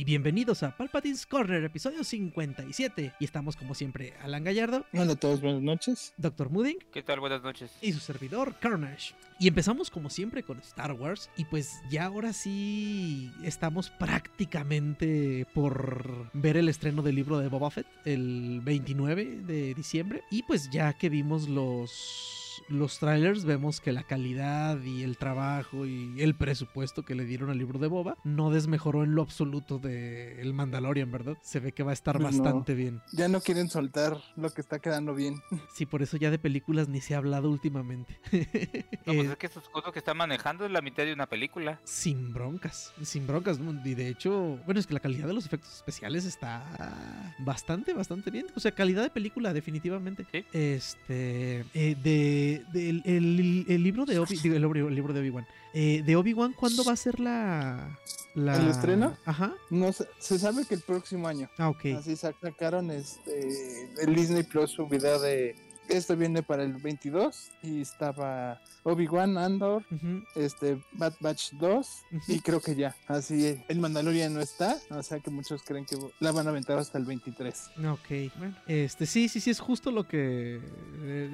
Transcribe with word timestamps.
Y 0.00 0.04
bienvenidos 0.04 0.62
a 0.62 0.74
Palpatine's 0.74 1.26
Corner, 1.26 1.62
episodio 1.62 2.02
57. 2.04 3.12
Y 3.20 3.24
estamos 3.26 3.54
como 3.54 3.74
siempre, 3.74 4.14
Alan 4.22 4.44
Gallardo. 4.44 4.86
Hola 4.94 5.12
a 5.12 5.16
todos, 5.16 5.42
buenas 5.42 5.60
noches. 5.60 6.14
Dr. 6.16 6.48
Mooding. 6.48 6.78
¿Qué 6.90 7.02
tal? 7.02 7.20
Buenas 7.20 7.42
noches. 7.42 7.70
Y 7.82 7.92
su 7.92 8.00
servidor, 8.00 8.56
Carnage. 8.58 9.14
Y 9.38 9.48
empezamos 9.48 9.90
como 9.90 10.08
siempre 10.08 10.42
con 10.42 10.58
Star 10.60 10.92
Wars. 10.92 11.28
Y 11.36 11.44
pues 11.44 11.82
ya 11.90 12.06
ahora 12.06 12.32
sí 12.32 13.30
estamos 13.44 13.90
prácticamente 13.90 15.46
por 15.52 16.30
ver 16.32 16.56
el 16.56 16.70
estreno 16.70 17.02
del 17.02 17.16
libro 17.16 17.38
de 17.38 17.48
Boba 17.48 17.70
Fett 17.70 17.86
el 18.06 18.62
29 18.62 19.42
de 19.46 19.74
diciembre. 19.74 20.22
Y 20.30 20.44
pues 20.44 20.70
ya 20.70 20.94
que 20.94 21.10
vimos 21.10 21.46
los 21.46 22.49
los 22.68 22.98
trailers 22.98 23.44
vemos 23.44 23.80
que 23.80 23.92
la 23.92 24.02
calidad 24.02 24.80
y 24.82 25.02
el 25.02 25.16
trabajo 25.16 25.86
y 25.86 26.20
el 26.20 26.34
presupuesto 26.34 27.04
que 27.04 27.14
le 27.14 27.24
dieron 27.24 27.50
al 27.50 27.58
libro 27.58 27.78
de 27.78 27.88
Boba 27.88 28.16
no 28.24 28.50
desmejoró 28.50 29.04
en 29.04 29.14
lo 29.14 29.22
absoluto 29.22 29.78
de 29.78 30.40
El 30.40 30.54
Mandalorian, 30.54 31.10
¿verdad? 31.10 31.36
Se 31.42 31.60
ve 31.60 31.72
que 31.72 31.82
va 31.82 31.90
a 31.90 31.94
estar 31.94 32.20
bastante 32.20 32.74
bien. 32.74 33.00
Ya 33.12 33.28
no 33.28 33.40
quieren 33.40 33.68
soltar 33.68 34.16
lo 34.36 34.50
que 34.50 34.60
está 34.60 34.78
quedando 34.78 35.14
bien. 35.14 35.40
Sí, 35.72 35.86
por 35.86 36.02
eso 36.02 36.16
ya 36.16 36.30
de 36.30 36.38
películas 36.38 36.88
ni 36.88 37.00
se 37.00 37.14
ha 37.14 37.18
hablado 37.18 37.50
últimamente. 37.50 38.18
No, 39.06 39.14
pues 39.14 39.30
es 39.30 39.36
que 39.36 39.46
esos 39.46 39.68
cosas 39.68 39.92
que 39.92 39.98
están 39.98 40.16
manejando 40.16 40.64
es 40.64 40.70
la 40.70 40.82
mitad 40.82 41.04
de 41.04 41.12
una 41.12 41.26
película. 41.26 41.80
Sin 41.84 42.32
broncas, 42.32 42.92
sin 43.02 43.26
broncas. 43.26 43.58
Y 43.84 43.94
de 43.94 44.08
hecho, 44.08 44.58
bueno, 44.66 44.78
es 44.78 44.86
que 44.86 44.94
la 44.94 45.00
calidad 45.00 45.26
de 45.26 45.32
los 45.32 45.46
efectos 45.46 45.74
especiales 45.74 46.24
está 46.24 47.34
bastante, 47.38 47.92
bastante 47.92 48.30
bien. 48.30 48.46
O 48.54 48.60
sea, 48.60 48.72
calidad 48.72 49.02
de 49.02 49.10
película, 49.10 49.52
definitivamente. 49.52 50.26
¿Sí? 50.30 50.44
Este, 50.52 51.64
eh, 51.74 51.96
de, 52.02 52.49
de 52.72 52.90
el, 52.90 53.02
el, 53.04 53.66
el, 53.68 53.82
libro 53.82 54.04
de 54.04 54.18
Obi, 54.18 54.36
digo, 54.36 54.56
el, 54.56 54.64
el 54.64 54.94
libro 54.94 55.12
de 55.12 55.20
Obi-Wan. 55.20 55.46
Eh, 55.72 56.02
de 56.04 56.16
Obi-Wan, 56.16 56.52
¿cuándo 56.52 56.84
va 56.84 56.92
a 56.92 56.96
ser 56.96 57.20
la, 57.20 57.98
la... 58.34 58.56
¿El 58.56 58.68
estreno? 58.68 59.16
Ajá. 59.24 59.54
No 59.70 59.92
se, 59.92 60.06
se 60.18 60.38
sabe 60.38 60.64
que 60.64 60.74
el 60.74 60.80
próximo 60.80 61.28
año. 61.28 61.48
Ah, 61.58 61.68
ok. 61.68 61.86
Así 61.98 62.16
sacaron 62.16 62.90
este 62.90 63.88
el 64.02 64.14
Disney 64.14 64.42
Plus 64.42 64.72
su 64.72 64.86
video 64.86 65.20
de 65.20 65.56
esto 65.90 66.16
viene 66.16 66.42
para 66.42 66.62
el 66.62 66.74
22 66.74 67.50
y 67.62 67.80
estaba 67.82 68.60
Obi-Wan, 68.84 69.36
Andor, 69.38 69.84
Uh 69.90 69.94
-huh. 69.94 70.24
este 70.36 70.78
Bad 70.92 71.14
Batch 71.20 71.52
2 71.52 72.02
Uh 72.12 72.16
-huh. 72.16 72.22
y 72.28 72.40
creo 72.40 72.60
que 72.60 72.74
ya. 72.74 72.94
Así 73.08 73.58
el 73.68 73.78
Mandalorian 73.78 74.32
no 74.34 74.40
está, 74.40 74.76
o 74.90 75.02
sea 75.02 75.20
que 75.20 75.30
muchos 75.30 75.62
creen 75.62 75.84
que 75.84 75.96
la 76.20 76.32
van 76.32 76.46
a 76.46 76.50
aventar 76.50 76.78
hasta 76.78 76.98
el 76.98 77.04
23. 77.04 77.70
Ok, 77.90 78.32
bueno, 78.38 78.54
este 78.66 79.06
sí, 79.06 79.28
sí, 79.28 79.40
sí 79.40 79.50
es 79.50 79.60
justo 79.60 79.90
lo 79.90 80.06
que 80.06 80.60
eh, 81.02 81.30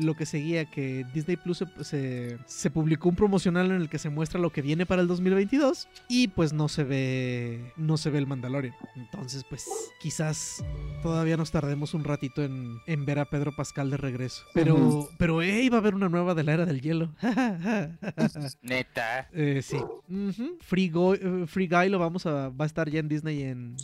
lo 0.00 0.14
que 0.14 0.26
seguía 0.26 0.64
que 0.70 1.04
Disney 1.14 1.36
Plus 1.36 1.58
se, 1.58 1.84
se, 1.84 2.38
se, 2.46 2.70
publicó 2.70 3.08
un 3.08 3.16
promocional 3.16 3.66
en 3.70 3.80
el 3.80 3.88
que 3.88 3.98
se 3.98 4.08
muestra 4.10 4.40
lo 4.40 4.50
que 4.50 4.62
viene 4.62 4.86
para 4.86 5.02
el 5.02 5.08
2022 5.08 5.88
y 6.08 6.28
pues 6.28 6.52
no 6.52 6.68
se 6.68 6.84
ve 6.84 7.72
no 7.76 7.96
se 7.96 8.10
ve 8.10 8.18
el 8.18 8.26
Mandalorian. 8.26 8.74
Entonces, 8.96 9.44
pues 9.48 9.64
quizás 10.00 10.64
todavía 11.02 11.36
nos 11.36 11.50
tardemos 11.50 11.94
un 11.94 12.04
ratito 12.04 12.42
en, 12.42 12.78
en 12.86 13.04
ver 13.04 13.18
a 13.18 13.24
Pedro 13.26 13.52
Pascal 13.54 13.90
de 13.90 13.97
regreso. 13.98 14.44
Pero, 14.54 14.74
uh 14.74 14.78
-huh. 14.78 15.08
pero, 15.18 15.42
hey, 15.42 15.68
va 15.68 15.76
a 15.76 15.80
haber 15.80 15.94
una 15.94 16.08
nueva 16.08 16.34
de 16.34 16.44
la 16.44 16.52
era 16.54 16.66
del 16.66 16.80
hielo. 16.80 17.12
Neta. 18.62 19.28
Eh, 19.32 19.60
sí. 19.62 19.76
Uh 19.76 20.30
-huh. 20.30 20.56
Free, 20.60 20.88
Go, 20.88 21.10
uh, 21.10 21.46
Free 21.46 21.68
Guy 21.68 21.88
lo 21.88 21.98
vamos 21.98 22.26
a. 22.26 22.48
Va 22.48 22.64
a 22.64 22.66
estar 22.66 22.88
ya 22.88 23.00
en 23.00 23.08
Disney 23.08 23.42
en, 23.42 23.76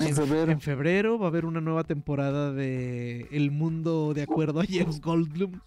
en, 0.00 0.14
febrero. 0.14 0.52
en 0.52 0.60
febrero. 0.60 1.18
Va 1.18 1.26
a 1.26 1.28
haber 1.28 1.44
una 1.44 1.60
nueva 1.60 1.84
temporada 1.84 2.52
de 2.52 3.28
El 3.30 3.50
Mundo 3.50 4.12
de 4.14 4.22
acuerdo 4.22 4.60
a 4.60 4.64
James 4.68 5.00
Goldblum. 5.00 5.60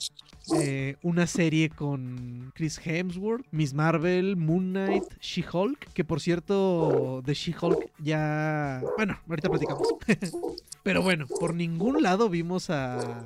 Eh, 0.55 0.95
una 1.03 1.27
serie 1.27 1.69
con 1.69 2.51
Chris 2.55 2.79
Hemsworth, 2.83 3.45
Miss 3.51 3.73
Marvel, 3.73 4.35
Moon 4.35 4.71
Knight, 4.71 5.03
She-Hulk. 5.19 5.93
Que 5.93 6.03
por 6.03 6.19
cierto, 6.19 7.21
de 7.25 7.33
She-Hulk 7.33 7.91
ya. 7.99 8.81
Bueno, 8.97 9.19
ahorita 9.29 9.49
platicamos. 9.49 9.87
Pero 10.83 11.01
bueno, 11.01 11.27
por 11.39 11.53
ningún 11.53 12.01
lado 12.01 12.29
vimos 12.29 12.69
a 12.69 13.23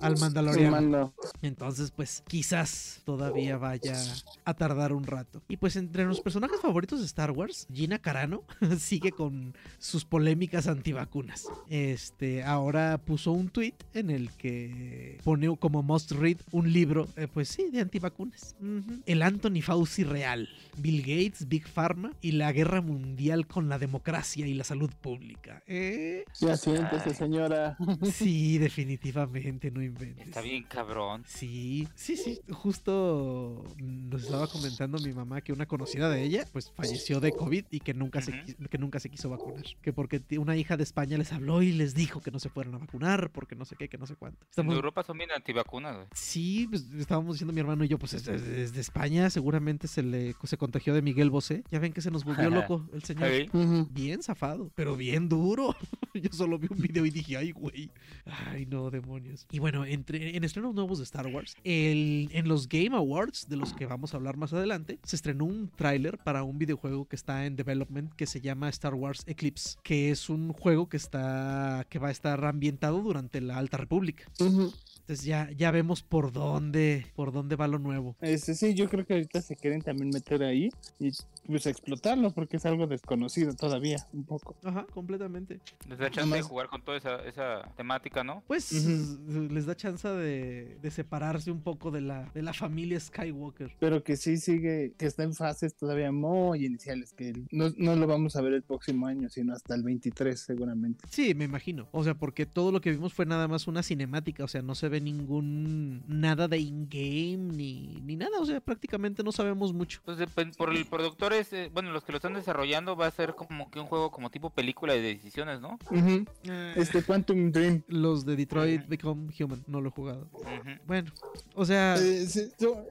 al 0.00 0.18
Mandaloriano. 0.18 1.14
Entonces, 1.42 1.90
pues 1.90 2.22
quizás 2.26 3.00
todavía 3.04 3.56
vaya 3.56 3.96
a 4.44 4.54
tardar 4.54 4.92
un 4.92 5.04
rato. 5.04 5.42
Y 5.48 5.56
pues 5.56 5.76
entre 5.76 6.04
los 6.04 6.20
personajes 6.20 6.60
favoritos 6.60 7.00
de 7.00 7.06
Star 7.06 7.30
Wars, 7.30 7.66
Gina 7.72 7.98
Carano 7.98 8.42
sigue 8.78 9.12
con 9.12 9.54
sus 9.78 10.04
polémicas 10.04 10.66
antivacunas. 10.66 11.46
Este, 11.68 12.42
ahora 12.42 12.98
puso 12.98 13.32
un 13.32 13.48
tweet 13.48 13.74
en 13.94 14.10
el 14.10 14.30
que 14.32 15.18
pone 15.24 15.56
como 15.56 15.82
must 15.82 16.12
read 16.12 16.38
un 16.52 16.72
libro, 16.72 17.08
eh, 17.16 17.28
pues 17.32 17.48
sí, 17.48 17.70
de 17.70 17.80
antivacunas. 17.80 18.56
Uh 18.60 18.64
-huh. 18.64 19.02
El 19.06 19.22
Anthony 19.22 19.62
Fauci 19.62 20.04
real, 20.04 20.48
Bill 20.78 21.00
Gates, 21.00 21.48
Big 21.48 21.66
Pharma 21.66 22.12
y 22.20 22.32
la 22.32 22.52
guerra 22.52 22.80
mundial 22.80 23.46
con 23.46 23.68
la 23.68 23.78
democracia 23.78 24.46
y 24.46 24.54
la 24.54 24.64
salud 24.64 24.90
pública. 25.00 25.62
¿Eh? 25.66 26.24
Ya 26.40 26.56
siéntese, 26.56 27.14
señora. 27.14 27.76
Sí, 28.12 28.58
definitivamente, 28.66 29.70
no 29.70 29.82
inventes. 29.86 30.26
Está 30.26 30.40
bien 30.40 30.62
cabrón. 30.64 31.24
Sí, 31.26 31.88
sí, 31.94 32.16
sí. 32.16 32.40
Justo 32.50 33.64
nos 33.78 34.24
estaba 34.24 34.46
comentando 34.46 34.98
mi 34.98 35.12
mamá 35.12 35.40
que 35.40 35.52
una 35.52 35.66
conocida 35.66 36.08
de 36.10 36.22
ella, 36.22 36.44
pues 36.52 36.70
falleció 36.72 37.20
de 37.20 37.32
COVID 37.32 37.64
y 37.70 37.80
que 37.80 37.94
nunca, 37.94 38.18
uh 38.18 38.22
-huh. 38.22 38.56
se, 38.56 38.68
que 38.68 38.78
nunca 38.78 39.00
se 39.00 39.08
quiso 39.10 39.30
vacunar. 39.30 39.64
Que 39.82 39.92
porque 39.92 40.22
una 40.38 40.56
hija 40.56 40.76
de 40.76 40.82
España 40.82 41.18
les 41.18 41.32
habló 41.32 41.62
y 41.62 41.72
les 41.72 41.94
dijo 41.94 42.20
que 42.20 42.30
no 42.30 42.38
se 42.38 42.48
fueran 42.48 42.74
a 42.74 42.78
vacunar, 42.78 43.30
porque 43.30 43.54
no 43.54 43.64
sé 43.64 43.76
qué, 43.76 43.88
que 43.88 43.98
no 43.98 44.06
sé 44.06 44.16
cuánto. 44.16 44.44
Estamos... 44.48 44.72
En 44.72 44.76
Europa 44.76 45.02
son 45.02 45.18
bien 45.18 45.30
antivacunas, 45.32 45.94
güey. 45.96 46.08
Sí, 46.12 46.66
pues 46.68 46.86
estábamos 46.98 47.34
diciendo 47.34 47.52
mi 47.52 47.60
hermano 47.60 47.84
y 47.84 47.88
yo, 47.88 47.98
pues 47.98 48.14
es, 48.14 48.26
es, 48.28 48.42
es 48.42 48.72
de 48.72 48.80
España, 48.80 49.30
seguramente 49.30 49.88
se 49.88 50.02
le 50.02 50.34
se 50.46 50.56
contagió 50.56 50.94
de 50.94 51.02
Miguel 51.02 51.30
Bosé. 51.30 51.64
Ya 51.70 51.78
ven 51.78 51.92
que 51.92 52.00
se 52.00 52.10
nos 52.10 52.24
volvió 52.24 52.50
loco 52.50 52.88
el 52.92 53.02
señor. 53.02 53.28
¿Sí? 53.30 53.48
Uh 53.52 53.58
-huh. 53.58 53.88
Bien 53.90 54.22
zafado, 54.22 54.70
pero 54.74 54.96
bien 54.96 55.28
duro. 55.28 55.74
yo 56.14 56.30
solo 56.32 56.58
vi 56.58 56.68
un 56.70 56.80
video 56.80 57.04
y 57.04 57.10
dije, 57.10 57.36
ay, 57.36 57.52
güey. 57.52 57.90
Ay, 58.24 58.66
no, 58.66 58.90
demonios. 58.90 59.46
Y 59.50 59.58
bueno, 59.58 59.75
entre, 59.84 60.36
en 60.36 60.44
estrenos 60.44 60.74
nuevos 60.74 60.98
de 60.98 61.04
Star 61.04 61.26
Wars, 61.26 61.56
el, 61.64 62.28
en 62.32 62.48
los 62.48 62.68
Game 62.68 62.96
Awards, 62.96 63.48
de 63.48 63.56
los 63.56 63.72
que 63.72 63.86
vamos 63.86 64.14
a 64.14 64.16
hablar 64.16 64.36
más 64.36 64.52
adelante, 64.52 64.98
se 65.04 65.16
estrenó 65.16 65.44
un 65.44 65.70
tráiler 65.74 66.18
para 66.18 66.42
un 66.42 66.58
videojuego 66.58 67.06
que 67.06 67.16
está 67.16 67.46
en 67.46 67.56
development 67.56 68.12
que 68.14 68.26
se 68.26 68.40
llama 68.40 68.68
Star 68.70 68.94
Wars 68.94 69.22
Eclipse, 69.26 69.78
que 69.82 70.10
es 70.10 70.28
un 70.30 70.52
juego 70.52 70.88
que 70.88 70.96
está 70.96 71.86
que 71.88 71.98
va 71.98 72.08
a 72.08 72.12
estar 72.12 72.44
ambientado 72.44 73.00
durante 73.00 73.40
la 73.40 73.58
Alta 73.58 73.76
República. 73.76 74.24
Uh. 74.40 74.70
Entonces 75.06 75.24
ya, 75.24 75.48
ya 75.56 75.70
vemos 75.70 76.02
por 76.02 76.32
dónde, 76.32 77.06
por 77.14 77.30
dónde 77.30 77.54
va 77.54 77.68
lo 77.68 77.78
nuevo. 77.78 78.16
Este, 78.20 78.56
sí, 78.56 78.74
yo 78.74 78.88
creo 78.88 79.06
que 79.06 79.12
ahorita 79.14 79.40
se 79.40 79.54
quieren 79.54 79.80
también 79.80 80.10
meter 80.10 80.42
ahí 80.42 80.68
y 80.98 81.12
pues 81.46 81.66
explotarlo 81.66 82.32
porque 82.32 82.56
es 82.56 82.66
algo 82.66 82.88
desconocido 82.88 83.54
todavía, 83.54 84.04
un 84.12 84.24
poco. 84.24 84.56
Ajá, 84.64 84.84
completamente. 84.92 85.60
Les 85.88 85.96
da 85.96 86.10
chance 86.10 86.34
de 86.34 86.42
jugar 86.42 86.66
con 86.68 86.82
toda 86.82 86.98
esa, 86.98 87.24
esa 87.24 87.72
temática, 87.76 88.24
¿no? 88.24 88.42
Pues 88.48 88.72
uh 88.72 88.76
-huh. 88.76 89.48
les 89.48 89.66
da 89.66 89.76
chance 89.76 90.08
de, 90.08 90.76
de, 90.82 90.90
separarse 90.90 91.52
un 91.52 91.60
poco 91.60 91.92
de 91.92 92.00
la, 92.00 92.28
de 92.34 92.42
la 92.42 92.52
familia 92.52 92.98
Skywalker. 92.98 93.76
Pero 93.78 94.02
que 94.02 94.16
sí 94.16 94.38
sigue, 94.38 94.92
que 94.98 95.06
está 95.06 95.22
en 95.22 95.34
fases 95.34 95.76
todavía 95.76 96.10
muy 96.10 96.66
iniciales, 96.66 97.12
que 97.12 97.32
no, 97.52 97.72
no 97.76 97.94
lo 97.94 98.08
vamos 98.08 98.34
a 98.34 98.40
ver 98.40 98.54
el 98.54 98.64
próximo 98.64 99.06
año, 99.06 99.28
sino 99.28 99.54
hasta 99.54 99.76
el 99.76 99.84
23 99.84 100.40
seguramente. 100.40 101.04
Sí, 101.08 101.32
me 101.32 101.44
imagino. 101.44 101.88
O 101.92 102.02
sea, 102.02 102.14
porque 102.14 102.44
todo 102.44 102.72
lo 102.72 102.80
que 102.80 102.90
vimos 102.90 103.14
fue 103.14 103.24
nada 103.24 103.46
más 103.46 103.68
una 103.68 103.84
cinemática, 103.84 104.42
o 104.42 104.48
sea, 104.48 104.62
no 104.62 104.74
se 104.74 104.88
ve 104.88 104.95
ningún 105.00 106.02
nada 106.06 106.48
de 106.48 106.58
in-game 106.58 107.54
ni, 107.54 108.00
ni 108.04 108.16
nada, 108.16 108.40
o 108.40 108.46
sea, 108.46 108.60
prácticamente 108.60 109.22
no 109.22 109.32
sabemos 109.32 109.72
mucho. 109.72 110.00
Pues 110.04 110.18
por 110.56 110.74
el 110.74 110.86
productor 110.86 111.32
es, 111.32 111.52
eh, 111.52 111.70
bueno, 111.72 111.92
los 111.92 112.04
que 112.04 112.12
lo 112.12 112.16
están 112.16 112.34
desarrollando 112.34 112.96
va 112.96 113.06
a 113.06 113.10
ser 113.10 113.34
como 113.34 113.70
que 113.70 113.80
un 113.80 113.86
juego 113.86 114.10
como 114.10 114.30
tipo 114.30 114.50
película 114.50 114.94
de 114.94 115.00
decisiones, 115.00 115.60
¿no? 115.60 115.78
Uh 115.90 115.94
-huh. 115.94 116.28
eh, 116.44 116.74
este 116.76 117.02
Quantum 117.02 117.50
Dream. 117.50 117.82
Los 117.88 118.24
de 118.24 118.36
Detroit 118.36 118.82
uh 118.82 118.84
-huh. 118.84 118.88
Become 118.88 119.34
Human, 119.38 119.64
no 119.66 119.80
lo 119.80 119.88
he 119.88 119.92
jugado. 119.92 120.28
Uh 120.32 120.40
-huh. 120.40 120.80
Bueno, 120.86 121.12
o 121.54 121.64
sea... 121.64 121.96
Eh, 121.96 122.22
es, 122.22 122.36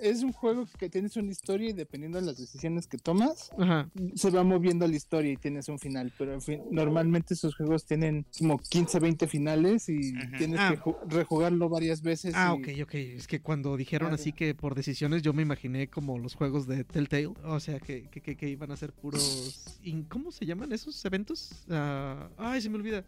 es, 0.02 0.24
un 0.24 0.32
juego 0.32 0.66
que 0.78 0.90
tienes 0.90 1.16
una 1.18 1.32
historia 1.32 1.70
y 1.70 1.74
dependiendo 1.74 2.20
de 2.20 2.26
las 2.26 2.38
decisiones 2.38 2.88
que 2.88 2.98
tomas, 2.98 3.52
se 4.16 4.30
va 4.30 4.44
moviendo 4.44 4.88
la 4.88 4.96
historia 4.96 5.32
y 5.32 5.38
tienes 5.38 5.68
un 5.70 5.80
final, 5.80 6.12
pero 6.18 6.34
en 6.34 6.42
fin, 6.42 6.62
normalmente 6.72 7.34
esos 7.34 7.56
juegos 7.56 7.86
tienen 7.86 8.26
como 8.38 8.58
15, 8.58 9.00
20 9.00 9.28
finales 9.28 9.90
y 9.90 10.14
tienes 10.38 10.60
ah. 10.60 10.76
que 10.76 10.96
rejugarlo 11.08 11.70
varias 11.70 11.95
varias 11.96 12.02
veces. 12.02 12.34
Ah, 12.36 12.56
y- 12.58 12.82
ok, 12.82 12.88
ok. 12.88 12.94
Es 12.96 13.28
que 13.28 13.42
cuando 13.42 13.78
dijeron 13.78 14.12
Ah, 14.12 14.16
así 14.16 14.32
que 14.34 14.54
por 14.56 14.76
decisiones 14.76 15.22
yo 15.22 15.34
me 15.34 15.42
imaginé 15.42 15.88
como 15.90 16.18
los 16.18 16.36
juegos 16.36 16.68
de 16.68 16.84
Telltale. 16.84 17.28
O 17.44 17.60
sea, 17.60 17.80
que, 17.80 18.08
que, 18.10 18.22
que- 18.22 18.36
que 18.36 18.50
iban 18.50 18.72
a 18.72 18.78
ser 18.78 18.92
puros... 18.94 19.78
in- 19.84 20.04
¿Cómo 20.04 20.32
se 20.32 20.46
llaman 20.46 20.72
esos 20.72 21.04
eventos? 21.06 21.52
Ah, 21.70 22.30
ay, 22.38 22.62
se 22.62 22.70
me 22.70 22.76
olvida. 22.78 23.04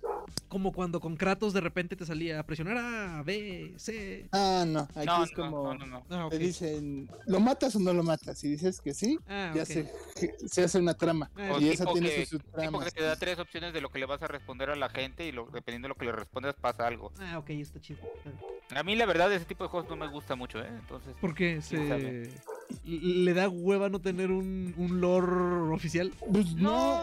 Como 0.47 0.71
cuando 0.73 0.99
con 0.99 1.15
Kratos 1.15 1.53
de 1.53 1.61
repente 1.61 1.95
te 1.95 2.05
salía 2.05 2.39
a 2.39 2.43
presionar 2.43 2.77
A, 2.77 3.23
B, 3.23 3.73
C. 3.77 4.27
Ah, 4.31 4.65
no, 4.67 4.81
aquí 4.95 5.05
No, 5.05 5.23
es 5.23 5.31
no, 5.31 5.35
como... 5.51 5.73
no, 5.73 5.79
no, 5.79 5.85
no. 5.85 6.05
Ah, 6.09 6.25
ok. 6.25 6.31
Te 6.31 6.39
dicen, 6.39 7.09
¿lo 7.25 7.39
matas 7.39 7.75
o 7.75 7.79
no 7.79 7.93
lo 7.93 8.03
matas? 8.03 8.37
Si 8.39 8.49
dices 8.49 8.81
que 8.81 8.93
sí, 8.93 9.17
Ah, 9.27 9.53
ya 9.55 9.65
se, 9.65 9.89
se 10.47 10.63
hace 10.63 10.79
una 10.79 10.93
trama. 10.93 11.29
Ah, 11.35 11.57
y 11.59 11.69
esa 11.69 11.85
tiene 11.93 12.25
Tipo 12.25 12.43
tramas. 12.51 12.85
que 12.85 12.91
te 12.91 13.03
da 13.03 13.15
tres 13.15 13.39
opciones 13.39 13.73
de 13.73 13.81
lo 13.81 13.89
que 13.89 13.99
le 13.99 14.05
vas 14.05 14.21
a 14.21 14.27
responder 14.27 14.69
a 14.69 14.75
la 14.75 14.89
gente 14.89 15.25
y 15.25 15.31
lo, 15.31 15.45
dependiendo 15.47 15.85
de 15.87 15.89
lo 15.89 15.95
que 15.95 16.05
le 16.05 16.11
respondas 16.11 16.55
pasa 16.55 16.87
algo. 16.87 17.11
Ah, 17.19 17.37
ok, 17.39 17.49
está 17.51 17.79
chido. 17.79 17.99
A 18.75 18.83
mí 18.83 18.95
la 18.95 19.05
verdad 19.05 19.31
ese 19.31 19.45
tipo 19.45 19.63
de 19.63 19.69
juegos 19.69 19.89
no 19.89 19.95
me 19.95 20.07
gusta 20.07 20.35
mucho, 20.35 20.59
¿eh? 20.59 20.67
Entonces... 20.67 21.15
Porque 21.21 21.61
¿Quién 21.67 21.87
sabe? 21.87 22.31
Le 22.83 23.33
da 23.33 23.49
hueva 23.49 23.89
no 23.89 23.99
tener 23.99 24.31
un, 24.31 24.73
un 24.77 25.01
lore 25.01 25.73
oficial. 25.73 26.11
Pues 26.31 26.55
no, 26.55 27.01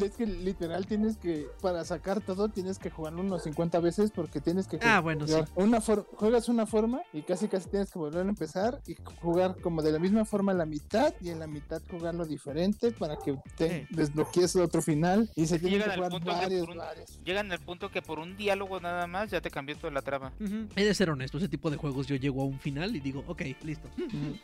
es 0.00 0.12
que 0.12 0.26
literal 0.26 0.86
tienes 0.86 1.16
que, 1.16 1.46
para 1.60 1.84
sacar 1.84 2.20
todo, 2.20 2.48
tienes 2.48 2.78
que 2.78 2.90
jugarlo 2.90 3.20
unos 3.22 3.42
50 3.42 3.80
veces 3.80 4.10
porque 4.14 4.40
tienes 4.40 4.66
que 4.66 4.78
Ah, 4.82 5.00
bueno, 5.00 5.26
sí. 5.26 5.32
jugar 5.34 5.48
una 5.56 5.80
juegas 5.80 6.48
una 6.48 6.64
forma 6.66 7.02
y 7.12 7.22
casi 7.22 7.48
casi 7.48 7.68
tienes 7.68 7.90
que 7.90 7.98
volver 7.98 8.24
a 8.24 8.28
empezar 8.28 8.80
y 8.86 8.94
jugar 9.20 9.56
como 9.60 9.82
de 9.82 9.92
la 9.92 9.98
misma 9.98 10.24
forma 10.24 10.54
la 10.54 10.66
mitad 10.66 11.12
y 11.20 11.30
en 11.30 11.38
la 11.40 11.46
mitad 11.46 11.82
jugarlo 11.90 12.24
diferente 12.24 12.92
para 12.92 13.16
que 13.16 13.36
te 13.56 13.80
Sí. 13.80 13.86
desbloquees 13.90 14.54
otro 14.56 14.80
final 14.82 15.30
y 15.34 15.46
se 15.46 15.56
Es 15.56 15.62
que 15.62 15.68
que 15.68 15.80
jugar 15.80 16.10
punto 16.10 16.26
que 16.26 16.32
varios, 16.32 16.60
por 16.66 16.70
un- 16.70 16.78
varios. 16.78 17.20
Llegan 17.24 17.52
al 17.52 17.58
punto 17.60 17.90
que 17.90 18.00
por 18.02 18.18
un 18.18 18.36
diálogo 18.36 18.80
nada 18.80 19.06
más 19.06 19.30
ya 19.30 19.40
te 19.40 19.50
cambió 19.50 19.76
toda 19.76 19.92
la 19.92 20.02
trama. 20.02 20.32
Ujú. 20.40 20.68
He 20.76 20.84
de 20.84 20.94
ser 20.94 21.10
honesto, 21.10 21.38
ese 21.38 21.48
tipo 21.48 21.70
de 21.70 21.76
juegos 21.76 22.06
yo 22.06 22.16
llego 22.16 22.42
a 22.42 22.44
un 22.44 22.58
final 22.60 22.94
y 22.94 23.00
digo, 23.00 23.24
ok, 23.26 23.42
listo. 23.64 23.88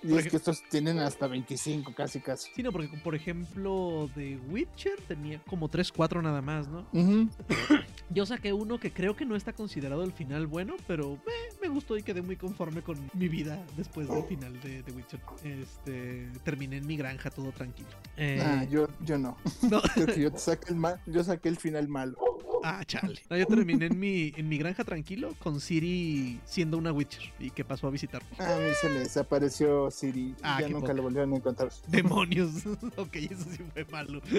Y 0.02 0.16
es 0.16 0.26
que 0.28 0.36
estos 0.48 0.62
tienen 0.68 0.98
hasta 1.00 1.26
25 1.26 1.92
casi 1.94 2.20
casi. 2.20 2.50
Sí, 2.54 2.62
no, 2.62 2.70
porque 2.70 2.88
por 3.02 3.14
ejemplo, 3.16 4.08
de 4.14 4.38
Witcher 4.48 5.00
tenía 5.08 5.40
como 5.44 5.68
3, 5.68 5.90
4 5.90 6.22
nada 6.22 6.40
más, 6.40 6.68
¿no? 6.68 6.86
Yo 8.10 8.24
saqué 8.24 8.52
uno 8.52 8.78
que 8.78 8.92
creo 8.92 9.16
que 9.16 9.24
no 9.24 9.34
está 9.34 9.52
considerado 9.52 10.04
el 10.04 10.12
final 10.12 10.46
bueno, 10.46 10.74
pero 10.86 11.14
eh, 11.14 11.56
me 11.60 11.68
gustó 11.68 11.96
y 11.98 12.02
quedé 12.04 12.22
muy 12.22 12.36
conforme 12.36 12.82
con 12.82 12.96
mi 13.14 13.28
vida 13.28 13.64
después 13.76 14.08
del 14.08 14.22
final 14.24 14.60
de, 14.60 14.82
de 14.84 14.92
Witcher. 14.92 15.20
Este, 15.42 16.28
terminé 16.44 16.76
en 16.76 16.86
mi 16.86 16.96
granja 16.96 17.30
todo 17.30 17.50
tranquilo. 17.50 17.88
Eh, 18.16 18.40
Ah, 18.40 18.64
yo, 18.70 18.86
yo 19.00 19.18
no. 19.18 19.36
yo 20.16 20.30
te 20.30 20.38
saqué 20.38 20.70
el 20.70 20.76
ma- 20.76 21.00
yo 21.06 21.24
saqué 21.24 21.48
el 21.48 21.56
final 21.56 21.88
malo. 21.88 22.16
Ah, 22.64 22.82
chale. 22.84 23.20
No, 23.30 23.36
yo 23.36 23.46
terminé 23.46 23.86
en 23.86 23.98
mi, 23.98 24.32
en 24.36 24.48
mi 24.48 24.58
granja 24.58 24.84
tranquilo 24.84 25.34
con 25.38 25.60
Siri 25.60 26.40
siendo 26.44 26.78
una 26.78 26.92
Witcher 26.92 27.32
y 27.38 27.50
que 27.50 27.64
pasó 27.64 27.86
a 27.86 27.90
visitarme. 27.90 28.28
A 28.38 28.56
mí 28.58 28.70
se 28.80 28.88
me 28.88 28.98
desapareció 29.00 29.90
Siri 29.90 30.20
y 30.20 30.34
Ah, 30.42 30.58
ya 30.60 30.66
qué 30.66 30.72
nunca 30.72 30.86
poca. 30.88 30.94
lo 30.94 31.02
volvieron 31.02 31.32
a 31.32 31.36
encontrar. 31.36 31.70
Demonios. 31.88 32.66
ok, 32.96 33.16
eso 33.16 33.44
sí 33.50 33.62
fue 33.72 33.84
malo. 33.86 34.20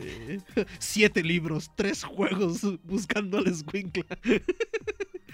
Eh, 0.00 0.40
Siete 0.78 1.22
libros, 1.22 1.70
tres 1.74 2.02
juegos 2.04 2.60
buscando 2.84 3.38
al 3.38 3.46
escuincla. 3.46 4.04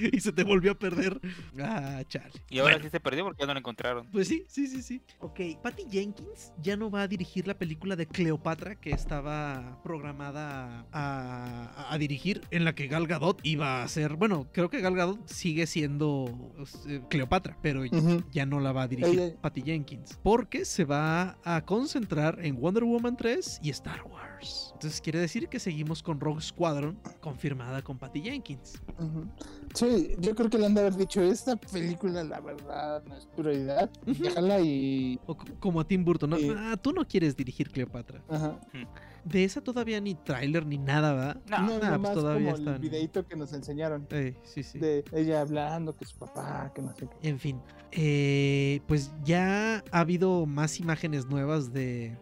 y 0.12 0.20
se 0.20 0.32
te 0.32 0.44
volvió 0.44 0.73
a 0.73 0.75
perder. 0.75 1.20
Ah, 1.62 2.02
chale. 2.08 2.31
Y 2.49 2.58
ahora 2.58 2.75
Bueno, 2.75 2.85
sí 2.85 2.91
se 2.91 3.00
perdió 3.00 3.25
porque 3.25 3.41
ya 3.41 3.47
no 3.47 3.52
lo 3.55 3.58
encontraron. 3.61 4.06
Pues 4.11 4.29
sí, 4.29 4.44
sí, 4.49 4.67
sí, 4.67 4.82
sí. 4.82 5.02
Ok, 5.20 5.41
Patty 5.62 5.85
Jenkins 5.91 6.52
ya 6.61 6.76
no 6.76 6.91
va 6.91 7.02
a 7.02 7.08
dirigir 7.08 7.47
la 7.47 7.55
película 7.58 7.97
de 7.97 8.06
Cleopatra 8.06 8.76
que 8.76 8.91
estaba 8.91 9.81
programada 9.82 10.87
a, 10.93 11.73
a- 11.88 11.93
a 11.94 11.99
dirigir, 11.99 12.43
en 12.50 12.64
la 12.64 12.75
que 12.75 12.87
Gal 12.87 13.06
Gadot 13.06 13.41
iba 13.43 13.82
a 13.82 13.88
ser. 13.88 14.14
Bueno, 14.17 14.49
creo 14.52 14.70
que 14.70 14.81
Gal 14.81 14.94
Gadot 14.94 15.29
sigue 15.29 15.67
siendo 15.67 16.52
eh, 16.88 17.00
Cleopatra, 17.08 17.56
pero 17.62 17.82
ya 18.31 18.47
no 18.47 18.61
la 18.61 18.73
va 18.73 18.82
a 18.82 18.88
dirigir 18.88 19.37
Patty 19.41 19.62
Jenkins. 19.62 20.19
Porque 20.23 20.64
se 20.64 20.85
va 20.85 21.38
a 21.44 21.62
concentrar 21.64 22.38
en 22.44 22.56
Wonder 22.61 22.85
Woman 22.85 23.17
3 23.17 23.61
y 23.62 23.70
Star 23.70 24.02
Wars. 24.05 24.30
Entonces 24.73 25.01
quiere 25.01 25.19
decir 25.19 25.49
que 25.49 25.59
seguimos 25.59 26.03
con 26.03 26.19
Rogue 26.21 26.41
Squadron 26.41 26.99
confirmada 27.21 27.83
con 27.83 27.99
Patty 27.99 28.23
Jenkins. 28.23 28.81
Sí, 29.75 30.15
yo 30.19 30.35
creo 30.35 30.49
que 30.51 30.59
le 30.59 30.67
han 30.67 30.75
de 30.75 30.81
haber 30.81 30.97
dicho, 30.97 31.21
esta 31.23 31.57
película 31.57 32.25
la 32.25 32.41
verdad 32.41 33.03
no 33.07 33.17
es 33.17 33.27
prioridad, 33.27 33.91
Ujú. 34.07 34.23
déjala 34.23 34.61
y... 34.61 35.19
O 35.27 35.37
como 35.61 35.81
a 35.81 35.87
Tim 35.87 36.05
Burton, 36.05 36.31
¿no? 36.31 36.37
Ah, 36.57 36.77
tú 36.81 36.93
no 36.93 37.07
quieres 37.07 37.37
dirigir 37.37 37.71
Cleopatra. 37.71 38.23
Ajá. 38.29 38.59
De 39.25 39.45
esa 39.45 39.61
todavía 39.61 40.01
ni 40.01 40.15
tráiler 40.15 40.65
ni 40.65 40.79
nada, 40.79 41.13
¿va? 41.13 41.35
No, 41.49 41.67
no, 41.67 41.79
nada 41.79 41.91
pues 41.91 42.01
más 42.01 42.15
todavía 42.15 42.53
como 42.53 42.57
el 42.57 42.69
están- 42.69 42.81
videito 42.81 43.27
que 43.27 43.37
nos 43.37 43.53
enseñaron 43.53 44.07
Eh, 44.11 44.35
sí, 44.43 44.63
sí. 44.63 44.79
de 44.79 45.05
ella 45.13 45.43
hablando, 45.43 45.95
que 45.95 46.07
su 46.07 46.17
papá, 46.17 46.73
que 46.75 46.81
no 46.81 46.95
sé 46.97 47.07
qué. 47.21 47.29
En 47.29 47.39
fin, 47.39 47.61
eh, 47.93 48.81
pues 48.87 49.11
ya 49.23 49.85
ha 49.93 50.01
habido 50.01 50.47
más 50.47 50.81
imágenes 50.81 51.27
nuevas 51.27 51.73
de 51.73 52.17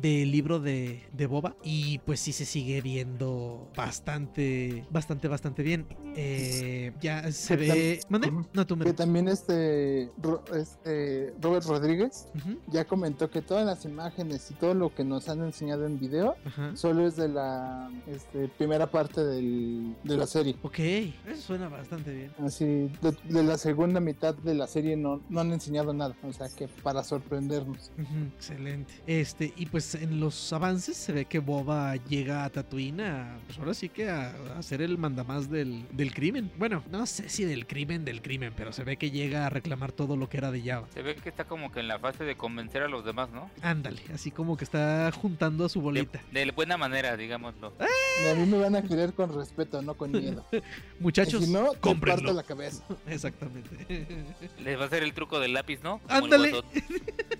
del 0.00 0.30
libro 0.30 0.60
de, 0.60 1.02
de 1.12 1.26
Boba 1.26 1.56
y 1.64 1.98
pues 2.00 2.20
sí 2.20 2.32
se 2.32 2.44
sigue 2.44 2.80
viendo 2.80 3.70
bastante, 3.76 4.84
bastante, 4.90 5.28
bastante 5.28 5.62
bien. 5.62 5.86
Eh, 6.16 6.92
ya 7.00 7.30
se 7.32 7.56
ve... 7.56 8.00
¿Mande? 8.08 8.28
Ujú. 8.28 8.46
No, 8.52 8.66
tú 8.66 8.76
me... 8.76 8.84
Que 8.84 8.92
también 8.92 9.28
este, 9.28 10.10
este 10.54 11.34
Robert 11.40 11.66
Rodríguez 11.66 12.26
ya 12.68 12.84
comentó 12.84 13.30
que 13.30 13.42
todas 13.42 13.64
las 13.66 13.84
imágenes 13.84 14.50
y 14.50 14.54
todo 14.54 14.74
lo 14.74 14.94
que 14.94 15.04
nos 15.04 15.28
han 15.28 15.42
enseñado 15.42 15.86
en 15.86 15.98
video 15.98 16.36
solo 16.74 17.06
es 17.06 17.16
de 17.16 17.28
la 17.28 17.90
este, 18.06 18.48
primera 18.48 18.90
parte 18.90 19.24
del- 19.24 19.94
de 20.04 20.16
la 20.16 20.26
serie. 20.26 20.56
Ok, 20.62 20.78
eso 20.78 21.42
suena 21.46 21.68
bastante 21.68 22.12
bien. 22.12 22.32
Así, 22.38 22.64
de, 22.64 23.16
de 23.28 23.42
la 23.42 23.58
segunda 23.58 24.00
mitad 24.00 24.34
de 24.34 24.54
la 24.54 24.66
serie 24.66 24.96
no, 24.96 25.20
no 25.28 25.40
han 25.40 25.52
enseñado 25.52 25.92
nada. 25.92 26.14
O 26.22 26.32
sea, 26.32 26.48
que 26.48 26.68
para 26.68 27.02
sorprendernos. 27.04 27.90
Excelente. 28.36 28.92
Este, 29.06 29.52
y 29.56 29.66
pues 29.66 29.77
en 29.94 30.20
los 30.20 30.52
avances 30.52 30.96
se 30.96 31.12
ve 31.12 31.24
que 31.24 31.38
Boba 31.38 31.96
llega 31.96 32.44
a 32.44 32.50
Tatooine 32.50 33.00
a, 33.00 33.38
pues 33.46 33.58
ahora 33.58 33.74
sí 33.74 33.88
que 33.88 34.10
a, 34.10 34.34
a 34.56 34.62
ser 34.62 34.82
el 34.82 34.98
mandamás 34.98 35.50
del, 35.50 35.86
del 35.92 36.12
crimen. 36.12 36.50
Bueno, 36.58 36.82
no 36.90 37.06
sé 37.06 37.28
si 37.28 37.44
del 37.44 37.66
crimen 37.66 38.04
del 38.04 38.20
crimen, 38.22 38.52
pero 38.56 38.72
se 38.72 38.84
ve 38.84 38.96
que 38.96 39.10
llega 39.10 39.46
a 39.46 39.50
reclamar 39.50 39.92
todo 39.92 40.16
lo 40.16 40.28
que 40.28 40.36
era 40.38 40.50
de 40.50 40.62
Java. 40.62 40.86
Se 40.92 41.02
ve 41.02 41.14
que 41.16 41.28
está 41.28 41.44
como 41.44 41.72
que 41.72 41.80
en 41.80 41.88
la 41.88 41.98
fase 41.98 42.24
de 42.24 42.36
convencer 42.36 42.82
a 42.82 42.88
los 42.88 43.04
demás, 43.04 43.30
¿no? 43.30 43.50
Ándale, 43.62 44.02
así 44.12 44.30
como 44.30 44.56
que 44.56 44.64
está 44.64 45.10
juntando 45.12 45.64
a 45.64 45.68
su 45.68 45.80
bolita. 45.80 46.20
de 46.32 46.50
buena 46.58 46.76
manera, 46.76 47.16
digámoslo. 47.16 47.72
Y 48.24 48.28
a 48.28 48.34
mí 48.34 48.44
me 48.44 48.58
van 48.58 48.74
a 48.74 48.82
querer 48.82 49.12
con 49.12 49.32
respeto, 49.32 49.80
no 49.80 49.94
con 49.94 50.10
miedo. 50.10 50.44
Muchachos, 50.98 51.44
si 51.44 51.52
no, 51.52 51.72
cómprenlo. 51.80 52.32
la 52.32 52.42
cabeza. 52.42 52.82
Exactamente. 53.06 54.06
Les 54.58 54.76
va 54.76 54.82
a 54.82 54.86
hacer 54.86 55.04
el 55.04 55.12
truco 55.12 55.38
del 55.38 55.52
lápiz, 55.52 55.78
¿no? 55.84 56.00
Como 56.00 56.24
Ándale. 56.24 56.64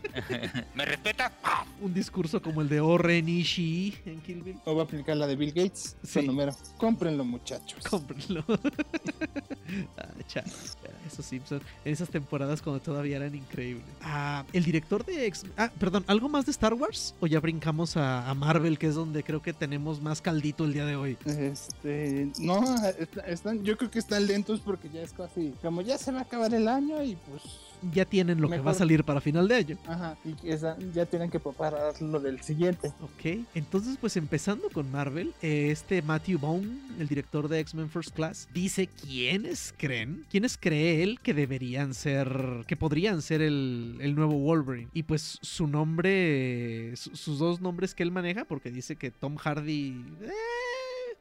¿Me 0.74 0.84
respetas? 0.84 1.32
Un 1.80 1.92
discurso 1.92 2.27
como 2.42 2.60
el 2.62 2.68
de 2.68 2.80
Oren 2.80 3.28
Ishii 3.28 3.94
en 4.06 4.20
Kill 4.20 4.42
Bill. 4.42 4.56
O 4.64 4.74
va 4.74 4.82
a 4.82 4.84
aplicar 4.84 5.16
la 5.16 5.26
de 5.26 5.36
Bill 5.36 5.52
Gates. 5.52 5.96
Sí. 6.02 6.22
Número. 6.22 6.54
Cómprenlo, 6.76 7.24
muchachos. 7.24 7.82
Cómprenlo. 7.88 8.44
ah. 9.98 10.08
Esos 11.06 11.24
Simpsons. 11.24 11.62
En 11.84 11.92
esas 11.92 12.08
temporadas 12.10 12.60
cuando 12.62 12.80
todavía 12.80 13.16
eran 13.16 13.34
increíbles. 13.34 13.84
Ah, 14.02 14.44
el 14.52 14.64
director 14.64 15.04
de 15.04 15.26
X. 15.26 15.46
Ah, 15.56 15.70
perdón, 15.78 16.04
¿algo 16.06 16.28
más 16.28 16.44
de 16.44 16.50
Star 16.52 16.74
Wars? 16.74 17.14
¿O 17.20 17.26
ya 17.26 17.40
brincamos 17.40 17.96
a, 17.96 18.28
a 18.28 18.34
Marvel, 18.34 18.78
que 18.78 18.88
es 18.88 18.94
donde 18.94 19.22
creo 19.22 19.40
que 19.42 19.52
tenemos 19.52 20.00
más 20.00 20.20
caldito 20.20 20.64
el 20.64 20.72
día 20.74 20.84
de 20.84 20.96
hoy? 20.96 21.16
Este, 21.24 22.30
no, 22.38 22.62
está- 22.86 23.20
están, 23.26 23.62
yo 23.64 23.76
creo 23.78 23.90
que 23.90 23.98
están 23.98 24.26
lentos 24.26 24.60
porque 24.60 24.88
ya 24.90 25.00
es 25.02 25.12
casi, 25.12 25.52
como 25.62 25.80
ya 25.80 25.96
se 25.98 26.12
va 26.12 26.18
a 26.20 26.22
acabar 26.22 26.52
el 26.54 26.68
año 26.68 27.02
y 27.02 27.16
pues, 27.16 27.42
Ya 27.92 28.04
tienen 28.04 28.40
lo 28.40 28.48
que 28.48 28.58
va 28.60 28.70
a 28.72 28.74
salir 28.74 29.04
para 29.04 29.20
final 29.20 29.48
de 29.48 29.54
año. 29.54 29.78
ajá, 29.86 30.16
y 30.24 30.48
esa- 30.50 30.76
ya 30.94 31.06
tienen 31.06 31.30
que 31.30 31.38
preparar 31.40 32.00
lo 32.00 32.20
del 32.20 32.40
siguiente. 32.42 32.92
Ok, 33.00 33.44
entonces 33.54 33.96
pues 34.00 34.16
empezando 34.16 34.68
con 34.70 34.90
Marvel, 34.90 35.32
eh, 35.42 35.70
este 35.70 36.02
Matthew 36.02 36.38
Vaughn, 36.38 36.80
el 36.98 37.08
director 37.08 37.48
de 37.48 37.60
X-Men 37.60 37.88
First 37.90 38.14
Class, 38.14 38.48
dice 38.52 38.86
quiénes 38.88 39.74
creen, 39.76 40.24
quiénes 40.30 40.56
cree 40.58 41.02
él 41.02 41.20
que 41.20 41.34
deberían 41.34 41.94
ser, 41.94 42.64
que 42.66 42.76
podrían 42.76 43.22
ser 43.22 43.42
el, 43.42 43.98
el 44.00 44.14
nuevo 44.14 44.34
Wolverine. 44.38 44.88
Y 44.92 45.02
pues 45.04 45.38
su 45.42 45.66
nombre, 45.66 46.94
su- 46.96 47.14
sus 47.16 47.38
dos 47.38 47.60
nombres 47.60 47.94
que 47.94 48.02
él 48.02 48.10
maneja, 48.10 48.44
porque 48.44 48.70
dice 48.70 48.96
que 48.96 49.10
Tom 49.10 49.36
Hardy... 49.36 50.04
eh, 50.22 50.30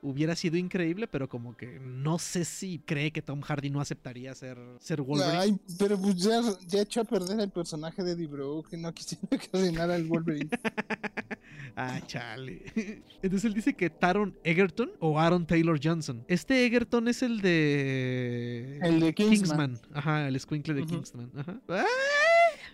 Hubiera 0.02 0.36
sido 0.36 0.58
increíble, 0.58 1.08
pero 1.08 1.28
como 1.28 1.58
que 1.58 1.80
no 1.80 2.20
sé 2.20 2.46
si 2.46 2.80
cree 2.80 3.12
que 3.12 3.22
Tom 3.24 3.42
Hardy 3.42 3.70
no 3.72 3.82
aceptaría 3.82 4.34
ser, 4.36 4.58
ser 4.80 5.02
Wolverine. 5.02 5.38
Ay, 5.38 5.58
pero 5.80 6.00
pues 6.00 6.18
ya, 6.18 6.40
ya 6.68 6.82
echó 6.82 7.02
a 7.02 7.04
perder 7.04 7.40
el 7.40 7.50
personaje 7.50 8.04
de 8.04 8.12
Eddie 8.12 8.28
Brock, 8.28 8.70
que 8.70 8.78
no 8.78 8.94
quisiera 8.94 9.28
que 9.30 9.50
arruinara 9.58 9.96
al 9.96 10.06
Wolverine. 10.06 10.50
Ah, 11.80 12.02
chale. 12.08 12.64
Entonces 13.22 13.46
él 13.46 13.54
dice 13.54 13.76
que 13.76 13.92
Taron 13.92 14.36
Egerton 14.44 14.92
o 15.00 15.20
Aaron 15.20 15.46
Taylor 15.46 15.80
Johnson. 15.82 16.24
Este 16.28 16.66
Egerton 16.66 17.08
es 17.08 17.22
el 17.22 17.40
de. 17.40 18.80
El 18.82 19.00
de 19.00 19.14
Kingsman. 19.14 19.80
Ajá, 19.94 20.28
el 20.28 20.40
squinkle 20.40 20.74
de 20.74 20.82
Ujú. 20.82 20.96
Kingsman. 20.96 21.32
Ajá. 21.38 21.60
¡Ah! 21.70 21.86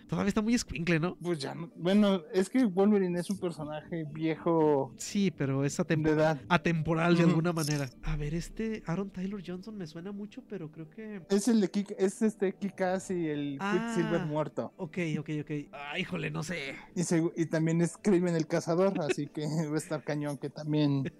Todavía 0.08 0.28
está 0.28 0.42
muy 0.42 0.54
escuincle, 0.54 0.98
¿no? 1.00 1.16
Pues 1.16 1.38
ya 1.38 1.54
no. 1.54 1.70
Bueno, 1.76 2.22
es 2.32 2.48
que 2.50 2.64
Wolverine 2.64 3.18
es 3.18 3.30
un 3.30 3.38
personaje 3.38 4.04
viejo 4.12 4.92
Sí, 4.96 5.30
pero 5.30 5.64
es 5.64 5.76
de 5.76 5.82
atempo- 5.84 6.08
edad. 6.08 6.40
atemporal 6.48 7.16
de 7.16 7.22
alguna 7.24 7.52
manera. 7.52 7.88
A 8.02 8.16
ver, 8.16 8.34
este 8.34 8.82
Aaron 8.86 9.10
Taylor 9.10 9.42
Johnson 9.46 9.76
me 9.76 9.86
suena 9.86 10.12
mucho, 10.12 10.42
pero 10.48 10.70
creo 10.70 10.88
que. 10.90 11.22
Es 11.30 11.48
el 11.48 11.60
de 11.60 11.70
Kik, 11.70 11.94
es 11.98 12.22
este 12.22 12.54
Kikas 12.54 13.10
y 13.10 13.28
el 13.28 13.56
Ah. 13.60 13.72
Quicksilver 13.94 14.26
muerto. 14.26 14.72
Ok, 14.76 14.98
ok, 15.18 15.30
ok. 15.42 15.50
Ah, 15.72 15.98
híjole, 15.98 16.30
no 16.30 16.42
sé. 16.42 16.74
Y, 16.94 17.02
y 17.42 17.46
también 17.46 17.80
es 17.80 17.96
Kraven 17.96 18.34
el 18.34 18.46
cazador, 18.46 18.98
así 19.00 19.26
que 19.26 19.42
va 19.70 19.74
a 19.74 19.78
estar 19.78 20.02
cañón 20.04 20.38
que 20.38 20.50
también 20.50 21.12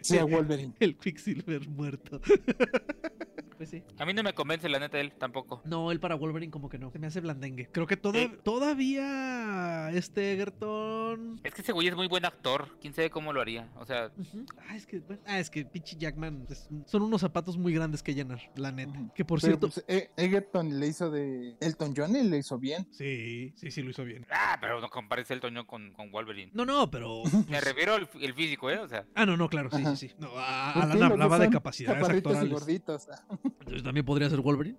sea 0.00 0.24
Wolverine. 0.24 0.74
El 0.80 0.96
Quicksilver 0.96 1.68
muerto. 1.68 2.20
pues 3.60 3.68
sí. 3.68 3.82
A 3.98 4.06
mí 4.06 4.14
no 4.14 4.22
me 4.22 4.32
convence 4.32 4.70
la 4.70 4.78
neta 4.78 4.98
él 4.98 5.12
tampoco. 5.18 5.60
No, 5.66 5.92
él 5.92 6.00
para 6.00 6.14
Wolverine 6.14 6.50
como 6.50 6.70
que 6.70 6.78
no. 6.78 6.90
Se 6.92 6.98
me 6.98 7.08
hace 7.08 7.20
blandengue. 7.20 7.68
Creo 7.70 7.86
que 7.86 7.98
toda- 7.98 8.18
Sí. 8.18 8.32
todavía 8.42 9.90
este 9.92 10.32
Egerton... 10.32 11.38
Es 11.44 11.52
que 11.52 11.60
ese 11.60 11.72
güey 11.72 11.88
es 11.88 11.94
muy 11.94 12.08
buen 12.08 12.24
actor. 12.24 12.68
Quién 12.80 12.94
sabe 12.94 13.10
cómo 13.10 13.34
lo 13.34 13.40
haría. 13.42 13.68
O 13.76 13.84
sea. 13.84 14.10
Ah, 14.66 14.76
es 14.76 14.86
que, 14.86 15.00
bueno, 15.00 15.20
ah, 15.26 15.38
es 15.38 15.50
que 15.50 15.66
pinche 15.66 15.94
Jackman 15.98 16.46
es- 16.48 16.70
son 16.86 17.02
unos 17.02 17.20
zapatos 17.20 17.58
muy 17.58 17.74
grandes 17.74 18.02
que 18.02 18.14
llenar, 18.14 18.40
la 18.56 18.72
neta. 18.72 18.98
Que 19.14 19.26
por 19.26 19.40
Pero 19.42 19.58
cierto... 19.58 19.68
pues, 19.68 19.84
E- 19.88 20.10
Egerton 20.16 20.80
le 20.80 20.86
hizo 20.86 21.10
de 21.10 21.54
Elton 21.60 21.92
John 21.94 22.16
y 22.16 22.22
le 22.22 22.38
hizo 22.38 22.58
bien. 22.58 22.86
Sí, 22.90 23.52
sí, 23.56 23.70
sí 23.70 23.82
lo 23.82 23.90
hizo 23.90 24.04
bien. 24.04 24.26
ah, 24.30 24.56
pero 24.60 24.80
no 24.80 24.88
compares 24.88 25.30
el 25.30 25.40
Toño 25.40 25.66
con, 25.66 25.92
con 25.92 26.10
Wolverine. 26.10 26.50
No, 26.54 26.64
no, 26.64 26.90
pero... 26.90 27.22
Me 27.24 27.44
pues- 27.44 27.64
refiero 27.64 27.92
al 27.94 28.08
el 28.20 28.32
físico, 28.34 28.70
¿eh? 28.70 28.78
O 28.78 28.88
sea, 28.88 29.04
Ah, 29.14 29.26
no, 29.26 29.36
no, 29.36 29.48
claro, 29.50 29.68
sí, 29.70 29.82
Ajá. 29.82 29.96
sí, 29.96 30.08
sí. 30.08 30.14
No, 30.18 30.30
a- 30.38 30.72
Alan 30.72 30.98
dos 30.98 31.10
hablaba 31.10 31.38
de 31.38 31.50
capacidades 31.50 32.00
chaparritos 32.00 32.32
y 32.32 32.36
actorales. 32.36 32.60
gorditos. 32.60 33.08
Entonces 33.60 33.82
también 33.82 34.06
podría 34.06 34.30
ser 34.30 34.40
Wolverine. 34.40 34.78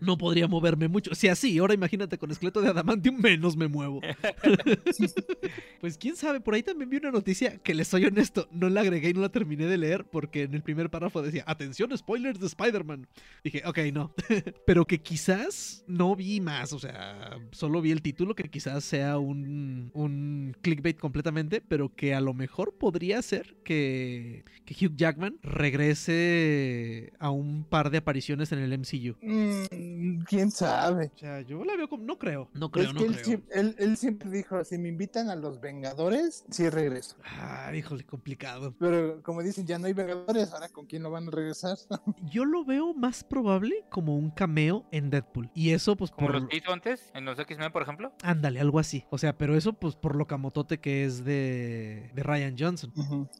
No 0.00 0.18
podría 0.18 0.48
moverme 0.48 0.88
mucho. 0.88 1.14
Si 1.14 1.28
así, 1.28 1.58
ahora 1.58 1.74
imagínate 1.74 2.18
con 2.18 2.30
esqueleto 2.30 2.60
de 2.60 2.68
adamantium, 2.68 3.18
menos 3.20 3.56
me 3.56 3.68
muevo. 3.68 4.00
pues 5.80 5.96
quién 5.96 6.16
sabe, 6.16 6.40
por 6.40 6.54
ahí 6.54 6.62
también 6.62 6.90
vi 6.90 6.96
una 6.98 7.10
noticia 7.10 7.58
que 7.58 7.74
les 7.74 7.88
soy 7.88 8.04
honesto, 8.04 8.48
no 8.50 8.68
la 8.68 8.80
agregué 8.82 9.10
y 9.10 9.14
no 9.14 9.20
la 9.20 9.30
terminé 9.30 9.66
de 9.66 9.78
leer 9.78 10.04
porque 10.04 10.42
en 10.42 10.54
el 10.54 10.62
primer 10.62 10.90
párrafo 10.90 11.22
decía, 11.22 11.44
atención, 11.46 11.96
spoilers 11.96 12.40
de 12.40 12.46
Spider-Man. 12.46 13.06
Dije, 13.42 13.62
ok, 13.64 13.78
no. 13.92 14.14
Pero 14.66 14.86
que 14.86 15.00
quizás 15.00 15.84
no 15.86 16.14
vi 16.16 16.40
más, 16.40 16.72
o 16.72 16.78
sea, 16.78 17.38
solo 17.52 17.80
vi 17.80 17.92
el 17.92 18.02
título, 18.02 18.34
que 18.34 18.50
quizás 18.50 18.84
sea 18.84 19.18
un, 19.18 19.90
un 19.94 20.56
clickbait 20.60 20.98
completamente, 20.98 21.60
pero 21.60 21.94
que 21.94 22.14
a 22.14 22.20
lo 22.20 22.34
mejor 22.34 22.76
podría 22.76 23.20
ser 23.22 23.56
que, 23.64 24.44
que 24.64 24.74
Hugh 24.86 24.96
Jackman 24.96 25.38
regrese 25.42 27.12
a 27.18 27.30
un 27.30 27.64
par 27.64 27.90
de 27.90 27.93
apariciones 27.98 28.52
en 28.52 28.58
el 28.60 28.72
MCU. 28.78 29.16
Mm, 29.22 30.22
¿Quién 30.26 30.50
sabe? 30.50 31.10
O 31.14 31.18
sea, 31.18 31.40
yo 31.42 31.64
la 31.64 31.76
veo 31.76 31.88
como... 31.88 32.04
No 32.04 32.18
creo, 32.18 32.48
no 32.54 32.70
creo, 32.70 32.88
es 32.88 32.94
no 32.94 33.00
que 33.00 33.06
él, 33.06 33.12
creo. 33.14 33.24
siem- 33.38 33.44
él- 33.52 33.76
él 33.78 33.96
siempre 33.96 34.30
dijo, 34.30 34.62
si 34.64 34.78
me 34.78 34.88
invitan 34.88 35.30
a 35.30 35.36
los 35.36 35.60
Vengadores, 35.60 36.44
sí 36.50 36.68
regreso. 36.70 37.16
Ah, 37.24 37.70
híjole, 37.74 38.04
complicado. 38.04 38.74
Pero 38.78 39.22
como 39.22 39.42
dicen, 39.42 39.66
ya 39.66 39.78
no 39.78 39.86
hay 39.86 39.92
Vengadores, 39.92 40.52
ahora 40.52 40.68
con 40.68 40.86
quién 40.86 41.02
lo 41.02 41.10
van 41.10 41.28
a 41.28 41.30
regresar. 41.30 41.76
Yo 42.30 42.44
lo 42.44 42.64
veo 42.64 42.94
más 42.94 43.24
probable 43.24 43.84
como 43.90 44.16
un 44.16 44.30
cameo 44.30 44.86
en 44.92 45.10
Deadpool. 45.10 45.50
Y 45.54 45.70
eso, 45.70 45.96
pues, 45.96 46.10
como 46.10 46.26
por... 46.28 46.40
los 46.40 46.48
que 46.48 46.56
hizo 46.58 46.72
antes, 46.72 47.10
en 47.14 47.24
los 47.24 47.38
X-Men, 47.38 47.72
por 47.72 47.82
ejemplo. 47.82 48.12
Ándale, 48.22 48.60
algo 48.60 48.78
así. 48.78 49.04
O 49.10 49.18
sea, 49.18 49.36
pero 49.36 49.56
eso, 49.56 49.72
pues, 49.72 49.96
por 49.96 50.16
lo 50.16 50.26
camotote 50.26 50.78
que 50.78 51.04
es 51.04 51.24
de, 51.24 52.10
de 52.14 52.22
Ryan 52.22 52.56
Johnson. 52.58 52.92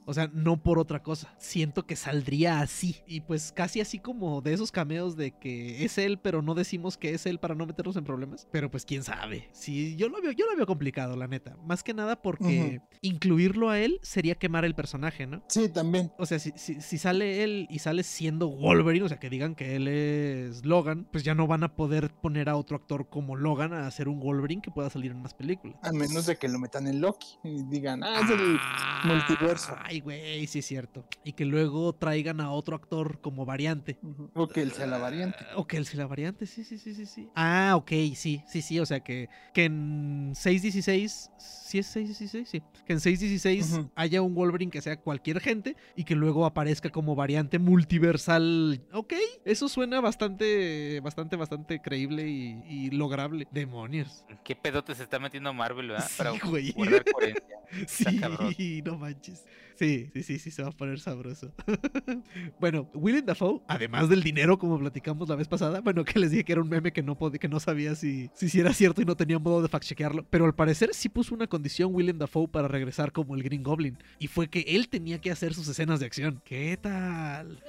O 0.04 0.14
sea, 0.14 0.30
no 0.32 0.62
por 0.62 0.78
otra 0.78 1.02
cosa. 1.02 1.34
Siento 1.38 1.86
que 1.86 1.96
saldría 1.96 2.60
así. 2.60 2.96
Y 3.06 3.20
pues 3.22 3.52
casi 3.52 3.80
así 3.80 3.98
como 3.98 4.40
de 4.44 4.52
esos 4.52 4.70
cameos 4.70 5.16
de 5.16 5.32
que 5.32 5.84
es 5.84 5.98
él, 5.98 6.18
pero 6.18 6.42
no 6.42 6.54
decimos 6.54 6.96
que 6.96 7.14
es 7.14 7.26
él 7.26 7.38
para 7.40 7.54
no 7.54 7.66
meternos 7.66 7.96
en 7.96 8.04
problemas. 8.04 8.46
Pero 8.52 8.70
pues 8.70 8.84
quién 8.84 9.02
sabe. 9.02 9.48
Sí, 9.52 9.96
yo 9.96 10.08
lo 10.08 10.20
veo, 10.20 10.32
yo 10.32 10.46
lo 10.46 10.56
veo 10.56 10.66
complicado, 10.66 11.16
la 11.16 11.26
neta. 11.26 11.56
Más 11.64 11.82
que 11.82 11.94
nada 11.94 12.20
porque 12.20 12.80
incluirlo 13.00 13.70
a 13.70 13.80
él 13.80 13.98
sería 14.02 14.34
quemar 14.34 14.64
el 14.64 14.74
personaje, 14.74 15.26
¿no? 15.26 15.42
Sí, 15.48 15.68
también. 15.68 16.12
O 16.18 16.26
sea, 16.26 16.38
si, 16.38 16.52
si, 16.56 16.80
si 16.80 16.98
sale 16.98 17.42
él 17.42 17.66
y 17.70 17.78
sale 17.78 18.02
siendo 18.02 18.48
Wolverine, 18.48 19.04
o 19.04 19.08
sea, 19.08 19.18
que 19.18 19.30
digan 19.30 19.54
que 19.54 19.76
él 19.76 19.88
es 19.88 20.64
Logan, 20.64 21.08
pues 21.10 21.24
ya 21.24 21.34
no 21.34 21.46
van 21.46 21.64
a 21.64 21.74
poder 21.74 22.10
poner 22.10 22.48
a 22.48 22.56
otro 22.56 22.76
actor 22.76 23.08
como 23.08 23.36
Logan 23.36 23.72
a 23.72 23.86
hacer 23.86 24.08
un 24.08 24.20
Wolverine 24.20 24.62
que 24.62 24.70
pueda 24.70 24.90
salir 24.90 25.10
en 25.10 25.22
más 25.22 25.34
películas. 25.34 25.78
A 25.82 25.92
menos 25.92 26.26
de 26.26 26.36
que 26.36 26.48
lo 26.48 26.58
metan 26.58 26.86
en 26.86 27.00
Loki 27.00 27.38
y 27.42 27.62
digan, 27.64 28.02
ah, 28.04 28.20
es 28.22 28.30
el 28.30 28.58
multiverso. 29.04 29.76
Ay, 29.82 30.00
güey, 30.00 30.46
sí 30.46 30.58
es 30.58 30.66
cierto. 30.66 31.06
Y 31.24 31.32
que 31.32 31.44
luego 31.44 31.94
traigan 31.94 32.40
a 32.40 32.50
otro 32.50 32.76
actor 32.76 33.20
como 33.20 33.44
variante. 33.46 33.98
Ujú. 34.02 34.23
O 34.34 34.48
que 34.48 34.62
él 34.62 34.72
sea 34.72 34.86
la 34.86 34.98
variante. 34.98 35.36
Ah, 35.50 35.56
O 35.56 35.66
que 35.66 35.76
él 35.76 35.86
sea 35.86 35.98
la 35.98 36.06
variante, 36.06 36.46
sí, 36.46 36.64
sí, 36.64 36.78
sí, 36.78 36.94
sí, 36.94 37.06
sí. 37.06 37.30
Ah, 37.34 37.74
ok, 37.76 37.90
sí, 38.14 38.42
sí, 38.46 38.62
sí. 38.62 38.80
O 38.80 38.86
sea 38.86 39.00
que, 39.00 39.28
que 39.52 39.64
en 39.64 40.32
616, 40.34 41.30
¿sí 41.36 41.78
es 41.78 41.86
616? 41.86 42.48
Sí. 42.48 42.62
Que 42.84 42.92
en 42.94 43.00
616 43.00 43.70
Ujú. 43.72 43.90
haya 43.94 44.22
un 44.22 44.34
Wolverine 44.34 44.70
que 44.70 44.80
sea 44.80 44.96
cualquier 45.00 45.40
gente 45.40 45.76
y 45.96 46.04
que 46.04 46.14
luego 46.14 46.46
aparezca 46.46 46.90
como 46.90 47.14
variante 47.14 47.58
multiversal. 47.58 48.80
Ok, 48.92 49.14
eso 49.44 49.68
suena 49.68 50.00
bastante, 50.00 51.00
bastante, 51.00 51.36
bastante 51.36 51.80
creíble 51.80 52.28
y, 52.28 52.62
y 52.66 52.90
lograble. 52.90 53.48
Demonios. 53.50 54.24
¿Qué 54.44 54.54
pedote 54.56 54.94
se 54.94 55.02
está 55.02 55.18
metiendo 55.18 55.52
Marvel, 55.52 55.88
verdad? 55.88 56.06
Sí, 56.08 56.14
Para 56.18 56.30
güey. 56.32 56.72
guardar 56.72 57.04
coherencia. 57.04 57.56
Sí, 57.88 58.82
no 58.84 58.96
manches. 58.98 59.44
Sí, 59.76 60.08
sí, 60.12 60.22
sí, 60.22 60.38
sí, 60.38 60.50
se 60.50 60.62
va 60.62 60.68
a 60.68 60.72
poner 60.72 61.00
sabroso. 61.00 61.52
bueno, 62.60 62.88
Willem 62.94 63.24
Dafoe, 63.26 63.60
además 63.66 64.08
del 64.08 64.22
dinero, 64.22 64.58
como 64.58 64.78
platicamos 64.78 65.28
la 65.28 65.34
vez 65.36 65.48
pasada, 65.48 65.80
bueno, 65.80 66.04
que 66.04 66.18
les 66.20 66.30
dije 66.30 66.44
que 66.44 66.52
era 66.52 66.62
un 66.62 66.68
meme 66.68 66.92
que 66.92 67.02
no, 67.02 67.18
pod- 67.18 67.38
que 67.38 67.48
no 67.48 67.58
sabía 67.58 67.94
si, 67.96 68.30
si, 68.34 68.60
era 68.60 68.72
cierto 68.72 69.02
y 69.02 69.04
no 69.04 69.16
tenía 69.16 69.38
modo 69.38 69.62
de 69.62 69.68
fact-chequearlo, 69.68 70.26
pero 70.30 70.44
al 70.44 70.54
parecer 70.54 70.90
sí 70.92 71.08
puso 71.08 71.34
una 71.34 71.46
condición 71.48 71.92
Willem 71.94 72.18
Dafoe 72.18 72.46
para 72.48 72.68
regresar 72.68 73.10
como 73.12 73.34
el 73.34 73.42
Green 73.42 73.62
Goblin, 73.64 73.98
y 74.18 74.28
fue 74.28 74.48
que 74.48 74.60
él 74.60 74.88
tenía 74.88 75.20
que 75.20 75.30
hacer 75.32 75.54
sus 75.54 75.66
escenas 75.68 75.98
de 76.00 76.06
acción. 76.06 76.40
¿Qué 76.44 76.78
tal? 76.80 77.60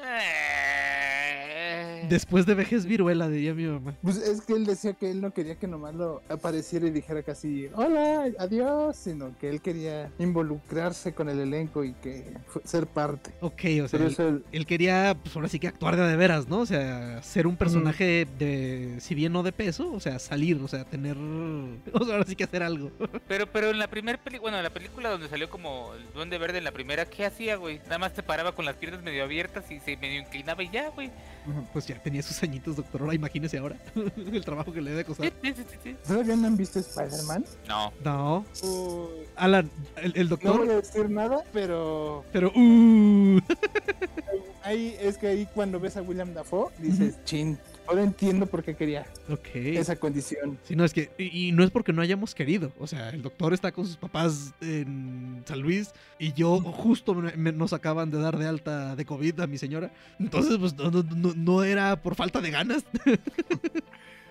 Después 2.09 2.45
de 2.45 2.55
vejez 2.55 2.85
viruela, 2.85 3.27
diría 3.27 3.53
mi 3.53 3.65
mamá. 3.65 3.95
Pues 4.01 4.17
es 4.17 4.41
que 4.41 4.53
él 4.53 4.65
decía 4.65 4.93
que 4.93 5.11
él 5.11 5.21
no 5.21 5.31
quería 5.31 5.55
que 5.55 5.67
nomás 5.67 5.95
lo 5.95 6.21
apareciera 6.29 6.87
y 6.87 6.91
dijera 6.91 7.23
casi, 7.23 7.67
hola, 7.75 8.25
adiós, 8.39 8.95
sino 8.95 9.37
que 9.37 9.49
él 9.49 9.61
quería 9.61 10.11
involucrarse 10.19 11.13
con 11.13 11.29
el 11.29 11.39
elenco 11.39 11.83
y 11.83 11.93
que 11.93 12.37
ser 12.63 12.87
parte. 12.87 13.33
Ok, 13.41 13.61
o 13.83 13.87
sea, 13.87 13.99
él, 14.51 14.65
quería, 14.65 15.15
pues 15.21 15.35
ahora 15.35 15.47
sí 15.47 15.59
que 15.59 15.67
actuar 15.67 15.95
de 15.95 16.05
de 16.07 16.15
veras, 16.15 16.47
¿no? 16.47 16.59
O 16.59 16.65
sea, 16.65 17.21
ser 17.23 17.47
un 17.47 17.57
personaje 17.57 18.27
de, 18.37 18.95
si 18.99 19.15
bien 19.15 19.33
no 19.33 19.43
de 19.43 19.51
peso, 19.51 19.91
o 19.91 19.99
sea, 19.99 20.19
salir, 20.19 20.59
o 20.61 20.67
sea, 20.67 20.85
tener, 20.85 21.17
o 21.93 22.05
sea, 22.05 22.15
ahora 22.15 22.25
sí 22.25 22.35
que 22.35 22.43
hacer 22.43 22.63
algo. 22.63 22.91
Pero, 23.27 23.47
pero 23.47 23.69
en 23.69 23.79
la 23.79 23.87
primera 23.87 24.17
película, 24.17 24.41
bueno, 24.41 24.57
en 24.57 24.63
la 24.63 24.69
película 24.69 25.09
donde 25.09 25.27
salió 25.27 25.49
como 25.49 25.93
el 25.93 26.05
Duende 26.13 26.37
Verde 26.37 26.57
en 26.59 26.63
la 26.63 26.71
primera, 26.71 27.05
¿qué 27.05 27.25
hacía, 27.25 27.55
güey? 27.55 27.79
Nada 27.85 27.97
más 27.97 28.13
se 28.13 28.23
paraba 28.23 28.53
con 28.53 28.65
las 28.65 28.75
piernas 28.75 29.03
medio 29.03 29.23
abiertas 29.23 29.69
y 29.71 29.79
se 29.79 29.97
medio 29.97 30.19
inclinaba 30.19 30.63
y 30.63 30.69
ya, 30.69 30.89
güey. 30.89 31.11
Pues 31.73 31.84
ya 31.85 32.01
tenía 32.01 32.21
sus 32.21 32.41
añitos, 32.43 32.75
doctor. 32.75 33.01
Ahora 33.01 33.13
imagínese 33.15 33.57
ahora 33.57 33.77
el 34.15 34.43
trabajo 34.45 34.71
que 34.73 34.81
le 34.81 34.91
debe 34.91 35.05
costar. 35.05 35.31
¿Todavía 36.07 36.35
no 36.35 36.47
han 36.47 36.57
visto 36.57 36.79
Spider-Man? 36.79 37.45
No. 37.67 37.93
No, 38.03 38.45
Uh, 38.63 39.07
Alan, 39.35 39.69
el, 39.97 40.13
el 40.15 40.23
no 40.25 40.29
doctor, 40.31 40.57
voy 40.59 40.69
a 40.69 40.75
decir 40.75 41.09
nada, 41.09 41.43
pero 41.53 42.23
pero, 42.31 42.51
uh, 42.55 43.39
ahí 44.63 44.95
es 44.99 45.17
que 45.17 45.27
ahí 45.27 45.47
cuando 45.53 45.79
ves 45.79 45.97
a 45.97 46.01
William 46.01 46.33
Dafoe 46.33 46.69
dices, 46.79 47.17
chin, 47.25 47.57
ahora 47.87 48.03
entiendo 48.03 48.45
por 48.45 48.63
qué 48.63 48.75
quería 48.75 49.05
ok. 49.29 49.47
esa 49.55 49.95
condición. 49.95 50.57
Sí, 50.63 50.75
no, 50.75 50.83
es 50.85 50.93
que, 50.93 51.11
y, 51.17 51.47
y 51.47 51.51
no 51.51 51.63
es 51.63 51.71
porque 51.71 51.93
no 51.93 52.01
hayamos 52.01 52.33
querido. 52.35 52.71
O 52.79 52.87
sea, 52.87 53.09
el 53.09 53.21
doctor 53.21 53.53
está 53.53 53.71
con 53.71 53.85
sus 53.85 53.97
papás 53.97 54.53
en 54.61 55.43
San 55.45 55.59
Luis 55.61 55.91
y 56.19 56.33
yo 56.33 56.59
justo 56.59 57.13
me- 57.15 57.33
me- 57.37 57.51
nos 57.51 57.73
acaban 57.73 58.11
de 58.11 58.19
dar 58.19 58.37
de 58.37 58.47
alta 58.47 58.95
de 58.95 59.05
COVID 59.05 59.39
a 59.41 59.47
mi 59.47 59.57
señora. 59.57 59.91
Entonces, 60.19 60.57
pues 60.57 60.73
no, 60.75 60.89
no- 60.91 61.33
no 61.35 61.63
era 61.63 62.01
por 62.01 62.15
falta 62.15 62.41
de 62.41 62.51
ganas. 62.51 62.83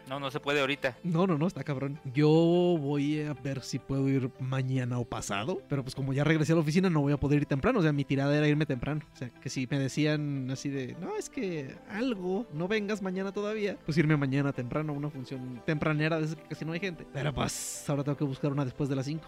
No, 0.08 0.20
no 0.20 0.30
se 0.30 0.40
puede 0.40 0.60
ahorita. 0.60 0.96
No, 1.02 1.26
no, 1.26 1.38
no, 1.38 1.46
está 1.46 1.64
cabrón. 1.64 1.98
Yo 2.12 2.28
voy 2.28 3.22
a 3.22 3.34
ver 3.34 3.62
si 3.62 3.78
puedo 3.78 4.08
ir 4.08 4.30
mañana 4.40 4.98
o 4.98 5.04
pasado. 5.04 5.60
Pero 5.68 5.82
pues 5.82 5.94
como 5.94 6.12
ya 6.12 6.24
regresé 6.24 6.52
a 6.52 6.56
la 6.56 6.60
oficina, 6.60 6.90
no 6.90 7.00
voy 7.00 7.12
a 7.12 7.16
poder 7.16 7.40
ir 7.40 7.46
temprano. 7.46 7.78
O 7.78 7.82
sea, 7.82 7.92
mi 7.92 8.04
tirada 8.04 8.36
era 8.36 8.46
irme 8.46 8.66
temprano. 8.66 9.02
O 9.12 9.16
sea, 9.16 9.28
que 9.30 9.48
si 9.48 9.66
me 9.70 9.78
decían 9.78 10.50
así 10.50 10.68
de, 10.68 10.96
no, 11.00 11.16
es 11.16 11.30
que 11.30 11.74
algo, 11.88 12.46
no 12.52 12.68
vengas 12.68 13.02
mañana 13.02 13.32
todavía, 13.32 13.76
pues 13.84 13.96
irme 13.96 14.16
mañana 14.16 14.52
temprano 14.52 14.92
a 14.92 14.96
una 14.96 15.10
función 15.10 15.62
tempranera 15.64 16.18
de 16.18 16.26
esas 16.26 16.36
que 16.36 16.48
casi 16.48 16.64
no 16.64 16.72
hay 16.72 16.80
gente. 16.80 17.06
Pero 17.12 17.32
pues 17.32 17.84
ahora 17.88 18.04
tengo 18.04 18.18
que 18.18 18.24
buscar 18.24 18.52
una 18.52 18.64
después 18.64 18.88
de 18.88 18.96
las 18.96 19.06
5. 19.06 19.24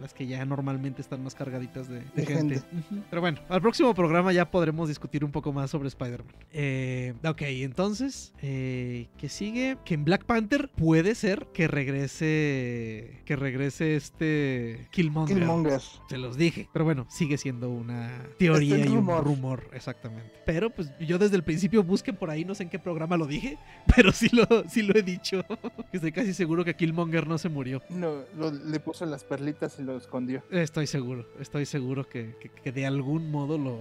Las 0.00 0.14
que 0.14 0.26
ya 0.26 0.44
normalmente 0.44 1.02
están 1.02 1.22
más 1.22 1.34
cargaditas 1.34 1.88
de, 1.88 2.00
de 2.00 2.04
De 2.14 2.26
gente. 2.26 2.62
Pero 3.10 3.20
bueno, 3.20 3.40
al 3.48 3.60
próximo 3.60 3.94
programa 3.94 4.32
ya 4.32 4.50
podremos 4.50 4.88
discutir 4.88 5.24
un 5.24 5.32
poco 5.32 5.52
más 5.52 5.70
sobre 5.70 5.88
Spider-Man. 5.88 6.34
Eh, 6.52 7.14
ok, 7.24 7.42
entonces, 7.42 8.32
eh, 8.40 9.08
¿qué 9.18 9.28
sigue? 9.28 9.76
Que 9.84 9.94
en 9.94 10.04
Black 10.04 10.13
Black 10.14 10.26
Panther 10.26 10.68
puede 10.68 11.16
ser 11.16 11.48
que 11.52 11.66
regrese. 11.66 13.20
Que 13.24 13.34
regrese 13.34 13.96
este. 13.96 14.86
Killmonger. 14.92 15.36
Killmonger. 15.38 15.80
Se 16.08 16.18
los 16.18 16.36
dije. 16.36 16.68
Pero 16.72 16.84
bueno, 16.84 17.06
sigue 17.10 17.36
siendo 17.36 17.68
una 17.70 18.10
teoría 18.38 18.76
Es 18.76 18.86
y 18.86 18.88
un 18.90 19.08
un 19.08 19.24
rumor. 19.24 19.68
exactamente. 19.72 20.30
Pero 20.46 20.70
pues 20.70 20.90
yo 21.00 21.18
desde 21.18 21.34
el 21.36 21.42
principio 21.42 21.82
busquen 21.82 22.14
por 22.16 22.30
ahí, 22.30 22.44
no 22.44 22.54
sé 22.54 22.62
en 22.64 22.68
qué 22.68 22.78
programa 22.78 23.16
lo 23.16 23.26
dije, 23.26 23.58
pero 23.96 24.12
sí 24.12 24.28
lo, 24.32 24.46
sí 24.68 24.82
lo 24.82 24.96
he 24.96 25.02
dicho. 25.02 25.44
estoy 25.92 26.12
casi 26.12 26.32
seguro 26.32 26.64
que 26.64 26.76
Killmonger 26.76 27.26
no 27.26 27.36
se 27.38 27.48
murió. 27.48 27.82
No, 27.88 28.22
lo- 28.36 28.52
le 28.52 28.78
puso 28.78 29.04
las 29.06 29.24
perlitas 29.24 29.78
y 29.80 29.82
lo 29.82 29.96
escondió. 29.96 30.44
Estoy 30.50 30.86
seguro, 30.86 31.26
estoy 31.40 31.66
seguro 31.66 32.08
que, 32.08 32.36
que- 32.40 32.50
que 32.50 32.70
de 32.72 32.86
algún 32.86 33.30
modo 33.32 33.58
lo, 33.58 33.80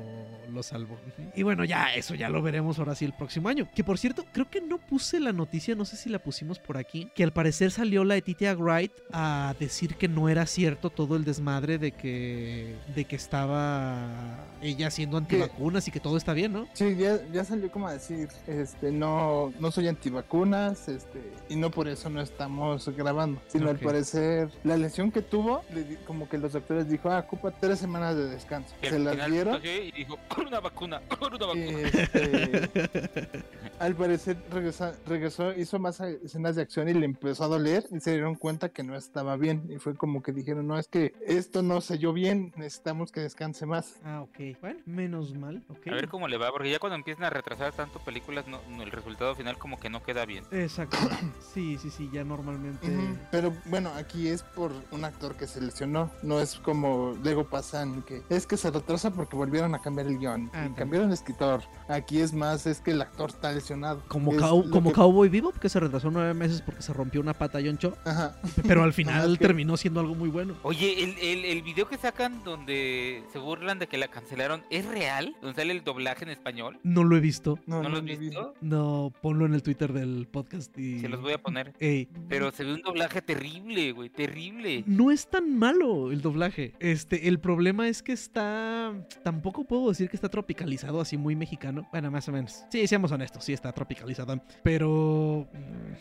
lo 0.52 0.64
salvó. 0.64 0.98
Y 1.36 1.44
bueno, 1.44 1.64
ya 1.66 1.94
eso 1.94 2.16
ya 2.16 2.30
lo 2.30 2.42
veremos 2.42 2.80
ahora 2.80 2.96
sí 2.96 3.06
el 3.06 3.14
próximo 3.14 3.50
año. 3.50 3.68
Que 3.76 3.84
por 3.84 4.00
cierto, 4.00 4.26
creo 4.34 4.50
que 4.50 4.62
no 4.62 4.78
puse 4.80 5.20
la 5.20 5.34
noticia, 5.34 5.76
no 5.76 5.84
sé 5.86 5.98
si 5.98 6.10
la 6.10 6.20
pusimos 6.24 6.60
por 6.60 6.78
aquí, 6.78 7.12
que 7.16 7.24
al 7.24 7.34
parecer 7.34 7.72
salió 7.72 8.04
la 8.04 8.16
Etitia 8.16 8.56
Wright 8.56 8.92
a 9.12 9.54
decir 9.60 9.96
que 9.96 10.08
no 10.08 10.30
era 10.30 10.46
cierto 10.46 10.90
todo 10.90 11.16
el 11.16 11.24
desmadre 11.26 11.78
de 11.78 11.92
que, 11.92 12.76
de 12.96 13.06
que 13.06 13.16
estaba 13.16 14.40
ella 14.62 14.88
haciendo 14.88 15.18
antivacunas 15.18 15.88
y 15.88 15.92
que 15.92 16.00
todo 16.00 16.18
está 16.18 16.34
bien, 16.34 16.54
¿no? 16.54 16.68
Sí, 16.74 16.96
ya, 16.96 17.20
ya 17.32 17.44
salió 17.44 17.70
como 17.72 17.88
a 17.88 17.94
decir, 17.94 18.30
este, 18.48 18.92
no, 18.92 19.54
no 19.60 19.72
soy 19.72 19.88
antivacunas, 19.88 20.88
este, 20.88 21.20
y 21.50 21.56
no 21.56 21.70
por 21.72 21.88
eso 21.88 22.10
no 22.10 22.22
estamos 22.22 22.88
grabando, 22.96 23.42
sino 23.48 23.70
al 23.70 23.78
parecer 23.78 24.50
la 24.64 24.78
lesión 24.78 25.12
que 25.12 25.22
tuvo, 25.22 25.64
le 25.74 25.84
di- 25.84 25.96
como 26.08 26.30
que 26.30 26.38
los 26.38 26.54
doctores 26.54 26.90
dijo, 26.90 27.10
ah, 27.12 27.20
ocupa 27.20 27.52
tres 27.52 27.80
semanas 27.80 28.16
de 28.16 28.30
descanso. 28.30 28.74
Se 28.82 28.98
las 29.00 29.30
dieron. 29.30 29.60
Y 29.64 29.92
dijo, 29.92 30.18
con 30.28 30.48
una 30.48 30.60
vacuna, 30.60 31.02
con 31.20 31.34
una 31.34 31.46
vacuna. 31.46 31.80
este, 31.82 32.70
al 33.80 33.96
parecer 33.96 34.38
regresa- 34.52 34.96
regresó, 35.08 35.54
hizo 35.54 35.80
más 35.80 36.00
a- 36.02 36.10
escenas 36.24 36.56
de 36.56 36.62
acción 36.64 36.90
y 36.90 36.94
le 36.94 37.06
empezó 37.06 37.44
a 37.44 37.48
doler 37.48 37.86
y 37.92 38.00
se 38.00 38.12
dieron 38.12 38.36
cuenta 38.36 38.70
que 38.70 38.84
no 38.84 38.96
estaba 38.96 39.38
bien. 39.38 39.64
Y 39.70 39.78
fue 39.80 39.96
como 39.96 40.22
que 40.24 40.32
dijeron, 40.32 40.68
no, 40.68 40.78
es 40.78 40.88
que 40.88 41.14
esto 41.26 41.62
no 41.64 41.82
selló 41.82 42.14
bien, 42.14 42.54
necesitamos 42.56 43.12
que 43.12 43.22
descanse 43.22 43.66
más. 43.66 44.00
Ah, 44.04 44.22
ok. 44.22 44.58
Bueno, 44.62 44.80
menos 44.86 45.34
mal. 45.36 45.64
ok. 45.70 45.88
A 45.88 45.92
ver 45.96 46.08
cómo 46.10 46.28
le 46.28 46.38
va, 46.38 46.52
porque 46.52 46.70
ya 46.72 46.80
cuando 46.80 46.96
empiezan 46.96 47.26
a 47.26 47.30
retrasar 47.30 47.74
tanto 47.74 48.00
películas, 48.00 48.48
no, 48.48 48.60
no, 48.70 48.84
el 48.84 48.92
resultado 48.92 49.36
final 49.36 49.58
como 49.58 49.80
que 49.80 49.90
no 49.90 50.04
queda 50.04 50.26
bien. 50.26 50.44
Exacto. 50.52 50.98
Sí, 51.54 51.78
sí, 51.78 51.90
sí, 51.92 52.10
ya 52.12 52.24
normalmente. 52.24 52.88
Pero 53.32 53.54
bueno, 53.66 53.92
aquí 53.96 54.28
es 54.28 54.42
por 54.42 54.72
un 54.92 55.06
actor 55.06 55.36
que 55.36 55.46
se 55.46 55.62
lesionó, 55.62 56.10
no 56.24 56.40
es 56.40 56.56
como 56.56 57.16
luego 57.24 57.46
pasan 57.46 58.02
que 58.04 58.24
es 58.30 58.48
que 58.48 58.58
se 58.58 58.72
retrasa 58.72 59.12
porque 59.12 59.36
volvieron 59.36 59.76
a 59.76 59.80
cambiar 59.80 60.08
el 60.08 60.18
guion 60.18 60.50
y 60.66 60.70
cambiaron 60.74 61.10
el 61.10 61.14
escritor. 61.14 61.62
Aquí 61.88 62.20
es 62.20 62.34
más, 62.34 62.66
es 62.66 62.82
que 62.82 62.92
el 62.92 63.02
actor 63.02 63.30
está 63.30 63.52
lesionado. 63.52 64.02
Como, 64.08 64.32
cow- 64.34 64.70
como 64.72 64.90
que- 64.90 64.96
Cowboy 64.96 65.30
Bebop, 65.30 65.58
que 65.58 65.70
se 65.70 65.80
retrasó 65.80 66.03
nueve 66.12 66.34
meses 66.34 66.62
porque 66.62 66.82
se 66.82 66.92
rompió 66.94 67.22
una 67.22 67.34
pata 67.34 67.60
John 67.64 67.78
Cho, 67.78 67.96
Ajá. 68.06 68.36
pero 68.68 68.84
al 68.84 68.94
final 68.94 69.20
Ajá, 69.20 69.38
que- 69.38 69.38
terminó 69.46 69.78
siendo 69.78 70.00
algo 70.00 70.16
muy 70.16 70.30
bueno. 70.30 70.56
Oye, 70.64 71.04
el, 71.04 71.16
el, 71.20 71.46
el 71.46 71.62
video 71.62 71.88
que 71.88 71.98
sacan 71.98 72.44
donde 72.44 73.24
se 73.32 73.40
burlan 73.40 73.80
de 73.80 73.88
que 73.88 73.98
la 73.98 74.08
cancelaron, 74.08 74.64
¿es 74.70 74.86
real? 74.86 75.36
Donde 75.42 75.56
sale 75.56 75.74
el 75.74 75.84
doblaje 75.84 76.24
en 76.26 76.32
español. 76.32 76.80
No 76.84 77.04
lo 77.04 77.16
he 77.16 77.20
visto. 77.20 77.60
No, 77.66 77.78
¿No, 77.78 77.84
no, 77.84 77.90
lo 77.90 77.98
has 77.98 78.20
visto? 78.20 78.54
No, 78.62 79.14
ponlo 79.22 79.46
en 79.46 79.54
el 79.54 79.64
Twitter 79.64 79.94
del 79.94 80.28
podcast 80.32 80.78
y. 80.78 81.00
Se 81.00 81.10
los 81.10 81.22
voy 81.22 81.34
a 81.34 81.38
poner. 81.38 81.74
Ey, 81.80 82.08
Pero 82.30 82.52
se 82.52 82.64
ve 82.64 82.74
un 82.74 82.82
doblaje 82.82 83.22
terrible, 83.22 83.92
güey, 83.92 84.10
terrible. 84.10 84.84
No 84.88 85.12
es 85.12 85.30
tan 85.30 85.58
malo 85.58 86.12
el 86.12 86.22
doblaje. 86.22 86.74
Este, 86.80 87.28
el 87.28 87.40
problema 87.40 87.88
es 87.88 88.02
que 88.04 88.14
está. 88.14 88.94
Tampoco 89.24 89.64
puedo 89.66 89.90
decir 89.90 90.10
que 90.10 90.18
está 90.18 90.30
tropicalizado 90.30 91.02
así 91.02 91.18
muy 91.18 91.36
mexicano. 91.36 91.88
Bueno, 91.92 92.10
más 92.12 92.28
o 92.28 92.32
menos. 92.32 92.64
Sí, 92.70 92.86
seamos 92.88 93.12
honestos, 93.12 93.44
sí 93.44 93.54
está 93.54 93.72
tropicalizado. 93.72 94.40
Pero. 94.64 95.48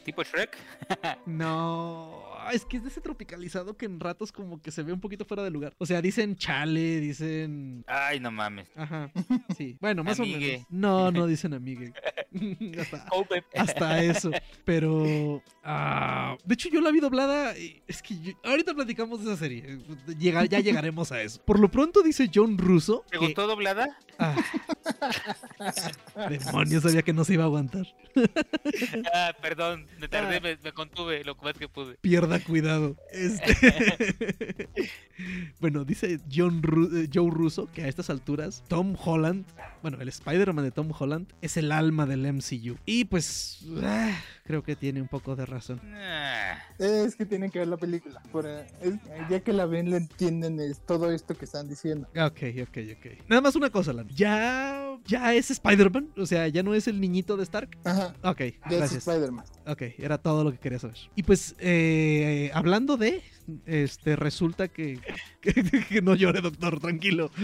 ¿Tipo 0.04 0.22
Shrek? 0.22 0.56
No. 1.26 2.22
Es 2.52 2.64
que 2.64 2.76
es 2.76 2.82
de 2.82 2.88
ese 2.88 3.00
tropicalizado 3.00 3.76
que 3.76 3.86
en 3.86 4.00
ratos 4.00 4.32
como 4.32 4.60
que 4.60 4.70
se 4.70 4.82
ve 4.82 4.92
un 4.92 5.00
poquito 5.00 5.24
fuera 5.24 5.44
de 5.44 5.50
lugar. 5.50 5.74
O 5.78 5.86
sea, 5.86 6.02
dicen 6.02 6.36
chale, 6.36 7.00
dicen. 7.00 7.84
Ay, 7.86 8.18
no 8.20 8.30
mames. 8.30 8.68
Ajá. 8.74 9.10
Sí. 9.56 9.76
Bueno, 9.80 10.02
más 10.02 10.18
o 10.18 10.24
menos. 10.26 10.66
No, 10.68 11.10
no 11.12 11.26
dicen 11.28 11.54
amigue. 11.54 11.92
hasta 13.56 14.02
eso. 14.02 14.30
Pero. 14.64 15.42
Ah, 15.64 16.36
de 16.44 16.54
hecho, 16.54 16.68
yo 16.68 16.80
la 16.80 16.90
vi 16.90 17.00
doblada. 17.00 17.54
Es 17.86 18.02
que 18.02 18.18
yo- 18.20 18.32
ahorita 18.44 18.74
platicamos 18.74 19.24
de 19.24 19.30
esa 19.32 19.36
serie. 19.38 19.78
Llega- 20.18 20.44
ya 20.46 20.60
llegaremos 20.60 21.12
a 21.12 21.22
eso. 21.22 21.40
Por 21.44 21.58
lo 21.60 21.70
pronto 21.70 22.02
dice 22.02 22.30
John 22.34 22.58
Russo. 22.58 23.04
¿Te 23.10 23.18
que- 23.18 23.24
gustó 23.26 23.46
doblada? 23.46 23.88
Ah. 24.18 24.36
Demonios, 26.28 26.82
sabía 26.82 27.02
que 27.02 27.12
no 27.12 27.24
se 27.24 27.34
iba 27.34 27.44
a 27.44 27.46
aguantar. 27.46 27.86
Ah, 29.14 29.32
perdón, 29.40 29.86
me 29.98 30.08
tardé, 30.08 30.36
Ah. 30.36 30.40
me, 30.40 30.56
me 30.62 30.72
contuve 30.72 31.24
lo 31.24 31.34
más 31.36 31.54
que 31.54 31.68
pude. 31.68 31.94
Pierda 32.00 32.38
cuidado. 32.40 32.96
Este... 33.12 34.68
bueno, 35.60 35.84
dice 35.84 36.20
John 36.32 36.62
Ru- 36.62 37.04
eh, 37.04 37.08
Joe 37.12 37.30
Russo 37.30 37.70
que 37.72 37.82
a 37.84 37.88
estas 37.88 38.10
alturas 38.10 38.62
Tom 38.68 38.96
Holland, 39.02 39.44
bueno, 39.82 39.98
el 40.00 40.08
Spider-Man 40.08 40.64
de 40.64 40.70
Tom 40.70 40.90
Holland 40.96 41.32
es 41.40 41.56
el 41.56 41.72
alma 41.72 42.06
del 42.06 42.30
MCU. 42.32 42.76
Y 42.84 43.04
pues 43.06 43.64
ah, 43.82 44.10
creo 44.52 44.62
que 44.62 44.76
tiene 44.76 45.00
un 45.00 45.08
poco 45.08 45.34
de 45.34 45.46
razón. 45.46 45.80
Ah, 45.94 46.58
Es 46.78 47.16
que 47.16 47.24
tienen 47.24 47.50
que 47.50 47.58
ver 47.60 47.68
la 47.68 47.78
película. 47.78 48.20
Por, 48.30 48.44
eh, 48.46 48.66
es- 48.82 48.96
ya 49.30 49.40
que 49.40 49.50
la 49.54 49.64
ven, 49.64 49.88
le 49.90 49.96
entienden 49.96 50.60
es 50.60 50.78
todo 50.84 51.10
esto 51.10 51.34
que 51.34 51.46
están 51.46 51.70
diciendo. 51.70 52.06
Ok, 52.10 52.42
ok, 52.60 52.78
ok. 52.98 53.28
Nada 53.28 53.40
más 53.40 53.56
una 53.56 53.70
cosa, 53.70 53.94
Lan. 53.94 54.08
Ya, 54.10 54.98
ya 55.06 55.32
es 55.32 55.50
Spider-Man. 55.50 56.10
O 56.18 56.26
sea, 56.26 56.48
ya 56.48 56.62
no 56.62 56.74
es 56.74 56.86
el 56.86 57.00
niñito 57.00 57.38
de 57.38 57.44
Stark. 57.44 57.70
Ajá. 57.84 58.14
Ok, 58.22 58.40
Ya 58.40 58.44
es 58.46 58.60
gracias. 58.76 59.08
Spider-Man. 59.08 59.46
Ok, 59.66 59.82
era 59.96 60.18
todo 60.18 60.44
lo 60.44 60.52
que 60.52 60.58
quería 60.58 60.78
saber. 60.78 60.98
Y 61.16 61.22
pues, 61.22 61.56
eh, 61.58 62.50
hablando 62.52 62.98
de, 62.98 63.22
este, 63.64 64.16
resulta 64.16 64.68
que, 64.68 64.98
que, 65.40 65.54
que 65.88 66.02
no 66.02 66.14
llore, 66.14 66.42
doctor, 66.42 66.78
tranquilo. 66.78 67.30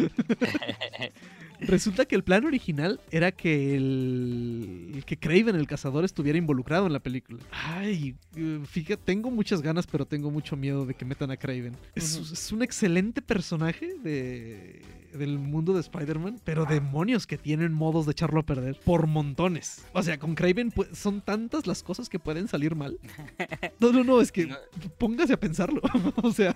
Resulta 1.61 2.05
que 2.05 2.15
el 2.15 2.25
plan 2.25 2.45
original 2.45 3.01
era 3.11 3.33
que 3.33 3.77
el 3.77 5.03
que 5.07 5.19
Craven, 5.19 5.57
el 5.57 5.67
cazador, 5.67 6.05
estuviera 6.05 6.39
involucrado 6.39 6.87
en 6.87 6.93
la 6.93 7.01
película. 7.01 7.39
Ay, 7.51 8.15
eh, 8.37 8.61
fíjate, 8.65 9.03
tengo 9.05 9.31
muchas 9.31 9.63
ganas, 9.63 9.87
pero 9.87 10.07
tengo 10.07 10.31
mucho 10.31 10.57
miedo 10.57 10.87
de 10.87 10.95
que 10.95 11.05
metan 11.05 11.31
a 11.31 11.37
Craven. 11.37 11.77
Es, 11.95 12.17
es 12.17 12.53
un 12.53 12.63
excelente 12.63 13.23
personaje 13.23 13.95
de, 14.03 14.83
del 15.13 15.39
mundo 15.39 15.73
de 15.75 15.81
Spider-Man, 15.81 16.41
pero 16.45 16.65
demonios 16.67 17.27
que 17.27 17.39
tienen 17.39 17.73
modos 17.73 18.07
de 18.07 18.13
echarlo 18.13 18.41
a 18.41 18.43
perder 18.47 18.79
por 18.85 19.07
montones. 19.07 19.85
O 19.93 20.03
sea, 20.03 20.19
con 20.19 20.35
Craven 20.35 20.71
pu- 20.73 20.93
son 20.95 21.21
tantas 21.21 21.67
las 21.67 21.83
cosas 21.83 22.09
que 22.09 22.19
pueden 22.19 22.49
salir 22.49 22.75
mal. 22.75 22.99
No, 23.81 23.93
no, 23.93 24.03
no, 24.03 24.21
es 24.21 24.33
que 24.33 24.47
No. 24.47 24.57
póngase 24.99 25.33
a 25.35 25.41
pensarlo. 25.41 25.81
o 26.23 26.33
sea, 26.33 26.55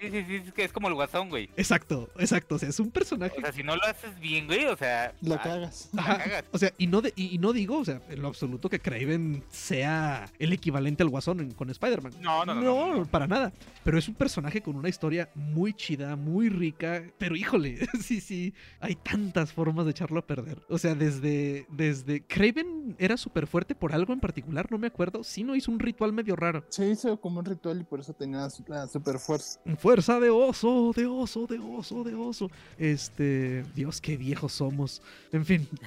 sí, 0.00 0.10
sí, 0.10 0.24
sí, 0.26 0.34
es 0.36 0.52
que 0.52 0.64
es 0.64 0.72
como 0.72 0.88
el 0.88 0.94
guasón, 0.94 1.28
güey. 1.28 1.50
exacto, 1.56 2.08
exacto. 2.18 2.54
O 2.54 2.58
sea, 2.58 2.68
es 2.70 2.80
un 2.80 2.90
personaje 2.90 3.34
O 3.36 3.40
sea, 3.40 3.52
si 3.52 3.62
no 3.62 3.76
lo 3.76 3.82
haces 3.84 4.18
bien, 4.18 4.46
güey, 4.46 4.64
o 4.66 4.76
sea... 4.76 5.14
La 5.20 5.36
ah, 5.36 5.42
cagas. 5.42 5.90
la 5.92 6.02
cagas. 6.04 6.44
O 6.52 6.58
sea, 6.58 6.72
y 6.78 6.86
no, 6.86 7.02
de- 7.02 7.12
y, 7.16 7.34
y 7.34 7.38
no 7.38 7.52
digo, 7.52 7.78
o 7.78 7.84
sea, 7.84 8.00
en 8.08 8.22
lo 8.22 8.28
absoluto 8.28 8.68
que 8.70 8.80
Craven 8.80 9.42
sea 9.50 10.26
el 10.38 10.52
equivalente 10.52 11.02
al 11.02 11.08
Guasón 11.10 11.40
en- 11.40 11.50
con 11.52 11.68
Spider-Man. 11.70 12.14
No, 12.20 12.44
no, 12.44 12.54
no, 12.54 12.60
no, 12.62 12.86
no, 12.88 12.96
no. 13.00 13.04
para 13.06 13.26
nada. 13.26 13.52
Pero 13.84 13.98
es 13.98 14.08
un 14.08 14.14
personaje 14.14 14.62
con 14.62 14.76
una 14.76 14.88
historia 14.88 15.28
muy 15.34 15.74
chida, 15.74 16.16
muy 16.16 16.48
rica. 16.48 17.02
Pero 17.18 17.36
híjole, 17.36 17.83
sí, 18.02 18.20
sí, 18.20 18.54
hay 18.80 18.94
tantas 18.96 19.52
formas 19.52 19.84
de 19.84 19.90
echarlo 19.92 20.18
a 20.20 20.26
perder. 20.26 20.62
O 20.68 20.78
sea, 20.78 20.94
desde, 20.94 21.66
desde 21.70 22.22
Craven 22.22 22.96
era 22.98 23.16
súper 23.16 23.46
fuerte 23.46 23.74
por 23.74 23.92
algo 23.94 24.12
en 24.12 24.20
particular, 24.20 24.70
no 24.70 24.78
me 24.78 24.86
acuerdo. 24.88 25.24
Sí, 25.24 25.44
no 25.44 25.54
hizo 25.56 25.70
un 25.70 25.78
ritual 25.78 26.12
medio 26.12 26.36
raro. 26.36 26.64
Se 26.68 26.88
hizo 26.88 27.20
como 27.20 27.40
un 27.40 27.44
ritual 27.46 27.80
y 27.80 27.84
por 27.84 28.00
eso 28.00 28.12
tenía 28.12 28.48
la 28.68 28.86
super 28.88 29.18
fuerza. 29.18 29.60
Fuerza 29.78 30.20
de 30.20 30.30
oso, 30.30 30.92
de 30.94 31.06
oso, 31.06 31.46
de 31.46 31.58
oso, 31.58 32.04
de 32.04 32.14
oso. 32.14 32.50
Este, 32.78 33.64
Dios, 33.74 34.00
qué 34.00 34.16
viejos 34.16 34.52
somos. 34.52 35.02
En 35.32 35.44
fin. 35.44 35.68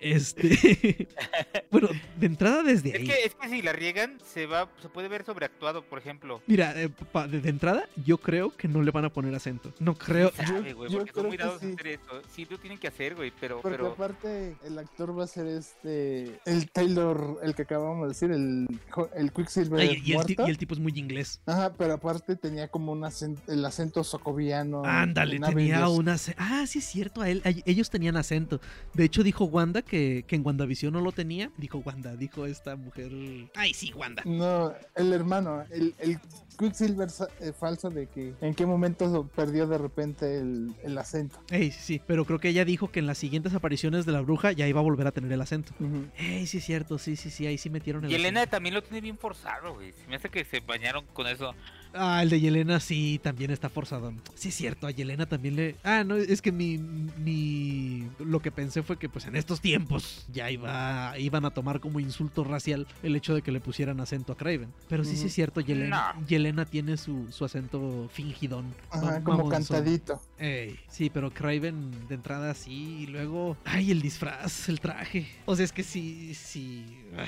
Este, 0.00 1.08
bueno, 1.70 1.88
de 2.18 2.26
entrada 2.26 2.62
desde 2.62 2.90
Es 2.90 2.94
ahí. 2.96 3.06
que, 3.06 3.24
es 3.24 3.34
que 3.34 3.48
si 3.48 3.62
la 3.62 3.72
riegan, 3.72 4.18
se 4.24 4.46
va, 4.46 4.68
se 4.82 4.88
puede 4.88 5.08
ver 5.08 5.24
sobreactuado, 5.24 5.82
por 5.82 5.98
ejemplo. 5.98 6.42
Mira, 6.46 6.80
eh, 6.80 6.88
pa- 6.88 7.26
de, 7.28 7.40
de 7.40 7.48
entrada, 7.48 7.88
yo 8.04 8.18
creo 8.18 8.54
que 8.56 8.68
no 8.68 8.82
le 8.82 8.90
van 8.90 9.04
a 9.04 9.12
poner 9.12 9.34
acento. 9.34 9.72
No 9.78 9.94
creo. 9.94 10.30
Sabe, 10.32 10.73
güey, 10.74 10.90
yo 10.90 10.98
porque 10.98 11.12
creo 11.12 11.22
son 11.22 11.28
muy 11.28 11.36
que 11.36 11.42
dados 11.44 11.56
a 11.62 11.66
sí. 11.66 11.72
hacer 11.72 11.86
eso. 11.86 12.22
Sí, 12.34 12.46
lo 12.50 12.58
tienen 12.58 12.78
que 12.78 12.88
hacer, 12.88 13.14
güey, 13.14 13.32
pero, 13.40 13.60
Porque 13.60 13.76
pero... 13.78 13.92
aparte 13.92 14.56
el 14.64 14.78
actor 14.78 15.18
va 15.18 15.24
a 15.24 15.26
ser 15.26 15.46
este 15.46 16.40
el 16.44 16.70
Taylor, 16.70 17.38
el 17.42 17.54
que 17.54 17.62
acabamos 17.62 18.02
de 18.02 18.08
decir, 18.08 18.30
el, 18.30 18.66
el 19.14 19.32
Quicksilver 19.32 19.80
Ay, 19.80 20.02
y, 20.04 20.10
el 20.12 20.16
muerto. 20.16 20.44
y 20.46 20.50
el 20.50 20.58
tipo 20.58 20.74
es 20.74 20.80
muy 20.80 20.92
inglés. 20.96 21.40
Ajá, 21.46 21.72
pero 21.76 21.94
aparte 21.94 22.36
tenía 22.36 22.68
como 22.68 22.92
un 22.92 23.04
acento, 23.04 23.40
el 23.52 23.64
acento 23.64 24.04
socoviano. 24.04 24.82
Ándale, 24.84 25.36
en 25.36 25.42
tenía 25.42 25.88
un 25.88 26.08
acento. 26.08 26.40
Ah, 26.42 26.64
sí 26.66 26.78
es 26.78 26.84
cierto, 26.86 27.20
a 27.20 27.28
él, 27.30 27.42
a- 27.44 27.50
ellos 27.70 27.90
tenían 27.90 28.16
acento. 28.16 28.60
De 28.92 29.04
hecho, 29.04 29.22
dijo 29.22 29.44
Wanda 29.44 29.82
que, 29.82 30.24
que 30.26 30.36
en 30.36 30.44
WandaVision 30.46 30.92
no 30.92 31.00
lo 31.00 31.12
tenía. 31.12 31.50
Dijo 31.56 31.78
Wanda, 31.78 32.16
dijo 32.16 32.46
esta 32.46 32.76
mujer. 32.76 33.10
Ay, 33.54 33.74
sí, 33.74 33.92
Wanda. 33.94 34.22
No, 34.24 34.72
el 34.94 35.12
hermano, 35.12 35.64
el, 35.70 35.94
el 35.98 36.18
Quicksilver 36.58 37.08
eh, 37.40 37.52
falso 37.52 37.90
de 37.90 38.06
que 38.06 38.34
en 38.40 38.54
qué 38.54 38.64
momento 38.66 39.28
perdió 39.34 39.66
de 39.66 39.78
repente 39.78 40.38
el, 40.38 40.63
el 40.82 40.96
acento. 40.98 41.38
Ey, 41.50 41.70
sí, 41.70 41.80
sí. 41.80 42.00
Pero 42.06 42.24
creo 42.24 42.38
que 42.38 42.48
ella 42.48 42.64
dijo 42.64 42.90
que 42.90 43.00
en 43.00 43.06
las 43.06 43.18
siguientes 43.18 43.54
apariciones 43.54 44.06
de 44.06 44.12
la 44.12 44.20
bruja 44.20 44.52
ya 44.52 44.66
iba 44.68 44.80
a 44.80 44.82
volver 44.82 45.06
a 45.06 45.12
tener 45.12 45.30
el 45.32 45.40
acento. 45.40 45.72
Ey, 46.16 46.46
sí 46.46 46.58
es 46.58 46.64
cierto, 46.64 46.98
sí, 46.98 47.16
sí, 47.16 47.30
sí, 47.30 47.46
ahí 47.46 47.58
sí 47.58 47.70
metieron 47.70 48.04
el 48.04 48.10
Y 48.10 48.14
Elena 48.14 48.40
acento. 48.40 48.50
también 48.56 48.74
lo 48.74 48.82
tiene 48.82 49.00
bien 49.00 49.18
forzado, 49.18 49.74
güey. 49.74 49.92
Se 49.92 50.06
me 50.08 50.16
hace 50.16 50.28
que 50.28 50.44
se 50.44 50.60
bañaron 50.60 51.04
con 51.12 51.26
eso. 51.26 51.54
Ah, 51.94 52.22
el 52.22 52.30
de 52.30 52.40
Yelena 52.40 52.80
sí, 52.80 53.20
también 53.22 53.50
está 53.50 53.68
forzado. 53.68 54.12
Sí 54.34 54.48
es 54.48 54.54
cierto, 54.54 54.86
a 54.86 54.90
Yelena 54.90 55.26
también 55.26 55.56
le... 55.56 55.76
Ah, 55.84 56.02
no, 56.04 56.16
es 56.16 56.42
que 56.42 56.50
mi, 56.50 56.78
mi... 56.78 58.08
Lo 58.18 58.40
que 58.40 58.50
pensé 58.50 58.82
fue 58.82 58.98
que 58.98 59.08
pues 59.08 59.26
en 59.26 59.36
estos 59.36 59.60
tiempos 59.60 60.26
ya 60.32 60.50
iba, 60.50 61.14
iban 61.18 61.44
a 61.44 61.50
tomar 61.50 61.80
como 61.80 62.00
insulto 62.00 62.42
racial 62.42 62.86
el 63.02 63.14
hecho 63.16 63.34
de 63.34 63.42
que 63.42 63.52
le 63.52 63.60
pusieran 63.60 64.00
acento 64.00 64.32
a 64.32 64.36
Craven. 64.36 64.72
Pero 64.88 65.04
sí, 65.04 65.16
sí 65.16 65.26
es 65.26 65.32
cierto, 65.34 65.60
Yelena, 65.60 66.14
No. 66.14 66.26
Yelena 66.26 66.64
tiene 66.64 66.96
su, 66.96 67.26
su 67.30 67.44
acento 67.44 68.10
fingidón. 68.12 68.74
Ajá, 68.90 69.22
como 69.22 69.48
cantadito. 69.48 70.20
Ey, 70.38 70.78
sí, 70.88 71.10
pero 71.10 71.32
Craven 71.32 72.08
de 72.08 72.14
entrada 72.16 72.54
sí, 72.54 73.02
y 73.02 73.06
luego... 73.06 73.56
Ay, 73.64 73.90
el 73.92 74.02
disfraz, 74.02 74.68
el 74.68 74.80
traje. 74.80 75.28
O 75.46 75.54
sea, 75.54 75.64
es 75.64 75.72
que 75.72 75.82
si... 75.84 76.34
si 76.34 76.84
ah, 77.16 77.24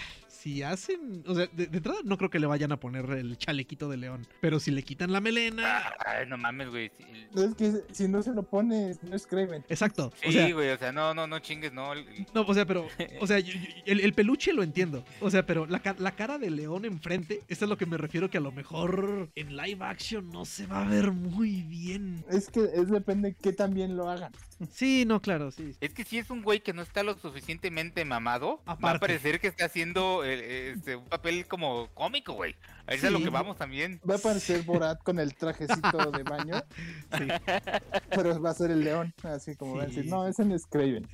si 0.46 0.62
hacen... 0.62 1.24
O 1.26 1.34
sea, 1.34 1.48
de, 1.52 1.66
de 1.66 1.76
entrada 1.78 1.98
no 2.04 2.16
creo 2.16 2.30
que 2.30 2.38
le 2.38 2.46
vayan 2.46 2.70
a 2.70 2.78
poner 2.78 3.10
el 3.10 3.36
chalequito 3.36 3.88
de 3.88 3.96
león. 3.96 4.28
Pero 4.40 4.60
si 4.60 4.70
le 4.70 4.84
quitan 4.84 5.10
la 5.12 5.20
melena... 5.20 5.82
Ay, 6.06 6.24
no 6.28 6.38
mames, 6.38 6.68
güey. 6.68 6.92
Es 7.34 7.54
que 7.56 7.82
si 7.90 8.06
no 8.06 8.22
se 8.22 8.32
lo 8.32 8.44
pone, 8.44 8.94
no 9.02 9.16
es 9.16 9.26
Craven. 9.26 9.64
Exacto. 9.68 10.12
O 10.24 10.26
Sí, 10.30 10.32
sea, 10.34 10.52
güey, 10.54 10.68
o 10.70 10.78
sea, 10.78 10.92
no, 10.92 11.14
no, 11.14 11.26
no 11.26 11.40
chingues, 11.40 11.72
no. 11.72 11.92
el- 11.94 12.06
no, 12.32 12.42
o 12.42 12.54
sea, 12.54 12.64
pero... 12.64 12.86
O 13.20 13.26
sea, 13.26 13.40
yo- 13.40 13.54
yo- 13.54 13.60
el, 13.86 13.98
el 13.98 14.12
peluche 14.12 14.52
lo 14.52 14.62
entiendo. 14.62 15.04
O 15.20 15.30
sea, 15.32 15.44
pero 15.44 15.66
la, 15.66 15.80
ca- 15.80 15.96
la 15.98 16.12
cara 16.12 16.38
de 16.38 16.50
león 16.50 16.84
enfrente, 16.84 17.42
eso 17.48 17.64
es 17.64 17.68
lo 17.68 17.76
que 17.76 17.86
me 17.86 17.96
refiero 17.96 18.30
que 18.30 18.38
a 18.38 18.40
lo 18.40 18.52
mejor 18.52 19.28
en 19.34 19.56
live 19.56 19.84
action 19.84 20.30
no 20.30 20.44
se 20.44 20.68
va 20.68 20.86
a 20.86 20.88
ver 20.88 21.10
muy 21.10 21.62
bien. 21.62 22.24
Es 22.30 22.48
que 22.50 22.60
es 22.72 22.88
depende 22.88 23.34
qué 23.42 23.52
también 23.52 23.96
lo 23.96 24.08
hagan. 24.08 24.30
Sí, 24.72 25.04
no, 25.06 25.20
claro, 25.20 25.50
sí. 25.50 25.74
Es 25.80 25.92
que 25.92 26.04
si 26.04 26.18
es 26.18 26.30
un 26.30 26.42
güey 26.42 26.60
que 26.60 26.72
no 26.72 26.82
está 26.82 27.02
lo 27.02 27.14
suficientemente 27.18 28.04
mamado, 28.04 28.62
va 28.66 28.92
a 28.92 28.98
parecer 28.98 29.38
que 29.38 29.48
está 29.48 29.66
haciendo 29.66 30.24
eh, 30.24 30.70
este, 30.70 30.96
un 30.96 31.04
papel 31.06 31.46
como 31.46 31.88
cómico, 31.94 32.32
güey. 32.32 32.54
Ahí 32.86 32.96
es 32.98 33.04
a 33.04 33.10
lo 33.10 33.18
Sí. 33.18 33.24
que 33.24 33.30
vamos 33.30 33.56
también. 33.56 34.00
Va 34.08 34.14
a 34.14 34.18
aparecer 34.18 34.62
Borat 34.62 35.02
con 35.02 35.18
el 35.18 35.34
trajecito 35.34 36.10
de 36.12 36.22
baño, 36.22 36.54
sí. 37.18 37.26
pero 38.10 38.40
va 38.40 38.50
a 38.50 38.54
ser 38.54 38.70
el 38.70 38.84
león. 38.84 39.12
Así 39.22 39.56
como 39.56 39.76
va 39.76 39.84
a 39.84 39.86
decir, 39.86 40.04
Sí, 40.04 40.10
no, 40.10 40.24
sí. 40.24 40.30
ese 40.30 40.44
no 40.44 40.54
es 40.54 40.66
Craven. 40.66 41.06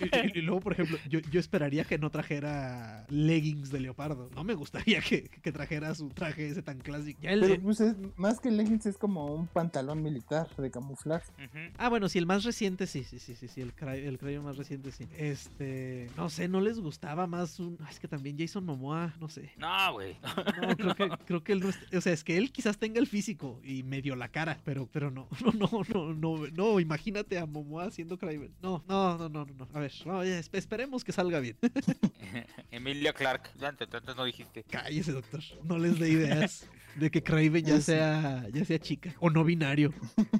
Y, 0.00 0.04
y- 0.04 0.38
y 0.38 0.42
luego, 0.42 0.60
por 0.60 0.72
ejemplo, 0.72 0.98
yo, 1.08 1.20
yo 1.20 1.40
esperaría 1.40 1.84
que 1.84 1.98
no 1.98 2.10
trajera 2.10 3.04
leggings 3.08 3.70
de 3.70 3.80
leopardo. 3.80 4.30
No 4.34 4.44
me 4.44 4.54
gustaría 4.54 5.00
que, 5.00 5.24
que 5.28 5.52
trajera 5.52 5.94
su 5.94 6.08
traje 6.08 6.48
ese 6.48 6.62
tan 6.62 6.78
clásico. 6.78 7.20
Ya 7.22 7.32
el 7.32 7.40
Pero 7.40 7.54
de- 7.54 7.60
pues 7.60 7.80
es, 7.80 7.96
más 8.16 8.40
que 8.40 8.50
leggings 8.50 8.86
es 8.86 8.96
como 8.96 9.26
un 9.34 9.46
pantalón 9.46 10.02
militar 10.02 10.48
de 10.56 10.70
camuflaje. 10.70 11.30
Ah, 11.78 11.88
bueno, 11.88 12.08
sí, 12.08 12.18
el 12.18 12.26
más 12.26 12.44
reciente, 12.44 12.86
sí, 12.86 13.04
sí, 13.04 13.18
sí, 13.18 13.34
sí, 13.36 13.48
sí, 13.48 13.60
el, 13.60 13.72
el 13.88 14.18
Crayon 14.18 14.44
más 14.44 14.56
reciente, 14.56 14.90
sí. 14.92 15.06
Este, 15.18 16.08
no 16.16 16.30
sé, 16.30 16.48
no 16.48 16.60
les 16.60 16.78
gustaba 16.80 17.26
más 17.26 17.58
un... 17.60 17.76
ah, 17.82 17.88
Es 17.90 17.98
que 18.00 18.08
también 18.08 18.36
Jason 18.38 18.64
Momoa, 18.64 19.14
no 19.20 19.28
sé. 19.28 19.52
No, 19.56 19.92
güey. 19.92 20.16
No, 20.60 20.76
creo 20.76 20.94
que, 20.94 21.09
creo 21.26 21.42
que 21.42 21.52
él 21.52 21.62
O 21.64 22.00
sea, 22.00 22.12
es 22.12 22.24
que 22.24 22.36
él 22.36 22.52
quizás 22.52 22.78
tenga 22.78 23.00
el 23.00 23.06
físico 23.06 23.60
y 23.64 23.82
medio 23.82 24.16
la 24.16 24.28
cara, 24.28 24.58
pero, 24.64 24.88
pero 24.92 25.10
no, 25.10 25.28
no, 25.44 25.52
no, 25.52 25.82
no, 25.92 26.14
no, 26.14 26.46
no, 26.48 26.80
imagínate 26.80 27.38
a 27.38 27.46
Momoa 27.46 27.84
haciendo 27.84 28.18
Craven. 28.18 28.54
No, 28.62 28.84
no, 28.88 29.16
no, 29.18 29.28
no, 29.28 29.46
no. 29.46 29.68
A 29.72 29.80
ver, 29.80 29.92
no, 30.04 30.22
esperemos 30.22 31.04
que 31.04 31.12
salga 31.12 31.40
bien. 31.40 31.56
Emilia 32.70 33.12
Clark. 33.12 33.50
Antes, 33.60 33.92
antes 33.92 34.16
no 34.16 34.24
dijiste. 34.24 34.64
Cállese, 34.64 35.12
doctor. 35.12 35.40
No 35.64 35.78
les 35.78 35.98
dé 35.98 36.10
ideas 36.10 36.68
de 36.96 37.10
que 37.10 37.22
Craven 37.22 37.64
ya 37.64 37.80
sea, 37.80 38.46
ya 38.52 38.64
sea 38.64 38.78
chica 38.78 39.14
o 39.20 39.30
no 39.30 39.44
binario. 39.44 39.92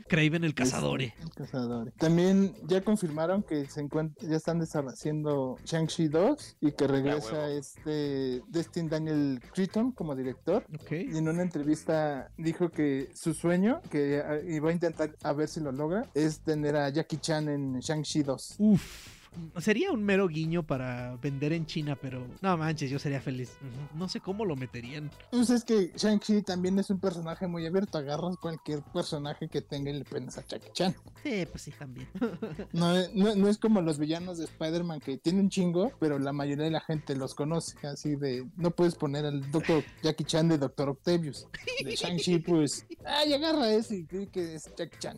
Craven 0.09 0.45
el 0.45 0.55
cazador. 0.55 1.03
El 1.03 1.13
cazador. 1.35 1.93
También 1.93 2.55
ya 2.67 2.83
confirmaron 2.83 3.43
que 3.43 3.67
se 3.67 3.81
encuentra, 3.81 4.29
ya 4.29 4.37
están 4.37 4.59
desarrollando 4.59 5.57
Shang-Chi 5.65 6.09
2 6.09 6.57
y 6.61 6.73
que 6.73 6.87
regresa 6.87 7.51
este 7.51 8.43
Destin 8.49 8.89
Daniel 8.89 9.41
Cretton 9.55 9.93
como 9.93 10.15
director. 10.15 10.65
Y 10.91 11.17
en 11.17 11.29
una 11.29 11.43
entrevista 11.43 12.31
dijo 12.37 12.71
que 12.71 13.11
su 13.15 13.35
sueño, 13.35 13.81
que 13.91 14.23
ah, 14.25 14.39
iba 14.47 14.71
a 14.71 14.73
intentar 14.73 15.17
a 15.23 15.33
ver 15.33 15.49
si 15.49 15.61
lo 15.61 15.73
logra, 15.73 16.09
es 16.15 16.41
tener 16.41 16.77
a 16.77 16.89
Jackie 16.89 17.19
Chan 17.19 17.49
en 17.49 17.79
Shang-Chi 17.81 18.23
2. 18.23 18.57
Uf. 18.59 19.20
Sería 19.59 19.93
un 19.93 20.03
mero 20.03 20.27
guiño 20.29 20.63
para 20.67 21.17
vender 21.17 21.53
en 21.53 21.67
China, 21.67 21.97
pero 22.01 22.27
no 22.41 22.57
manches, 22.57 22.91
yo 22.91 22.99
sería 22.99 23.21
feliz. 23.21 23.53
No 23.95 24.09
sé 24.09 24.21
cómo 24.21 24.45
lo 24.45 24.57
meterían. 24.57 25.11
Pues 25.31 25.51
es 25.51 25.65
que 25.65 25.93
Shang-Chi 25.97 26.43
también 26.43 26.79
es 26.79 26.91
un 26.91 26.99
personaje 27.01 27.47
muy 27.47 27.65
abierto. 27.67 27.99
Agarras 27.99 28.37
cualquier 28.39 28.83
personaje 28.93 29.49
que 29.49 29.63
tenga 29.63 29.91
y 29.91 29.99
le 29.99 30.05
pones 30.05 30.37
a 30.39 30.45
Jackie 30.47 30.71
Chan. 30.73 30.95
Sí, 31.23 31.47
pues 31.51 31.63
sí, 31.63 31.71
también. 31.79 32.09
No, 32.73 32.97
es- 32.97 33.13
no, 33.15 33.35
no 33.35 33.49
es 33.49 33.59
como 33.59 33.81
los 33.83 33.99
villanos 33.99 34.39
de 34.39 34.45
Spider-Man 34.45 35.01
que 35.01 35.19
tienen 35.19 35.43
un 35.45 35.51
chingo, 35.51 35.93
pero 36.01 36.19
la 36.19 36.33
mayoría 36.33 36.65
de 36.65 36.71
la 36.71 36.81
gente 36.81 37.15
los 37.17 37.35
conoce. 37.35 37.77
Así 37.87 38.17
de, 38.17 38.47
no 38.57 38.71
puedes 38.71 38.95
poner 38.95 39.25
al 39.27 39.51
Doctor 39.51 39.83
Jackie 40.03 40.25
Chan 40.25 40.49
de 40.49 40.59
Doctor 40.59 40.89
Octavius. 40.91 41.47
De 41.85 41.95
Shang-Chi, 41.95 42.39
pues, 42.41 42.87
ay, 43.05 43.33
agarra 43.35 43.71
ese 43.73 43.97
y 43.99 44.05
cree 44.07 44.29
que 44.29 44.55
es 44.55 44.71
Jackie 44.77 44.99
Chan. 44.99 45.17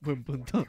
Buen 0.00 0.22
punto. 0.24 0.64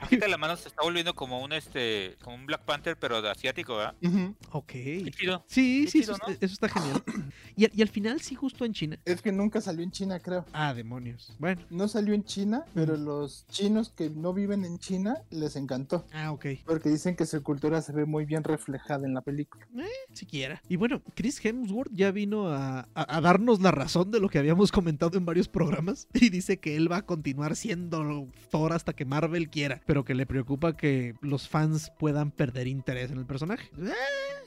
Ahorita 0.00 0.28
la 0.28 0.36
mano 0.38 0.56
se 0.56 0.68
está 0.68 0.82
volviendo 0.82 1.14
como 1.14 1.40
un 1.42 1.52
este, 1.52 1.79
como 2.22 2.36
un 2.36 2.46
Black 2.46 2.64
Panther, 2.64 2.96
pero 2.98 3.20
de 3.22 3.30
asiático, 3.30 3.76
¿verdad? 3.76 3.94
Ujú. 4.02 4.34
Ok. 4.52 4.66
Qué 4.72 5.10
chido. 5.16 5.44
Sí, 5.48 5.82
Qué 5.86 5.90
sí, 5.90 6.00
chido, 6.00 6.14
eso, 6.14 6.22
¿no? 6.26 6.32
está- 6.32 6.46
eso 6.46 6.54
está 6.54 6.68
genial. 6.68 7.02
Y, 7.56 7.64
al- 7.66 7.72
y 7.74 7.82
al 7.82 7.88
final 7.88 8.20
sí, 8.22 8.34
justo 8.34 8.64
en 8.64 8.72
China. 8.72 8.98
Es 9.04 9.20
que 9.20 9.32
nunca 9.32 9.60
salió 9.60 9.82
en 9.82 9.90
China, 9.90 10.18
creo. 10.20 10.46
Ah, 10.52 10.72
demonios. 10.72 11.34
Bueno. 11.38 11.60
No 11.68 11.88
salió 11.88 12.14
en 12.14 12.24
China, 12.24 12.64
pero 12.74 12.96
los 12.96 13.44
chinos 13.48 13.90
que 13.90 14.08
no 14.08 14.32
viven 14.32 14.64
en 14.64 14.78
China 14.78 15.16
les 15.30 15.56
encantó. 15.56 16.06
Ah, 16.12 16.32
ok. 16.32 16.46
Porque 16.64 16.88
dicen 16.88 17.16
que 17.16 17.26
su 17.26 17.42
cultura 17.42 17.82
se 17.82 17.92
ve 17.92 18.06
muy 18.06 18.24
bien 18.24 18.44
reflejada 18.44 19.06
en 19.06 19.12
la 19.12 19.20
película. 19.20 19.66
Siquiera. 20.12 20.62
Y 20.68 20.76
bueno, 20.76 21.02
Chris 21.14 21.44
Hemsworth 21.44 21.90
ya 21.92 22.10
vino 22.12 22.48
a, 22.48 22.80
a- 22.94 23.16
a 23.16 23.20
darnos 23.20 23.60
la 23.60 23.70
razón 23.72 24.10
de 24.10 24.20
lo 24.20 24.28
que 24.28 24.38
habíamos 24.38 24.72
comentado 24.72 25.18
en 25.18 25.24
varios 25.26 25.48
programas. 25.48 26.08
Y 26.20 26.30
dice 26.30 26.58
que 26.58 26.76
él 26.76 26.90
va 26.90 26.98
a 26.98 27.02
continuar 27.06 27.56
siendo 27.56 28.26
Thor 28.50 28.72
hasta 28.72 28.92
que 28.94 29.04
Marvel 29.04 29.50
quiera. 29.50 29.80
Pero 29.86 30.04
que 30.04 30.14
le 30.14 30.24
preocupa 30.26 30.76
que 30.76 31.14
los 31.20 31.48
fans 31.48 31.69
puedan 31.98 32.30
perder 32.30 32.66
interés 32.66 33.10
en 33.10 33.18
el 33.18 33.26
personaje. 33.26 33.70
Eh, 33.80 33.90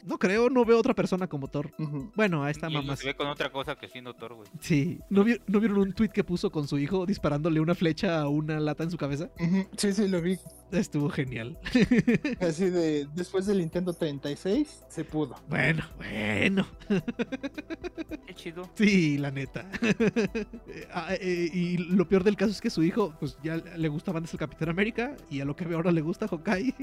no 0.05 0.17
creo, 0.19 0.49
no 0.49 0.65
veo 0.65 0.77
otra 0.77 0.93
persona 0.93 1.27
como 1.27 1.47
Thor. 1.47 1.71
Bueno, 2.15 2.43
a 2.43 2.51
esta 2.51 2.69
mamá. 2.69 2.95
se 2.97 3.05
ve 3.07 3.15
con 3.15 3.27
otra 3.27 3.51
cosa 3.51 3.75
que 3.75 3.88
siendo 3.88 4.13
Thor, 4.15 4.33
güey. 4.33 4.47
Sí. 4.59 4.99
¿No, 5.09 5.23
vi- 5.23 5.39
¿No 5.47 5.59
vieron 5.59 5.77
un 5.79 5.93
tweet 5.93 6.09
que 6.09 6.23
puso 6.23 6.51
con 6.51 6.67
su 6.67 6.77
hijo 6.77 7.05
disparándole 7.05 7.59
una 7.62 7.73
flecha 7.75 8.19
a 8.19 8.27
una 8.27 8.59
lata 8.59 8.83
en 8.83 8.91
su 8.91 8.97
cabeza? 8.97 9.29
Sí, 9.77 9.93
sí, 9.93 10.07
lo 10.09 10.21
vi. 10.21 10.38
Estuvo 10.71 11.09
genial. 11.09 11.57
Así 12.41 12.69
de, 12.69 13.07
después 13.13 13.45
del 13.45 13.59
Nintendo 13.59 13.93
36, 13.93 14.83
se 14.89 15.03
pudo. 15.05 15.36
bueno, 15.47 15.83
bueno. 15.97 16.67
Qué 18.25 18.33
chido. 18.33 18.69
Sí, 18.75 19.17
la 19.17 19.31
neta. 19.31 19.65
Ah, 20.95 21.15
eh, 21.19 21.49
y 21.51 21.77
lo 21.77 22.07
peor 22.07 22.23
del 22.23 22.36
caso 22.36 22.51
es 22.51 22.62
que 22.62 22.69
su 22.69 22.83
hijo, 22.83 23.13
pues 23.19 23.38
ya 23.43 23.55
le 23.57 23.88
gustaba 23.89 24.17
antes 24.17 24.31
el 24.33 24.39
Capitán 24.39 24.69
América 24.69 25.15
y 25.29 25.41
a 25.41 25.45
lo 25.45 25.55
que 25.55 25.65
veo 25.65 25.77
ahora 25.77 25.91
le 25.91 26.01
gusta 26.01 26.27
Hawkeye. 26.27 26.73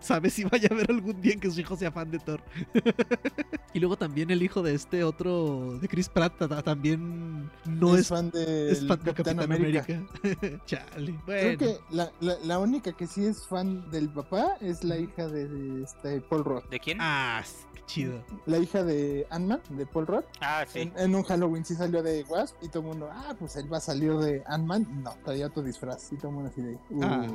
Sabe 0.00 0.30
si 0.30 0.44
vaya 0.44 0.68
a 0.70 0.74
ver 0.74 0.90
algún 0.90 1.20
día 1.20 1.32
en 1.34 1.40
que 1.40 1.50
su 1.50 1.60
hijo 1.60 1.76
sea 1.76 1.90
fan 1.90 2.10
de 2.10 2.18
Thor. 2.18 2.40
y 3.74 3.80
luego 3.80 3.96
también 3.96 4.30
el 4.30 4.42
hijo 4.42 4.62
de 4.62 4.74
este 4.74 5.04
otro, 5.04 5.78
de 5.80 5.88
Chris 5.88 6.08
Pratt, 6.08 6.36
ta- 6.38 6.62
también 6.62 7.50
no 7.66 7.94
es, 7.94 8.00
es, 8.02 8.08
fan 8.08 8.30
del 8.30 8.68
es 8.70 8.86
fan 8.86 8.98
del 8.98 9.14
Capitán, 9.14 9.36
Capitán 9.36 9.40
América. 9.40 9.84
América. 9.88 10.62
Chale. 10.66 11.14
Creo 11.26 11.58
que 11.58 11.76
la, 11.90 12.10
la, 12.20 12.34
la 12.44 12.58
única 12.58 12.92
que 12.92 13.06
sí 13.06 13.24
es 13.24 13.46
fan 13.46 13.90
del 13.90 14.08
papá 14.08 14.56
es 14.60 14.84
la 14.84 14.96
hija 14.98 15.28
de, 15.28 15.48
de 15.48 15.82
este 15.82 16.20
Paul 16.22 16.44
Roth. 16.44 16.68
¿De 16.70 16.80
quién? 16.80 16.98
Ah, 17.00 17.42
qué 17.74 17.82
chido. 17.86 18.22
La 18.46 18.58
hija 18.58 18.82
de 18.82 19.26
Ant-Man, 19.30 19.60
de 19.70 19.86
Paul 19.86 20.06
Roth. 20.06 20.24
Ah, 20.40 20.64
sí. 20.68 20.80
En, 20.80 20.92
en 20.98 21.14
un 21.14 21.22
Halloween 21.22 21.64
sí 21.64 21.74
salió 21.74 22.02
de 22.02 22.24
Wasp 22.28 22.56
y 22.62 22.68
todo 22.68 22.82
el 22.82 22.88
mundo, 22.88 23.08
ah, 23.10 23.34
pues 23.38 23.56
él 23.56 23.72
va 23.72 23.78
a 23.78 23.80
salir 23.80 24.12
de 24.16 24.42
Ant-Man. 24.46 25.02
No, 25.02 25.14
traía 25.24 25.46
otro 25.46 25.62
disfraz 25.62 26.12
y 26.12 26.16
todo 26.16 26.28
el 26.28 26.34
mundo 26.34 26.50
así 26.50 26.60
de, 26.62 26.72
uh. 26.90 27.02
Ah. 27.02 27.26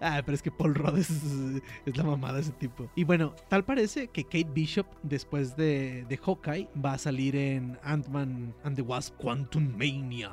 Ah, 0.00 0.22
pero 0.24 0.34
es 0.34 0.42
que 0.42 0.50
Paul 0.50 0.74
Rudd 0.74 0.98
es, 0.98 1.10
es 1.90 1.96
la 1.96 2.04
mamada 2.04 2.34
de 2.34 2.40
ese 2.42 2.52
tipo. 2.52 2.88
Y 2.94 3.04
bueno, 3.04 3.34
tal 3.48 3.64
parece 3.64 4.08
que 4.08 4.24
Kate 4.24 4.48
Bishop, 4.52 4.86
después 5.02 5.56
de, 5.56 6.04
de 6.08 6.16
Hawkeye, 6.16 6.68
va 6.84 6.94
a 6.94 6.98
salir 6.98 7.36
en 7.36 7.78
Ant-Man 7.82 8.54
and 8.64 8.76
the 8.76 8.82
Wasp 8.82 9.16
Quantum 9.16 9.70
Mania. 9.76 10.30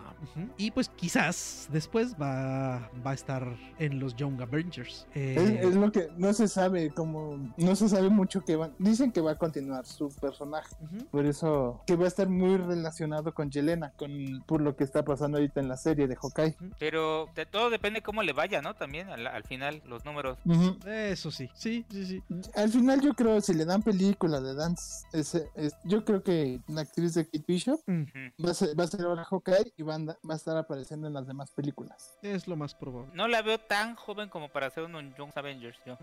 Y 0.57 0.71
pues 0.71 0.89
quizás 0.89 1.67
después 1.71 2.15
va, 2.21 2.89
va 3.05 3.11
a 3.11 3.13
estar 3.13 3.47
en 3.79 3.99
los 3.99 4.15
Young 4.15 4.41
Avengers. 4.41 5.07
Eh, 5.13 5.35
Es, 5.61 5.69
es 5.69 5.75
lo 5.75 5.91
que 5.91 6.09
no 6.17 6.33
se 6.33 6.47
sabe, 6.47 6.89
como 6.91 7.53
no 7.57 7.75
se 7.75 7.89
sabe 7.89 8.09
mucho 8.09 8.43
que 8.43 8.55
van. 8.55 8.73
Dicen 8.79 9.11
que 9.11 9.21
va 9.21 9.31
a 9.31 9.37
continuar 9.37 9.85
su 9.85 10.09
personaje. 10.09 10.75
Por 11.11 11.25
eso 11.25 11.81
que 11.85 11.95
va 11.95 12.05
a 12.05 12.07
estar 12.07 12.27
muy 12.29 12.57
relacionado 12.57 13.33
con 13.33 13.49
Yelena, 13.51 13.91
con 13.91 14.43
por 14.45 14.61
lo 14.61 14.75
que 14.75 14.83
está 14.83 15.03
pasando 15.03 15.37
ahorita 15.37 15.59
en 15.59 15.67
la 15.67 15.77
serie 15.77 16.07
de 16.07 16.15
Hawkeye. 16.15 16.55
Pero 16.79 17.29
de 17.35 17.45
todo 17.45 17.69
depende 17.69 18.01
cómo 18.01 18.23
le 18.23 18.33
vaya, 18.33 18.61
¿no? 18.61 18.73
También 18.73 19.09
al, 19.09 19.27
al 19.27 19.43
final, 19.43 19.81
los 19.85 20.05
números. 20.05 20.37
Eso 20.85 21.31
sí, 21.31 21.46
sí, 21.53 21.85
sí, 21.89 22.05
sí. 22.05 22.23
Al 22.55 22.69
final 22.69 23.01
yo 23.01 23.13
creo 23.13 23.39
si 23.41 23.53
le 23.53 23.65
dan 23.65 23.81
película 23.83 24.39
de 24.41 24.53
Dance, 24.55 25.05
ese- 25.13 25.49
es- 25.55 25.75
yo 25.83 26.03
creo 26.05 26.23
que 26.23 26.61
la 26.67 26.81
actriz 26.81 27.13
de 27.13 27.25
Kate 27.25 27.43
Bishop 27.47 27.79
va 28.43 28.51
a 28.51 28.53
ser, 28.53 28.79
va 28.79 28.83
a 28.83 28.87
ser 28.87 29.01
ahora 29.01 29.23
Hawkeye 29.25 29.73
y 29.77 29.83
va 29.83 29.93
a, 29.93 29.95
anda- 29.95 30.17
va 30.29 30.33
a 30.33 30.37
estar 30.37 30.57
apareciendo 30.57 31.07
en 31.07 31.13
las 31.13 31.27
demás 31.27 31.51
películas. 31.51 32.17
Es 32.21 32.47
lo 32.47 32.55
más 32.55 32.73
probable. 32.75 33.11
No 33.13 33.27
la 33.27 33.41
veo 33.41 33.59
tan 33.59 33.95
joven 33.95 34.29
como 34.29 34.49
para 34.49 34.67
hacer 34.67 34.83
un 34.83 34.93
Young 35.15 35.31
Avengers, 35.35 35.77
yo. 35.85 35.97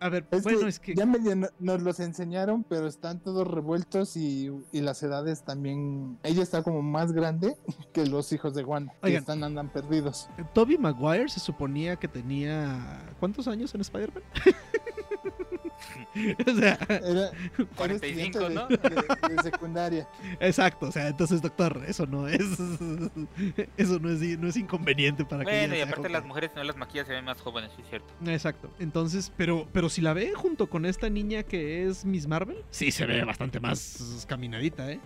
A 0.00 0.08
ver, 0.08 0.26
Es 0.30 0.42
bueno, 0.42 0.60
que 0.60 0.68
es 0.68 0.80
que 0.80 0.94
ya 0.94 1.06
medio 1.06 1.34
nos 1.58 1.82
los 1.82 2.00
enseñaron, 2.00 2.64
pero 2.64 2.86
están 2.86 3.20
todos 3.20 3.46
revueltos 3.46 4.16
y, 4.16 4.50
y 4.72 4.80
las 4.80 5.02
edades 5.02 5.42
también. 5.44 6.18
Ella 6.22 6.42
está 6.42 6.62
como 6.62 6.82
más 6.82 7.12
grande 7.12 7.56
que 7.92 8.06
los 8.06 8.32
hijos 8.32 8.54
de 8.54 8.64
Wanda, 8.64 8.92
que 9.02 9.16
están 9.16 9.42
andan 9.44 9.70
perdidos. 9.72 10.28
Toby 10.54 10.78
Maguire 10.78 11.28
se 11.28 11.40
suponía 11.40 11.96
que 11.96 12.08
tenía 12.08 13.14
¿cuántos 13.20 13.48
años 13.48 13.74
en 13.74 13.80
Spider-Man? 13.80 14.22
o 16.46 16.54
sea, 16.58 16.78
Era, 16.88 17.08
era 17.08 17.30
45, 17.76 17.94
estudiante 17.94 18.38
de- 18.38 18.54
¿no? 18.54 18.68
de- 18.68 19.34
de 19.36 19.42
secundaria. 19.42 20.08
exacto, 20.40 20.86
o 20.86 20.92
sea, 20.92 21.08
entonces 21.08 21.40
doctor, 21.42 21.82
eso 21.86 22.06
no 22.06 22.28
es 22.28 22.40
eso 23.76 23.98
no 23.98 24.10
es 24.10 24.20
no 24.38 24.48
es 24.48 24.56
inconveniente 24.56 25.24
para 25.24 25.44
que 25.44 25.50
Bueno, 25.50 25.76
y 25.76 25.80
aparte 25.80 26.08
las 26.08 26.24
mujeres 26.24 26.50
si 26.52 26.58
no 26.58 26.64
las 26.64 26.76
maquillas 26.76 27.06
se 27.06 27.12
ven 27.14 27.24
más 27.24 27.40
jóvenes, 27.40 27.70
sí 27.76 27.82
es 27.82 27.88
cierto. 27.88 28.12
Exacto. 28.26 28.70
Entonces, 28.78 29.32
pero 29.36 29.68
pero 29.72 29.88
si 29.88 30.00
la 30.00 30.12
ve 30.12 30.32
junto 30.34 30.68
con 30.68 30.86
esta 30.86 31.08
niña 31.08 31.42
que 31.42 31.86
es 31.86 32.04
Miss 32.04 32.26
Marvel, 32.26 32.62
sí 32.70 32.90
se 32.90 33.06
ve 33.06 33.24
bastante 33.24 33.60
más 33.60 34.24
caminadita, 34.28 34.90
¿eh? 34.90 35.00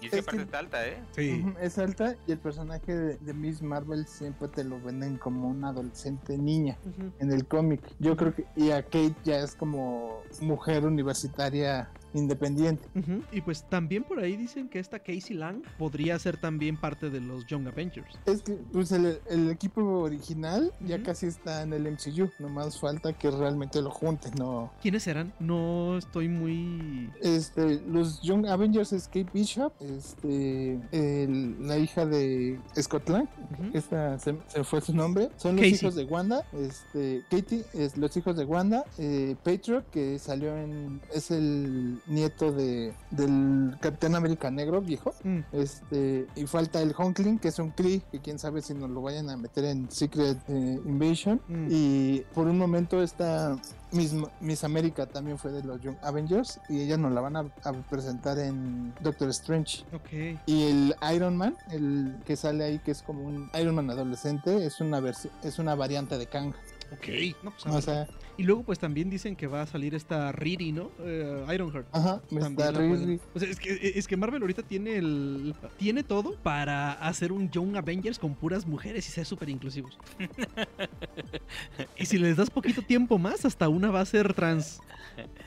Y 0.00 0.06
esa 0.06 0.16
Es 0.18 0.24
parte 0.24 0.38
que- 0.38 0.44
está 0.44 0.58
alta, 0.58 0.86
¿eh? 0.86 1.02
Sí. 1.12 1.44
Es 1.60 1.78
alta 1.78 2.16
y 2.26 2.32
el 2.32 2.38
personaje 2.38 2.94
de, 2.94 3.16
de 3.16 3.34
Miss 3.34 3.62
Marvel 3.62 4.06
siempre 4.06 4.48
te 4.48 4.62
lo 4.64 4.80
venden 4.80 5.16
como 5.16 5.48
una 5.48 5.68
adolescente 5.70 6.36
niña 6.36 6.76
en 7.18 7.32
el 7.32 7.46
cómic. 7.46 7.80
Yo 7.98 8.16
creo 8.16 8.34
que 8.34 8.44
y 8.56 8.70
a 8.70 8.82
Kate 8.82 9.14
ya 9.24 9.38
es 9.38 9.54
como 9.54 10.20
mujer 10.42 10.84
universitaria 10.86 11.88
independiente. 12.14 12.82
Y 13.30 13.42
pues 13.42 13.62
también 13.68 14.02
por 14.02 14.18
ahí 14.20 14.36
dicen 14.36 14.68
que 14.70 14.78
esta 14.78 14.98
Casey 15.00 15.36
Lang 15.36 15.62
podría 15.78 16.18
ser 16.18 16.38
también 16.38 16.78
parte 16.80 17.10
de 17.10 17.20
los 17.20 17.46
Young 17.46 17.68
Avengers. 17.68 18.18
Es 18.24 18.40
que 18.42 18.54
pues 18.72 18.90
el, 18.92 19.18
el 19.28 19.50
equipo 19.50 19.82
original 20.00 20.72
ya 20.80 21.02
casi 21.02 21.26
está 21.26 21.62
en 21.62 21.74
el 21.74 21.82
MCU, 21.90 22.30
nomás 22.38 22.80
falta 22.80 23.12
que 23.12 23.30
realmente 23.30 23.82
lo 23.82 23.90
junten, 23.90 24.32
no. 24.38 24.72
¿Quiénes 24.80 25.06
eran? 25.06 25.32
No 25.40 25.98
estoy 25.98 26.28
muy 26.28 27.10
Este, 27.20 27.82
los 27.86 28.22
Young 28.22 28.46
Avengers 28.46 28.94
es 28.94 29.08
Kate 29.08 29.28
Bishop, 29.34 29.72
este, 29.80 30.80
el- 30.92 31.66
la 31.66 31.76
hija 31.78 32.06
de 32.06 32.58
Scott 32.80 33.08
Lang, 33.10 33.28
Ujú. 33.52 33.70
esta 33.76 34.18
se, 34.18 34.36
se 34.48 34.64
fue 34.64 34.80
su 34.80 34.94
nombre, 34.94 35.28
son 35.36 35.56
los 35.56 35.66
hijos 35.66 35.94
de 35.94 36.04
Wanda, 36.04 36.42
este, 36.54 37.22
Katie 37.30 37.64
es 37.74 37.96
los 37.98 38.16
hijos 38.16 38.36
de 38.36 38.44
Wanda, 38.44 38.84
eh, 38.98 39.36
Patriot 39.44 39.84
que 39.90 40.18
salió 40.26 40.56
en, 40.56 41.00
es 41.14 41.30
el 41.30 42.00
nieto 42.06 42.52
de 42.52 42.92
del 43.10 43.76
Capitán 43.80 44.14
América 44.14 44.50
Negro 44.50 44.80
viejo, 44.82 45.14
Mm. 45.24 45.38
este, 45.52 46.26
y 46.36 46.46
falta 46.46 46.82
el 46.82 46.94
Honkling 46.96 47.38
que 47.38 47.48
es 47.48 47.58
un 47.58 47.70
Kree, 47.70 48.02
que 48.12 48.20
quién 48.20 48.38
sabe 48.38 48.60
si 48.62 48.74
nos 48.74 48.90
lo 48.90 49.00
vayan 49.02 49.30
a 49.30 49.36
meter 49.36 49.64
en 49.64 49.90
Secret 49.90 50.38
eh, 50.48 50.80
Invasion, 50.84 51.40
Mm. 51.48 51.68
y 51.70 52.20
por 52.34 52.46
un 52.46 52.58
momento 52.58 53.02
esta 53.02 53.56
Miss, 53.92 54.12
Miss 54.40 54.64
América 54.64 55.06
también 55.06 55.38
fue 55.38 55.52
de 55.52 55.62
los 55.62 55.80
Young 55.80 55.96
Avengers 56.02 56.58
y 56.68 56.80
ella 56.80 56.96
nos 56.96 57.12
la 57.12 57.20
van 57.20 57.36
a, 57.36 57.40
a 57.62 57.72
presentar 57.88 58.36
en 58.38 58.92
Doctor 59.00 59.28
Strange. 59.30 59.84
Ok. 59.94 60.40
Y 60.46 60.62
el 60.64 60.96
Iron 61.14 61.36
Man, 61.36 61.56
el 61.70 62.16
que 62.26 62.36
sale 62.36 62.64
ahí 62.64 62.78
que 62.80 62.90
es 62.90 63.02
como 63.02 63.22
un 63.22 63.48
Iron 63.58 63.76
Man 63.76 63.88
adolescente, 63.88 64.66
es 64.66 64.80
una 64.80 65.00
es 65.42 65.58
una 65.60 65.74
variante 65.76 66.18
de 66.18 66.26
Kang. 66.26 66.52
Ok. 66.92 67.08
No, 67.42 67.50
pues, 67.50 67.66
O 67.66 67.80
sea, 67.80 68.08
y 68.36 68.42
luego 68.42 68.62
pues 68.62 68.78
también 68.78 69.08
dicen 69.08 69.34
que 69.34 69.46
va 69.46 69.62
a 69.62 69.66
salir 69.66 69.94
esta 69.94 70.30
Riri, 70.32 70.72
¿no? 70.72 70.90
Eh, 71.00 71.44
Ironheart. 71.54 71.86
ajá, 71.92 72.20
está 72.30 72.70
Riri. 72.70 73.20
O 73.34 73.40
sea, 73.40 73.48
es 73.48 73.58
que, 73.58 73.92
es 73.94 74.06
que 74.06 74.16
Marvel 74.16 74.42
ahorita 74.42 74.62
tiene 74.62 74.96
el 74.96 75.54
tiene 75.78 76.02
todo 76.02 76.36
para 76.42 76.92
hacer 76.92 77.32
un 77.32 77.50
Young 77.50 77.76
Avengers 77.76 78.18
con 78.18 78.34
puras 78.34 78.66
mujeres 78.66 79.08
y 79.08 79.10
ser 79.10 79.24
súper 79.24 79.48
inclusivos. 79.48 79.98
y 81.96 82.06
si 82.06 82.18
les 82.18 82.36
das 82.36 82.50
poquito 82.50 82.82
tiempo 82.82 83.18
más, 83.18 83.44
hasta 83.44 83.68
una 83.68 83.90
va 83.90 84.00
a 84.00 84.06
ser 84.06 84.34
trans. 84.34 84.80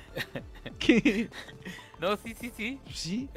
¿Qué? 0.79 1.29
No, 2.01 2.15
sí, 2.17 2.33
sí, 2.39 2.51
sí. 2.55 2.79
Sí. 2.93 3.29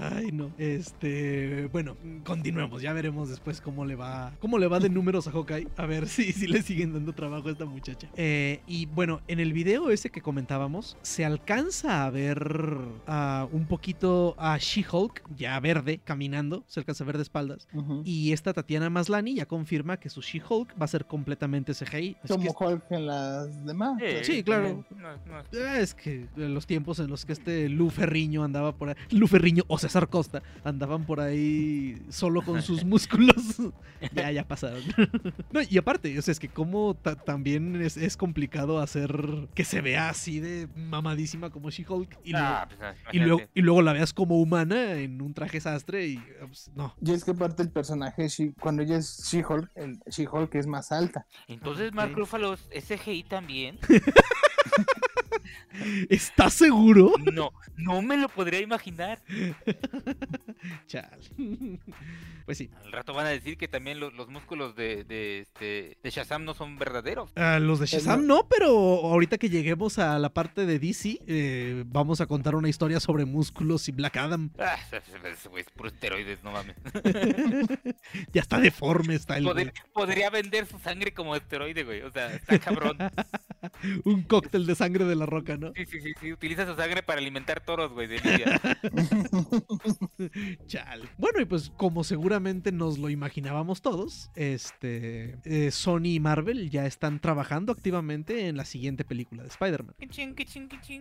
Ay, 0.00 0.30
no. 0.32 0.52
Este, 0.56 1.66
bueno, 1.72 1.96
continuemos. 2.24 2.80
Ya 2.80 2.92
veremos 2.92 3.28
después 3.28 3.60
cómo 3.60 3.84
le 3.84 3.96
va, 3.96 4.32
cómo 4.40 4.58
le 4.58 4.68
va 4.68 4.78
de 4.78 4.88
números 4.88 5.26
a 5.26 5.32
Hawkeye. 5.32 5.68
A 5.76 5.86
ver 5.86 6.06
si, 6.08 6.32
si 6.32 6.46
le 6.46 6.62
siguen 6.62 6.92
dando 6.92 7.12
trabajo 7.12 7.48
a 7.48 7.52
esta 7.52 7.64
muchacha. 7.64 8.08
Eh, 8.16 8.60
y 8.66 8.86
bueno, 8.86 9.20
en 9.26 9.40
el 9.40 9.52
video 9.52 9.90
ese 9.90 10.10
que 10.10 10.20
comentábamos, 10.20 10.96
se 11.02 11.24
alcanza 11.24 12.04
a 12.06 12.10
ver 12.10 12.78
ah, 13.06 13.48
un 13.50 13.66
poquito 13.66 14.36
a 14.38 14.56
She-Hulk, 14.58 15.22
ya 15.36 15.58
verde, 15.58 16.00
caminando. 16.04 16.64
Se 16.68 16.80
alcanza 16.80 17.02
a 17.02 17.06
ver 17.06 17.16
de 17.16 17.22
espaldas. 17.22 17.66
Y 18.04 18.32
esta 18.32 18.52
Tatiana 18.52 18.90
Maslani 18.90 19.34
ya 19.34 19.46
confirma 19.46 19.98
que 19.98 20.08
su 20.08 20.20
She-Hulk 20.20 20.80
va 20.80 20.84
a 20.84 20.88
ser 20.88 21.04
completamente 21.06 21.74
CGI. 21.74 22.16
Así 22.22 22.32
Como 22.32 22.54
que 22.54 22.64
Hulk 22.64 22.84
en 22.90 23.06
las 23.06 23.64
demás. 23.64 24.00
Eh, 24.00 24.22
Sí, 24.22 24.42
claro. 24.42 24.84
No, 24.90 25.16
no, 25.26 25.58
Es 25.74 25.94
que 25.94 26.26
en 26.36 26.54
los 26.54 26.66
tiempos 26.66 26.98
en 26.98 27.08
los 27.08 27.24
que 27.24 27.32
este 27.32 27.68
Lu 27.68 27.87
Ferriño 27.90 28.44
andaba 28.44 28.72
por 28.76 28.88
ahí, 28.90 28.94
Lu 29.10 29.26
Ferriño 29.26 29.64
o 29.68 29.78
César 29.78 30.08
Costa 30.08 30.42
andaban 30.64 31.04
por 31.06 31.20
ahí 31.20 32.00
solo 32.08 32.42
con 32.42 32.62
sus 32.62 32.84
músculos, 32.84 33.36
ya, 34.14 34.30
ya 34.32 34.46
pasaron. 34.46 34.82
no, 35.52 35.60
y 35.68 35.78
aparte, 35.78 36.18
o 36.18 36.22
sea, 36.22 36.32
es 36.32 36.40
que 36.40 36.48
como 36.48 36.94
ta- 36.94 37.16
también 37.16 37.80
es, 37.82 37.96
es 37.96 38.16
complicado 38.16 38.80
hacer 38.80 39.48
que 39.54 39.64
se 39.64 39.80
vea 39.80 40.08
así 40.10 40.40
de 40.40 40.68
mamadísima 40.76 41.50
como 41.50 41.70
She-Hulk 41.70 42.18
y, 42.24 42.32
Ah, 42.34 42.66
luego- 42.68 42.78
pues, 42.78 42.98
ah, 43.04 43.10
y, 43.12 43.18
luego, 43.18 43.40
y 43.54 43.60
luego 43.62 43.82
la 43.82 43.92
veas 43.92 44.12
como 44.12 44.40
humana 44.40 44.92
en 44.94 45.20
un 45.22 45.34
traje 45.34 45.60
sastre 45.60 46.06
y 46.06 46.22
pues, 46.46 46.70
no. 46.74 46.94
Y 47.04 47.12
es 47.12 47.24
que 47.24 47.34
parte 47.34 47.62
del 47.62 47.72
personaje, 47.72 48.26
cuando 48.60 48.82
ella 48.82 48.96
es 48.96 49.24
She-Hulk, 49.30 49.70
el 49.76 49.98
She-Hulk 50.10 50.54
es 50.54 50.66
más 50.66 50.92
alta. 50.92 51.26
Entonces, 51.46 51.92
Mark. 51.92 52.12
Ruffalo 52.16 52.54
es 52.70 52.84
CGI 52.86 53.24
también. 53.24 53.78
¿Estás 56.08 56.54
seguro? 56.54 57.12
No, 57.32 57.52
no 57.76 58.02
me 58.02 58.16
lo 58.16 58.28
podría 58.28 58.60
imaginar. 58.60 59.20
Chal. 60.86 61.18
pues 62.44 62.58
sí. 62.58 62.70
Al 62.84 62.92
rato 62.92 63.12
van 63.14 63.26
a 63.26 63.30
decir 63.30 63.56
que 63.56 63.68
también 63.68 64.00
lo- 64.00 64.10
los, 64.10 64.28
músculos 64.28 64.74
de, 64.76 65.04
de, 65.04 65.40
este, 65.40 65.98
de 66.02 66.10
Shazam 66.10 66.44
no 66.44 66.54
son 66.54 66.78
verdaderos. 66.78 67.30
Ah, 67.36 67.58
los 67.60 67.80
de 67.80 67.86
Shazam 67.86 68.26
no, 68.26 68.46
pero 68.48 68.68
ahorita 68.70 69.38
que 69.38 69.48
lleguemos 69.48 69.98
a 69.98 70.18
la 70.18 70.32
parte 70.32 70.66
de 70.66 70.78
DC, 70.78 71.20
eh, 71.26 71.84
vamos 71.86 72.20
a 72.20 72.26
contar 72.26 72.54
una 72.54 72.68
historia 72.68 73.00
sobre 73.00 73.24
músculos 73.24 73.88
y 73.88 73.92
Black 73.92 74.16
Adam. 74.16 74.50
Ah, 74.58 74.76
es 75.56 75.70
puro 75.70 75.88
esteroides, 75.88 76.42
no 76.42 76.52
mames. 76.52 76.76
ya 78.32 78.40
está 78.40 78.58
deforme, 78.60 79.14
está 79.14 79.36
el 79.36 79.44
güey. 79.44 79.70
podría 79.92 80.30
vender 80.30 80.66
su 80.66 80.78
sangre 80.78 81.12
como 81.12 81.34
esteroide, 81.34 81.84
güey. 81.84 82.02
O 82.02 82.10
sea, 82.10 82.34
está 82.34 82.58
cabrón. 82.58 82.98
Un 84.04 84.22
cóctel 84.22 84.66
de 84.66 84.74
sangre 84.74 85.04
de 85.04 85.16
la 85.16 85.26
roca, 85.30 85.56
¿no? 85.56 85.72
Sí, 85.76 85.84
sí, 85.86 86.00
sí, 86.00 86.12
sí. 86.20 86.32
Utiliza 86.32 86.66
su 86.66 86.74
sangre 86.76 87.02
para 87.02 87.20
alimentar 87.20 87.60
toros, 87.60 87.92
güey, 87.92 88.06
de 88.08 88.16
envidia. 88.16 88.60
Chal. 90.66 91.08
Bueno, 91.18 91.40
y 91.40 91.44
pues 91.44 91.70
como 91.76 92.04
seguramente 92.04 92.72
nos 92.72 92.98
lo 92.98 93.10
imaginábamos 93.10 93.82
todos, 93.82 94.30
este 94.34 95.38
eh, 95.44 95.70
Sony 95.70 96.14
y 96.14 96.20
Marvel 96.20 96.70
ya 96.70 96.86
están 96.86 97.20
trabajando 97.20 97.72
activamente 97.72 98.48
en 98.48 98.56
la 98.56 98.64
siguiente 98.64 99.04
película 99.04 99.42
de 99.42 99.48
Spider-Man. 99.48 99.94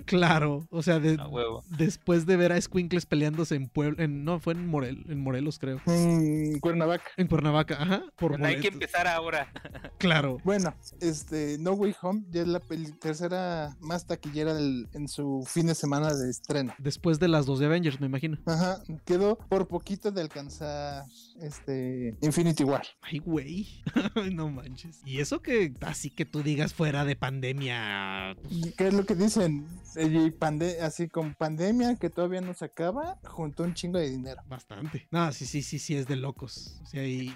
Claro, 0.05 0.67
o 0.69 0.81
sea, 0.83 0.99
de- 0.99 1.17
A 1.19 1.27
huevo. 1.27 1.63
después 1.77 2.25
de 2.25 2.37
ver 2.37 2.51
a 2.51 2.61
Squinkles 2.61 3.05
peleándose 3.05 3.55
en 3.55 3.67
Puebla, 3.67 4.03
en, 4.03 4.23
no, 4.23 4.39
fue 4.39 4.53
en, 4.53 4.67
Morel, 4.67 5.05
en 5.09 5.19
Morelos, 5.19 5.59
creo. 5.59 5.81
En 5.87 6.59
Cuernavaca. 6.59 7.03
En 7.17 7.27
Cuernavaca, 7.27 7.81
ajá, 7.81 8.03
por 8.17 8.31
Bueno, 8.31 8.45
hay 8.47 8.59
que 8.59 8.67
empezar 8.69 9.07
ahora. 9.07 9.51
Claro. 9.97 10.37
Bueno, 10.43 10.73
este 11.01 11.57
No 11.59 11.71
Way 11.73 11.95
Home 12.01 12.23
ya 12.29 12.41
es 12.41 12.47
la 12.47 12.59
peli- 12.59 12.91
tercera 12.93 13.75
más 13.79 14.05
taquillera 14.07 14.53
del- 14.53 14.87
en 14.93 15.07
su 15.07 15.43
fin 15.47 15.67
de 15.67 15.75
semana 15.75 16.13
de 16.13 16.29
estreno. 16.29 16.73
Después 16.79 17.19
de 17.19 17.27
las 17.27 17.45
dos 17.45 17.59
de 17.59 17.65
Avengers, 17.67 17.99
me 17.99 18.07
imagino. 18.07 18.37
Ajá, 18.45 18.81
quedó 19.05 19.37
por 19.37 19.67
poquito 19.67 20.11
de 20.11 20.21
alcanzar 20.21 21.05
este 21.39 22.15
Infinity 22.21 22.63
War. 22.63 22.85
Ay, 23.01 23.19
güey. 23.19 23.67
No 24.33 24.49
manches. 24.49 25.01
Y 25.05 25.19
eso 25.19 25.41
que 25.41 25.73
así 25.81 26.09
que 26.09 26.25
tú 26.25 26.41
digas 26.43 26.73
fuera 26.73 27.05
de 27.05 27.15
pandemia. 27.15 28.35
¿Qué 28.77 28.87
es 28.87 28.93
lo 28.93 29.05
que 29.05 29.15
dicen? 29.15 29.65
Y 29.95 30.31
pande- 30.31 30.79
así 30.81 31.07
con 31.07 31.33
pandemia 31.35 31.95
que 31.95 32.09
todavía 32.09 32.41
no 32.41 32.53
se 32.53 32.65
acaba, 32.65 33.19
juntó 33.23 33.63
un 33.63 33.73
chingo 33.73 33.99
de 33.99 34.09
dinero. 34.09 34.41
Bastante. 34.47 35.07
No, 35.11 35.31
sí, 35.33 35.45
sí, 35.45 35.61
sí, 35.61 35.79
sí, 35.79 35.95
es 35.95 36.07
de 36.07 36.15
locos. 36.15 36.79
O 36.83 36.85
sea, 36.85 37.05
y, 37.05 37.33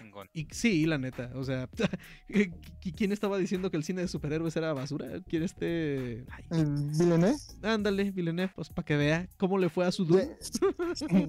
sí, 0.51 0.85
la 0.85 0.97
neta. 0.97 1.31
O 1.35 1.43
sea, 1.43 1.69
¿qui- 2.29 2.93
¿quién 2.95 3.11
estaba 3.11 3.37
diciendo 3.37 3.69
que 3.71 3.77
el 3.77 3.83
cine 3.83 4.01
de 4.01 4.07
superhéroes 4.07 4.55
era 4.55 4.73
basura? 4.73 5.07
¿Quién 5.27 5.43
este...? 5.43 6.25
Ay, 6.29 6.45
Villeneuve 6.65 7.35
ándale, 7.63 8.11
Villeneuve, 8.11 8.51
pues 8.55 8.69
para 8.69 8.85
que 8.85 8.97
vea 8.97 9.27
cómo 9.37 9.57
le 9.59 9.69
fue 9.69 9.85
a 9.85 9.91
su 9.91 10.05
Dune. 10.05 10.29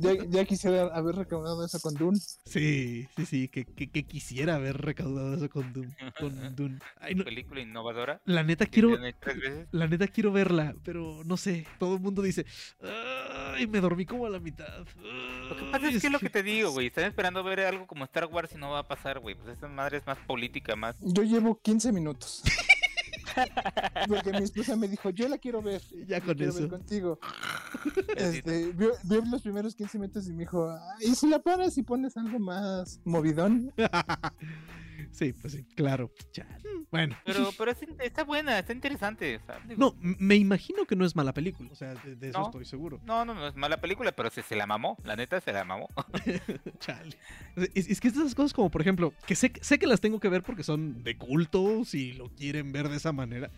ya, 0.00 0.12
ya- 0.14 0.24
ya 0.28 0.44
quisiera 0.44 0.82
haber 0.94 1.14
recaudado 1.16 1.64
eso 1.64 1.78
con 1.80 1.94
Dune. 1.94 2.18
Sí, 2.46 3.06
sí, 3.16 3.26
sí, 3.26 3.48
que, 3.48 3.64
que- 3.66 3.90
que 3.90 4.02
quisiera 4.04 4.54
haber 4.54 4.78
recaudado 4.78 5.34
eso 5.34 5.48
con 5.50 5.72
Dune. 5.72 5.94
Con 6.18 6.32
Dune. 6.56 6.78
Ay, 7.00 7.14
no, 7.14 7.24
Película 7.24 7.60
innovadora. 7.60 8.20
la 8.24 8.42
neta 8.42 8.66
quiero... 8.66 8.96
La 9.72 9.86
neta 9.88 10.06
quiero 10.08 10.32
verla, 10.32 10.74
pero 10.84 11.22
no 11.24 11.36
sé. 11.36 11.66
Todo 11.78 11.96
el 11.96 12.00
mundo 12.00 12.22
dice, 12.22 12.46
ay, 13.54 13.66
me 13.66 13.80
dormí 13.80 14.06
como 14.06 14.26
a 14.26 14.30
la 14.30 14.40
mitad. 14.40 14.86
Lo 15.48 15.56
que 15.56 15.64
pasa 15.70 15.88
es 15.90 16.00
que 16.00 16.06
es 16.06 16.12
lo 16.12 16.18
que 16.18 16.30
te 16.30 16.42
digo, 16.42 16.70
güey. 16.72 16.86
Están 16.86 17.04
esperando 17.04 17.42
ver 17.44 17.60
algo 17.60 17.86
como 17.86 18.04
Star 18.04 18.26
Wars 18.26 18.52
y 18.54 18.58
no 18.58 18.70
va 18.70 18.80
a 18.80 18.88
pasar, 18.88 19.18
güey. 19.20 19.34
Pues 19.34 19.48
esta 19.50 19.68
madre 19.68 19.98
es 19.98 20.06
más 20.06 20.18
política, 20.26 20.76
más. 20.76 20.96
Yo 21.00 21.22
llevo 21.22 21.60
15 21.60 21.92
minutos. 21.92 22.42
Porque 24.08 24.32
mi 24.32 24.42
esposa 24.42 24.76
me 24.76 24.88
dijo, 24.88 25.10
yo 25.10 25.28
la 25.28 25.38
quiero 25.38 25.62
ver. 25.62 25.82
Ya 26.06 26.20
con 26.20 26.34
quiero 26.34 26.52
ver 26.52 26.62
eso. 26.64 26.70
contigo. 26.70 27.18
Así, 27.22 28.38
Este, 28.42 28.72
vio, 28.72 28.92
vio 29.04 29.22
los 29.30 29.42
primeros 29.42 29.74
15 29.74 29.98
minutos 29.98 30.26
y 30.28 30.32
me 30.32 30.40
dijo, 30.40 30.70
"Ay, 30.70 31.08
¿y 31.10 31.14
si 31.14 31.28
la 31.28 31.38
paras 31.38 31.76
y 31.78 31.82
pones 31.82 32.16
algo 32.16 32.38
más 32.38 33.00
movidón? 33.04 33.72
sí, 35.10 35.32
pues 35.32 35.52
sí, 35.54 35.64
claro. 35.74 36.10
Chale. 36.32 36.62
Bueno. 36.90 37.16
Pero, 37.24 37.50
pero 37.56 37.70
es 37.70 37.78
está 38.00 38.22
buena, 38.22 38.58
está 38.58 38.72
interesante. 38.74 39.36
o 39.36 39.46
sea, 39.46 39.58
digo, 39.66 39.78
No, 39.78 39.96
me 40.18 40.36
imagino 40.36 40.84
que 40.84 40.94
no 40.94 41.06
es 41.06 41.16
mala 41.16 41.32
película. 41.32 41.70
O 41.72 41.74
sea, 41.74 41.94
de, 41.94 42.16
de 42.16 42.28
eso 42.28 42.38
No. 42.38 42.44
estoy 42.46 42.66
seguro. 42.66 43.00
No, 43.06 43.24
no, 43.24 43.32
no 43.34 43.48
es 43.48 43.56
mala 43.56 43.80
película, 43.80 44.12
pero 44.12 44.28
se, 44.30 44.42
se 44.42 44.56
la 44.56 44.66
mamó. 44.66 44.98
La 45.04 45.16
neta 45.16 45.40
se 45.40 45.52
la 45.54 45.64
mamó. 45.64 45.88
Chale. 46.80 47.16
Es, 47.74 47.88
es 47.88 48.00
que 48.00 48.08
estas 48.08 48.34
cosas 48.34 48.52
como, 48.52 48.70
por 48.70 48.80
ejemplo, 48.82 49.14
que 49.26 49.34
sé, 49.34 49.52
sé 49.62 49.78
que 49.78 49.86
las 49.86 50.00
tengo 50.02 50.20
que 50.20 50.28
ver 50.28 50.42
porque 50.42 50.62
son 50.62 51.02
de 51.02 51.16
culto, 51.16 51.84
si 51.86 52.12
lo 52.12 52.28
quieren 52.28 52.72
ver 52.72 52.88
de 52.90 52.96
esa 52.96 53.12
manera. 53.12 53.50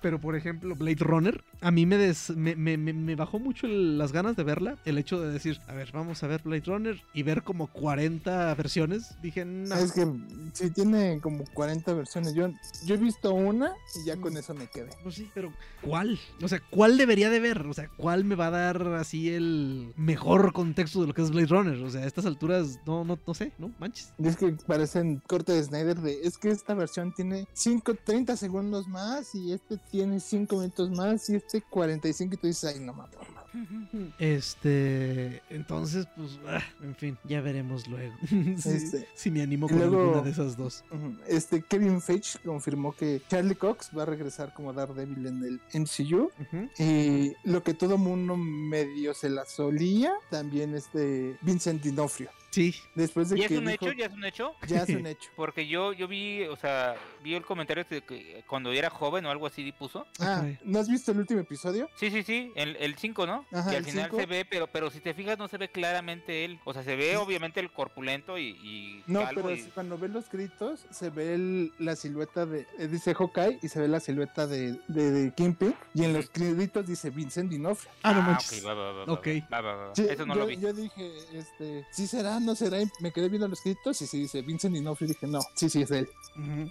Pero, 0.00 0.20
por 0.20 0.36
ejemplo, 0.36 0.74
Blade 0.76 0.96
Runner, 1.00 1.42
a 1.60 1.70
mí 1.72 1.86
me, 1.86 1.96
des- 1.96 2.30
me, 2.36 2.54
me- 2.54 2.76
me- 2.76 2.92
me 2.92 3.16
bajó 3.16 3.38
mucho 3.40 3.66
el- 3.66 3.98
las 3.98 4.12
ganas 4.12 4.36
de 4.36 4.44
verla. 4.44 4.78
El 4.84 4.98
hecho 4.98 5.20
de 5.20 5.32
decir, 5.32 5.58
a 5.66 5.74
ver, 5.74 5.90
vamos 5.92 6.22
a 6.22 6.26
ver 6.28 6.42
Blade 6.42 6.62
Runner 6.66 7.02
y 7.14 7.22
ver 7.24 7.42
como 7.42 7.66
40 7.66 8.54
versiones. 8.54 9.20
Dije, 9.22 9.44
no. 9.44 9.74
Es 9.74 9.92
que 9.92 10.06
sí 10.52 10.70
tiene 10.70 10.85
como 11.20 11.44
40 11.54 11.94
versiones. 11.94 12.34
Yo, 12.34 12.48
yo 12.84 12.94
he 12.94 12.98
visto 12.98 13.32
una 13.32 13.74
y 13.94 14.04
ya 14.04 14.16
con 14.16 14.36
eso 14.36 14.54
me 14.54 14.66
quedé. 14.68 14.90
Pues 15.02 15.14
sí, 15.14 15.30
pero 15.34 15.52
¿cuál? 15.82 16.18
O 16.42 16.48
sea, 16.48 16.60
¿cuál 16.70 16.96
debería 16.96 17.30
de 17.30 17.40
ver? 17.40 17.66
O 17.66 17.74
sea, 17.74 17.88
¿cuál 17.96 18.24
me 18.24 18.34
va 18.34 18.48
a 18.48 18.50
dar 18.50 18.82
así 18.94 19.30
el 19.30 19.92
mejor 19.96 20.52
contexto 20.52 21.00
de 21.00 21.08
lo 21.08 21.14
que 21.14 21.22
es 21.22 21.30
Blade 21.30 21.46
Runner? 21.46 21.82
O 21.82 21.90
sea, 21.90 22.02
a 22.02 22.06
estas 22.06 22.26
alturas, 22.26 22.78
no, 22.86 23.04
no, 23.04 23.18
no 23.26 23.34
sé, 23.34 23.52
¿no? 23.58 23.72
Manches. 23.78 24.12
Y 24.18 24.28
es 24.28 24.36
que 24.36 24.52
parecen 24.66 25.22
corte 25.26 25.52
de 25.52 25.62
Snyder 25.62 26.00
de, 26.00 26.20
es 26.22 26.38
que 26.38 26.50
esta 26.50 26.74
versión 26.74 27.12
tiene 27.14 27.46
5, 27.52 27.94
30 28.04 28.36
segundos 28.36 28.88
más 28.88 29.34
y 29.34 29.52
este 29.52 29.78
tiene 29.90 30.20
5 30.20 30.56
minutos 30.56 30.90
más 30.90 31.28
y 31.30 31.36
este 31.36 31.62
45 31.62 32.34
y 32.34 32.36
tú 32.36 32.46
dices, 32.46 32.74
ay, 32.74 32.80
no 32.80 32.92
mames. 32.92 33.16
Este, 34.18 35.42
entonces, 35.50 36.06
pues, 36.16 36.38
ah, 36.46 36.62
en 36.82 36.94
fin, 36.94 37.16
ya 37.24 37.40
veremos 37.40 37.86
luego. 37.88 38.14
si, 38.58 38.68
Este, 38.68 39.08
si 39.14 39.30
me 39.30 39.42
animo 39.42 39.68
con 39.68 39.78
luego- 39.78 40.00
alguna 40.00 40.22
de 40.22 40.30
esas 40.30 40.56
dos. 40.56 40.84
Este 41.26 41.62
Kevin 41.62 42.00
Feige 42.00 42.38
confirmó 42.44 42.92
que 42.92 43.20
Charlie 43.28 43.54
Cox 43.54 43.90
va 43.96 44.02
a 44.02 44.06
regresar 44.06 44.52
como 44.54 44.72
Daredevil 44.72 45.26
en 45.26 45.44
el 45.44 45.60
MCU. 45.74 46.30
Y 46.78 47.32
lo 47.44 47.62
que 47.62 47.74
todo 47.74 47.98
mundo 47.98 48.36
medio 48.36 49.14
se 49.14 49.28
la 49.30 49.44
solía, 49.46 50.12
también 50.30 50.74
este 50.74 51.36
Vincent 51.42 51.82
D'Onofrio. 51.82 52.30
Sí, 52.50 52.74
Después 52.94 53.28
de 53.28 53.36
¿Ya 53.38 53.44
es 53.44 53.48
que 53.52 53.58
un 53.58 53.64
dijo- 53.66 53.86
hecho? 53.86 53.92
¿Ya 53.92 54.06
es 54.06 54.12
un 54.14 54.24
hecho? 54.24 54.54
ya 54.66 54.82
es 54.82 54.88
un 55.02 55.06
hecho. 55.06 55.30
Porque 55.36 55.66
yo, 55.66 55.92
yo 55.92 56.08
vi, 56.08 56.44
o 56.44 56.56
sea, 56.56 56.96
vi 57.22 57.34
el 57.34 57.44
comentario 57.44 57.84
de 57.88 58.00
que 58.02 58.42
cuando 58.46 58.72
era 58.72 58.88
joven 58.88 59.26
o 59.26 59.30
algo 59.30 59.46
así 59.46 59.70
puso. 59.72 60.06
Ah. 60.20 60.44
¿no 60.64 60.78
has 60.78 60.88
visto 60.88 61.12
el 61.12 61.18
último 61.18 61.40
episodio? 61.40 61.88
Sí, 61.96 62.10
sí, 62.10 62.22
sí, 62.22 62.52
el 62.56 62.96
5, 62.96 63.26
¿no? 63.26 63.44
Ajá, 63.52 63.72
y 63.72 63.76
al 63.76 63.84
el 63.84 63.84
final 63.84 64.04
cinco. 64.04 64.18
se 64.20 64.26
ve, 64.26 64.44
pero 64.48 64.66
pero 64.68 64.90
si 64.90 65.00
te 65.00 65.12
fijas 65.12 65.38
no 65.38 65.48
se 65.48 65.58
ve 65.58 65.68
claramente 65.68 66.44
él. 66.44 66.58
O 66.64 66.72
sea, 66.72 66.82
se 66.82 66.96
ve 66.96 67.16
obviamente 67.16 67.60
el 67.60 67.70
corpulento 67.70 68.38
y, 68.38 68.48
y 68.62 69.02
No, 69.06 69.22
pero 69.34 69.54
y- 69.54 69.62
cuando 69.74 69.98
ves 69.98 70.10
los 70.10 70.28
créditos 70.28 70.86
se 70.90 71.10
ve 71.10 71.34
el- 71.34 71.72
la 71.78 71.94
silueta 71.96 72.46
de, 72.46 72.66
eh, 72.78 72.88
dice 72.88 73.14
Hawkeye 73.14 73.58
y 73.62 73.68
se 73.68 73.80
ve 73.80 73.88
la 73.88 74.00
silueta 74.00 74.46
de, 74.46 74.78
de, 74.88 75.10
de 75.10 75.34
Kingpin 75.34 75.74
y 75.94 76.04
en 76.04 76.12
los 76.14 76.30
créditos 76.30 76.86
dice 76.86 77.10
Vincent 77.10 77.50
D'Onofrio. 77.52 77.90
Ah, 78.02 78.12
no 78.12 78.20
Ah, 78.20 78.22
manches. 78.22 78.60
ok, 78.62 78.66
va, 78.66 78.74
va, 78.74 78.92
va, 78.92 79.04
va, 79.04 79.12
Ok. 79.12 79.26
va, 79.52 79.60
va, 79.60 79.74
va, 79.74 79.86
va. 79.88 79.94
Sí, 79.94 80.06
Eso 80.08 80.24
no 80.26 80.34
yo, 80.34 80.40
lo 80.40 80.46
vi. 80.46 80.56
yo 80.58 80.72
dije, 80.72 81.12
este, 81.34 81.84
¿sí 81.90 82.06
será? 82.06 82.35
¿No 82.40 82.54
será? 82.54 82.80
Y 82.82 82.88
me 83.00 83.12
quedé 83.12 83.28
viendo 83.28 83.48
los 83.48 83.60
créditos 83.60 84.00
y 84.02 84.06
sí 84.06 84.18
dice 84.18 84.42
Vincent 84.42 84.74
D'Onofrio 84.74 85.06
y 85.06 85.12
dije, 85.12 85.26
no, 85.26 85.40
sí, 85.54 85.68
sí 85.68 85.82
es 85.82 85.90
él. 85.90 86.08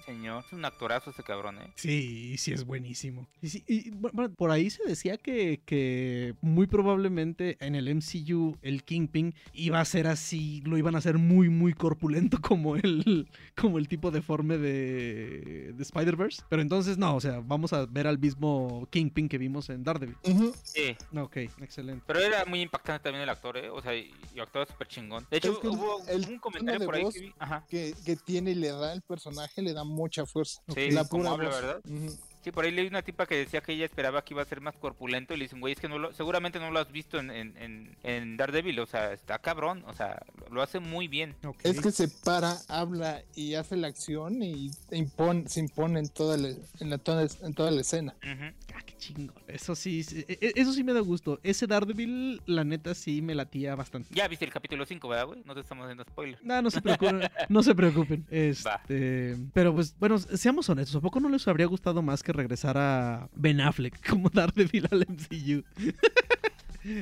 Señor, 0.06 0.44
es 0.46 0.54
un 0.54 0.64
actorazo 0.64 1.10
ese 1.10 1.24
cabrón, 1.24 1.58
¿eh? 1.60 1.72
Sí, 1.76 2.38
sí 2.38 2.52
es 2.54 2.66
buenísimo. 2.66 3.28
Y, 3.42 3.50
sí, 3.50 3.64
y, 3.68 3.90
bueno, 3.92 4.34
por 4.36 4.52
ahí 4.52 4.70
se 4.70 4.84
decía 4.84 5.18
que, 5.18 5.62
que 5.66 6.36
muy 6.42 6.68
probablemente 6.68 7.58
en 7.60 7.76
el 7.76 7.94
MCU 7.94 8.58
el 8.62 8.84
Kingpin 8.84 9.34
iba 9.54 9.80
a 9.80 9.86
ser 9.86 10.08
así, 10.08 10.62
lo 10.66 10.78
iban 10.78 10.96
a 10.96 11.00
hacer 11.00 11.18
muy, 11.18 11.50
muy 11.50 11.74
corpulento 11.74 12.38
como 12.42 12.76
el, 12.76 13.28
como 13.56 13.78
el 13.78 13.88
tipo 13.88 14.12
deforme 14.12 14.58
de, 14.58 15.74
de 15.74 15.84
Spider-Verse. 15.84 16.44
Pero 16.50 16.62
entonces 16.62 16.98
no, 16.98 17.16
o 17.16 17.22
sea, 17.22 17.40
vamos 17.40 17.74
a 17.74 17.86
ver 17.86 18.08
al 18.08 18.20
mismo 18.20 18.88
Kingpin 18.92 19.28
que 19.28 19.38
vimos 19.38 19.70
en 19.70 19.84
Daredevil. 19.84 20.16
Ujú. 20.24 20.54
Sí. 20.64 20.96
Ok, 21.18 21.38
excelente. 21.38 22.04
Pero 22.06 22.20
era 22.20 22.46
muy 22.46 22.62
impactante 22.62 23.04
también 23.04 23.24
el 23.24 23.30
actor, 23.30 23.58
¿eh? 23.58 23.70
O 23.70 23.82
sea, 23.82 23.96
y, 23.96 24.14
y 24.34 24.40
actuaba 24.40 24.66
súper 24.66 24.88
chingón. 24.88 25.26
De 25.30 25.38
hecho, 25.38 25.55
Es 25.56 25.62
que 25.62 25.68
hubo 25.68 26.02
el 26.08 26.28
un 26.28 26.40
comentario 26.40 26.80
de 26.80 26.86
por 26.86 26.96
ahí 26.96 27.10
que. 27.12 27.34
Que, 27.70 27.96
que 28.06 28.16
tiene 28.16 28.52
y 28.52 28.56
le 28.56 28.70
da 28.70 28.94
el 28.94 29.02
personaje, 29.02 29.62
le 29.62 29.74
da 29.74 29.84
mucha 29.84 30.26
fuerza. 30.26 30.62
Sí, 30.74 30.92
la 30.92 31.06
como 31.06 31.24
pura 31.24 31.34
habla, 31.34 31.50
voz. 31.50 31.62
¿verdad? 31.62 31.82
Ujú. 31.86 32.18
Sí, 32.46 32.52
por 32.52 32.64
ahí 32.64 32.70
leí 32.70 32.86
una 32.86 33.02
tipa 33.02 33.26
que 33.26 33.38
decía 33.38 33.62
que 33.62 33.74
ella 33.74 33.86
esperaba 33.86 34.24
que 34.24 34.36
iba 34.36 34.44
a 34.44 34.46
ser 34.46 34.62
más 34.62 34.76
corpulento 34.78 35.34
y 35.34 35.38
le 35.38 35.46
dicen, 35.46 35.60
güey, 35.60 35.74
es 35.74 35.80
que 35.80 35.90
no 35.90 35.98
lo, 35.98 36.14
seguramente 36.14 36.60
no 36.60 36.70
lo 36.70 36.78
has 36.78 36.92
visto 36.92 37.18
en, 37.18 37.32
en, 37.32 37.58
en, 37.58 37.98
en 38.04 38.38
Daredevil, 38.38 38.80
o 38.82 38.86
sea, 38.86 39.14
está 39.14 39.40
cabrón, 39.40 39.84
o 39.88 39.94
sea, 39.94 40.22
lo, 40.38 40.54
lo 40.54 40.62
hace 40.62 40.80
muy 40.80 41.08
bien. 41.08 41.34
Es 41.64 41.82
que 41.82 41.90
se 41.92 42.08
para, 42.08 42.58
habla 42.68 43.24
y 43.34 43.56
hace 43.56 43.76
la 43.78 43.88
acción 43.88 44.44
y 44.44 44.70
impone, 44.92 45.50
se 45.50 45.60
impone 45.60 45.98
en 46.02 46.08
toda 46.10 46.38
la, 46.38 46.50
en, 46.80 46.90
la, 46.92 47.00
toda, 47.00 47.26
en 47.42 47.54
toda 47.56 47.72
la 47.72 47.82
escena. 47.82 48.14
Ah, 48.22 48.82
qué 48.86 48.96
chingón. 48.96 49.34
Eso 49.48 49.74
sí, 49.74 50.04
sí, 50.04 50.24
e- 50.28 50.38
e- 50.40 50.54
eso 50.56 50.72
sí 50.72 50.84
me 50.84 50.94
da 50.94 51.00
gusto. 51.00 51.40
Ese 51.42 51.66
Daredevil, 51.66 52.44
la 52.46 52.64
neta, 52.64 52.94
sí 52.94 53.24
me 53.24 53.34
latía 53.34 53.74
bastante. 53.74 54.14
Ya 54.14 54.28
viste 54.28 54.46
el 54.46 54.52
capítulo 54.52 54.86
5, 54.86 55.08
¿verdad, 55.08 55.26
güey? 55.26 55.42
No 55.46 55.56
te 55.56 55.62
estamos 55.62 55.86
haciendo 55.86 56.04
spoiler. 56.04 56.38
No, 56.44 56.62
no 56.62 56.70
se 56.70 56.80
preocupen, 56.80 57.22
no 57.50 57.64
se 57.64 57.74
preocupen. 57.74 58.24
Este, 58.36 59.36
pero 59.54 59.74
pues, 59.74 59.96
bueno, 59.98 60.20
seamos 60.20 60.70
honestos, 60.70 60.96
¿a 60.98 61.00
poco 61.02 61.20
no 61.20 61.30
les 61.30 61.48
habría 61.48 61.66
gustado 61.66 62.04
más 62.04 62.22
que 62.22 62.35
regresara 62.36 63.30
Ben 63.36 63.60
Affleck 63.62 64.00
como 64.10 64.30
Daredevil 64.30 64.88
al 64.92 65.06
MCU? 65.08 65.64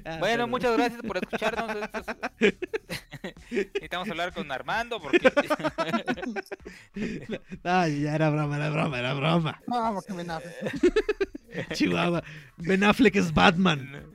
Ah, 0.06 0.16
Bueno, 0.18 0.22
pero- 0.22 0.48
muchas 0.48 0.78
gracias 0.78 1.02
por 1.02 1.18
escucharnos. 1.18 1.68
Necesitamos 3.52 4.08
hablar 4.10 4.34
con 4.34 4.50
Armando 4.50 5.02
porque 5.02 5.30
Ay, 7.64 8.02
ya 8.04 8.16
era 8.16 8.30
broma, 8.30 8.56
era 8.56 8.70
broma, 8.70 9.00
era 9.00 9.14
broma. 9.14 9.62
Vamos, 9.68 10.06
que 10.06 10.14
me 10.14 10.24
nace. 10.24 10.56
Chihuahua. 11.74 12.24
Ben 12.58 12.84
Affleck 12.86 13.16
es 13.18 13.34
Batman. 13.34 14.06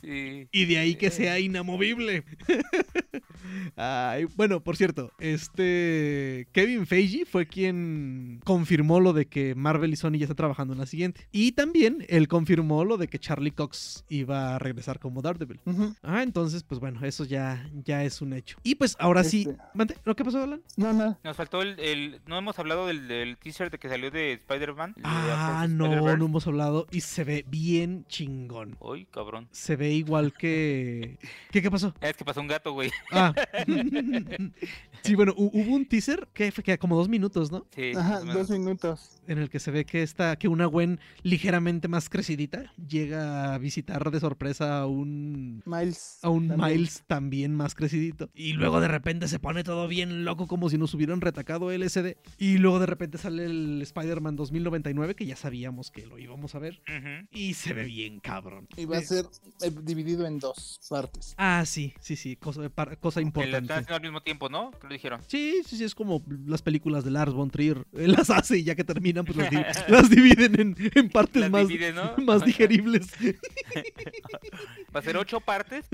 Sí. 0.00 0.48
Y 0.52 0.64
de 0.66 0.78
ahí 0.78 0.94
que 0.96 1.10
sea 1.10 1.38
inamovible. 1.38 2.24
Ay, 3.76 4.26
bueno, 4.36 4.62
por 4.62 4.76
cierto, 4.76 5.12
este 5.18 6.48
Kevin 6.52 6.86
Feige 6.86 7.24
fue 7.24 7.46
quien 7.46 8.40
confirmó 8.44 9.00
lo 9.00 9.12
de 9.12 9.26
que 9.26 9.54
Marvel 9.54 9.92
y 9.92 9.96
Sony 9.96 10.12
ya 10.12 10.24
está 10.24 10.34
trabajando 10.34 10.72
en 10.74 10.80
la 10.80 10.86
siguiente. 10.86 11.26
Y 11.32 11.52
también 11.52 12.04
él 12.08 12.28
confirmó 12.28 12.84
lo 12.84 12.96
de 12.96 13.08
que 13.08 13.18
Charlie 13.18 13.50
Cox 13.50 14.04
iba 14.08 14.54
a 14.54 14.58
regresar 14.58 14.98
como 14.98 15.22
Daredevil. 15.22 15.60
Ah, 16.02 16.22
entonces, 16.22 16.62
pues 16.62 16.80
bueno, 16.80 17.04
eso 17.04 17.24
ya, 17.24 17.68
ya 17.84 18.04
es 18.04 18.22
un 18.22 18.32
hecho. 18.32 18.58
Y 18.62 18.76
pues 18.76 18.96
ahora 18.98 19.24
sí. 19.24 19.46
Este- 19.48 19.62
Mande, 19.74 19.96
¿no 20.04 20.14
qué 20.14 20.24
pasó, 20.24 20.42
Alan? 20.42 20.62
No, 20.76 20.92
no. 20.92 21.18
Nos 21.22 21.36
faltó 21.36 21.62
el, 21.62 21.78
el- 21.80 22.20
No 22.26 22.38
hemos 22.38 22.58
hablado 22.58 22.86
del, 22.86 23.08
del 23.08 23.36
teaser 23.38 23.70
de 23.70 23.78
que 23.78 23.88
salió 23.88 24.10
de 24.10 24.32
Spider-Man. 24.32 24.94
de 24.96 25.02
Ah, 25.04 25.66
no, 25.68 26.16
no 26.16 26.26
hemos 26.26 26.46
hablado. 26.46 26.86
Y 26.90 27.00
se 27.00 27.24
ve 27.24 27.44
bien 27.48 28.04
chingón. 28.08 28.76
Uy, 28.80 29.06
cabrón. 29.06 29.48
Se 29.54 29.76
ve 29.76 29.92
igual 29.92 30.32
que. 30.32 31.16
¿Qué, 31.52 31.62
qué 31.62 31.70
pasó? 31.70 31.94
Es 32.00 32.16
que 32.16 32.24
pasó 32.24 32.40
un 32.40 32.48
gato, 32.48 32.72
güey. 32.72 32.90
Ah. 33.12 33.32
Sí, 35.04 35.14
bueno, 35.14 35.34
hu- 35.34 35.50
hubo 35.52 35.74
un 35.74 35.86
teaser 35.86 36.28
que 36.32 36.50
fue 36.50 36.64
que 36.64 36.78
como 36.78 36.96
dos 36.96 37.08
minutos, 37.08 37.52
¿no? 37.52 37.66
Sí, 37.74 37.92
Ajá, 37.96 38.20
dos 38.20 38.50
minutos. 38.50 39.10
En 39.26 39.38
el 39.38 39.48
que 39.50 39.58
se 39.60 39.70
ve 39.70 39.84
que 39.84 40.02
está, 40.02 40.36
que 40.36 40.48
una 40.48 40.66
Gwen 40.66 40.98
ligeramente 41.22 41.88
más 41.88 42.08
crecidita 42.08 42.72
llega 42.88 43.54
a 43.54 43.58
visitar 43.58 44.10
de 44.10 44.20
sorpresa 44.20 44.80
a 44.80 44.86
un 44.86 45.62
Miles. 45.66 46.18
a 46.22 46.28
un 46.28 46.48
también. 46.48 46.70
Miles 46.72 47.04
también 47.06 47.54
más 47.54 47.74
crecidito. 47.74 48.30
Y 48.34 48.52
luego 48.54 48.80
de 48.80 48.88
repente 48.88 49.28
se 49.28 49.38
pone 49.38 49.62
todo 49.64 49.88
bien 49.88 50.24
loco 50.24 50.46
como 50.46 50.68
si 50.70 50.78
nos 50.78 50.92
hubieran 50.94 51.20
retacado 51.20 51.70
LSD. 51.70 52.16
Y 52.38 52.58
luego 52.58 52.78
de 52.80 52.86
repente 52.86 53.18
sale 53.18 53.44
el 53.44 53.80
Spider-Man 53.82 54.36
2099 54.36 55.14
que 55.14 55.26
ya 55.26 55.36
sabíamos 55.36 55.90
que 55.90 56.06
lo 56.06 56.18
íbamos 56.18 56.54
a 56.54 56.58
ver. 56.58 56.82
Y 57.30 57.54
se 57.54 57.72
ve 57.74 57.84
bien 57.84 58.20
cabrón. 58.20 58.68
Y 58.76 58.84
va 58.86 58.98
a 58.98 59.02
ser 59.02 59.26
eh, 59.62 59.70
dividido 59.82 60.26
en 60.26 60.38
dos 60.38 60.80
partes. 60.88 61.34
Ah, 61.36 61.64
sí, 61.66 61.94
sí, 62.00 62.16
sí, 62.16 62.36
cosa, 62.36 62.68
par- 62.68 62.98
cosa 62.98 63.20
Que 63.20 63.24
lo 63.24 63.28
están 63.28 63.42
importante. 63.44 63.72
haciendo 63.72 63.94
al 63.96 64.02
mismo 64.02 64.22
tiempo, 64.22 64.48
¿no? 64.48 64.70
Dijeron. 64.94 65.20
Sí, 65.26 65.62
sí, 65.66 65.76
sí, 65.76 65.82
es 65.84 65.94
como 65.94 66.22
las 66.46 66.62
películas 66.62 67.04
de 67.04 67.10
Lars 67.10 67.32
von 67.32 67.50
Trier. 67.50 67.84
Él 67.94 68.12
las 68.12 68.30
hace 68.30 68.58
y 68.58 68.62
ya 68.64 68.74
que 68.76 68.84
terminan, 68.84 69.24
pues 69.24 69.36
las, 69.36 69.50
di- 69.50 69.56
las 69.88 70.08
dividen 70.08 70.60
en, 70.60 70.76
en 70.94 71.08
partes 71.10 71.42
Las 71.42 71.50
más, 71.50 71.66
divide, 71.68 71.92
¿no? 71.92 72.16
más 72.18 72.44
digeribles. 72.44 73.08
Va 74.94 75.00
a 75.00 75.02
ser 75.02 75.16
ocho 75.16 75.40
partes. 75.40 75.86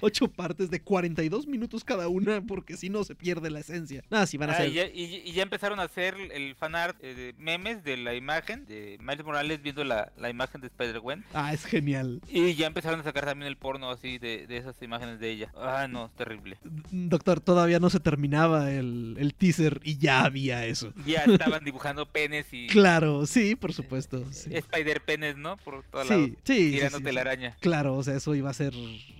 Ocho 0.00 0.28
partes 0.28 0.70
de 0.70 0.80
42 0.80 1.46
minutos 1.48 1.82
cada 1.84 2.06
una, 2.08 2.40
porque 2.40 2.76
si 2.76 2.88
no 2.88 3.02
se 3.04 3.14
pierde 3.16 3.50
la 3.50 3.58
esencia. 3.60 4.02
Nada, 4.10 4.26
si 4.26 4.36
van 4.36 4.50
a 4.50 4.52
Ah, 4.52 4.56
ser. 4.58 4.68
y, 4.68 4.72
ya, 4.74 4.86
y- 4.86 5.22
y 5.24 5.32
ya 5.32 5.42
empezaron 5.42 5.80
a 5.80 5.84
hacer 5.84 6.14
el 6.32 6.54
fanart 6.54 6.96
eh, 7.02 7.14
de 7.14 7.34
memes 7.38 7.82
de 7.84 7.96
la 7.96 8.14
imagen 8.14 8.64
de 8.66 8.96
Miles 9.00 9.24
Morales 9.24 9.60
viendo 9.62 9.82
la, 9.84 10.12
la 10.16 10.30
imagen 10.30 10.60
de 10.60 10.68
Spider-Gwen. 10.68 11.24
Ah, 11.34 11.52
es 11.52 11.64
genial. 11.64 12.20
Y 12.28 12.54
ya 12.54 12.68
empezaron 12.68 13.00
a 13.00 13.02
sacar 13.02 13.24
también 13.24 13.48
el 13.48 13.56
porno 13.56 13.90
así 13.90 14.18
de, 14.18 14.46
de 14.46 14.56
esas 14.56 14.80
imágenes 14.82 15.18
de 15.18 15.30
ella. 15.30 15.52
Ah, 15.56 15.88
no, 15.90 16.06
es 16.06 16.12
terrible. 16.12 16.58
Doctor, 16.90 17.40
todavía 17.40 17.80
no 17.80 17.87
se 17.90 18.00
terminaba 18.00 18.70
el, 18.72 19.16
el 19.18 19.34
teaser 19.34 19.80
y 19.84 19.98
ya 19.98 20.24
había 20.24 20.66
eso. 20.66 20.92
Ya 21.06 21.20
estaban 21.24 21.64
dibujando 21.64 22.06
penes 22.06 22.46
y 22.52 22.66
Claro, 22.68 23.26
sí, 23.26 23.54
por 23.56 23.72
supuesto. 23.72 24.24
Sí, 24.32 24.50
Spider 24.54 25.00
penes, 25.02 25.36
¿no? 25.36 25.56
Por 25.58 25.84
todos 25.90 26.08
lados. 26.08 26.26
sí, 26.26 26.36
sí, 26.44 26.64
sí, 26.66 26.70
Tirándote 26.72 27.08
sí, 27.08 27.14
la 27.14 27.22
sí. 27.22 27.28
araña. 27.28 27.56
Claro, 27.60 27.96
o 27.96 28.02
sea, 28.02 28.14
eso 28.16 28.34
iba 28.34 28.50
a 28.50 28.54
ser. 28.54 28.74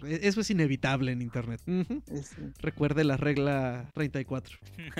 Eso 0.07 0.41
es 0.41 0.51
inevitable 0.51 1.13
en 1.13 1.23
internet. 1.23 1.61
Recuerde 2.61 3.05
la 3.05 3.17
regla 3.17 3.91
34. 3.95 4.59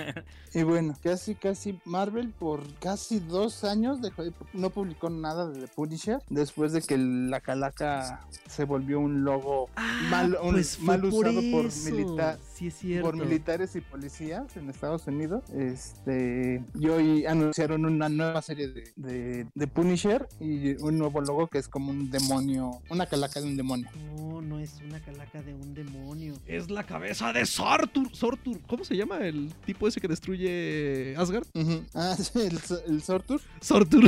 Y 0.53 0.63
bueno, 0.63 0.97
casi, 1.03 1.35
casi 1.35 1.77
Marvel 1.85 2.29
por 2.29 2.61
casi 2.79 3.19
dos 3.19 3.63
años 3.63 4.01
dejó 4.01 4.23
de- 4.23 4.33
no 4.53 4.71
publicó 4.71 5.09
nada 5.11 5.47
de 5.47 5.61
The 5.61 5.67
Punisher 5.67 6.19
después 6.29 6.71
de 6.73 6.81
que 6.81 6.97
la 6.97 7.39
calaca 7.39 8.21
se 8.47 8.63
volvió 8.63 8.99
un 8.99 9.23
logo 9.23 9.69
mal, 10.09 10.35
un- 10.41 10.53
pues 10.53 10.77
fue 10.77 10.85
mal 10.85 11.01
por 11.01 11.27
usado 11.27 11.41
por, 11.51 11.65
eso. 11.67 11.91
milita- 11.91 12.39
Sí, 12.59 12.67
es 12.67 12.73
cierto. 12.77 13.05
por 13.09 13.15
militares 13.17 13.73
y 13.77 13.81
policías 13.81 14.55
en 14.57 14.69
Estados 14.69 15.07
Unidos. 15.07 15.43
Este, 15.53 16.61
y 16.77 16.87
hoy 16.89 17.25
anunciaron 17.25 17.85
una 17.85 18.09
nueva 18.09 18.41
serie 18.41 18.67
de, 18.67 18.91
de, 18.97 19.47
de 19.55 19.67
Punisher 19.67 20.27
y 20.41 20.71
un 20.83 20.97
nuevo 20.97 21.21
logo 21.21 21.47
que 21.47 21.57
es 21.57 21.69
como 21.69 21.89
un 21.91 22.11
demonio, 22.11 22.81
una 22.89 23.05
calaca 23.05 23.39
de 23.39 23.47
un 23.47 23.55
demonio. 23.55 23.87
No, 24.17 24.41
no 24.41 24.59
es 24.59 24.73
una 24.85 24.99
calaca 24.99 25.41
de 25.41 25.53
un 25.53 25.73
demonio. 25.73 26.33
Es 26.45 26.69
la 26.69 26.83
cabeza 26.85 27.31
de 27.31 27.45
Sartur. 27.45 28.13
Sartur. 28.13 28.59
¿Cómo 28.67 28.83
se 28.83 28.95
llama 28.97 29.19
el 29.19 29.53
tipo 29.65 29.87
ese 29.87 30.01
que 30.01 30.07
destruye 30.09 31.15
Asgard? 31.17 31.47
Ah, 31.93 32.15
sí, 32.17 32.39
el, 32.39 32.59
el 32.87 33.01
Sortur. 33.01 33.41
Sartur. 33.61 34.03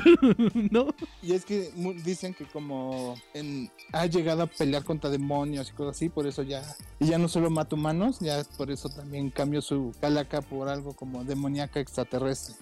¿No? 0.71 0.87
Y 1.23 1.33
es 1.33 1.45
que 1.45 1.71
dicen 2.03 2.33
que 2.33 2.45
como 2.45 3.15
en- 3.33 3.69
ha 3.93 4.05
llegado 4.07 4.43
a 4.43 4.47
pelear 4.47 4.83
contra 4.83 5.09
demonios 5.09 5.69
y 5.69 5.73
cosas 5.73 5.95
así, 5.95 6.09
por 6.09 6.27
eso 6.27 6.43
ya, 6.43 6.61
y 6.99 7.05
ya 7.07 7.17
no 7.17 7.29
solo 7.29 7.49
mata 7.49 7.75
humanos, 7.75 8.19
ya 8.19 8.40
por 8.47 8.71
eso 8.71 8.89
también 8.89 9.29
cambió 9.29 9.61
su 9.61 9.93
calaca 9.99 10.41
por 10.41 10.67
algo 10.69 10.93
como 10.93 11.23
demoníaca 11.23 11.79
extraterrestre. 11.79 12.55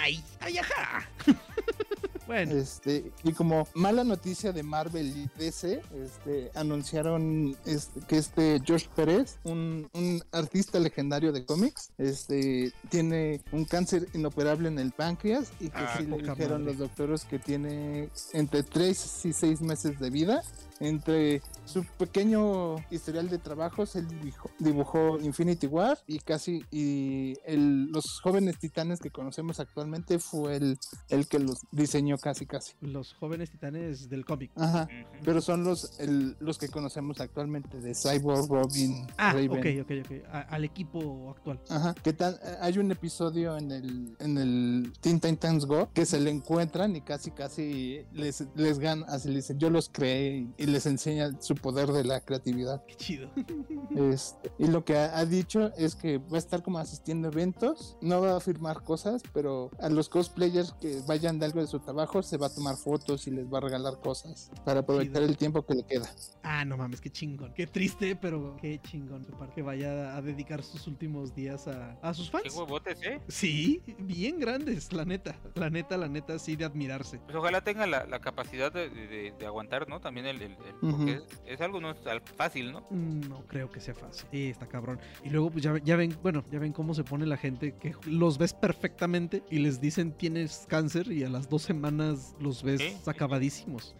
¡Ay! 0.00 0.22
¡Ay, 0.40 0.58
ajá! 0.58 1.08
bueno. 2.26 2.52
Este, 2.56 3.12
y 3.22 3.32
como 3.32 3.68
mala 3.74 4.02
noticia 4.04 4.52
de 4.52 4.62
Marvel 4.62 5.06
y 5.16 5.30
DC, 5.38 5.80
este, 6.02 6.50
anunciaron 6.54 7.56
este, 7.64 8.00
que 8.00 8.18
este 8.18 8.60
Josh 8.66 8.86
Pérez, 8.94 9.38
un, 9.44 9.88
un 9.92 10.22
artista 10.32 10.78
legendario 10.80 11.32
de 11.32 11.44
cómics, 11.44 11.90
este, 11.98 12.72
tiene 12.90 13.42
un 13.52 13.64
cáncer 13.64 14.08
inoperable 14.14 14.68
en 14.68 14.78
el 14.78 14.92
páncreas 14.92 15.52
y 15.60 15.68
que 15.70 15.78
Ah, 15.78 15.94
sí 15.98 16.04
le 16.06 16.16
dijeron 16.18 16.62
madre. 16.62 16.64
los 16.64 16.78
doctores 16.78 17.24
que 17.24 17.38
tiene 17.38 18.08
entre 18.32 18.62
3 18.62 19.24
y 19.26 19.32
6 19.32 19.60
meses 19.60 19.98
de 20.00 20.10
vida. 20.10 20.42
Entre 20.80 21.42
su 21.64 21.84
pequeño 21.98 22.76
historial 22.90 23.28
de 23.28 23.38
trabajos, 23.38 23.96
él 23.96 24.06
dibujó, 24.08 24.50
dibujó 24.58 25.18
Infinity 25.20 25.66
War 25.66 25.98
y 26.06 26.18
casi 26.18 26.64
y 26.70 27.34
el- 27.44 27.90
los 27.92 28.20
jóvenes 28.20 28.58
titanes 28.58 29.00
que 29.00 29.10
conocemos 29.10 29.58
actualmente 29.60 30.18
fue 30.18 30.56
el, 30.56 30.78
el 31.08 31.26
que 31.28 31.38
los 31.38 31.60
diseñó 31.72 32.18
casi 32.18 32.46
casi. 32.46 32.74
Los 32.80 33.14
jóvenes 33.14 33.50
titanes 33.50 34.08
del 34.08 34.24
cómic. 34.24 34.50
Ajá. 34.56 34.88
Pero 35.24 35.40
son 35.40 35.64
los 35.64 35.98
el- 35.98 36.36
los 36.40 36.58
que 36.58 36.68
conocemos 36.68 37.20
actualmente 37.20 37.80
de 37.80 37.94
Cyborg, 37.94 38.48
Robin, 38.48 39.06
Ah, 39.16 39.32
Raven. 39.32 39.50
ok, 39.52 39.66
ok, 39.82 39.92
ok. 40.04 40.24
A- 40.32 40.40
al 40.42 40.64
equipo 40.64 41.30
actual. 41.30 41.60
Ajá. 41.68 41.94
¿Qué 42.02 42.12
tal? 42.12 42.38
Hay 42.60 42.78
un 42.78 42.90
episodio 42.92 43.56
en 43.56 43.70
el 43.72 44.16
en 44.20 44.38
el 44.38 44.92
Teen 45.00 45.20
Titans 45.20 45.64
Go 45.66 45.90
que 45.94 46.04
se 46.06 46.20
le 46.20 46.30
encuentran 46.30 46.94
y 46.96 47.00
casi 47.00 47.30
casi 47.30 48.02
les 48.12 48.44
les 48.54 48.78
gana, 48.78 49.06
así 49.08 49.28
le 49.28 49.36
dicen, 49.36 49.58
yo 49.58 49.70
los 49.70 49.88
creé 49.88 50.46
y 50.58 50.65
les 50.66 50.86
enseña 50.86 51.30
su 51.40 51.54
poder 51.54 51.90
de 51.92 52.04
la 52.04 52.20
creatividad. 52.20 52.84
Qué 52.86 52.94
chido. 52.96 53.30
Este, 53.96 54.50
y 54.58 54.66
lo 54.66 54.84
que 54.84 54.96
ha, 54.96 55.16
ha 55.16 55.24
dicho 55.24 55.72
es 55.78 55.94
que 55.94 56.18
va 56.18 56.34
a 56.36 56.38
estar 56.38 56.62
como 56.62 56.78
asistiendo 56.78 57.28
a 57.28 57.30
eventos, 57.30 57.96
no 58.02 58.20
va 58.20 58.36
a 58.36 58.40
firmar 58.40 58.82
cosas, 58.82 59.22
pero 59.32 59.70
a 59.80 59.88
los 59.88 60.08
cosplayers 60.10 60.72
que 60.74 61.00
vayan 61.06 61.38
de 61.38 61.46
algo 61.46 61.60
de 61.60 61.66
su 61.66 61.78
trabajo 61.80 62.22
se 62.22 62.36
va 62.36 62.48
a 62.48 62.54
tomar 62.54 62.76
fotos 62.76 63.26
y 63.26 63.30
les 63.30 63.46
va 63.50 63.58
a 63.58 63.60
regalar 63.62 63.98
cosas 64.00 64.50
para 64.64 64.80
aprovechar 64.80 65.14
Chido. 65.14 65.26
el 65.28 65.36
tiempo 65.38 65.64
que 65.64 65.74
le 65.76 65.82
queda. 65.84 66.10
Ah, 66.42 66.64
no 66.64 66.76
mames, 66.76 67.00
qué 67.00 67.08
chingón. 67.10 67.54
Qué 67.54 67.66
triste, 67.66 68.16
pero 68.16 68.56
qué 68.60 68.80
chingón. 68.82 69.26
Que 69.54 69.62
vaya 69.62 70.14
a 70.16 70.20
dedicar 70.20 70.62
sus 70.62 70.86
últimos 70.86 71.34
días 71.34 71.66
a, 71.68 71.92
a 72.02 72.12
sus 72.12 72.26
Qué 72.30 72.38
fans. 72.42 72.54
huevotes, 72.54 72.98
¿eh? 73.02 73.20
Sí, 73.28 73.82
bien 73.98 74.38
grandes, 74.40 74.92
la 74.92 75.04
neta. 75.06 75.36
La 75.54 75.70
neta, 75.70 75.96
la 75.96 76.08
neta, 76.08 76.38
sí 76.38 76.56
de 76.56 76.64
admirarse. 76.66 77.18
Pues 77.20 77.36
ojalá 77.36 77.62
tenga 77.62 77.86
la, 77.86 78.04
la 78.04 78.20
capacidad 78.20 78.70
de, 78.72 78.90
de- 78.90 79.32
de 79.38 79.46
aguantar, 79.46 79.88
¿no? 79.88 80.00
También 80.00 80.26
el... 80.26 80.42
el- 80.42 80.55
el- 80.64 80.90
porque 80.90 81.12
es, 81.14 81.22
es 81.46 81.60
algo 81.60 81.80
no 81.80 81.90
es 81.90 81.98
fácil, 82.36 82.72
¿no? 82.72 82.80
Mm, 82.90 83.28
No 83.28 83.42
creo 83.46 83.70
que 83.70 83.80
sea 83.80 83.94
fácil. 83.94 84.26
Sí, 84.30 84.48
está 84.50 84.66
cabrón. 84.66 84.98
Y 85.24 85.30
luego, 85.30 85.50
pues 85.50 85.64
ya, 85.64 85.76
ya 85.84 85.96
ven, 85.96 86.16
bueno, 86.22 86.44
ya 86.50 86.58
ven 86.58 86.72
cómo 86.72 86.94
se 86.94 87.04
pone 87.04 87.26
la 87.26 87.36
gente 87.36 87.74
que 87.74 87.94
los 88.06 88.38
ves 88.38 88.52
perfectamente 88.52 89.42
y 89.50 89.58
les 89.58 89.80
dicen 89.80 90.12
tienes 90.12 90.64
cáncer 90.68 91.10
y 91.10 91.24
a 91.24 91.28
las 91.28 91.48
dos 91.48 91.62
semanas 91.62 92.34
los 92.40 92.62
ves 92.62 93.06
acabadísimos. 93.08 93.94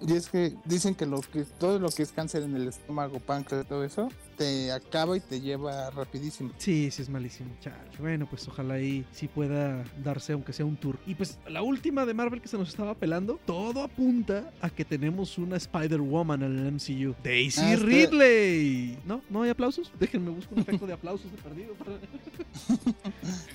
Y 0.00 0.12
es 0.12 0.28
que 0.28 0.54
dicen 0.64 0.94
que 0.94 1.06
lo 1.06 1.20
que 1.20 1.44
todo 1.44 1.78
lo 1.78 1.88
que 1.88 2.02
es 2.02 2.12
cáncer 2.12 2.42
en 2.42 2.54
el 2.56 2.68
estómago, 2.68 3.18
páncreas, 3.20 3.66
todo 3.66 3.84
eso, 3.84 4.08
te 4.38 4.72
acaba 4.72 5.16
y 5.16 5.20
te 5.20 5.40
lleva 5.40 5.90
rapidísimo. 5.90 6.52
Sí, 6.56 6.90
sí 6.90 7.02
es 7.02 7.08
malísimo. 7.10 7.50
Chale. 7.60 7.76
Bueno, 7.98 8.26
pues 8.30 8.46
ojalá 8.48 8.74
ahí 8.74 9.04
sí 9.12 9.28
pueda 9.28 9.84
darse, 10.02 10.32
aunque 10.32 10.52
sea 10.52 10.64
un 10.64 10.76
tour. 10.76 10.96
Y 11.06 11.14
pues 11.16 11.38
la 11.48 11.60
última 11.62 12.06
de 12.06 12.14
Marvel 12.14 12.40
que 12.40 12.48
se 12.48 12.56
nos 12.56 12.68
estaba 12.68 12.94
pelando, 12.94 13.38
todo 13.44 13.82
apunta 13.82 14.50
a 14.60 14.70
que 14.70 14.84
tenemos 14.84 15.36
una 15.38 15.56
Spider-Woman 15.56 16.42
en 16.42 16.58
el 16.58 16.72
MCU. 16.72 17.14
Daisy 17.22 17.60
Ah, 17.60 17.72
este- 17.74 17.84
Ridley. 17.86 18.98
¿No? 19.04 19.20
¿No 19.28 19.42
hay 19.42 19.50
aplausos? 19.50 19.90
Déjenme 19.98 20.30
buscar 20.30 20.54
un 20.54 20.60
efecto 20.60 20.86
de 20.86 20.92
aplausos 20.92 21.30
de 21.32 21.38
perdido. 21.38 21.74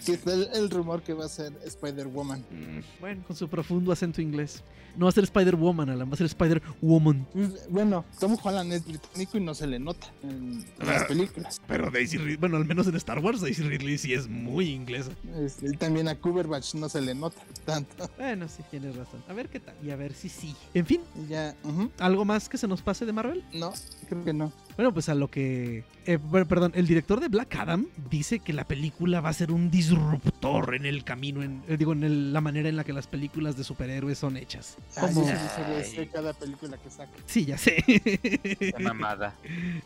Que 0.06 0.12
está 0.14 0.34
el, 0.34 0.50
el 0.54 0.70
rumor 0.70 1.02
que 1.02 1.14
va 1.14 1.26
a 1.26 1.30
ser 1.30 1.54
Spider-Woman. 1.66 2.40
Mm, 2.52 2.80
Bueno, 3.00 3.24
con 3.26 3.36
su 3.36 3.48
profundo 3.48 3.92
acento 3.92 4.22
inglés. 4.22 4.64
No 4.96 5.06
va 5.06 5.10
a 5.10 5.12
ser 5.14 5.24
Spider-Woman, 5.24 5.90
Alan, 5.90 6.08
va 6.08 6.14
a 6.14 6.18
ser 6.18 6.28
Spider-Woman. 6.28 7.26
Bueno, 7.70 8.06
Tom 8.20 8.38
Holland 8.44 8.72
es 8.74 8.86
británico 8.86 9.38
y 9.38 9.42
no 9.42 9.56
se 9.56 9.66
le 9.66 9.80
nota 9.80 10.06
en 10.22 10.64
las 10.80 11.06
películas. 11.06 11.62
Pero 11.68 11.90
Daisy 11.92 12.18
Ridley, 12.18 12.36
bueno, 12.38 12.58
al 12.58 12.66
menos 12.66 12.88
en 12.88 12.96
Star 12.96 13.20
Wars, 13.20 13.42
Daisy 13.42 13.64
Ridley 13.64 13.98
sí 13.98 14.14
es 14.14 14.28
muy 14.28 14.70
inglesa. 14.70 15.12
Este, 15.38 15.68
y 15.68 15.78
también 15.78 16.08
a 16.08 16.16
Cumberbatch 16.16 16.76
no 16.76 16.90
se 16.90 17.02
le 17.02 17.16
nota 17.16 17.42
tanto. 17.66 18.10
Bueno, 18.18 18.48
sí, 18.48 18.64
tienes 18.70 18.96
razón. 18.96 19.24
A 19.28 19.34
ver 19.34 19.50
qué 19.50 19.60
tal. 19.60 19.76
Y 19.84 19.92
a 19.92 19.96
ver 19.96 20.14
si 20.14 20.30
sí. 20.30 20.56
En 20.74 20.86
fin, 20.86 21.02
ya, 21.30 21.56
¿algo 22.00 22.26
más 22.26 22.50
que 22.50 22.58
se 22.58 22.68
nos 22.68 22.82
pase 22.82 23.06
de 23.06 23.14
Marvel? 23.14 23.44
no, 23.54 23.74
creo 24.08 24.24
que 24.24 24.34
no. 24.34 24.52
Bueno, 24.76 24.94
pues 24.94 25.08
a 25.10 25.16
lo 25.16 25.28
que... 25.30 25.84
eh, 26.06 26.18
perdón, 26.50 26.72
el 26.76 26.88
director 26.88 27.20
de 27.20 27.28
Black 27.28 27.56
Adam 27.56 27.86
dice 28.10 28.40
que 28.40 28.54
la 28.54 28.64
película 28.66 29.22
va 29.22 29.30
a 29.30 29.34
ser 29.34 29.52
un 29.52 29.70
disruptor 29.70 30.76
en 30.76 30.86
el 30.86 31.04
camino, 31.04 31.44
en, 31.44 31.62
eh, 31.68 31.78
digo, 31.78 31.94
en 31.94 32.04
el- 32.04 32.34
la 32.34 32.42
manera 32.42 32.70
en 32.70 32.76
la 32.76 32.84
que 32.84 32.94
las 32.94 33.08
películas 33.08 33.56
de 33.56 33.64
superhéroes 33.64 34.18
son 34.18 34.36
hechas. 34.38 34.78
Ay, 34.96 35.14
Como- 35.14 35.26
de 35.28 35.32
Ay. 35.34 35.82
este 35.82 36.08
cada 36.08 36.34
película 36.34 36.78
que 36.78 36.90
saca. 36.90 37.12
Sí, 37.26 37.46
ya 37.46 37.58
sé. 37.58 37.84
Qué 37.86 38.74
mamada. 38.82 39.36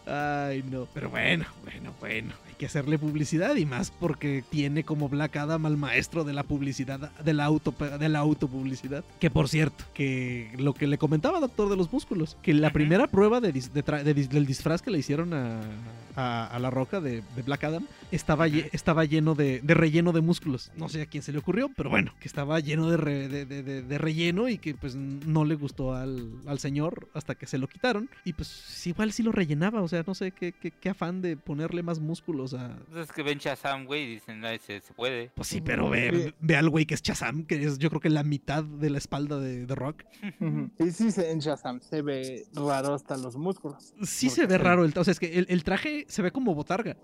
Ay, 0.05 0.63
no. 0.69 0.87
Pero 0.93 1.09
bueno, 1.09 1.45
bueno, 1.63 1.93
bueno. 1.99 2.33
Hay 2.47 2.53
que 2.55 2.65
hacerle 2.65 2.97
publicidad 2.97 3.55
y 3.55 3.65
más 3.65 3.91
porque 3.91 4.43
tiene 4.49 4.83
como 4.83 5.09
Black 5.09 5.35
Adam 5.35 5.65
al 5.65 5.77
maestro 5.77 6.23
de 6.23 6.33
la 6.33 6.43
publicidad, 6.43 7.11
de 7.23 7.33
la, 7.33 7.45
auto, 7.45 7.73
de 7.99 8.09
la 8.09 8.19
autopublicidad. 8.19 9.03
Que 9.19 9.29
por 9.29 9.49
cierto, 9.49 9.83
que 9.93 10.49
lo 10.57 10.73
que 10.73 10.87
le 10.87 10.97
comentaba 10.97 11.39
Doctor 11.39 11.69
de 11.69 11.75
los 11.77 11.91
Músculos, 11.91 12.37
que 12.41 12.53
la 12.53 12.71
primera 12.71 13.07
prueba 13.07 13.41
de 13.41 13.51
de 13.51 13.83
tra- 13.83 14.03
de 14.03 14.15
dis- 14.15 14.27
del 14.29 14.45
disfraz 14.45 14.76
que 14.81 14.91
le 14.91 14.97
hicieron 14.99 15.33
a, 15.33 15.61
a- 16.15 16.47
a 16.47 16.59
la 16.59 16.69
roca 16.69 16.99
de, 17.01 17.21
de 17.35 17.41
Black 17.43 17.63
Adam 17.65 17.85
estaba, 18.11 18.47
lle- 18.47 18.69
estaba 18.71 19.05
lleno 19.05 19.35
de, 19.35 19.59
de 19.61 19.73
relleno 19.73 20.11
de 20.13 20.21
músculos. 20.21 20.71
No 20.77 20.89
sé 20.89 21.01
a 21.01 21.05
quién 21.05 21.21
se 21.23 21.31
le 21.31 21.39
ocurrió, 21.39 21.69
pero 21.75 21.89
bueno, 21.89 22.13
que 22.19 22.27
estaba 22.27 22.59
lleno 22.59 22.89
de, 22.89 22.97
re- 22.97 23.27
de, 23.27 23.45
de- 23.45 23.63
de- 23.63 23.81
de 23.81 23.97
relleno 23.97 24.47
y 24.49 24.57
que 24.57 24.73
pues 24.75 24.95
no 24.95 25.45
le 25.45 25.55
gustó 25.55 25.93
al, 25.93 26.31
al 26.45 26.59
señor 26.59 27.07
hasta 27.13 27.35
que 27.35 27.45
se 27.45 27.57
lo 27.57 27.67
quitaron. 27.67 28.09
Y 28.25 28.33
pues 28.33 28.85
igual 28.87 29.11
sí 29.11 29.23
lo 29.23 29.31
rellenaba, 29.31 29.81
o 29.81 29.87
sea, 29.87 30.03
no 30.07 30.15
sé 30.15 30.31
qué, 30.31 30.53
qué, 30.53 30.71
qué 30.71 30.89
afán 30.89 31.21
de 31.21 31.37
ponerle 31.37 31.83
más 31.83 31.99
músculos 31.99 32.53
a... 32.53 32.77
Entonces 32.87 33.11
que 33.13 33.23
ven 33.23 33.37
Shazam, 33.39 33.85
güey, 33.85 34.03
y 34.03 34.07
dicen, 34.15 34.43
"Ay, 34.45 34.59
se, 34.65 34.79
se 34.81 34.93
puede. 34.93 35.29
Pues 35.35 35.47
sí, 35.47 35.61
pero 35.61 35.89
ve, 35.89 36.33
ve 36.39 36.55
al 36.55 36.69
güey 36.69 36.85
que 36.85 36.93
es 36.93 37.01
Chazam, 37.01 37.43
que 37.43 37.63
es 37.63 37.77
yo 37.77 37.89
creo 37.89 37.99
que 38.01 38.09
la 38.09 38.23
mitad 38.23 38.63
de 38.63 38.89
la 38.89 38.97
espalda 38.97 39.39
de, 39.39 39.65
de 39.65 39.75
Rock. 39.75 40.03
Y 40.79 40.91
sí, 40.91 41.11
se- 41.11 41.31
en 41.31 41.39
Shazam 41.39 41.79
se 41.81 42.01
ve 42.01 42.45
raro 42.53 42.93
hasta 42.93 43.17
los 43.17 43.35
músculos. 43.35 43.93
Sí 44.03 44.29
se 44.29 44.45
ve 44.47 44.57
sí. 44.57 44.63
Raro 44.67 44.85
el... 44.85 44.93
O 44.97 45.03
sea, 45.03 45.11
es 45.11 45.19
que 45.19 45.37
el, 45.39 45.45
el 45.49 45.63
traje 45.63 46.05
se 46.07 46.21
ve 46.21 46.31
como 46.31 46.53
botarga. 46.55 46.97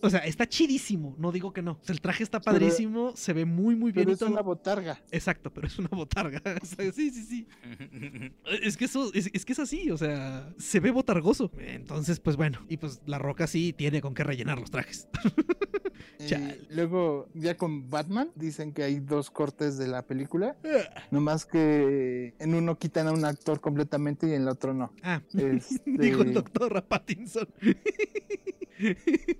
O 0.00 0.10
sea, 0.10 0.20
está 0.20 0.48
chidísimo, 0.48 1.14
no 1.18 1.32
digo 1.32 1.52
que 1.52 1.62
no. 1.62 1.72
O 1.72 1.84
sea, 1.84 1.92
el 1.94 2.00
traje 2.00 2.22
está 2.22 2.40
Pero- 2.40 2.52
padrísimo, 2.58 3.12
se 3.16 3.32
ve 3.32 3.44
muy, 3.44 3.74
muy 3.74 3.92
bien. 3.92 4.04
Pero 4.04 4.10
y 4.10 4.12
es 4.14 4.18
todo. 4.18 4.30
una 4.30 4.42
botarga. 4.42 5.00
Exacto, 5.10 5.52
pero 5.52 5.66
es 5.66 5.78
una 5.78 5.88
botarga. 5.88 6.40
O 6.62 6.66
sea, 6.66 6.92
sí, 6.92 7.10
sí, 7.10 7.22
sí. 7.24 7.46
Es 8.62 8.76
que 8.76 8.84
eso, 8.86 9.10
es, 9.12 9.30
es 9.32 9.44
que 9.44 9.52
es 9.52 9.58
así, 9.58 9.90
o 9.90 9.96
sea, 9.98 10.52
se 10.58 10.80
ve 10.80 10.90
botargoso. 10.90 11.50
Entonces, 11.58 12.20
pues 12.20 12.36
bueno, 12.36 12.60
y 12.68 12.76
pues 12.76 13.00
la 13.06 13.18
roca 13.18 13.46
sí 13.46 13.72
tiene 13.76 14.00
con 14.00 14.14
qué 14.14 14.24
rellenar 14.24 14.58
los 14.58 14.70
trajes. 14.70 15.08
Eh, 16.18 16.60
luego, 16.70 17.28
ya 17.34 17.56
con 17.56 17.90
Batman, 17.90 18.30
dicen 18.34 18.72
que 18.72 18.82
hay 18.82 19.00
dos 19.00 19.30
cortes 19.30 19.76
de 19.78 19.88
la 19.88 20.02
película. 20.06 20.56
Nomás 21.10 21.44
que 21.44 22.34
en 22.38 22.54
uno 22.54 22.78
quitan 22.78 23.08
a 23.08 23.12
un 23.12 23.24
actor 23.24 23.60
completamente 23.60 24.28
y 24.28 24.32
en 24.32 24.42
el 24.42 24.48
otro 24.48 24.72
no. 24.74 24.92
Ah, 25.02 25.22
Este- 25.34 25.82
dijo 25.98 26.22
el 26.22 26.32
doctor 26.32 26.73
a 26.78 26.82
Pattinson. 26.86 27.48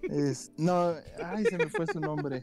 Es, 0.09 0.53
no, 0.57 0.95
ay, 1.22 1.45
se 1.45 1.59
me 1.59 1.66
fue 1.68 1.87
su 1.89 1.99
nombre. 2.01 2.43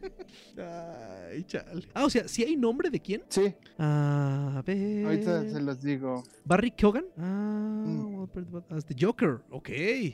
Ay, 0.58 1.44
chale. 1.46 1.88
Ah, 1.94 2.04
o 2.06 2.10
sea, 2.10 2.28
¿sí 2.28 2.44
hay 2.44 2.58
nombre 2.58 2.90
de 2.90 3.00
quién? 3.00 3.24
Sí, 3.30 3.54
A 3.78 4.62
ver. 4.66 5.06
ahorita 5.06 5.50
se 5.50 5.62
los 5.62 5.82
digo. 5.82 6.24
Barry 6.46 6.72
Keoghan. 6.72 7.06
Ah, 7.18 7.84
Mm. 7.86 8.28
Ah, 8.70 8.78
este 8.78 8.96
Joker. 9.00 9.40
Ok. 9.50 9.70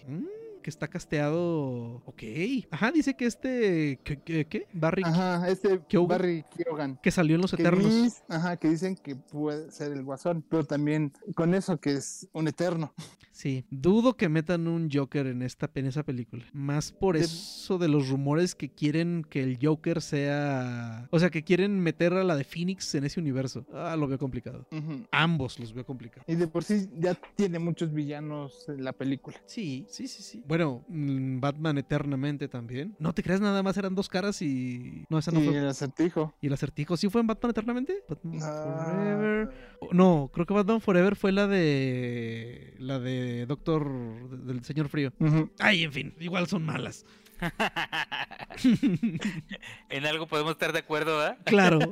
Mm, 0.08 0.24
que 0.68 0.72
está 0.72 0.90
casteado. 0.90 2.02
Ok. 2.06 2.24
Ajá, 2.72 2.92
dice 2.92 3.14
que 3.16 3.26
este. 3.26 4.02
¿Qué? 4.04 4.18
qué, 4.22 4.46
qué? 4.48 4.68
Barry. 4.74 5.02
Ajá, 5.06 5.48
este 5.48 5.80
Keoghan. 5.88 6.08
Barry 6.10 6.44
Keoghan. 6.58 7.00
Que 7.02 7.10
salió 7.10 7.36
en 7.36 7.42
Los 7.42 7.54
Que, 7.56 7.62
Eternos. 7.62 8.22
ajá, 8.28 8.58
que 8.58 8.68
dicen 8.70 8.98
que 8.98 9.16
puede 9.16 9.72
ser 9.72 9.94
el 9.94 10.04
guasón, 10.04 10.44
pero 10.50 10.66
también 10.66 11.14
con 11.36 11.54
eso 11.54 11.80
que 11.80 11.94
es 11.94 12.28
un 12.34 12.50
eterno. 12.50 12.94
Sí, 13.32 13.64
dudo 13.70 14.18
que 14.18 14.28
metan 14.30 14.68
un 14.68 14.90
Joker 14.92 15.28
en 15.28 15.42
esta 15.44 15.70
en 15.76 15.86
esa 15.86 16.04
película. 16.04 16.44
Más 16.54 16.92
por 16.92 17.18
De- 17.18 17.24
eso 17.24 17.78
de 17.78 17.88
los 17.88 18.10
rumores 18.10 18.54
que 18.56 18.68
quieren 18.70 19.24
que 19.30 19.44
el 19.44 19.60
Joker 19.62 20.02
sea, 20.02 21.08
o 21.12 21.20
sea, 21.20 21.30
que 21.30 21.44
quieren 21.44 21.80
meter 21.80 22.14
a 22.14 22.24
la 22.24 22.36
de 22.36 22.44
Phoenix 22.44 22.94
en 22.96 23.06
ese 23.06 23.20
universo. 23.20 23.66
Ah, 23.74 23.96
lo 23.96 24.08
veo 24.08 24.18
complicado. 24.18 24.68
Ambos 25.12 25.60
los 25.60 25.72
veo 25.72 25.86
complicados. 25.86 26.26
Y 26.28 26.36
de 26.36 26.48
por 26.48 26.64
sí 26.64 26.90
ya 27.00 27.14
tiene 27.36 27.60
muchos 27.60 27.94
villanos 27.94 28.68
en 28.70 28.84
la 28.84 28.92
película. 28.92 29.38
Sí, 29.46 29.86
sí, 29.88 30.08
sí, 30.08 30.24
sí. 30.24 30.44
Bueno, 30.48 30.57
mm, 30.66 31.40
Batman 31.40 31.78
eternamente 31.78 32.48
también. 32.48 32.96
No 33.00 33.14
te 33.14 33.24
creas, 33.24 33.42
nada 33.42 33.62
más 33.64 33.78
eran 33.78 33.96
dos 33.96 34.10
caras 34.10 34.42
y 34.42 35.06
no 35.10 35.18
esa 35.20 35.32
no 35.32 35.42
y 35.42 35.46
fue. 35.46 35.58
el 35.58 35.68
acertijo. 35.68 36.34
¿Y 36.42 36.48
el 36.48 36.54
acertijo 36.54 36.98
sí 36.98 37.10
fue 37.10 37.22
en 37.22 37.28
Batman 37.28 37.52
eternamente? 37.52 38.04
Batman 38.10 38.40
Ah, 38.42 38.86
Forever. 38.96 39.50
No, 39.92 40.30
creo 40.34 40.46
que 40.46 40.54
Batman 40.54 40.82
Forever 40.82 41.16
fue 41.16 41.32
la 41.32 41.48
de 41.48 42.74
la 42.80 43.00
de 43.00 43.46
Doctor 43.46 44.30
del 44.46 44.64
Señor 44.64 44.90
Frío. 44.90 45.12
Ay, 45.60 45.84
en 45.84 45.92
fin, 45.92 46.14
igual 46.20 46.48
son 46.48 46.64
malas. 46.66 47.06
en 49.90 50.06
algo 50.06 50.28
podemos 50.28 50.54
estar 50.54 50.74
de 50.74 50.80
acuerdo, 50.80 51.22
¿ah? 51.22 51.38
Claro. 51.46 51.80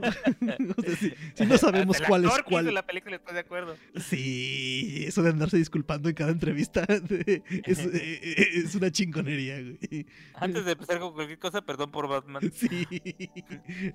O 0.78 0.82
sea, 0.82 0.96
si, 0.96 1.14
si 1.34 1.46
no 1.46 1.58
sabemos 1.58 1.96
Hasta 1.98 2.08
cuál 2.08 2.26
es 2.26 2.32
cuál. 2.44 2.74
la 2.74 2.86
película 2.86 3.16
está 3.16 3.34
de 3.34 3.40
acuerdo. 3.40 3.76
Sí, 3.96 5.04
eso 5.08 5.24
de 5.24 5.30
andarse 5.30 5.58
disculpando 5.58 6.10
en 6.10 6.16
cada 6.16 6.32
entrevista 6.32 6.84
es, 6.88 7.02
eh, 7.10 7.44
eh, 7.66 8.48
es 8.56 8.76
una 8.76 8.92
chingonería, 8.92 9.62
güey. 9.62 10.06
Antes 10.36 10.66
de 10.66 10.74
empezar 10.74 11.00
con 11.00 11.14
cualquier 11.14 11.40
cosa, 11.40 11.62
perdón 11.62 11.92
por 11.92 12.08
Batman. 12.08 12.52
Sí. 12.54 12.86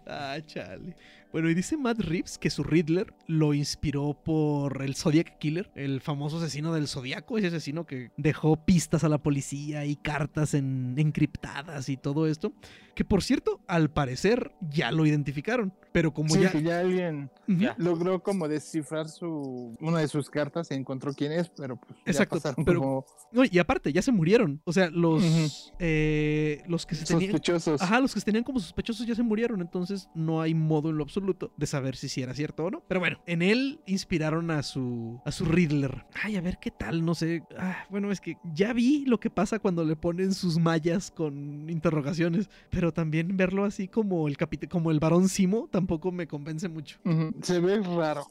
Ah, 0.06 0.38
chale. 0.46 0.96
Bueno, 1.32 1.48
y 1.48 1.54
dice 1.54 1.76
Matt 1.76 2.00
Reeves 2.00 2.38
que 2.38 2.50
su 2.50 2.64
Riddler 2.64 3.14
lo 3.28 3.54
inspiró 3.54 4.14
por 4.14 4.82
el 4.82 4.96
Zodiac 4.96 5.38
Killer, 5.38 5.70
el 5.76 6.00
famoso 6.00 6.38
asesino 6.38 6.72
del 6.74 6.88
Zodiaco, 6.88 7.38
ese 7.38 7.46
asesino 7.46 7.86
que 7.86 8.10
dejó 8.16 8.56
pistas 8.64 9.04
a 9.04 9.08
la 9.08 9.18
policía 9.18 9.84
y 9.84 9.94
cartas 9.94 10.54
en- 10.54 10.94
encriptadas 10.98 11.88
y 11.88 11.96
todo 11.96 12.26
esto. 12.26 12.52
Que 12.94 13.04
por 13.04 13.22
cierto, 13.22 13.60
al 13.66 13.90
parecer 13.90 14.52
ya 14.60 14.90
lo 14.92 15.06
identificaron, 15.06 15.72
pero 15.92 16.12
como 16.12 16.34
Sí, 16.34 16.40
ya. 16.42 16.50
que 16.52 16.62
ya 16.62 16.80
alguien. 16.80 17.30
Ya. 17.46 17.74
logró 17.78 18.22
como 18.22 18.46
descifrar 18.46 19.08
su 19.08 19.76
una 19.80 19.98
de 19.98 20.06
sus 20.08 20.30
cartas 20.30 20.70
y 20.70 20.74
encontró 20.74 21.12
quién 21.14 21.32
es, 21.32 21.48
pero 21.50 21.76
pues 21.76 21.98
ya 22.06 22.10
Exacto, 22.12 22.36
pasaron 22.36 22.64
pero- 22.64 22.80
como 22.80 23.04
No, 23.32 23.42
y 23.44 23.58
aparte, 23.58 23.92
ya 23.92 24.02
se 24.02 24.12
murieron. 24.12 24.60
O 24.64 24.72
sea, 24.72 24.88
los, 24.90 25.22
Ujú. 25.24 25.72
eh, 25.80 26.62
los 26.68 26.86
que 26.86 26.94
se 26.94 27.04
tenían. 27.04 27.32
sospechosos. 27.32 27.82
Ajá, 27.82 28.00
los 28.00 28.14
que 28.14 28.20
se 28.20 28.24
tenían 28.26 28.44
como 28.44 28.60
sospechosos 28.60 29.06
ya 29.06 29.14
se 29.14 29.22
murieron, 29.22 29.60
entonces 29.60 30.08
no 30.14 30.40
hay 30.40 30.54
modo 30.54 30.90
en 30.90 30.96
lo 30.98 31.02
absoluto 31.04 31.52
de 31.56 31.66
saber 31.66 31.96
si 31.96 32.08
sí 32.08 32.22
era 32.22 32.34
cierto 32.34 32.64
o 32.66 32.70
no. 32.70 32.82
Pero 32.86 33.00
bueno, 33.00 33.18
en 33.26 33.42
él 33.42 33.80
inspiraron 33.86 34.50
a 34.50 34.62
su 34.62 35.20
a 35.24 35.32
su 35.32 35.44
Riddler. 35.44 36.04
Ay, 36.22 36.36
a 36.36 36.40
ver 36.40 36.58
qué 36.60 36.70
tal, 36.70 37.04
no 37.04 37.14
sé. 37.14 37.42
Ah, 37.58 37.84
bueno, 37.90 38.12
es 38.12 38.20
que 38.20 38.36
ya 38.54 38.72
vi 38.72 39.04
lo 39.06 39.18
que 39.20 39.30
pasa 39.30 39.58
cuando 39.58 39.84
le 39.84 39.96
ponen 39.96 40.34
sus 40.34 40.58
mallas 40.58 41.10
con 41.10 41.68
interrogaciones, 41.70 42.48
pero 42.70 42.79
también 42.92 43.36
verlo 43.36 43.64
así 43.64 43.86
como 43.88 44.26
el 44.28 44.36
capit 44.38 44.68
como 44.68 44.90
el 44.90 44.98
varón 45.00 45.28
Simo 45.28 45.68
tampoco 45.70 46.10
me 46.10 46.26
convence 46.26 46.68
mucho. 46.68 46.98
Se 47.42 47.60
ve 47.60 47.80
raro. 47.82 48.24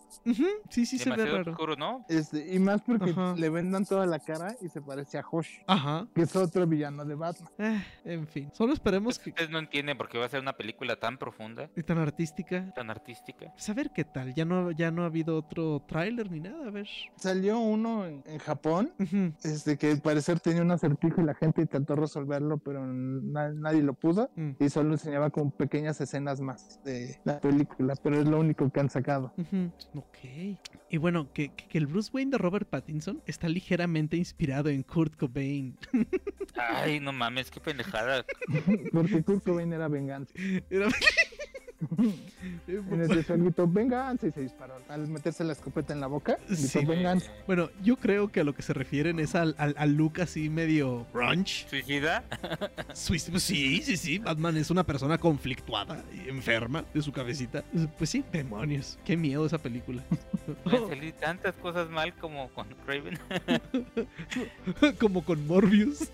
Sí, 0.70 0.86
sí 0.86 0.98
se 0.98 1.10
ve 1.12 1.26
raro. 1.26 1.52
oscuro, 1.52 1.76
¿no? 1.76 2.06
Este, 2.10 2.54
y 2.56 2.60
más 2.60 2.82
porque 2.82 3.12
Ajá. 3.12 3.36
le 3.38 3.50
vendan 3.50 3.86
toda 3.86 4.06
la 4.06 4.20
cara 4.20 4.56
y 4.62 4.70
se 4.70 4.82
parece 4.82 5.18
a 5.20 5.24
Hosh, 5.30 5.60
Ajá. 5.68 6.08
que 6.16 6.24
es 6.24 6.36
otro 6.36 6.66
villano 6.66 7.06
de 7.06 7.16
Batman. 7.16 7.50
Ah, 7.60 7.84
en 8.04 8.28
fin, 8.28 8.50
solo 8.54 8.74
esperemos 8.74 9.20
que 9.20 9.30
Ustedes 9.30 9.50
no 9.52 9.60
entienden 9.60 9.98
por 9.98 10.10
qué 10.10 10.18
va 10.18 10.26
a 10.26 10.30
ser 10.30 10.42
una 10.42 10.54
película 10.54 10.96
tan 10.96 11.18
profunda, 11.18 11.70
y 11.76 11.84
tan 11.84 11.98
artística. 12.00 12.74
tan 12.74 12.90
artística. 12.90 13.52
Pues 13.54 13.70
a 13.70 13.74
ver 13.74 13.92
qué 13.92 14.04
tal. 14.06 14.34
Ya 14.34 14.46
no, 14.46 14.72
ya 14.72 14.90
no 14.92 15.04
ha 15.04 15.06
habido 15.06 15.38
otro 15.38 15.84
tráiler 15.88 16.32
ni 16.32 16.40
nada. 16.40 16.68
A 16.68 16.72
ver. 16.72 16.88
Salió 17.16 17.60
uno 17.60 18.06
en, 18.06 18.24
en 18.26 18.40
Japón, 18.40 18.92
este, 19.44 19.78
que 19.78 19.92
al 19.92 20.02
parecer 20.02 20.40
tenía 20.40 20.62
un 20.62 20.72
acertijo 20.72 21.22
y 21.22 21.26
la 21.26 21.34
gente 21.36 21.62
intentó 21.62 21.96
resolverlo, 21.96 22.58
pero 22.58 22.86
na- 22.86 23.50
nadie 23.54 23.82
lo 23.84 23.94
pudo. 23.94 24.30
Mm. 24.40 24.52
Y 24.64 24.70
solo 24.70 24.94
enseñaba 24.94 25.30
como 25.32 25.52
pequeñas 25.52 26.00
escenas 26.00 26.40
más 26.40 26.82
de 26.86 27.20
la 27.26 27.42
película, 27.42 27.96
pero 28.02 28.22
es 28.22 28.26
lo 28.26 28.40
único 28.40 28.70
que 28.72 28.80
han 28.80 28.90
sacado. 28.90 29.34
Ok. 29.96 30.18
Y 30.90 30.98
bueno, 30.98 31.32
que, 31.34 31.50
que- 31.54 31.68
que 31.68 31.78
el 31.78 31.88
Bruce 31.88 32.10
Wayne 32.14 32.32
de 32.32 32.38
Robert 32.38 32.70
Pattinson 32.70 33.22
está 33.26 33.50
ligeramente 33.50 34.16
inspirado 34.16 34.70
en 34.70 34.84
Kurt 34.84 35.18
Cobain. 35.18 35.78
Ay, 36.56 37.00
no 37.02 37.12
mames, 37.12 37.52
qué 37.52 37.60
pendejada. 37.60 38.26
Porque 38.94 39.22
Kurt 39.24 39.44
Cobain 39.44 39.74
era 39.74 39.88
venganza. 39.90 40.34
Era- 40.70 40.88
En 42.68 43.02
el 43.02 43.08
tercer 43.08 43.38
gritó 43.40 43.68
venganza 43.68 44.28
y 44.28 44.32
se 44.32 44.42
disparó. 44.42 44.76
Al 44.90 45.08
meterse 45.08 45.44
la 45.44 45.54
escopeta 45.54 45.94
en 45.94 46.00
la 46.02 46.08
boca, 46.08 46.38
gritó 46.48 46.80
Sí. 46.80 46.86
venganza. 46.86 47.32
bueno, 47.48 47.70
yo 47.84 47.96
creo 47.98 48.32
que 48.32 48.42
a 48.42 48.44
lo 48.44 48.54
que 48.54 48.62
se 48.62 48.74
refieren 48.74 49.20
es 49.20 49.36
al, 49.36 49.56
al, 49.58 49.74
al 49.78 49.94
look 49.94 50.22
así 50.22 50.50
medio 50.50 51.06
brunch. 51.14 51.68
¿Suicida? 51.70 52.24
Pues 53.08 53.44
sí, 53.44 53.82
sí, 53.82 53.98
sí. 53.98 54.20
Batman 54.20 54.58
es 54.58 54.70
una 54.72 54.84
persona 54.84 55.18
conflictuada 55.18 56.04
y 56.14 56.30
enferma 56.30 56.86
de 56.94 57.02
su 57.02 57.12
cabecita. 57.12 57.64
Pues 57.98 58.10
sí, 58.10 58.24
demonios. 58.32 58.98
Qué 59.06 59.16
miedo 59.18 59.46
esa 59.46 59.58
película. 59.58 60.04
Me 60.66 60.80
salí 60.90 61.12
tantas 61.14 61.56
cosas 61.56 61.90
mal 61.90 62.14
como 62.16 62.50
con 62.50 62.68
Craven. 62.86 63.18
Como 65.00 65.24
con 65.24 65.46
Morbius. 65.48 66.10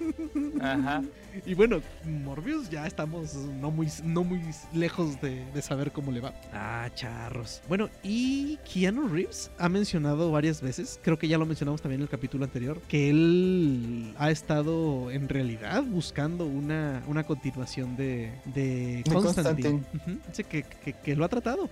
Ajá. 0.61 1.01
Y 1.45 1.53
bueno, 1.53 1.81
Morbius 2.05 2.69
ya 2.69 2.87
estamos 2.87 3.35
no 3.35 3.69
muy, 3.71 3.87
no 4.03 4.23
muy 4.23 4.39
lejos 4.73 5.19
de, 5.21 5.43
de 5.53 5.61
saber 5.61 5.91
cómo 5.91 6.11
le 6.11 6.21
va. 6.21 6.33
Ah, 6.53 6.89
charros. 6.95 7.61
Bueno, 7.67 7.89
y 8.03 8.57
Keanu 8.71 9.07
Reeves 9.09 9.51
ha 9.59 9.67
mencionado 9.67 10.31
varias 10.31 10.61
veces, 10.61 10.99
creo 11.03 11.19
que 11.19 11.27
ya 11.27 11.37
lo 11.37 11.45
mencionamos 11.45 11.81
también 11.81 11.99
en 12.01 12.03
el 12.03 12.09
capítulo 12.09 12.45
anterior, 12.45 12.79
que 12.87 13.09
él 13.09 14.13
ha 14.17 14.31
estado 14.31 15.11
en 15.11 15.27
realidad 15.27 15.83
buscando 15.83 16.45
una, 16.45 17.03
una 17.07 17.23
continuación 17.25 17.95
de, 17.97 18.31
de 18.45 19.03
Constantine. 19.11 19.83
Dice 20.29 20.43
que, 20.45 20.63
que- 20.63 20.93
que 20.93 21.15
lo 21.15 21.25
ha 21.25 21.29
tratado. 21.29 21.69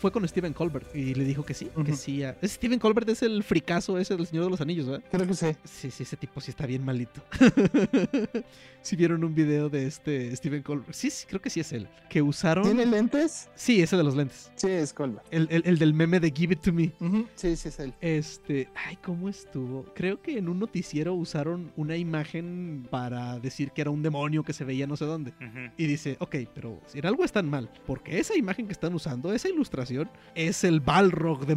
Fue 0.00 0.10
con 0.10 0.26
Steven 0.26 0.52
Colbert 0.54 0.94
y 0.94 1.14
le 1.14 1.24
dijo 1.24 1.44
que 1.44 1.52
sí. 1.54 1.70
Sí. 1.94 2.22
ah, 2.24 2.36
Steven 2.42 2.78
Colbert 2.78 3.08
es 3.08 3.22
el 3.22 3.42
fricazo 3.42 3.98
ese 3.98 4.16
del 4.16 4.26
Señor 4.26 4.44
de 4.44 4.50
los 4.50 4.60
Anillos, 4.60 4.86
¿verdad? 4.86 5.04
Creo 5.10 5.26
que 5.26 5.34
sí. 5.34 5.46
Sí, 5.64 5.90
sí, 5.90 6.02
ese 6.02 6.16
tipo 6.16 6.40
sí 6.40 6.50
está 6.50 6.66
bien 6.66 6.84
malito. 6.84 7.22
si 8.82 8.96
vieron 8.96 9.24
un 9.24 9.34
video 9.34 9.68
de 9.68 9.86
este 9.86 10.34
Steven 10.36 10.62
Colbert. 10.62 10.92
Sí, 10.92 11.10
sí, 11.10 11.26
creo 11.28 11.40
que 11.40 11.50
sí 11.50 11.60
es 11.60 11.72
él. 11.72 11.88
Que 12.08 12.22
usaron. 12.22 12.64
¿Tiene 12.64 12.86
lentes? 12.86 13.48
Sí, 13.54 13.82
ese 13.82 13.96
de 13.96 14.04
los 14.04 14.14
lentes. 14.14 14.50
Sí, 14.56 14.68
es 14.68 14.92
Colbert. 14.92 15.26
El, 15.30 15.48
el- 15.50 15.62
el 15.66 15.78
del 15.78 15.94
meme 15.94 16.20
de 16.20 16.30
Give 16.30 16.54
It 16.54 16.60
to 16.60 16.72
Me. 16.72 16.92
Sí, 17.34 17.56
sí 17.56 17.68
es 17.68 17.78
él. 17.80 17.92
Este, 18.00 18.68
ay, 18.86 18.96
¿cómo 18.96 19.28
estuvo? 19.28 19.84
Creo 19.94 20.20
que 20.22 20.38
en 20.38 20.48
un 20.48 20.58
noticiero 20.58 21.14
usaron 21.14 21.72
una 21.76 21.96
imagen 21.96 22.86
para 22.90 23.38
decir 23.40 23.72
que 23.72 23.80
era 23.80 23.90
un 23.90 24.02
demonio 24.02 24.44
que 24.44 24.52
se 24.52 24.64
veía 24.64 24.86
no 24.86 24.96
sé 24.96 25.04
dónde. 25.04 25.32
Y 25.76 25.86
dice, 25.86 26.16
ok, 26.20 26.36
pero 26.54 26.80
si 26.86 26.98
en 26.98 27.06
algo 27.06 27.24
están 27.24 27.48
mal, 27.50 27.68
porque 27.86 28.18
esa 28.18 28.36
imagen 28.36 28.66
que 28.66 28.72
están 28.72 28.94
usando, 28.94 29.32
esa 29.32 29.48
ilustración, 29.48 30.08
es 30.34 30.62
el 30.64 30.80
Balrog 30.80 31.46
de 31.46 31.54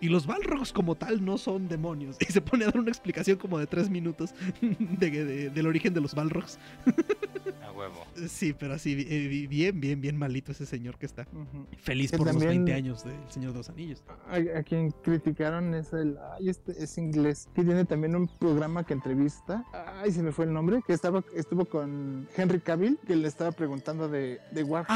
Y 0.00 0.08
los 0.08 0.26
Balrogs 0.26 0.72
como 0.72 0.94
tal 0.94 1.24
no 1.24 1.38
son 1.38 1.68
demonios. 1.68 2.16
Y 2.28 2.32
se 2.32 2.40
pone 2.40 2.64
a 2.64 2.68
dar 2.68 2.78
una 2.78 2.90
explicación 2.90 3.38
como 3.38 3.58
de 3.58 3.66
tres 3.66 3.88
minutos 3.90 4.34
de- 4.60 5.10
de- 5.10 5.50
del 5.50 5.66
origen 5.66 5.94
de 5.94 6.00
los 6.00 6.14
Balrogs. 6.14 6.58
A 7.66 7.72
huevo. 7.72 8.04
Sí, 8.28 8.52
pero 8.52 8.74
así, 8.74 9.06
eh, 9.08 9.46
bien, 9.48 9.80
bien, 9.80 10.00
bien 10.00 10.16
malito 10.16 10.52
ese 10.52 10.66
señor 10.66 10.98
que 10.98 11.06
está. 11.06 11.26
Feliz 11.78 12.10
Que 12.10 12.18
por 12.18 12.26
los 12.26 12.34
también- 12.36 12.64
20 12.64 12.74
años 12.74 13.04
del 13.04 13.14
Señor 13.28 13.52
de 13.52 13.58
los 13.58 13.68
Anillos. 13.68 14.02
A, 14.28 14.58
a 14.58 14.62
quien 14.62 14.90
criticaron 15.02 15.74
es 15.74 15.92
el. 15.92 16.16
Ay, 16.38 16.48
este 16.48 16.72
es 16.82 16.98
inglés. 16.98 17.48
Que 17.54 17.62
tiene 17.64 17.84
también 17.84 18.14
un 18.16 18.28
programa 18.28 18.84
que 18.84 18.94
entrevista. 18.94 19.64
Ay, 20.02 20.12
se 20.12 20.22
me 20.22 20.32
fue 20.32 20.44
el 20.46 20.52
nombre. 20.52 20.80
Que 20.86 20.92
estaba 20.92 21.22
estuvo 21.34 21.64
con 21.64 22.28
Henry 22.36 22.60
Cavill. 22.60 22.98
Que 23.06 23.16
le 23.16 23.28
estaba 23.28 23.52
preguntando 23.52 24.08
de, 24.08 24.40
de 24.52 24.62
Warhammer. 24.64 24.88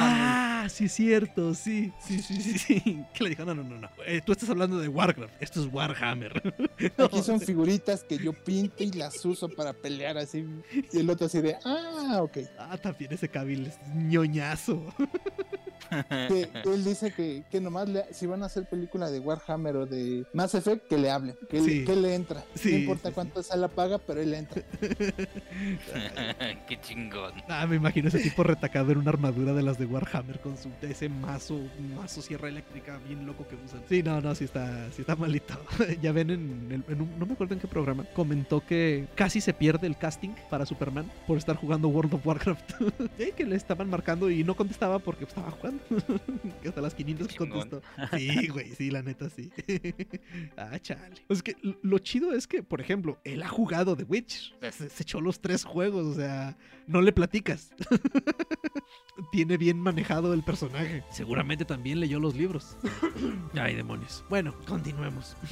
Ah, 0.64 0.66
sí, 0.68 0.84
es 0.84 0.92
cierto, 0.92 1.54
sí, 1.54 1.92
sí, 2.00 2.20
sí, 2.20 2.40
sí, 2.42 2.58
sí. 2.58 3.04
Que 3.14 3.24
le 3.24 3.30
dijo, 3.30 3.44
no, 3.44 3.54
no, 3.54 3.62
no, 3.62 3.78
no. 3.78 3.88
Eh, 4.06 4.20
tú 4.24 4.32
estás 4.42 4.50
hablando 4.50 4.78
de 4.78 4.88
Warcraft, 4.88 5.34
esto 5.40 5.62
es 5.62 5.72
Warhammer. 5.72 6.54
Aquí 6.98 7.22
son 7.22 7.40
figuritas 7.40 8.02
que 8.04 8.18
yo 8.18 8.32
pinto 8.32 8.82
y 8.82 8.92
las 8.92 9.24
uso 9.24 9.48
para 9.48 9.72
pelear 9.72 10.18
así. 10.18 10.44
Y 10.92 10.98
el 10.98 11.08
otro 11.10 11.26
así 11.26 11.40
de. 11.40 11.56
Ah, 11.64 12.18
ok. 12.22 12.38
Ah, 12.58 12.76
también 12.76 13.12
ese 13.12 13.28
Cavill 13.28 13.66
es 13.66 13.78
ñoñazo. 13.94 14.84
Que 16.08 16.48
él 16.64 16.84
dice 16.84 17.12
que, 17.12 17.44
que 17.50 17.60
nomás 17.60 17.86
le- 17.86 18.14
si 18.14 18.24
van 18.24 18.42
a 18.42 18.46
hacer 18.46 18.66
película 18.66 19.10
de 19.10 19.18
Warhammer 19.20 19.76
o 19.76 19.84
de 19.84 20.24
Mass 20.32 20.54
Effect, 20.54 20.88
que 20.88 20.96
le 20.96 21.10
hablen. 21.10 21.36
Que, 21.50 21.58
él- 21.58 21.64
Sí. 21.66 21.84
que 21.84 21.94
le 21.94 22.14
entra. 22.14 22.42
Sí, 22.54 22.70
no 22.72 22.78
importa 22.78 23.08
sí, 23.10 23.14
cuánto 23.14 23.42
sea 23.42 23.56
la 23.56 23.68
paga, 23.68 23.98
pero 23.98 24.22
él 24.22 24.32
entra. 24.32 24.62
Qué 26.66 26.80
chingón. 26.80 27.32
Ah, 27.46 27.66
me 27.66 27.76
imagino 27.76 28.08
ese 28.08 28.20
tipo 28.20 28.42
retacado 28.42 28.92
en 28.92 28.98
una 28.98 29.10
armadura 29.10 29.52
de 29.52 29.62
las 29.62 29.78
de 29.78 29.84
Warhammer 29.84 30.40
con 30.40 30.56
su 30.56 30.70
ese 30.80 31.10
mazo, 31.10 31.60
mazo 31.94 32.22
sierra 32.22 32.48
eléctrica 32.48 32.98
bien 33.06 33.26
loco 33.26 33.46
que 33.46 33.56
usan. 33.56 33.82
Sí, 33.86 34.02
no, 34.02 34.18
no, 34.22 34.31
sí 34.34 34.44
está, 34.44 34.90
sí 34.92 35.02
está 35.02 35.16
malito. 35.16 35.54
ya 36.02 36.12
ven 36.12 36.30
en, 36.30 36.68
el- 36.70 36.92
en 36.92 37.00
un, 37.02 37.18
no 37.18 37.26
me 37.26 37.32
acuerdo 37.34 37.54
en 37.54 37.60
qué 37.60 37.66
programa, 37.68 38.04
comentó 38.14 38.64
que 38.64 39.06
casi 39.14 39.40
se 39.40 39.52
pierde 39.54 39.86
el 39.86 39.96
casting 39.98 40.30
para 40.50 40.66
Superman 40.66 41.10
por 41.26 41.38
estar 41.38 41.56
jugando 41.56 41.88
World 41.88 42.14
of 42.14 42.26
Warcraft. 42.26 42.72
Sí, 43.18 43.30
que 43.36 43.44
le 43.44 43.56
estaban 43.56 43.88
marcando 43.90 44.30
y 44.30 44.42
no 44.44 44.54
contestaba 44.56 44.98
porque 44.98 45.24
estaba 45.24 45.50
jugando. 45.50 45.82
hasta 46.66 46.80
las 46.80 46.94
500 46.94 47.28
que 47.28 47.34
Chingón. 47.34 47.68
contestó. 47.70 47.82
Sí, 48.16 48.48
güey, 48.48 48.70
sí, 48.72 48.90
la 48.90 49.02
neta 49.02 49.28
sí. 49.30 49.50
ah, 50.56 50.78
chale. 50.80 51.16
Es 51.28 51.42
que 51.42 51.56
lo 51.82 51.98
chido 51.98 52.32
es 52.32 52.46
que, 52.46 52.62
por 52.62 52.80
ejemplo, 52.80 53.18
él 53.24 53.42
ha 53.42 53.48
jugado 53.48 53.96
The 53.96 54.04
Witch. 54.04 54.54
Se, 54.70 54.88
se 54.88 55.02
echó 55.02 55.20
los 55.20 55.40
tres 55.40 55.64
juegos, 55.64 56.06
o 56.06 56.14
sea, 56.14 56.56
no 56.86 57.00
le 57.02 57.12
platicas. 57.12 57.70
Tiene 59.30 59.56
bien 59.56 59.78
manejado 59.78 60.32
el 60.34 60.42
personaje. 60.42 61.04
Seguramente 61.10 61.64
también 61.64 62.00
leyó 62.00 62.18
los 62.18 62.34
libros. 62.34 62.76
Ay, 63.54 63.74
demonios. 63.74 64.21
Bueno, 64.28 64.54
continuemos. 64.66 65.36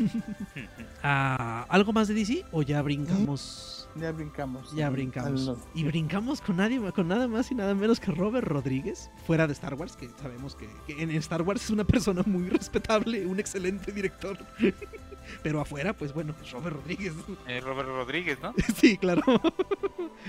Ah, 1.03 1.65
¿Algo 1.71 1.95
más 1.95 2.09
de 2.09 2.15
DC 2.15 2.45
o 2.53 2.61
ya 2.61 2.83
brincamos? 2.83 3.89
Ya 3.97 4.13
brincamos. 4.13 4.71
Ya 4.75 4.91
brincamos. 4.91 5.49
al- 5.49 5.57
Y 5.75 5.85
brincamos 5.85 6.43
con 6.43 6.57
nadie, 6.59 6.79
con 6.93 7.09
nada 7.09 7.27
más 7.27 7.51
y 7.51 7.55
nada 7.55 7.75
menos 7.75 7.99
que 7.99 8.13
Robert 8.13 8.47
Rodríguez, 8.47 9.11
fuera 9.27 9.47
de 9.47 9.55
Star 9.55 9.73
Wars, 9.75 9.97
que 9.97 10.11
sabemos 10.21 10.55
que, 10.57 10.69
que 10.87 11.03
en 11.03 11.11
Star 11.13 11.41
Wars 11.41 11.65
es 11.65 11.71
una 11.71 11.85
persona 11.85 12.23
muy 12.27 12.51
respetable, 12.51 13.25
un 13.27 13.41
excelente 13.41 13.93
director. 13.93 14.37
Pero 15.43 15.61
afuera, 15.61 15.93
pues 15.97 16.13
bueno, 16.13 16.35
es 16.43 16.51
Robert 16.51 16.77
Rodríguez. 16.77 17.15
Eh, 17.49 17.61
Robert 17.61 17.89
Rodríguez, 17.89 18.39
¿no? 18.43 18.55
Sí, 18.77 18.97
claro. 18.97 19.23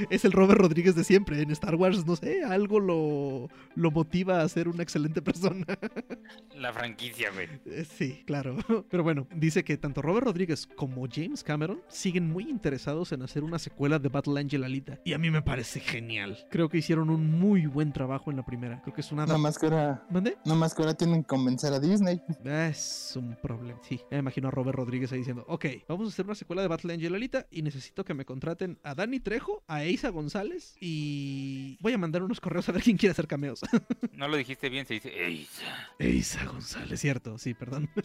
Es 0.10 0.24
el 0.24 0.32
Robert 0.32 0.62
Rodríguez 0.62 0.96
de 0.96 1.04
siempre. 1.04 1.42
En 1.42 1.52
Star 1.52 1.76
Wars, 1.76 2.06
no 2.06 2.16
sé, 2.16 2.44
algo 2.44 2.80
lo, 2.80 3.50
lo 3.76 3.92
motiva 3.92 4.42
a 4.42 4.48
ser 4.48 4.68
una 4.70 4.84
excelente 4.84 5.22
persona. 5.22 5.66
La 6.56 6.72
franquicia, 6.72 7.30
güey. 7.32 7.50
Eh, 7.66 7.86
Sí, 7.86 8.24
claro. 8.26 8.56
Pero 8.90 9.04
bueno, 9.04 9.28
dice 9.36 9.64
que 9.64 9.78
tanto 9.78 10.02
Robert 10.02 10.28
Rodríguez 10.28 10.68
como 10.76 11.06
James 11.12 11.44
Cameron 11.44 11.82
siguen 11.90 12.32
muy 12.32 12.50
interesados 12.50 13.12
en 13.12 13.22
hacer 13.22 13.44
una 13.44 13.60
secuela 13.60 14.00
de 14.00 14.10
Battle 14.10 14.40
Angel 14.40 14.64
Alita. 14.64 15.00
Y 15.04 15.14
a 15.14 15.18
mí 15.18 15.30
me 15.30 15.42
parece 15.42 15.80
genial. 15.80 16.38
Creo 16.50 16.70
que 16.70 16.78
hicieron 16.78 17.10
un 17.10 17.40
muy 17.40 17.66
buen 17.66 17.92
trabajo 17.92 18.32
en 18.32 18.38
la 18.38 18.46
primera. 18.46 18.82
Creo 18.84 18.94
que 18.94 19.02
es 19.02 19.12
una... 19.12 19.26
Nada 19.26 19.38
más 19.38 19.58
que 19.58 19.66
ahora. 19.66 20.06
¿Mande? 20.10 20.38
Nada 20.46 20.58
más 20.58 20.74
que 20.74 20.82
ahora 20.84 20.94
tienen 20.94 21.24
que 21.24 21.28
convencer 21.28 21.74
a 21.74 21.80
Disney. 21.80 22.22
Es 22.46 23.14
un 23.16 23.36
problema. 23.42 23.80
Sí, 23.84 24.00
me 24.10 24.20
imagino 24.20 24.48
a 24.48 24.52
Robert 24.52 24.78
Rodríguez 24.78 24.91
ahí 24.92 25.18
diciendo, 25.20 25.46
ok, 25.48 25.66
vamos 25.88 26.08
a 26.08 26.10
hacer 26.10 26.26
una 26.26 26.36
secuela 26.36 26.62
de 26.62 26.68
Battle 26.68 26.94
Angel 26.94 27.16
Alita 27.16 27.48
y 27.50 27.62
necesito 27.62 28.04
que 28.04 28.14
me 28.14 28.26
contraten 28.26 28.78
a 28.84 28.94
Dani 28.96 29.20
Trejo, 29.20 29.64
a 29.68 29.84
Eiza 29.84 30.10
González 30.10 30.76
y 30.80 31.78
voy 31.82 31.94
a 31.94 31.98
mandar 31.98 32.24
unos 32.24 32.40
correos 32.40 32.68
a 32.70 32.72
ver 32.72 32.84
quién 32.84 32.98
quiere 32.98 33.12
hacer 33.12 33.28
cameos. 33.28 33.62
No 34.14 34.28
lo 34.28 34.38
dijiste 34.38 34.70
bien, 34.70 34.86
se 34.86 34.96
dice 34.96 35.10
Eiza. 35.26 35.64
Eiza 35.98 36.46
González, 36.46 37.00
cierto, 37.00 37.40
sí, 37.40 37.56
perdón. 37.56 37.90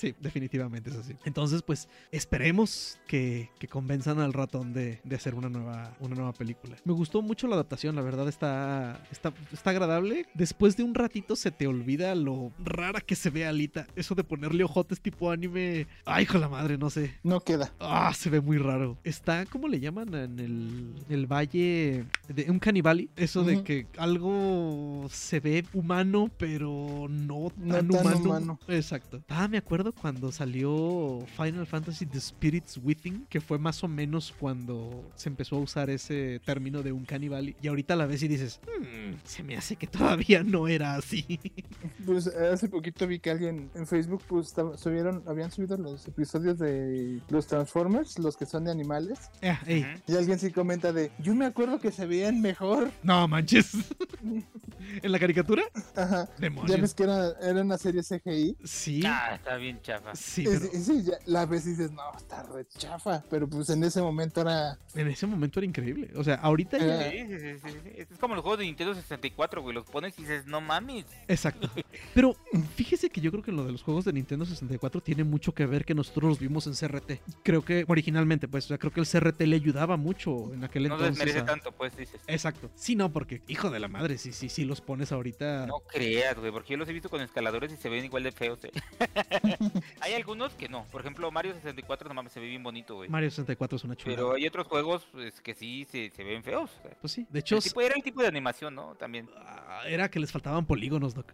Sí, 0.00 0.14
definitivamente 0.18 0.88
es 0.88 0.96
así. 0.96 1.14
Entonces, 1.26 1.60
pues 1.60 1.86
esperemos 2.10 2.98
que, 3.06 3.50
que 3.58 3.68
convenzan 3.68 4.18
al 4.18 4.32
ratón 4.32 4.72
de, 4.72 4.98
de 5.04 5.16
hacer 5.16 5.34
una 5.34 5.50
nueva, 5.50 5.94
una 6.00 6.14
nueva 6.14 6.32
película. 6.32 6.78
Me 6.86 6.94
gustó 6.94 7.20
mucho 7.20 7.46
la 7.46 7.56
adaptación, 7.56 7.94
la 7.96 8.00
verdad 8.00 8.26
está, 8.26 9.06
está, 9.12 9.34
está 9.52 9.68
agradable. 9.68 10.24
Después 10.32 10.78
de 10.78 10.84
un 10.84 10.94
ratito 10.94 11.36
se 11.36 11.50
te 11.50 11.66
olvida 11.66 12.14
lo 12.14 12.50
rara 12.64 13.02
que 13.02 13.14
se 13.14 13.28
ve 13.28 13.44
Alita. 13.44 13.86
Eso 13.94 14.14
de 14.14 14.24
ponerle 14.24 14.64
ojotes 14.64 15.02
tipo 15.02 15.19
anime. 15.28 15.88
Ay, 16.04 16.24
con 16.24 16.40
la 16.40 16.48
madre, 16.48 16.78
no 16.78 16.88
sé. 16.88 17.12
No 17.24 17.40
queda. 17.40 17.72
Ah, 17.80 18.12
se 18.14 18.30
ve 18.30 18.40
muy 18.40 18.58
raro. 18.58 18.96
Está, 19.02 19.44
¿cómo 19.46 19.66
le 19.66 19.80
llaman? 19.80 20.14
En 20.14 20.38
el, 20.38 20.94
el 21.08 21.26
valle 21.26 22.04
de 22.28 22.46
un 22.48 22.60
canibali. 22.60 23.10
Eso 23.16 23.42
de 23.42 23.64
que 23.64 23.86
algo 23.98 25.06
se 25.10 25.40
ve 25.40 25.64
humano, 25.74 26.30
pero 26.38 27.06
no 27.10 27.52
No 27.58 27.74
tan, 28.02 28.14
humano. 28.16 28.58
Exacto. 28.68 29.20
Ah, 29.28 29.48
me 29.48 29.58
acuerdo 29.58 29.92
cuando 29.92 30.30
salió 30.32 31.18
Final 31.36 31.66
Fantasy 31.66 32.06
The 32.06 32.20
Spirits 32.20 32.78
Within, 32.82 33.26
que 33.28 33.40
fue 33.40 33.58
más 33.58 33.82
o 33.82 33.88
menos 33.88 34.32
cuando 34.38 35.10
se 35.16 35.28
empezó 35.28 35.56
a 35.56 35.60
usar 35.60 35.90
ese 35.90 36.40
término 36.44 36.82
de 36.82 36.92
un 36.92 37.04
canibali. 37.04 37.56
Y 37.60 37.66
ahorita 37.68 37.96
la 37.96 38.06
ves 38.06 38.22
y 38.22 38.28
dices, 38.28 38.60
"Hmm, 38.66 39.14
se 39.24 39.42
me 39.42 39.56
hace 39.56 39.74
que 39.76 39.86
todavía 39.88 40.42
no 40.44 40.68
era 40.68 40.94
así. 40.94 41.26
Pues 42.06 42.26
hace 42.28 42.68
poquito 42.68 43.06
vi 43.06 43.18
que 43.18 43.30
alguien 43.30 43.70
en 43.74 43.86
Facebook 43.86 44.22
pues 44.28 44.46
estaba- 44.46 44.76
subieron, 45.00 45.22
habían 45.26 45.50
subido 45.50 45.76
los 45.76 46.06
episodios 46.06 46.58
de 46.58 47.20
los 47.28 47.46
Transformers, 47.46 48.18
los 48.18 48.36
que 48.36 48.46
son 48.46 48.64
de 48.64 48.70
animales. 48.70 49.30
Ujú. 49.42 49.72
Y 50.06 50.16
alguien 50.16 50.38
sí 50.38 50.50
comenta 50.50 50.92
de, 50.92 51.10
yo 51.18 51.34
me 51.34 51.46
acuerdo 51.46 51.80
que 51.80 51.90
se 51.90 52.06
veían 52.06 52.40
mejor. 52.40 52.90
No 53.02 53.26
manches. 53.28 53.72
¿En 55.02 55.12
la 55.12 55.18
caricatura? 55.18 55.62
Ajá. 55.94 56.28
Demonios. 56.38 56.74
Ya 56.74 56.80
ves 56.80 56.94
que 56.94 57.04
era, 57.04 57.32
era 57.40 57.62
una 57.62 57.78
serie 57.78 58.02
CGI. 58.02 58.56
Sí. 58.64 59.02
Ah, 59.06 59.34
está 59.36 59.56
bien 59.56 59.80
chafa. 59.82 60.14
Sí, 60.14 60.44
pero 60.44 61.00
ya 61.00 61.18
la 61.26 61.46
ves 61.46 61.66
y 61.66 61.70
dices, 61.70 61.92
no, 61.92 62.02
está 62.16 62.42
re 62.42 62.66
chafa. 62.76 63.22
Pero 63.30 63.48
pues 63.48 63.70
en 63.70 63.84
ese 63.84 64.02
momento 64.02 64.40
era. 64.40 64.78
en 64.94 65.08
ese 65.08 65.26
momento 65.26 65.60
era 65.60 65.66
increíble. 65.66 66.10
O 66.16 66.24
sea, 66.24 66.36
ahorita 66.36 66.78
ya... 66.78 67.08
Eh. 67.08 67.26
Sí, 67.28 67.38
sí, 67.38 67.38
sí, 67.38 67.60
sí, 67.62 67.78
sí. 67.84 67.90
Es 68.12 68.18
como 68.18 68.34
los 68.34 68.42
juegos 68.42 68.58
de 68.58 68.66
Nintendo 68.66 68.94
64, 68.94 69.62
güey. 69.62 69.74
Los 69.74 69.86
pones 69.86 70.18
y 70.18 70.22
dices, 70.22 70.46
no 70.46 70.60
mames. 70.60 71.06
Exacto. 71.28 71.70
Pero 72.14 72.34
fíjese 72.74 73.10
que 73.10 73.20
yo 73.20 73.30
creo 73.30 73.44
que 73.44 73.52
lo 73.52 73.64
de 73.64 73.72
los 73.72 73.82
juegos 73.82 74.04
de 74.04 74.12
Nintendo 74.12 74.44
64 74.44 74.89
tiene 74.98 75.22
mucho 75.22 75.54
que 75.54 75.64
ver 75.66 75.84
que 75.84 75.94
nosotros 75.94 76.28
los 76.30 76.40
vimos 76.40 76.66
en 76.66 76.74
CRT. 76.74 77.20
Creo 77.44 77.64
que 77.64 77.84
originalmente, 77.86 78.48
pues, 78.48 78.64
o 78.64 78.68
sea, 78.68 78.78
creo 78.78 78.92
que 78.92 78.98
el 78.98 79.06
CRT 79.06 79.42
le 79.46 79.54
ayudaba 79.54 79.96
mucho 79.96 80.52
en 80.52 80.64
aquel 80.64 80.88
No 80.88 80.94
entonces. 80.96 81.10
desmerece 81.18 81.38
a- 81.38 81.44
tanto, 81.46 81.70
pues 81.70 81.96
dices. 81.96 82.20
Exacto. 82.26 82.68
Sí, 82.74 82.96
no, 82.96 83.12
porque, 83.12 83.42
hijo 83.46 83.70
de 83.70 83.78
la 83.78 83.86
madre, 83.86 84.18
sí, 84.18 84.32
sí, 84.32 84.48
sí, 84.48 84.64
los 84.64 84.80
pones 84.80 85.12
ahorita. 85.12 85.66
No 85.66 85.78
creas, 85.80 86.36
güey, 86.36 86.50
porque 86.50 86.72
yo 86.72 86.78
los 86.78 86.88
he 86.88 86.92
visto 86.92 87.08
con 87.08 87.20
escaladores 87.20 87.72
y 87.72 87.76
se 87.76 87.88
ven 87.88 88.04
igual 88.04 88.24
de 88.24 88.32
feos, 88.32 88.58
eh. 88.64 88.72
hay 90.00 90.14
algunos 90.14 90.52
que 90.54 90.68
no. 90.68 90.84
Por 90.90 91.02
ejemplo, 91.02 91.30
Mario 91.30 91.54
64, 91.54 92.08
no 92.08 92.14
mames, 92.14 92.32
se 92.32 92.40
ve 92.40 92.46
bien 92.48 92.62
bonito, 92.62 92.96
güey. 92.96 93.08
Mario 93.08 93.30
64 93.30 93.76
es 93.76 93.84
una 93.84 93.94
chulada. 93.96 94.16
Pero 94.16 94.34
hay 94.34 94.46
otros 94.46 94.66
juegos 94.66 95.06
pues, 95.12 95.40
que 95.40 95.54
sí 95.54 95.86
se, 95.90 96.10
se 96.10 96.24
ven 96.24 96.42
feos. 96.42 96.70
o 96.78 96.82
sea. 96.82 96.96
Pues 97.00 97.12
sí, 97.12 97.26
de 97.30 97.40
hecho, 97.40 97.56
El 97.56 97.62
tipo- 97.62 97.80
era 97.82 97.94
el 97.94 98.02
tipo 98.02 98.22
de 98.22 98.28
animación, 98.28 98.74
¿no? 98.74 98.94
También. 98.94 99.28
ah, 99.36 99.82
era 99.86 100.10
que 100.10 100.18
les 100.18 100.32
faltaban 100.32 100.64
polígonos, 100.66 101.14
Doc. 101.14 101.32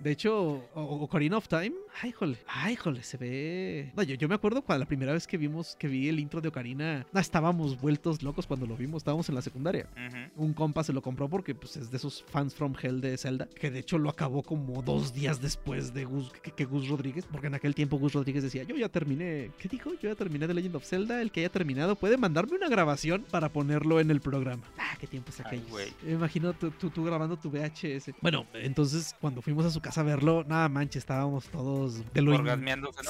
De 0.00 0.10
hecho, 0.10 0.64
o- 0.74 0.98
Ocarina 1.04 1.36
of 1.36 1.48
Time, 1.48 1.72
ay, 2.02 2.12
jole, 2.12 2.36
ay, 2.48 2.76
jole, 2.76 2.97
se 3.02 3.16
ve. 3.16 3.92
No, 3.96 4.02
yo, 4.02 4.14
yo 4.14 4.28
me 4.28 4.34
acuerdo 4.34 4.62
cuando 4.62 4.84
la 4.84 4.88
primera 4.88 5.12
vez 5.12 5.26
que 5.26 5.36
vimos, 5.36 5.76
que 5.78 5.88
vi 5.88 6.08
el 6.08 6.18
intro 6.20 6.40
de 6.40 6.48
Ocarina, 6.48 7.06
estábamos 7.14 7.80
vueltos 7.80 8.22
locos 8.22 8.46
cuando 8.46 8.66
lo 8.66 8.76
vimos, 8.76 9.00
estábamos 9.00 9.28
en 9.28 9.34
la 9.34 9.42
secundaria. 9.42 9.88
Un 10.36 10.52
compa 10.54 10.82
se 10.84 10.92
lo 10.92 11.02
compró 11.02 11.28
porque 11.28 11.54
pues, 11.54 11.76
es 11.76 11.90
de 11.90 11.96
esos 11.96 12.24
fans 12.28 12.54
from 12.54 12.74
Hell 12.80 13.00
de 13.00 13.16
Zelda, 13.16 13.46
que 13.46 13.70
de 13.70 13.80
hecho 13.80 13.98
lo 13.98 14.08
acabó 14.10 14.42
como 14.42 14.82
dos 14.82 15.12
días 15.12 15.40
después 15.40 15.92
de 15.94 16.04
Gus, 16.04 16.30
que, 16.42 16.50
que 16.52 16.64
Gus 16.64 16.88
Rodríguez, 16.88 17.26
porque 17.30 17.48
en 17.48 17.54
aquel 17.54 17.74
tiempo 17.74 17.98
Gus 17.98 18.12
Rodríguez 18.12 18.42
decía, 18.42 18.62
yo 18.64 18.76
ya 18.76 18.88
terminé, 18.88 19.50
¿qué 19.58 19.68
dijo? 19.68 19.90
Yo 20.00 20.08
ya 20.08 20.14
terminé 20.14 20.46
The 20.46 20.54
Legend 20.54 20.76
of 20.76 20.84
Zelda, 20.84 21.20
el 21.22 21.30
que 21.32 21.40
haya 21.40 21.48
terminado 21.50 21.96
puede 21.96 22.16
mandarme 22.16 22.56
una 22.56 22.68
grabación 22.68 23.24
para 23.30 23.48
ponerlo 23.50 24.00
en 24.00 24.10
el 24.10 24.20
programa. 24.20 24.62
Ah, 24.78 24.96
qué 25.00 25.06
tiempos 25.06 25.38
Ay, 25.40 25.44
aquellos. 25.46 25.70
güey. 25.70 25.88
Me 26.04 26.12
imagino 26.12 26.52
tú, 26.52 26.70
tú- 26.70 26.90
tú 26.90 27.04
grabando 27.04 27.36
tu 27.36 27.50
VHS. 27.50 28.12
Bueno, 28.20 28.46
entonces 28.54 29.14
cuando 29.20 29.42
fuimos 29.42 29.64
a 29.66 29.70
su 29.70 29.80
casa 29.80 30.00
a 30.00 30.04
verlo, 30.04 30.44
nada 30.48 30.68
manches, 30.68 31.02
estábamos 31.02 31.46
todos 31.48 32.02
de 32.12 32.22
lo 32.22 32.32
in- 32.34 32.38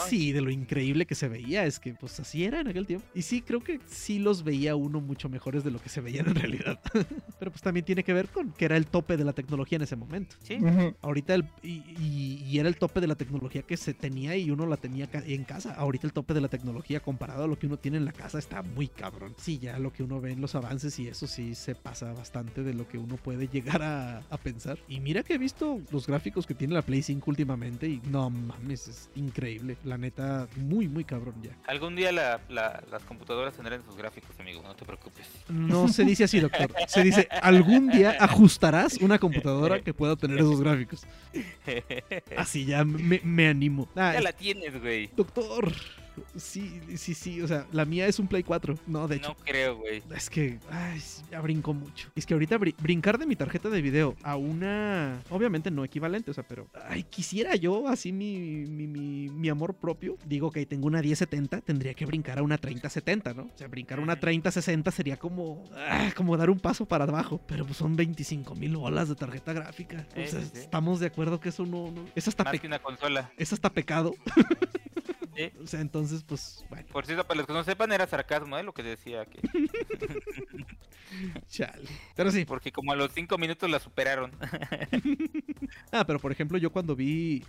Sí, 0.09 0.33
de 0.33 0.41
lo 0.41 0.51
increíble 0.51 1.07
que 1.07 1.15
se 1.15 1.29
veía, 1.29 1.65
es 1.67 1.79
que 1.79 1.95
pues 1.95 2.19
así 2.21 2.45
era 2.45 2.61
en 2.61 2.69
aquel 2.69 2.87
tiempo. 2.87 3.07
Y 3.15 3.23
sí, 3.23 3.43
creo 3.43 3.61
que 3.61 3.81
sí 3.87 4.19
los 4.19 4.43
veía 4.45 4.77
uno 4.77 5.01
mucho 5.01 5.29
mejores 5.29 5.65
de 5.65 5.71
lo 5.71 5.81
que 5.81 5.89
se 5.89 6.01
veían 6.01 6.27
en 6.29 6.35
realidad. 6.35 6.81
Pero 7.39 7.51
pues 7.51 7.63
también 7.63 7.85
tiene 7.85 8.03
que 8.05 8.13
ver 8.13 8.29
con 8.29 8.53
que 8.53 8.65
era 8.65 8.77
el 8.77 8.87
tope 8.87 9.17
de 9.17 9.25
la 9.25 9.33
tecnología 9.33 9.77
en 9.77 9.83
ese 9.83 9.97
momento. 9.97 10.37
Sí. 10.43 10.59
Ahorita 11.03 11.35
el, 11.35 11.45
y, 11.63 11.83
y- 11.99 12.45
y 12.49 12.59
era 12.59 12.69
el 12.69 12.77
tope 12.77 13.01
de 13.01 13.07
la 13.07 13.15
tecnología 13.15 13.63
que 13.63 13.77
se 13.77 13.95
tenía 13.95 14.37
y 14.37 14.51
uno 14.51 14.67
la 14.67 14.77
tenía 14.77 15.07
ca- 15.09 15.23
en 15.27 15.45
casa. 15.45 15.75
Ahorita 15.75 16.07
el 16.07 16.13
tope 16.13 16.35
de 16.35 16.41
la 16.41 16.49
tecnología 16.49 17.01
comparado 17.01 17.45
a 17.45 17.47
lo 17.47 17.59
que 17.59 17.67
uno 17.67 17.77
tiene 17.77 17.97
en 17.99 18.05
la 18.05 18.13
casa 18.13 18.39
está 18.39 18.63
muy 18.63 18.89
cabrón. 18.89 19.35
Sí, 19.39 19.59
ya 19.59 19.79
lo 19.79 19.93
que 19.93 20.03
uno 20.03 20.21
ve 20.21 20.33
en 20.33 20.41
los 20.41 20.55
avances 20.55 20.99
y 20.99 21.09
eso 21.09 21.27
sí 21.27 21.55
se 21.55 21.75
pasa 21.75 22.13
bastante 22.13 22.63
de 22.63 22.75
lo 22.75 22.89
que 22.89 22.99
uno 22.99 23.17
puede 23.17 23.49
llegar 23.49 23.83
a, 23.83 24.19
a 24.31 24.39
pensar. 24.39 24.79
Y 24.89 25.01
mira 25.01 25.23
que 25.23 25.35
he 25.35 25.39
visto 25.39 25.81
los 25.91 26.07
gráficos 26.07 26.47
que 26.47 26.55
tiene 26.55 26.75
la 26.75 26.83
Play 26.83 27.03
5 27.03 27.31
últimamente 27.31 27.89
y 27.89 28.01
no 28.11 28.31
mames, 28.31 28.89
es 28.89 29.11
increíble. 29.15 29.68
La 29.85 29.99
neta, 29.99 30.49
muy, 30.57 30.89
muy 30.89 31.05
cabrón 31.05 31.35
ya. 31.43 31.51
Algún 31.67 31.97
día 31.97 32.13
la- 32.13 32.41
la- 32.49 32.83
las 32.91 33.03
computadoras 33.05 33.55
tendrán 33.55 33.83
sus 33.85 33.97
gráficos, 33.97 34.31
amigo, 34.41 34.63
no 34.63 34.75
te 34.75 34.85
preocupes. 34.85 35.27
No 35.49 35.89
se 35.89 36.05
dice 36.05 36.25
así, 36.25 36.41
doctor. 36.41 36.73
Se 36.87 37.03
dice, 37.03 37.29
algún 37.43 37.89
día 37.89 38.17
ajustarás 38.21 38.95
una 38.99 39.19
computadora 39.19 39.81
que 39.81 39.93
pueda 39.95 40.17
tener 40.17 40.39
esos 40.39 40.61
gráficos. 40.61 41.07
Así 42.37 42.65
ya 42.65 42.85
me, 42.85 43.21
me 43.25 43.49
animo. 43.49 43.89
Ya 43.95 44.21
la 44.21 44.33
tienes, 44.33 44.81
güey. 44.81 45.11
Doctor, 45.17 45.73
sí, 46.37 46.81
sí, 46.97 47.15
sí, 47.15 47.41
o 47.43 47.49
sea, 47.49 47.67
la 47.73 47.85
mía 47.85 48.07
es 48.07 48.19
un 48.19 48.27
Play 48.29 48.43
4. 48.43 48.75
No, 48.87 49.07
de 49.09 49.17
hecho, 49.17 49.29
No 49.31 49.37
creo, 49.45 49.77
güey. 49.77 50.03
es 50.15 50.29
que 50.31 50.59
ay, 50.71 51.01
ya 51.31 51.41
brincó 51.41 51.75
mucho. 51.75 52.11
Es 52.15 52.27
que 52.27 52.35
ahorita 52.35 52.59
bri- 52.59 52.75
brincar 52.81 53.19
de 53.19 53.27
mi 53.27 53.37
tarjeta 53.37 53.69
de 53.71 53.83
video 53.83 54.17
a 54.23 54.37
una, 54.37 55.21
obviamente 55.31 55.71
no 55.71 55.85
equivalente, 55.85 56.31
o 56.31 56.35
sea, 56.35 56.47
pero, 56.47 56.69
ay, 56.89 57.03
quisiera 57.05 57.55
yo 57.57 57.89
así 57.89 58.13
mi, 58.13 58.39
mi, 58.67 58.87
mi, 58.87 59.29
mi 59.29 59.49
amor 59.49 59.75
propio. 59.75 60.17
Digo 60.27 60.51
que 60.51 60.65
tengo 60.67 60.87
una 60.87 61.01
1070, 61.03 61.61
tendría 61.63 61.95
que 61.95 62.07
brincar 62.07 62.39
a 62.39 62.43
una 62.43 62.59
3070, 62.59 63.35
¿no? 63.35 63.43
O 63.45 63.51
sea, 63.59 63.69
brincar 63.69 63.99
a 63.99 64.03
una 64.03 64.15
Ujú. 64.15 64.21
3060 64.21 64.91
sería 64.91 65.17
como, 65.17 65.65
ah, 65.77 66.11
como 66.17 66.37
dar 66.37 66.51
un 66.51 66.61
paso 66.61 66.87
para 66.87 67.05
abajo. 67.05 67.41
Pero 67.47 67.65
pues 67.65 67.77
son 67.79 67.97
25 67.97 68.55
mil 68.55 68.77
bolas 68.77 69.09
de 69.09 69.15
tarjeta 69.15 69.53
gráfica. 69.53 70.07
O 70.13 70.27
sea, 70.27 70.41
sí. 70.43 70.51
estamos 70.55 71.01
de 71.01 71.07
acuerdo 71.07 71.41
que 71.41 71.49
eso 71.51 71.65
no, 71.67 71.91
no- 71.91 72.05
es 72.15 72.29
hasta, 72.29 72.45
Más 72.45 72.53
pe- 72.53 72.59
que 72.61 72.67
una 72.67 72.79
consola. 72.79 73.31
es 73.37 73.53
hasta 73.53 73.71
pecado. 73.73 74.15
Sí. 75.39 75.53
O 75.63 75.67
sea, 75.69 75.81
entonces, 75.81 76.25
pues, 76.25 76.65
bueno. 76.69 76.89
Por 76.91 77.07
cierto, 77.07 77.25
para 77.25 77.39
los 77.39 77.47
que 77.47 77.53
no 77.53 77.63
sepan, 77.63 77.93
era 77.93 78.09
sarcasmo, 78.09 78.59
¿eh? 78.59 78.65
Lo 78.65 78.75
que 78.75 78.83
decía 78.83 79.25
que. 79.25 79.39
Chale. 81.49 81.89
Pero 82.15 82.31
sí. 82.31 82.45
Porque 82.45 82.73
como 82.73 82.93
a 82.93 82.97
los 82.97 83.13
cinco 83.13 83.39
minutos 83.39 83.69
la 83.71 83.79
superaron. 83.79 84.33
Ah, 85.93 86.07
pero 86.07 86.19
por 86.19 86.33
ejemplo, 86.33 86.59
yo 86.59 86.71
cuando 86.71 86.95
vi 86.95 87.45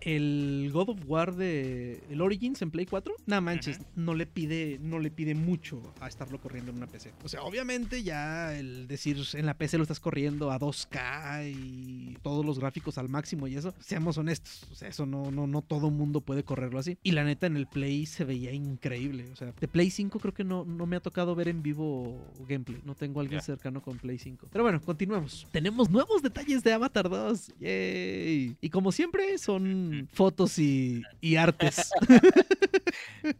el 0.00 0.70
God 0.72 0.90
of 0.90 0.98
War 1.06 1.34
de 1.34 2.02
el 2.10 2.20
Origins 2.20 2.60
en 2.62 2.70
Play 2.70 2.86
4, 2.86 3.14
nada 3.26 3.40
manches, 3.40 3.80
no 3.94 4.14
le 4.14 4.26
pide 4.26 4.78
no 4.80 4.98
le 4.98 5.10
pide 5.10 5.34
mucho 5.34 5.94
a 6.00 6.08
estarlo 6.08 6.40
corriendo 6.40 6.70
en 6.70 6.78
una 6.78 6.86
PC. 6.86 7.12
O 7.22 7.28
sea, 7.28 7.42
obviamente 7.42 8.02
ya 8.02 8.56
el 8.56 8.86
decir 8.88 9.18
en 9.34 9.46
la 9.46 9.54
PC 9.54 9.76
lo 9.76 9.82
estás 9.82 10.00
corriendo 10.00 10.50
a 10.50 10.58
2K 10.58 11.52
y 11.54 12.16
todos 12.22 12.44
los 12.44 12.58
gráficos 12.58 12.98
al 12.98 13.08
máximo 13.08 13.46
y 13.46 13.56
eso, 13.56 13.74
seamos 13.80 14.18
honestos, 14.18 14.68
o 14.70 14.74
sea, 14.74 14.88
eso 14.88 15.06
no 15.06 15.30
no 15.30 15.46
no 15.46 15.62
todo 15.62 15.90
mundo 15.90 16.20
puede 16.20 16.44
correrlo 16.44 16.78
así. 16.78 16.98
Y 17.02 17.12
la 17.12 17.24
neta 17.24 17.46
en 17.46 17.56
el 17.56 17.66
Play 17.66 18.06
se 18.06 18.24
veía 18.24 18.52
increíble, 18.52 19.30
o 19.32 19.36
sea, 19.36 19.52
de 19.58 19.68
Play 19.68 19.90
5 19.90 20.18
creo 20.18 20.34
que 20.34 20.44
no 20.44 20.64
no 20.64 20.86
me 20.86 20.96
ha 20.96 21.00
tocado 21.00 21.34
ver 21.34 21.48
en 21.48 21.62
vivo 21.62 22.20
gameplay, 22.48 22.71
no 22.84 22.94
tengo 22.94 23.20
a 23.20 23.22
alguien 23.22 23.40
Ya. 23.40 23.44
cercano 23.44 23.80
con 23.82 23.98
Play 23.98 24.18
5. 24.18 24.48
Pero 24.50 24.64
bueno, 24.64 24.80
continuemos. 24.80 25.46
Tenemos 25.52 25.90
nuevos 25.90 26.22
detalles 26.22 26.62
de 26.62 26.72
Avatar 26.72 27.08
2. 27.08 27.52
Yay. 27.60 28.56
Y 28.60 28.70
como 28.70 28.92
siempre 28.92 29.38
son 29.38 30.08
fotos 30.12 30.58
y, 30.58 31.02
y 31.20 31.36
artes. 31.36 31.90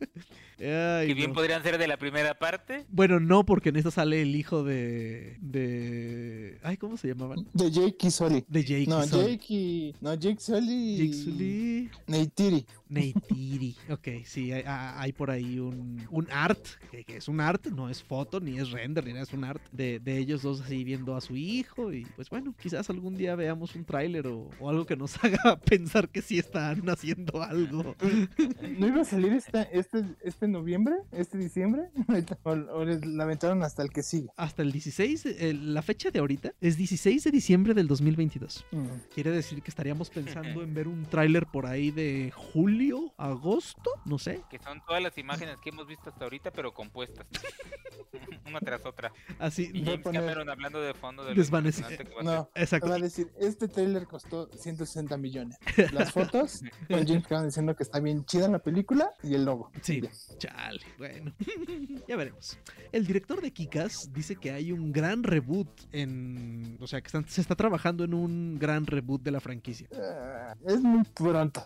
Ay, 0.65 1.09
que 1.09 1.15
bien 1.15 1.31
no. 1.31 1.35
podrían 1.35 1.61
ser 1.63 1.77
de 1.77 1.89
la 1.89 1.97
primera 1.97 2.39
parte. 2.39 2.85
Bueno, 2.89 3.19
no, 3.19 3.45
porque 3.45 3.71
en 3.71 3.77
esta 3.77 3.91
sale 3.91 4.23
el 4.23 4.37
hijo 4.37 4.63
de. 4.63 5.37
de. 5.41 6.59
Ay, 6.63 6.77
¿cómo 6.77 6.97
se 6.97 7.09
llamaban? 7.09 7.45
De 7.53 7.69
Jake 7.71 8.07
y 8.07 8.11
Sully. 8.13 8.45
De 8.47 8.63
Jake. 8.63 8.87
No, 8.87 9.05
y 9.05 9.09
Sully. 9.09 9.31
Jake 9.33 9.45
y. 9.49 9.95
No, 10.01 10.15
Jake 10.15 10.41
Sully. 10.41 10.97
Jake 10.99 11.15
Sully. 11.15 11.91
Neytiri. 12.07 12.65
Neytiri. 12.93 13.77
Ok, 13.91 14.09
sí, 14.25 14.53
hay, 14.53 14.65
hay 14.67 15.13
por 15.13 15.31
ahí 15.31 15.59
un, 15.59 16.07
un 16.11 16.29
art, 16.31 16.65
que, 16.91 17.05
que 17.05 17.17
es 17.17 17.29
un 17.29 17.41
art, 17.41 17.67
no 17.67 17.89
es 17.89 18.03
foto, 18.03 18.41
ni 18.41 18.59
es 18.59 18.71
render, 18.71 19.05
ni 19.05 19.13
nada, 19.13 19.25
es 19.25 19.33
un 19.33 19.45
art 19.45 19.63
de, 19.73 19.99
de 19.99 20.19
ellos 20.19 20.43
dos 20.43 20.61
así 20.61 20.85
viendo 20.85 21.17
a 21.17 21.21
su 21.21 21.37
hijo. 21.37 21.93
Y 21.93 22.05
pues 22.17 22.31
bueno, 22.31 22.55
quizás 22.61 22.89
algún 22.91 23.17
día 23.17 23.35
veamos 23.35 23.75
un 23.75 23.85
tráiler 23.85 24.27
o, 24.27 24.51
o 24.61 24.71
algo 24.71 24.87
que 24.87 24.97
nos 24.97 25.17
haga 25.25 25.59
pensar 25.61 26.09
que 26.09 26.23
sí 26.23 26.39
están 26.39 26.89
haciendo 26.89 27.43
algo. 27.43 27.95
¿No 28.79 28.87
iba 28.87 29.03
a 29.03 29.05
salir 29.05 29.33
esta, 29.33 29.63
este, 29.63 30.05
este 30.23 30.49
noviembre? 30.49 30.97
¿Este 31.13 31.39
diciembre? 31.39 31.91
¿O, 32.45 32.51
o 32.51 32.85
les 32.85 33.05
lamentaron 33.05 33.63
hasta 33.63 33.83
el 33.83 33.91
que 33.91 34.03
sigue? 34.03 34.29
Hasta 34.37 34.63
el 34.63 34.73
16, 34.73 35.27
eh, 35.27 35.55
la 35.55 35.83
fecha 35.83 36.11
de 36.11 36.19
ahorita 36.19 36.53
es 36.61 36.77
16 36.77 37.25
de 37.25 37.31
diciembre 37.31 37.75
del 37.75 37.89
2022. 37.89 38.65
Mm. 38.71 38.87
Quiere 39.15 39.31
decir 39.31 39.63
que 39.63 39.71
estaríamos 39.71 40.11
pensando 40.11 40.63
en 40.63 40.75
ver 40.75 40.89
un 40.89 41.05
tráiler 41.05 41.47
por 41.47 41.67
ahí 41.67 41.91
de 41.91 42.33
julio, 42.35 42.82
agosto, 43.17 43.91
no 44.05 44.19
sé. 44.19 44.43
Que 44.51 44.59
son 44.59 44.81
todas 44.87 45.03
las 45.03 45.17
imágenes 45.19 45.57
que 45.63 45.71
hemos 45.71 45.87
visto 45.87 46.11
hasta 46.11 46.25
ahorita, 46.25 46.51
pero 46.51 46.73
compuestas. 46.73 47.27
Una 48.47 48.61
tras 48.61 48.85
otra. 48.85 49.13
Así, 49.39 49.71
Y 49.73 49.85
James 49.85 50.01
poner- 50.01 50.21
Cameron 50.21 50.51
hablando 50.51 50.81
de 50.81 50.93
fondo 50.95 51.25
de 51.25 51.35
Desvanece- 51.35 51.97
que 51.97 52.05
va 52.15 52.21
a 52.21 52.25
No, 52.25 52.51
exacto. 52.55 52.89
va 52.89 52.97
a 52.97 52.99
decir, 52.99 53.31
este 53.39 53.69
trailer 53.69 54.07
costó 54.07 54.49
160 54.53 55.17
millones. 55.17 55.57
Las 55.93 56.13
fotos 56.13 56.63
con 56.89 57.07
James 57.07 57.27
Cameron 57.27 57.47
diciendo 57.49 57.75
que 57.77 57.83
está 57.83 58.01
bien 58.01 58.25
chida 58.25 58.49
la 58.49 58.59
película 58.59 59.11
y 59.23 59.35
el 59.35 59.45
logo. 59.45 59.71
Sí, 59.81 60.01
Ya. 60.01 60.11
chale, 60.39 60.81
bueno, 60.99 61.33
ya 62.09 62.17
veremos. 62.17 62.59
El 62.91 63.07
director 63.07 63.41
de 63.41 63.53
Kikas 63.53 64.13
dice 64.13 64.37
que 64.37 64.51
hay 64.51 64.73
un 64.73 64.93
gran 64.93 65.23
reboot 65.23 65.69
en, 65.93 66.77
o 66.81 66.87
sea, 66.87 67.01
que 67.01 67.07
están- 67.07 67.29
se 67.29 67.41
está 67.41 67.55
trabajando 67.55 68.05
en 68.05 68.13
un 68.15 68.59
gran 68.59 68.87
reboot 68.87 69.23
de 69.23 69.31
la 69.31 69.41
franquicia. 69.41 69.89
Ah, 69.95 70.55
es 70.67 70.81
muy 70.81 71.05
pronto. 71.05 71.63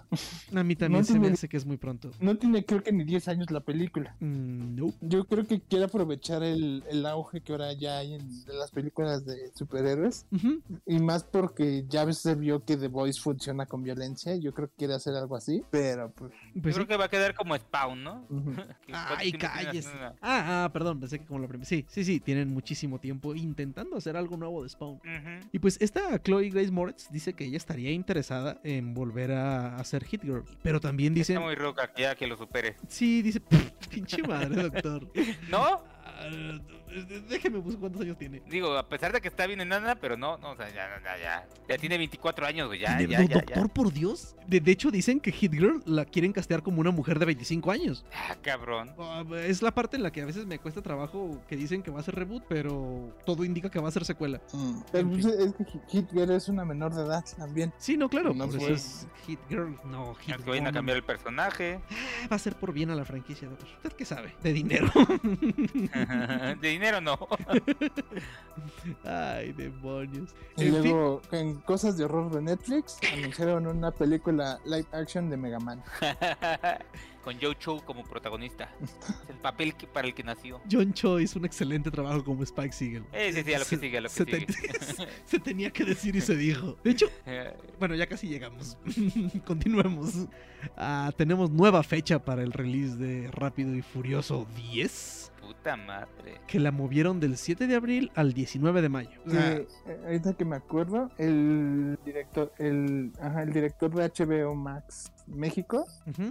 A 0.55 0.63
mí 0.63 0.77
también 0.77 1.01
No 1.03 1.06
se 1.07 1.19
me 1.19 1.29
hace 1.29 1.49
que 1.49 1.57
es 1.57 1.65
muy 1.67 1.77
pronto. 1.77 2.11
No 2.21 2.37
tiene 2.37 2.65
creo 2.65 2.83
que 2.83 2.93
ni 2.93 3.05
10 3.05 3.29
años 3.29 3.51
la 3.51 3.61
película. 3.61 4.15
Mm, 4.21 4.77
no. 4.77 4.93
Yo 5.01 5.25
creo 5.27 5.47
que 5.47 5.61
quiere 5.61 5.85
aprovechar 5.87 6.43
el, 6.43 6.85
el 6.91 7.07
auge 7.07 7.41
que 7.41 7.53
ahora 7.53 7.73
ya 7.73 7.99
hay 7.99 8.15
en 8.15 8.45
de 8.45 8.55
las 8.55 8.71
películas 8.71 9.25
de 9.25 9.51
superhéroes. 9.55 10.27
Ujú. 10.33 10.61
Y 10.87 10.99
más 10.99 11.25
porque 11.25 11.85
ya 11.89 12.11
se 12.13 12.35
vio 12.35 12.65
que 12.65 12.77
The 12.77 12.89
Voice 12.89 13.21
funciona 13.21 13.67
con 13.67 13.83
violencia. 13.83 14.37
Yo 14.37 14.53
creo 14.53 14.69
que 14.69 14.75
quiere 14.77 14.95
hacer 14.95 15.15
algo 15.15 15.37
así. 15.37 15.63
Pero 15.71 16.11
pues. 16.13 16.33
Yo 16.55 16.63
Pues 16.63 16.75
sí. 16.75 16.79
creo 16.79 16.87
que 16.89 16.97
va 16.97 17.05
a 17.07 17.09
quedar 17.09 17.35
como 17.35 17.57
Spawn, 17.57 18.03
¿no? 18.03 18.27
Que 18.87 18.93
cuánto 18.93 19.15
Ay, 19.19 19.33
calles. 19.33 19.87
Ah, 20.21 20.65
ah, 20.65 20.71
perdón, 20.73 21.01
pensé 21.01 21.19
que 21.19 21.27
como 21.27 21.41
la 21.41 21.49
primera. 21.49 21.69
Sí, 21.69 21.85
sí, 21.89 22.05
sí, 22.05 22.21
tienen 22.21 22.53
muchísimo 22.53 22.99
tiempo 22.99 23.35
intentando 23.35 23.97
hacer 23.97 24.17
algo 24.17 24.37
nuevo 24.37 24.63
de 24.63 24.69
Spawn. 24.69 24.97
Ujú. 24.97 25.49
Y 25.53 25.59
pues 25.59 25.77
esta 25.81 26.21
Chloe 26.23 26.51
Grace 26.51 26.71
Moretz 26.71 27.11
dice 27.11 27.33
que 27.35 27.45
ella 27.45 27.57
estaría 27.57 27.91
interesada 27.93 28.61
en 28.65 28.95
volver 28.95 29.33
a 29.33 29.77
hacer 29.77 30.05
Hit 30.05 30.23
Girl. 30.23 30.45
Pero 30.63 30.81
también 30.81 30.96
dice... 30.97 31.35
Está 31.35 31.45
muy 31.45 31.55
roca 31.55 31.93
ya 31.97 32.15
que 32.15 32.27
lo 32.27 32.37
supere. 32.37 32.77
Sí, 32.89 33.23
dice... 33.23 33.41
Pinche 33.91 34.23
madre, 34.23 34.63
doctor. 34.63 35.11
¿No? 35.49 35.96
Ah, 36.19 36.59
déjeme 37.29 37.59
buscar 37.59 37.81
cuántos 37.81 38.03
años 38.03 38.17
tiene. 38.17 38.43
Digo, 38.49 38.77
a 38.77 38.89
pesar 38.89 39.13
de 39.13 39.21
que 39.21 39.29
está 39.29 39.47
bien 39.47 39.61
enana, 39.61 39.97
pero 39.97 40.17
no, 40.17 40.39
no, 40.39 40.53
o 40.53 40.57
sea, 40.57 40.69
ya, 40.69 41.01
ya, 41.03 41.19
ya. 41.19 41.47
Ya 41.69 41.79
tiene 41.79 41.99
24 41.99 42.47
años, 42.47 42.69
güey, 42.69 42.81
ya, 42.81 43.01
ya, 43.01 43.23
ya, 43.23 43.35
doctor, 43.35 43.69
por 43.71 43.93
Dios. 43.93 44.35
De, 44.47 44.61
de 44.61 44.73
hecho, 44.73 44.91
dicen 44.91 45.21
que 45.21 45.33
Hit 45.33 45.53
Girl 45.53 45.83
la 45.85 46.05
quieren 46.05 46.33
castear 46.33 46.63
como 46.63 46.81
una 46.81 46.91
mujer 46.91 47.19
de 47.19 47.27
25 47.27 47.71
años. 47.71 48.05
Ah, 48.15 48.37
cabrón. 48.41 48.95
Ah, 48.99 49.25
es 49.45 49.63
la 49.63 49.73
parte 49.73 49.97
en 49.97 50.03
la 50.03 50.11
que 50.11 50.23
a 50.23 50.25
veces 50.25 50.47
me 50.47 50.59
cuesta 50.59 50.81
trabajo 50.83 51.43
que 51.49 51.57
dicen 51.57 51.83
que 51.83 51.91
va 51.91 52.01
a 52.01 52.03
ser 52.03 52.15
reboot, 52.15 52.45
pero 52.49 53.15
todo 53.27 53.45
indica 53.45 53.71
que 53.71 53.79
va 53.79 53.89
a 53.89 53.93
ser 53.93 54.05
secuela. 54.05 54.41
Mm. 54.53 54.81
Pero 54.93 55.09
pues, 55.11 55.27
es 55.27 55.55
que 55.55 55.65
Hit 55.89 56.11
Girl 56.13 56.31
es 56.31 56.49
una 56.49 56.65
menor 56.65 56.95
de 56.95 57.03
edad 57.03 57.25
también. 57.37 57.73
Sí, 57.79 57.97
no, 57.97 58.09
claro. 58.09 58.33
No 58.33 58.49
fue. 58.49 58.73
es 58.73 59.07
Hit 59.27 59.41
Girl. 59.49 59.77
No, 59.85 60.15
Hit 60.15 60.37
Es 60.37 60.43
que 60.43 60.51
vayan 60.51 60.67
a 60.69 60.73
cambiar 60.73 60.97
el 60.97 61.05
personaje. 61.05 61.81
Va 62.31 62.37
a 62.37 62.39
ser 62.39 62.55
por 62.55 62.73
bien 62.73 62.91
a 62.91 62.95
la 62.95 63.05
franquicia, 63.05 63.49
doctor. 63.49 63.69
¿Usted 63.77 63.93
qué 63.93 64.05
sabe? 64.05 64.35
De 64.43 64.53
dinero. 64.53 64.91
de 66.61 66.69
dinero 66.69 67.01
no. 67.01 67.19
Ay, 69.05 69.53
demonios. 69.53 70.35
Y 70.57 70.65
En 70.67 70.73
fin, 70.83 70.83
luego, 70.93 71.23
en 71.33 71.55
cosas 71.61 71.97
de 71.97 72.05
horror 72.05 72.31
de 72.33 72.43
Netflix, 72.43 72.99
anunciaron 73.13 73.67
una 73.67 73.91
película 73.91 74.59
live 74.65 74.87
action 74.93 75.29
de 75.31 75.37
Mega 75.37 75.59
Man. 75.59 75.83
con 77.25 77.37
Joe 77.41 77.57
Cho 77.59 77.85
como 77.85 78.05
protagonista. 78.05 78.71
Es 78.81 79.31
el 79.31 79.37
papel 79.39 79.75
que, 79.75 79.87
para 79.89 80.07
el 80.07 80.15
que 80.15 80.23
nació. 80.23 80.61
John 80.71 80.93
Cho 80.95 81.19
hizo 81.19 81.39
un 81.41 81.45
excelente 81.45 81.91
trabajo 81.91 82.25
como 82.25 82.45
Spike 82.45 82.73
Siegel. 82.73 83.05
Eh, 83.13 83.33
sí, 83.33 83.43
sí, 83.43 83.53
a 83.53 83.59
lo 83.59 83.65
que 83.65 83.77
sigue, 83.77 83.99
a 83.99 84.01
lo 84.01 84.09
que 84.09 84.15
se, 84.15 84.25
sigue. 84.25 84.47
te- 84.47 85.09
se 85.25 85.39
tenía 85.41 85.71
que 85.73 85.85
decir 85.85 86.15
y 86.15 86.21
se 86.21 86.37
dijo. 86.37 86.77
De 86.85 86.93
hecho, 86.93 87.07
bueno, 87.81 87.97
ya 87.97 88.07
casi 88.07 88.29
llegamos. 88.29 88.79
Continuemos. 89.45 90.27
Ah, 90.77 91.13
tenemos 91.17 91.51
nueva 91.51 91.83
fecha 91.83 92.25
para 92.25 92.43
el 92.45 92.53
release 92.53 92.97
de 92.97 93.29
Rápido 93.33 93.75
y 93.75 93.83
Furioso 93.83 94.47
10. 94.73 95.26
Puta 95.47 95.77
madre. 95.77 96.41
Que 96.47 96.59
la 96.59 96.73
movieron 96.73 97.21
del 97.21 97.37
7 97.37 97.67
de 97.67 97.75
abril 97.77 98.11
al 98.15 98.33
19 98.33 98.83
de 98.83 98.89
mayo. 98.89 99.21
O 99.27 99.31
sea, 99.31 99.53
Eh, 99.53 99.67
eh, 99.87 100.01
ahorita 100.05 100.35
que 100.35 100.45
me 100.45 100.57
acuerdo, 100.57 101.11
el 101.19 101.99
director, 102.05 102.53
el, 102.59 103.13
ajá, 103.21 103.43
el 103.43 103.53
director 103.53 103.95
de 103.95 104.05
HBO 104.05 104.55
Max 104.55 105.13
México. 105.27 105.87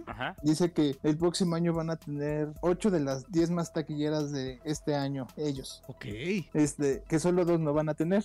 Ajá. 0.06 0.36
dice 0.42 0.72
que 0.72 0.96
el 1.04 1.18
próximo 1.18 1.56
año 1.56 1.74
van 1.74 1.90
a 1.90 1.98
tener 1.98 2.50
8 2.62 2.92
de 2.92 3.00
las 3.02 3.30
10 3.32 3.52
más 3.52 3.74
taquilleras 3.74 4.32
de 4.32 4.60
este 4.64 4.96
año, 4.96 5.28
ellos. 5.38 5.82
Ok. 5.88 6.06
Este, 6.54 7.04
que 7.08 7.20
solo 7.20 7.44
dos 7.46 7.60
no 7.60 7.74
van 7.74 7.90
a 7.90 7.94
tener, 7.94 8.24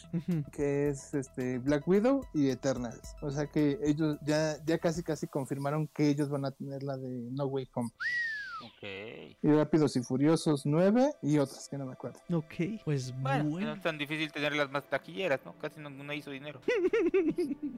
que 0.52 0.88
es 0.88 1.12
este 1.14 1.58
Black 1.58 1.86
Widow 1.88 2.24
y 2.34 2.50
Eternals. 2.50 3.14
O 3.20 3.30
sea 3.30 3.46
que 3.46 3.78
ellos 3.82 4.18
ya, 4.24 4.56
ya 4.64 4.78
casi 4.78 5.02
casi 5.02 5.26
confirmaron 5.26 5.88
que 5.88 6.08
ellos 6.08 6.28
van 6.28 6.44
a 6.44 6.50
tener 6.52 6.82
la 6.84 6.96
de 6.96 7.08
No 7.32 7.46
Way 7.46 7.68
Home. 7.74 7.90
Ok. 8.62 9.36
Y 9.42 9.48
Rápidos 9.52 9.96
y 9.96 10.02
Furiosos 10.02 10.66
9 10.66 11.12
y 11.22 11.38
otras 11.38 11.68
que 11.68 11.78
no 11.78 11.86
me 11.86 11.92
acuerdo. 11.92 12.20
Ok. 12.32 12.54
Pues 12.84 13.12
Bueno, 13.20 13.44
bueno. 13.44 13.66
no 13.68 13.74
es 13.74 13.82
tan 13.82 13.96
difícil 13.98 14.30
tener 14.32 14.54
las 14.54 14.70
más 14.70 14.88
taquilleras, 14.88 15.40
¿no? 15.44 15.54
Casi 15.58 15.80
ninguna 15.80 16.14
hizo 16.14 16.30
dinero. 16.30 16.60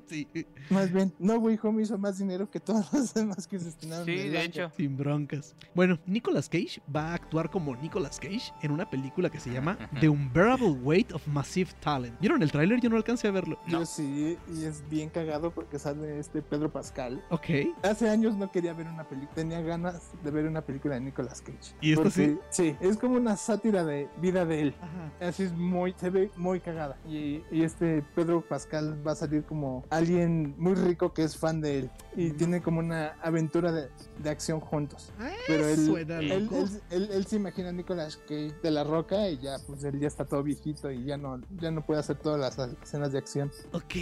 Sí, 0.09 0.29
Más 0.69 0.93
bien, 0.93 1.15
No 1.19 1.37
Way 1.37 1.59
Home 1.63 1.83
hizo 1.83 1.97
más 1.97 2.19
dinero 2.19 2.51
que 2.51 2.61
todas 2.61 2.93
las 2.93 3.15
demás 3.15 3.47
que 3.47 3.59
se 3.59 3.69
estrenaron. 3.71 4.05
Sí, 4.05 4.29
de 4.29 4.43
hecho. 4.45 4.71
sin 4.77 4.97
broncas. 4.97 5.55
Bueno, 5.75 5.99
Nicolas 6.07 6.49
Cage 6.49 6.83
va 6.95 7.13
a 7.13 7.15
actuar 7.15 7.51
como 7.51 7.75
Nicolas 7.77 8.19
Cage 8.19 8.53
en 8.63 8.73
una 8.73 8.91
película 8.91 9.31
que 9.31 9.41
se 9.41 9.51
llama 9.51 9.79
The 10.01 10.09
Unbearable 10.09 10.71
Weight 10.71 11.13
of 11.13 11.27
Massive 11.29 11.71
Talent. 11.81 12.19
¿Vieron 12.21 12.43
el 12.43 12.51
tráiler? 12.53 12.81
Yo 12.81 12.91
no 12.91 12.97
alcancé 12.97 13.29
a 13.29 13.31
verlo. 13.31 13.59
Yo 13.69 13.81
No. 13.81 13.87
sí, 13.87 14.37
y 14.53 14.65
es 14.65 14.87
bien 14.91 15.09
cagado 15.09 15.51
porque 15.53 15.79
sale 15.79 16.19
este 16.19 16.43
Pedro 16.43 16.71
Pascal. 16.71 17.23
Ok. 17.31 17.47
Hace 17.83 18.11
años 18.11 18.37
no 18.37 18.51
quería 18.51 18.75
ver 18.75 18.89
una 18.89 19.05
película, 19.09 19.35
tenía 19.35 19.61
ganas 19.63 20.11
de 20.23 20.31
ver 20.31 20.47
una 20.47 20.61
película 20.61 20.72
de 20.73 21.01
Nicolas 21.01 21.41
Cage. 21.41 21.75
¿Y 21.81 21.93
esta 21.93 22.03
Porque, 22.05 22.39
sí? 22.51 22.77
es 22.81 22.97
como 22.97 23.17
una 23.17 23.37
sátira 23.37 23.85
de 23.85 24.09
vida 24.21 24.45
de 24.45 24.61
él. 24.63 24.75
Ajá. 24.81 25.29
Así 25.29 25.43
es 25.45 25.53
muy, 25.53 25.95
se 25.99 26.11
ve 26.11 26.31
muy 26.37 26.61
cagada. 26.61 26.97
Y, 27.09 27.43
y 27.51 27.63
este 27.63 28.03
Pedro 28.15 28.41
Pascal 28.41 29.05
va 29.07 29.13
a 29.13 29.17
salir 29.17 29.45
como 29.45 29.85
alguien 29.91 30.55
muy 30.59 30.75
rico 30.75 31.13
que 31.13 31.25
es 31.25 31.37
fan 31.37 31.61
de 31.61 31.79
él. 31.81 31.91
Y 32.17 32.31
Mm. 32.31 32.37
tiene 32.37 32.63
como 32.63 32.79
una 32.81 33.13
aventura 33.23 33.73
de, 33.73 33.89
de 34.23 34.31
acción 34.31 34.61
juntos. 34.61 35.13
Ah, 35.19 35.31
Pero 35.47 35.67
él, 35.69 35.87
suena 35.87 36.19
él, 36.19 36.45
loco. 36.45 36.57
él- 36.59 36.81
él- 36.91 37.09
él 37.13 37.27
se 37.27 37.37
imagina 37.37 37.69
a 37.71 37.73
Nicolas 37.73 38.17
Cage 38.17 38.53
de 38.63 38.71
la 38.71 38.85
roca 38.85 39.29
y 39.29 39.39
ya, 39.39 39.57
pues 39.67 39.83
él 39.85 39.99
ya 39.99 40.09
está 40.09 40.25
todo 40.25 40.43
viejito 40.43 40.91
y 40.91 41.05
ya 41.05 41.17
no, 41.17 41.41
ya 41.59 41.71
no 41.71 41.83
puede 41.85 42.01
hacer 42.01 42.17
todas 42.17 42.39
las 42.41 42.59
escenas 42.83 43.13
de 43.13 43.19
acción. 43.19 43.51
Ok, 43.73 43.95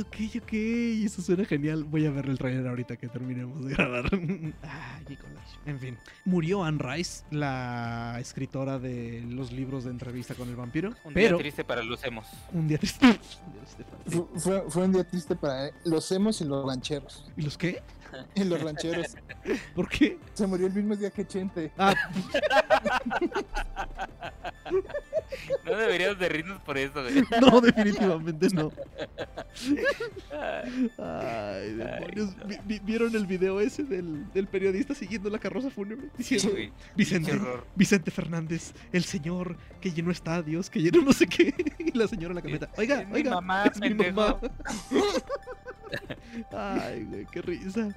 ok, 0.00 0.16
ok. 0.42 0.52
Eso 0.52 1.22
suena 1.22 1.44
genial. 1.44 1.84
Voy 1.84 2.06
a 2.06 2.10
ver 2.10 2.26
el 2.26 2.38
trailer 2.38 2.66
ahorita 2.68 2.96
que 2.96 3.08
terminemos 3.08 3.64
de 3.64 3.74
grabar. 3.74 4.04
ah, 4.62 5.00
Nicolas. 5.08 5.58
En 5.66 5.78
fin. 5.78 5.96
Murió 6.24 6.64
Anne 6.64 6.78
Rice, 6.82 7.24
la 7.30 8.16
escritora 8.20 8.78
de 8.78 9.24
los 9.28 9.52
libros 9.52 9.84
de 9.84 9.90
entrevista 9.90 10.34
con 10.34 10.48
el 10.48 10.56
vampiro. 10.56 10.90
Un 11.04 11.14
pero 11.14 11.36
día 11.36 11.44
triste 11.44 11.64
para 11.64 11.82
los 11.82 12.02
hemos. 12.04 12.26
un 12.52 12.66
día 12.68 12.78
triste. 12.78 13.06
Un 13.46 13.52
día 13.52 13.62
triste 13.62 13.84
para 13.84 14.04
ti. 14.04 14.10
Fu- 14.10 14.28
Fue, 14.36 14.62
fue 14.68 14.84
un 14.84 14.92
día 14.92 15.04
triste 15.04 15.36
para 15.36 15.70
los 15.84 16.10
emos 16.12 16.40
y 16.40 16.44
los 16.44 16.66
rancheros. 16.66 17.30
¿Y 17.36 17.42
los 17.42 17.56
qué? 17.58 17.82
Y 18.34 18.44
los 18.44 18.62
rancheros. 18.62 19.14
¿Por 19.74 19.88
qué? 19.88 20.18
Se 20.32 20.46
murió 20.46 20.68
el 20.68 20.72
mismo 20.72 20.94
día 20.96 21.10
que 21.10 21.26
Chente. 21.26 21.70
Ah, 21.76 21.92
No 25.64 25.76
deberíamos 25.76 26.18
de 26.18 26.28
rirnos 26.28 26.60
por 26.62 26.78
eso, 26.78 27.02
güey. 27.02 27.22
no, 27.40 27.60
definitivamente 27.60 28.48
no. 28.52 28.72
Ay, 30.32 30.90
Ay, 30.98 31.74
demonios. 31.74 32.36
no. 32.36 32.44
Vi- 32.46 32.58
vi- 32.64 32.78
¿Vieron 32.80 33.14
el 33.16 33.26
video 33.26 33.60
ese 33.60 33.84
del, 33.84 34.30
del 34.32 34.46
periodista 34.46 34.94
siguiendo 34.94 35.28
la 35.30 35.38
carroza 35.38 35.70
fúnebre? 35.70 36.08
Diciendo, 36.16 36.52
Vicente. 36.94 37.38
Vicente 37.74 38.10
Fernández, 38.10 38.72
el 38.92 39.04
señor 39.04 39.56
que 39.80 39.90
llenó 39.92 40.10
estadios, 40.10 40.70
que 40.70 40.80
llenó 40.80 41.02
no 41.02 41.12
sé 41.12 41.26
qué. 41.26 41.54
Y 41.78 41.96
la 41.96 42.08
señora 42.08 42.32
en 42.32 42.36
la 42.36 42.42
camioneta. 42.42 42.68
Oiga, 42.76 43.00
Es 43.02 43.08
mi 43.08 43.14
oiga. 43.14 43.30
mamá, 43.32 43.64
es 43.66 43.80
mi 43.80 43.94
mamá. 43.94 44.38
Ay, 46.52 47.04
güey, 47.04 47.26
qué 47.30 47.42
risa. 47.42 47.88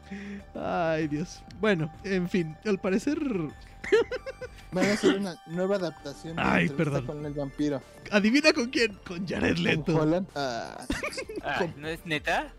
Ay, 0.55 1.07
Dios. 1.07 1.43
Bueno, 1.59 1.91
en 2.03 2.29
fin, 2.29 2.55
al 2.65 2.79
parecer, 2.79 3.17
Van 4.71 4.85
a 4.85 4.93
hacer 4.93 5.17
una 5.17 5.35
nueva 5.47 5.77
adaptación 5.77 6.35
de 6.35 6.41
Ay, 6.43 6.69
perdón. 6.69 7.05
con 7.07 7.25
el 7.25 7.33
vampiro. 7.33 7.81
adivina 8.11 8.53
con 8.53 8.67
quién. 8.69 8.95
Con 9.05 9.27
Jared 9.27 9.57
Leto. 9.57 9.95
Holland. 9.97 10.27
Ah, 10.35 10.85
Ay, 11.43 11.73
¿No 11.77 11.87
es 11.87 12.05
neta? 12.05 12.53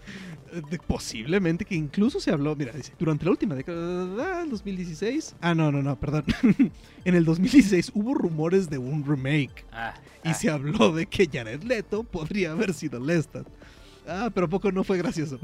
Eh, 0.53 0.61
de- 0.71 0.79
posiblemente 0.79 1.65
que 1.65 1.77
incluso 1.77 2.19
se 2.19 2.33
habló, 2.33 2.57
mira, 2.57 2.73
dice, 2.73 2.93
durante 2.99 3.25
la 3.25 3.31
última 3.31 3.55
década, 3.55 4.41
ah, 4.41 4.45
2016. 4.49 5.37
Ah, 5.41 5.55
no, 5.55 5.71
no, 5.71 5.83
no, 5.83 5.95
perdón. 6.01 6.25
en 7.05 7.15
el 7.15 7.25
2016 7.25 7.93
hubo 7.95 8.15
rumores 8.15 8.69
de 8.69 8.79
un 8.79 9.05
remake 9.07 9.65
Ah, 9.71 9.95
y 10.25 10.31
ah, 10.31 10.35
se 10.35 10.51
habló 10.51 10.91
de 10.93 11.07
que 11.07 11.29
Jared 11.33 11.63
Leto 11.63 12.03
podría 12.03 12.51
haber 12.53 12.75
sido 12.75 12.99
Lestat. 12.99 13.47
Ah, 14.13 14.29
pero 14.35 14.49
poco 14.49 14.73
no 14.73 14.83
fue 14.83 14.99
gracioso. 14.99 15.39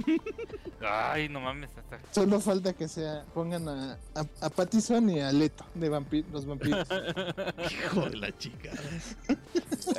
Ay, 0.81 1.29
no 1.29 1.41
mames. 1.41 1.71
hasta- 1.77 2.01
solo 2.12 2.41
falta 2.41 2.73
que 2.73 2.89
sea 2.89 3.25
pongan 3.33 3.69
a, 3.69 3.93
a, 4.14 4.27
a 4.41 4.51
Pattison 4.51 5.09
y 5.09 5.21
a 5.21 5.31
Leto 5.31 5.64
de 5.75 5.89
los 5.89 6.45
vampiros. 6.47 6.87
Hijo 7.71 8.11
de 8.11 8.17
la 8.17 8.37
chica. 8.37 8.71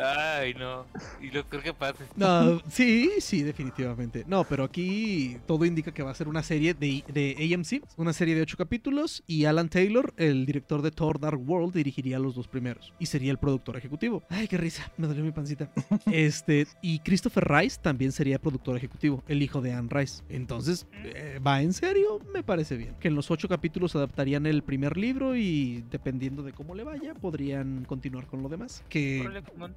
Ay, 0.01 0.53
no. 0.53 0.85
Y 1.21 1.31
lo 1.31 1.45
creo 1.47 1.63
que 1.63 1.73
pasa. 1.73 2.03
No, 2.15 2.61
sí, 2.69 3.09
sí, 3.19 3.41
definitivamente. 3.43 4.23
No, 4.27 4.43
pero 4.43 4.63
aquí 4.65 5.37
todo 5.47 5.63
indica 5.65 5.93
que 5.93 6.03
va 6.03 6.11
a 6.11 6.15
ser 6.15 6.27
una 6.27 6.43
serie 6.43 6.73
de, 6.73 7.03
de 7.07 7.53
AMC, 7.55 7.83
una 7.97 8.11
serie 8.13 8.35
de 8.35 8.41
ocho 8.41 8.57
capítulos, 8.57 9.23
y 9.27 9.45
Alan 9.45 9.69
Taylor, 9.69 10.13
el 10.17 10.45
director 10.45 10.81
de 10.81 10.91
Thor 10.91 11.19
Dark 11.19 11.39
World, 11.49 11.73
dirigiría 11.73 12.19
los 12.19 12.35
dos 12.35 12.47
primeros. 12.47 12.93
Y 12.99 13.05
sería 13.05 13.31
el 13.31 13.37
productor 13.37 13.77
ejecutivo. 13.77 14.23
Ay, 14.29 14.47
qué 14.47 14.57
risa, 14.57 14.91
me 14.97 15.07
dolió 15.07 15.23
mi 15.23 15.31
pancita. 15.31 15.69
Este, 16.17 16.67
y 16.81 16.99
Christopher 16.99 17.47
Rice 17.47 17.79
también 17.81 18.11
sería 18.11 18.39
productor 18.39 18.56
ejecutivo, 18.75 19.23
el 19.27 19.41
hijo 19.41 19.61
de 19.61 19.73
Anne 19.73 19.89
Rice. 19.91 20.23
Entonces, 20.29 20.87
eh, 21.03 21.39
va 21.45 21.61
en 21.61 21.73
serio, 21.73 22.19
me 22.33 22.43
parece 22.43 22.77
bien. 22.77 22.95
Que 22.99 23.07
en 23.07 23.15
los 23.15 23.31
ocho 23.31 23.47
capítulos 23.47 23.95
adaptarían 23.95 24.45
el 24.45 24.63
primer 24.63 24.97
libro 24.97 25.35
y 25.35 25.83
dependiendo 25.91 26.43
de 26.43 26.53
cómo 26.53 26.75
le 26.75 26.83
vaya, 26.83 27.13
podrían 27.13 27.85
continuar 27.85 28.27
con 28.27 28.43
lo 28.43 28.49
demás. 28.49 28.83
Que. 28.89 29.27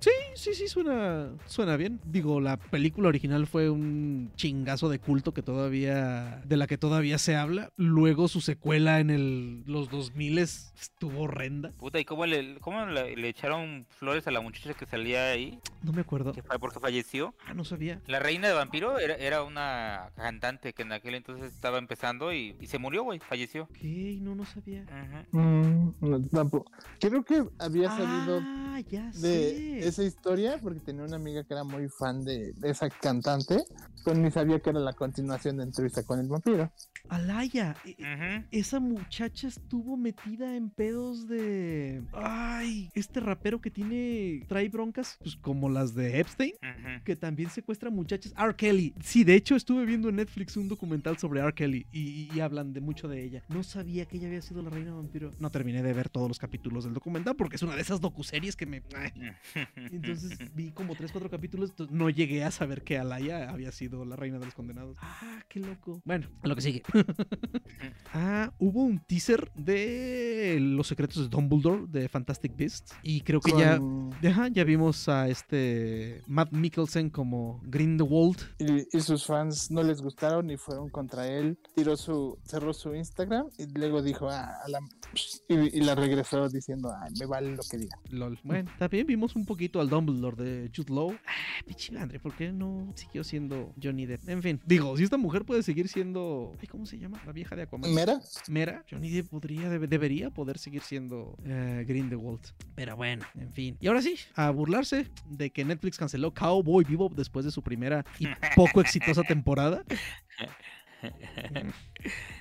Sí, 0.00 0.10
sí, 0.34 0.54
sí, 0.54 0.68
suena, 0.68 1.30
suena 1.46 1.76
bien. 1.76 2.00
Digo, 2.04 2.40
la 2.40 2.56
película 2.56 3.08
original 3.08 3.46
fue 3.46 3.70
un 3.70 4.30
chingazo 4.36 4.88
de 4.88 4.98
culto 4.98 5.32
que 5.32 5.42
todavía, 5.42 6.42
de 6.46 6.56
la 6.56 6.66
que 6.66 6.78
todavía 6.78 7.18
se 7.18 7.36
habla. 7.36 7.70
Luego 7.76 8.28
su 8.28 8.40
secuela 8.40 9.00
en 9.00 9.10
el, 9.10 9.62
los 9.66 9.90
2000 9.90 10.38
estuvo 10.38 11.22
horrenda. 11.22 11.72
Puta, 11.78 11.98
¿y 11.98 12.04
cómo 12.04 12.26
le, 12.26 12.58
cómo 12.60 12.84
le, 12.86 13.16
le 13.16 13.28
echaron 13.28 13.86
flores 13.88 14.26
a 14.26 14.30
la 14.30 14.40
muchacha 14.40 14.74
que 14.74 14.86
salía 14.86 15.30
ahí? 15.30 15.58
No 15.82 15.92
me 15.92 16.00
acuerdo. 16.00 16.32
Que 16.32 16.42
porque 16.42 16.80
falleció. 16.80 17.34
Ah, 17.46 17.54
no 17.54 17.64
sabía. 17.64 18.00
La 18.06 18.18
reina 18.18 18.48
de 18.48 18.54
vampiro 18.60 18.98
era, 18.98 19.14
era 19.16 19.42
una 19.42 20.10
cantante 20.16 20.72
que 20.72 20.82
en 20.82 20.92
aquel 20.92 21.14
entonces 21.14 21.52
estaba 21.52 21.78
empezando 21.78 22.32
y, 22.32 22.56
y 22.60 22.66
se 22.66 22.78
murió, 22.78 23.02
güey. 23.04 23.18
Falleció. 23.20 23.64
Ok, 23.64 23.82
no, 24.20 24.34
no 24.34 24.44
sabía. 24.44 24.84
Mm, 25.32 25.90
no, 26.00 26.22
tampoco. 26.28 26.70
Creo 27.00 27.24
que 27.24 27.44
había 27.58 27.88
salido 27.90 28.40
Ah, 28.42 28.80
ya 28.88 29.06
de 29.06 29.12
sé. 29.12 29.78
esa 29.80 30.02
historia 30.04 30.58
porque 30.62 30.80
tenía 30.80 31.02
una 31.04 31.16
amiga 31.16 31.44
que 31.44 31.52
era 31.54 31.64
muy 31.64 31.88
fan 31.88 32.24
de, 32.24 32.52
de 32.52 32.70
esa 32.70 32.88
cantante, 32.88 33.64
pero 34.04 34.16
ni 34.16 34.30
sabía 34.30 34.60
que 34.60 34.70
era 34.70 34.78
la 34.80 34.92
continuación 34.92 35.56
de 35.56 35.64
entrevista 35.64 36.02
con 36.04 36.20
el 36.20 36.28
vampiro. 36.28 36.70
Alaya. 37.08 37.74
e- 37.84 37.96
Ujú. 38.00 38.46
Esa 38.50 38.78
muchacha 38.80 39.48
estuvo 39.48 39.96
metida 39.96 40.54
en 40.56 40.70
pedos 40.70 41.26
de. 41.28 42.02
Ay, 42.12 42.90
este 42.94 43.20
rapero 43.20 43.60
que 43.60 43.70
tiene. 43.70 44.44
trae 44.48 44.68
broncas, 44.68 45.16
pues 45.20 45.36
como 45.36 45.68
las 45.68 45.94
de 45.94 46.20
Epstein. 46.20 46.52
Ujú. 46.62 47.04
que 47.04 47.16
también 47.16 47.50
secuestra 47.50 47.90
muchachas. 47.90 48.32
R. 48.50 48.56
Kelly. 48.56 48.94
Sí, 49.02 49.24
de 49.24 49.34
hecho 49.34 49.56
estuve 49.56 49.84
viendo 49.84 50.08
en 50.08 50.16
Netflix 50.16 50.56
un 50.56 50.68
documental 50.68 51.18
sobre 51.18 51.40
R. 51.40 51.52
Kelly 51.54 51.86
y, 51.92 52.28
y 52.34 52.40
hablan 52.40 52.72
de 52.72 52.80
mucho 52.80 53.08
de 53.08 53.22
ella. 53.22 53.42
No 53.48 53.62
sabía 53.62 54.04
que 54.06 54.16
ella 54.16 54.26
había 54.28 54.42
sido 54.42 54.62
la 54.62 54.70
reina 54.70 54.92
vampiro. 54.92 55.30
No 55.38 55.50
terminé 55.50 55.82
de 55.82 55.92
ver 55.92 56.08
todos 56.08 56.28
los 56.28 56.38
capítulos 56.38 56.84
del 56.84 56.94
documental 56.94 57.36
porque 57.36 57.56
es 57.56 57.62
una 57.62 57.74
de 57.76 57.82
esas 57.82 58.00
docuseries 58.00 58.56
que 58.56 58.66
me... 58.66 58.82
Entonces 59.76 60.38
vi 60.54 60.70
como 60.72 60.94
3, 60.94 61.12
4 61.12 61.30
capítulos. 61.30 61.72
No 61.90 62.10
llegué 62.10 62.44
a 62.44 62.50
saber 62.50 62.82
que 62.82 62.98
Alaya 62.98 63.50
había 63.50 63.72
sido 63.72 64.04
la 64.04 64.16
reina 64.16 64.38
de 64.38 64.46
los 64.46 64.54
condenados. 64.54 64.96
Ah, 65.00 65.42
qué 65.48 65.60
loco. 65.60 66.02
Bueno, 66.04 66.28
a 66.42 66.48
lo 66.48 66.56
que 66.56 66.62
sigue. 66.62 66.82
ah, 68.12 68.52
hubo 68.58 68.82
un 68.82 68.98
teaser 68.98 69.50
de 69.54 70.58
Los 70.60 70.88
secretos 70.88 71.22
de 71.22 71.28
Dumbledore 71.28 71.86
de 71.88 72.08
Fantastic 72.08 72.56
Beasts. 72.56 72.94
Y 73.02 73.20
creo 73.20 73.40
que 73.40 73.52
ya. 73.52 73.80
Ajá, 74.28 74.48
ya 74.48 74.64
vimos 74.64 75.08
a 75.08 75.28
este 75.28 76.22
Matt 76.26 76.52
Mikkelsen 76.52 77.10
como 77.10 77.60
Grindelwald. 77.64 78.39
Y, 78.58 78.96
y 78.96 79.00
sus 79.00 79.24
fans 79.26 79.70
no 79.70 79.82
les 79.82 80.00
gustaron 80.02 80.50
y 80.50 80.56
fueron 80.56 80.88
contra 80.90 81.26
él. 81.26 81.58
Tiró 81.74 81.96
su, 81.96 82.38
cerró 82.44 82.72
su 82.72 82.94
Instagram 82.94 83.46
y 83.58 83.66
luego 83.78 84.02
dijo, 84.02 84.28
ah, 84.28 84.52
a 84.64 84.68
la... 84.68 84.78
y, 85.48 85.78
y 85.78 85.80
la 85.80 85.94
regresó 85.94 86.48
diciendo, 86.48 86.92
ay, 87.02 87.12
me 87.18 87.26
vale 87.26 87.54
lo 87.56 87.62
que 87.70 87.78
diga. 87.78 87.96
LOL. 88.10 88.38
Bueno, 88.44 88.70
también 88.78 89.06
vimos 89.06 89.36
un 89.36 89.44
poquito 89.46 89.80
al 89.80 89.88
Dumbledore 89.88 90.42
de 90.42 90.70
Jude 90.74 90.92
Law. 90.92 91.12
Ah, 91.26 91.64
pinche 91.66 91.96
Andre, 91.98 92.18
¿por 92.20 92.34
qué 92.34 92.52
no 92.52 92.92
siguió 92.96 93.24
siendo 93.24 93.74
Johnny 93.82 94.06
Depp? 94.06 94.28
En 94.28 94.42
fin, 94.42 94.60
digo, 94.66 94.96
si 94.96 95.04
esta 95.04 95.16
mujer 95.16 95.44
puede 95.44 95.62
seguir 95.62 95.88
siendo. 95.88 96.56
Ay, 96.60 96.66
¿Cómo 96.68 96.86
se 96.86 96.98
llama? 96.98 97.20
La 97.26 97.32
vieja 97.32 97.56
de 97.56 97.62
Aquaman. 97.62 97.92
Mera, 97.92 98.20
Mera, 98.48 98.84
Johnny 98.90 99.10
Depp 99.10 99.28
podría, 99.28 99.68
debe- 99.70 99.88
debería 99.88 100.30
poder 100.30 100.58
seguir 100.58 100.82
siendo 100.82 101.36
eh, 101.44 101.84
Grindelwald. 101.86 102.40
Pero 102.74 102.96
bueno, 102.96 103.24
en 103.34 103.52
fin. 103.52 103.76
Y 103.80 103.86
ahora 103.88 104.02
sí, 104.02 104.14
a 104.34 104.50
burlarse 104.50 105.10
de 105.28 105.50
que 105.50 105.64
Netflix 105.64 105.98
canceló 105.98 106.32
Cowboy 106.32 106.84
Bebop 106.84 107.14
después 107.14 107.44
de 107.44 107.50
su 107.50 107.62
primera 107.62 108.04
y 108.18 108.26
poco 108.54 108.80
exitosa 108.80 109.22
temporada. 109.24 109.84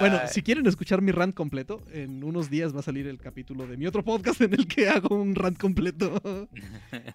Bueno, 0.00 0.20
si 0.28 0.42
quieren 0.42 0.66
escuchar 0.66 1.00
mi 1.02 1.12
rant 1.12 1.34
completo, 1.34 1.82
en 1.92 2.22
unos 2.24 2.50
días 2.50 2.74
va 2.74 2.80
a 2.80 2.82
salir 2.82 3.06
el 3.06 3.18
capítulo 3.18 3.66
de 3.66 3.76
mi 3.76 3.86
otro 3.86 4.04
podcast 4.04 4.40
en 4.40 4.54
el 4.54 4.66
que 4.66 4.88
hago 4.88 5.14
un 5.16 5.34
rant 5.34 5.58
completo. 5.58 6.20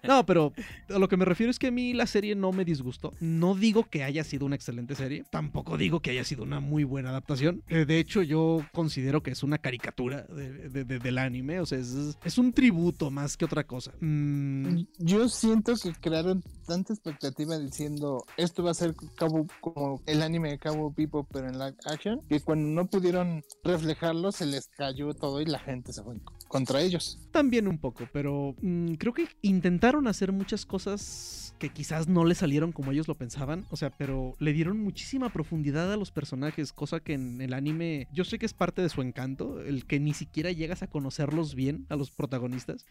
No, 0.04 0.26
pero 0.26 0.52
a 0.88 0.98
lo 0.98 1.08
que 1.08 1.16
me 1.16 1.24
refiero 1.24 1.50
es 1.50 1.58
que 1.58 1.68
a 1.68 1.70
mí 1.70 1.92
la 1.92 2.06
serie 2.06 2.34
no 2.34 2.52
me 2.52 2.64
disgustó. 2.64 3.12
No 3.20 3.54
digo 3.54 3.84
que 3.88 4.02
haya 4.04 4.24
sido 4.24 4.46
una 4.46 4.56
excelente 4.56 4.94
serie, 4.94 5.24
tampoco 5.30 5.76
digo 5.76 6.00
que 6.00 6.10
haya 6.10 6.24
sido 6.24 6.42
una 6.42 6.60
muy 6.60 6.84
buena 6.84 7.10
adaptación. 7.10 7.62
Eh, 7.68 7.84
De 7.84 7.98
hecho, 7.98 8.22
yo 8.22 8.64
considero 8.72 9.22
que 9.22 9.30
es 9.30 9.42
una 9.42 9.58
caricatura 9.58 10.22
de- 10.22 10.68
de- 10.68 10.84
de- 10.84 10.98
del 10.98 11.18
anime, 11.18 11.60
o 11.60 11.66
sea, 11.66 11.78
es, 11.78 12.16
es 12.24 12.38
un 12.38 12.52
tributo 12.52 13.10
más 13.10 13.36
que 13.36 13.44
otra 13.44 13.64
cosa. 13.64 13.92
Mm, 14.00 14.82
yo 14.98 15.28
siento 15.28 15.74
que 15.76 15.92
crearon 16.00 16.42
tanta 16.66 16.92
expectativa 16.92 17.58
diciendo, 17.58 18.24
esto 18.36 18.62
va 18.62 18.70
a 18.72 18.74
ser 18.74 18.94
cabo, 19.16 19.46
como 19.60 20.00
el 20.06 20.22
anime 20.22 20.50
de 20.50 20.58
Cabo 20.58 20.92
Bebop, 20.96 21.28
pero 21.32 21.48
en 21.48 21.58
la 21.58 21.74
action, 21.86 22.20
que 22.28 22.40
cuando 22.40 22.61
no 22.62 22.86
pudieron 22.86 23.42
reflejarlo, 23.64 24.32
se 24.32 24.46
les 24.46 24.68
cayó 24.68 25.14
todo 25.14 25.40
y 25.40 25.46
la 25.46 25.58
gente 25.58 25.92
se 25.92 26.02
fue 26.02 26.16
contra 26.52 26.82
ellos. 26.82 27.18
También 27.30 27.66
un 27.66 27.78
poco, 27.78 28.06
pero 28.12 28.54
mm, 28.60 28.94
creo 28.94 29.14
que 29.14 29.26
intentaron 29.40 30.06
hacer 30.06 30.32
muchas 30.32 30.66
cosas 30.66 31.54
que 31.58 31.70
quizás 31.70 32.08
no 32.08 32.24
le 32.26 32.34
salieron 32.34 32.72
como 32.72 32.92
ellos 32.92 33.08
lo 33.08 33.14
pensaban, 33.14 33.64
o 33.70 33.76
sea, 33.76 33.88
pero 33.88 34.34
le 34.38 34.52
dieron 34.52 34.78
muchísima 34.78 35.32
profundidad 35.32 35.90
a 35.90 35.96
los 35.96 36.10
personajes, 36.10 36.72
cosa 36.72 37.00
que 37.00 37.14
en 37.14 37.40
el 37.40 37.54
anime 37.54 38.08
yo 38.12 38.24
sé 38.24 38.38
que 38.38 38.44
es 38.46 38.52
parte 38.52 38.82
de 38.82 38.90
su 38.90 39.00
encanto, 39.00 39.62
el 39.62 39.86
que 39.86 39.98
ni 39.98 40.12
siquiera 40.12 40.52
llegas 40.52 40.82
a 40.82 40.88
conocerlos 40.88 41.54
bien 41.54 41.86
a 41.88 41.96
los 41.96 42.10
protagonistas. 42.10 42.84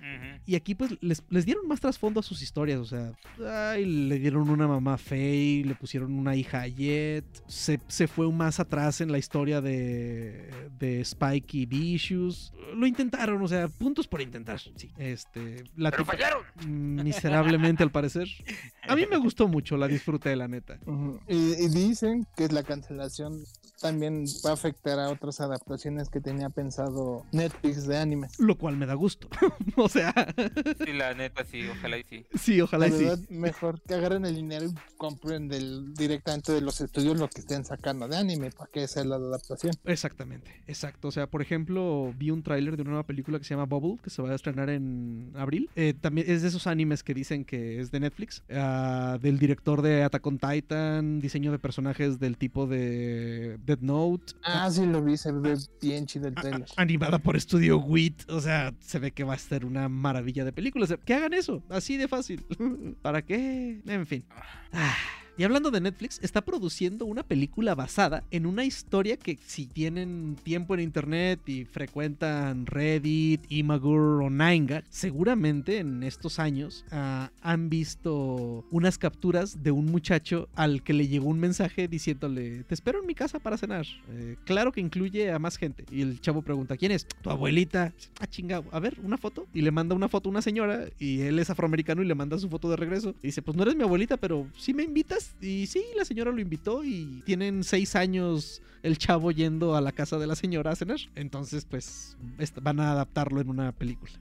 Y 0.48 0.56
aquí 0.56 0.74
pues 0.74 0.98
les, 1.02 1.22
les 1.30 1.46
dieron 1.46 1.68
más 1.68 1.82
trasfondo 1.82 2.22
a 2.22 2.24
sus 2.24 2.42
historias, 2.42 2.80
o 2.80 2.86
sea, 2.86 3.14
ay, 3.46 3.86
le 3.86 4.18
dieron 4.18 4.50
una 4.50 4.68
mamá 4.68 4.98
Faye, 4.98 5.64
le 5.66 5.76
pusieron 5.76 6.14
una 6.14 6.36
hija 6.36 6.62
a 6.62 6.68
Jet, 6.68 7.26
se, 7.46 7.80
se 7.88 8.08
fue 8.08 8.32
más 8.32 8.60
atrás 8.60 9.02
en 9.02 9.12
la 9.12 9.20
historia 9.20 9.62
de, 9.62 10.50
de 10.80 11.02
Spike 11.02 11.58
y 11.58 11.66
Vicious. 11.68 12.54
Lo 12.74 12.88
intentaron, 12.88 13.42
o 13.42 13.51
sea, 13.52 13.68
puntos 13.68 14.08
por 14.08 14.22
intentar, 14.22 14.60
sí. 14.60 14.92
Este, 14.98 15.64
la 15.76 15.92
Pero 15.92 16.04
tipa- 16.04 16.14
fallaron. 16.14 16.44
Mm, 16.66 17.04
miserablemente 17.04 17.84
al 17.84 17.92
parecer. 17.92 18.28
A 18.88 18.96
mí 18.96 19.06
me 19.10 19.18
gustó 19.18 19.48
mucho, 19.48 19.78
la 19.78 19.88
disfruté, 19.88 20.36
la 20.36 20.48
neta. 20.48 20.80
Y, 21.28 21.36
y 21.36 21.70
dicen 21.70 22.26
que 22.36 22.48
la 22.48 22.64
cancelación 22.64 23.44
también 23.82 24.26
va 24.46 24.52
a 24.52 24.54
afectar 24.54 25.00
a 25.00 25.10
otras 25.10 25.42
adaptaciones 25.42 26.10
que 26.10 26.20
tenía 26.22 26.50
pensado 26.50 27.26
Netflix 27.32 27.88
de 27.88 27.98
animes. 27.98 28.40
Lo 28.40 28.58
cual 28.58 28.78
me 28.78 28.86
da 28.86 28.94
gusto. 28.94 29.28
o 29.76 29.90
sea, 29.90 30.14
Sí, 30.86 30.94
la 30.94 31.14
neta, 31.14 31.44
sí, 31.46 31.64
ojalá 31.70 31.98
y 31.98 32.04
sí. 32.04 32.26
sí, 32.38 32.62
ojalá 32.62 32.88
La 32.88 32.96
y 32.96 32.98
sí. 32.98 33.04
verdad, 33.06 33.20
mejor 33.30 33.82
que 33.82 33.94
agarren 33.96 34.26
el 34.26 34.36
dinero 34.36 34.66
y 34.66 34.74
compren 34.98 35.48
del, 35.48 35.94
directamente 35.94 36.52
de 36.52 36.62
los 36.62 36.80
estudios 36.82 37.18
lo 37.20 37.28
que 37.28 37.42
estén 37.42 37.66
sacando 37.66 38.08
de 38.08 38.18
anime 38.18 38.52
para 38.52 38.70
que 38.72 38.88
sea 38.88 39.04
la 39.04 39.16
adaptación. 39.16 39.74
Exactamente, 39.86 40.62
exacto. 40.68 41.08
O 41.08 41.12
sea, 41.12 41.28
por 41.28 41.42
ejemplo, 41.42 42.14
vi 42.18 42.30
un 42.32 42.44
tráiler 42.44 42.76
de 42.76 42.82
una 42.84 42.92
nueva 42.92 43.06
película 43.06 43.38
que 43.40 43.46
se 43.46 43.54
llama 43.54 43.66
Bubble, 43.66 44.00
que 44.04 44.10
se 44.10 44.22
va 44.22 44.30
a 44.32 44.36
estrenar 44.36 44.70
en 44.70 45.32
abril. 45.36 45.70
Eh, 45.76 45.94
también 46.00 46.30
es 46.30 46.42
de 46.42 46.48
esos 46.50 46.68
animes 46.68 47.04
que 47.04 47.14
dicen 47.14 47.46
que 47.46 47.80
es 47.80 47.92
de 47.92 48.00
Netflix. 48.00 48.44
ah, 48.54 49.18
del 49.22 49.40
director 49.40 49.82
de 49.82 50.04
Attack 50.04 50.26
on 50.28 50.38
Titan, 50.40 51.20
diseño 51.20 51.52
de 51.52 51.60
personajes 51.60 52.20
del 52.20 52.38
tipo 52.38 52.68
de 52.68 53.58
Dead 53.72 53.82
Note. 53.82 54.34
Ah, 54.44 54.70
sí 54.70 54.86
lo 54.86 55.02
vi, 55.02 55.16
se 55.16 55.32
ve 55.32 55.58
bien 55.82 56.06
chido 56.06 56.28
el 56.28 56.36
trailer. 56.36 56.66
animada 56.76 57.20
por 57.20 57.38
Estudio 57.38 57.78
WIT. 57.78 58.30
O 58.30 58.42
sea, 58.42 58.74
se 58.82 59.00
ve 59.00 59.12
que 59.12 59.24
va 59.24 59.36
a 59.36 59.38
ser 59.38 59.66
una 59.66 59.88
maravilla 59.88 60.44
de 60.44 60.52
película. 60.52 60.84
O 60.84 60.88
sea, 60.88 60.98
que 60.98 61.14
hagan 61.14 61.34
eso, 61.34 61.64
así 61.70 61.96
de 61.96 62.08
fácil. 62.08 62.46
¿Para 63.02 63.22
qué? 63.22 63.82
En 63.86 64.06
fin. 64.06 64.26
Ah, 64.74 64.96
Y 65.42 65.44
hablando 65.44 65.72
de 65.72 65.82
Netflix, 65.82 66.20
está 66.22 66.42
produciendo 66.42 67.06
una 67.06 67.24
película 67.24 67.74
basada 67.74 68.24
en 68.30 68.46
una 68.46 68.64
historia 68.64 69.18
que 69.18 69.40
si 69.44 69.66
tienen 69.66 70.36
tiempo 70.44 70.76
en 70.76 70.82
internet 70.82 71.40
y 71.48 71.66
frecuentan 71.66 72.68
Reddit, 72.68 73.42
Imagur 73.50 74.22
o 74.22 74.30
9gag, 74.30 74.84
seguramente 74.92 75.80
en 75.80 76.04
estos 76.04 76.38
años 76.38 76.86
ah, 76.92 77.32
han 77.42 77.72
visto 77.72 78.64
unas 78.70 79.00
capturas 79.00 79.64
de 79.64 79.72
un 79.72 79.88
muchacho 79.88 80.48
al 80.54 80.84
que 80.84 80.94
le 80.94 81.08
llegó 81.08 81.30
un 81.30 81.40
mensaje 81.40 81.88
diciéndole, 81.88 82.64
te 82.66 82.76
espero 82.76 83.00
en 83.00 83.08
mi 83.08 83.16
casa 83.16 83.40
para 83.40 83.58
cenar. 83.58 83.88
Eh, 84.12 84.36
claro 84.46 84.72
que 84.72 84.80
incluye 84.80 85.32
a 85.32 85.40
más 85.40 85.58
gente. 85.58 85.86
Y 85.90 86.04
el 86.04 86.22
chavo 86.22 86.44
pregunta, 86.44 86.78
¿quién 86.78 86.92
es? 86.92 87.08
Tu 87.24 87.32
abuelita. 87.32 87.96
Ah, 88.20 88.28
chingado. 88.28 88.66
A 88.72 88.80
ver, 88.80 88.96
una 89.02 89.18
foto. 89.18 89.48
Y 89.56 89.62
le 89.62 89.72
manda 89.72 89.96
una 89.96 90.08
foto 90.08 90.30
a 90.30 90.34
una 90.34 90.44
señora 90.44 90.86
y 91.00 91.22
él 91.22 91.40
es 91.40 91.50
afroamericano 91.50 92.04
y 92.04 92.06
le 92.06 92.14
manda 92.14 92.38
su 92.38 92.48
foto 92.48 92.70
de 92.70 92.76
regreso. 92.76 93.16
Y 93.24 93.30
dice, 93.30 93.42
pues 93.42 93.58
no 93.58 93.64
eres 93.64 93.76
mi 93.76 93.82
abuelita, 93.82 94.18
pero 94.18 94.48
sí 94.56 94.76
me 94.76 94.84
invitas. 94.84 95.31
Y 95.40 95.68
sí, 95.68 95.84
la 95.96 96.06
señora 96.06 96.32
lo 96.32 96.40
invitó 96.40 96.84
y 96.84 97.22
tienen 97.26 97.64
seis 97.64 97.96
años 97.96 98.62
el 98.84 98.98
chavo 98.98 99.32
yendo 99.32 99.76
a 99.76 99.82
la 99.82 99.92
casa 99.92 100.18
de 100.18 100.28
la 100.28 100.36
señora 100.36 100.72
a 100.72 100.76
cenar. 100.76 101.00
Entonces, 101.16 101.66
pues 101.66 102.18
van 102.62 102.80
a 102.80 102.92
adaptarlo 102.92 103.42
en 103.42 103.50
una 103.50 103.72
película. 103.72 104.12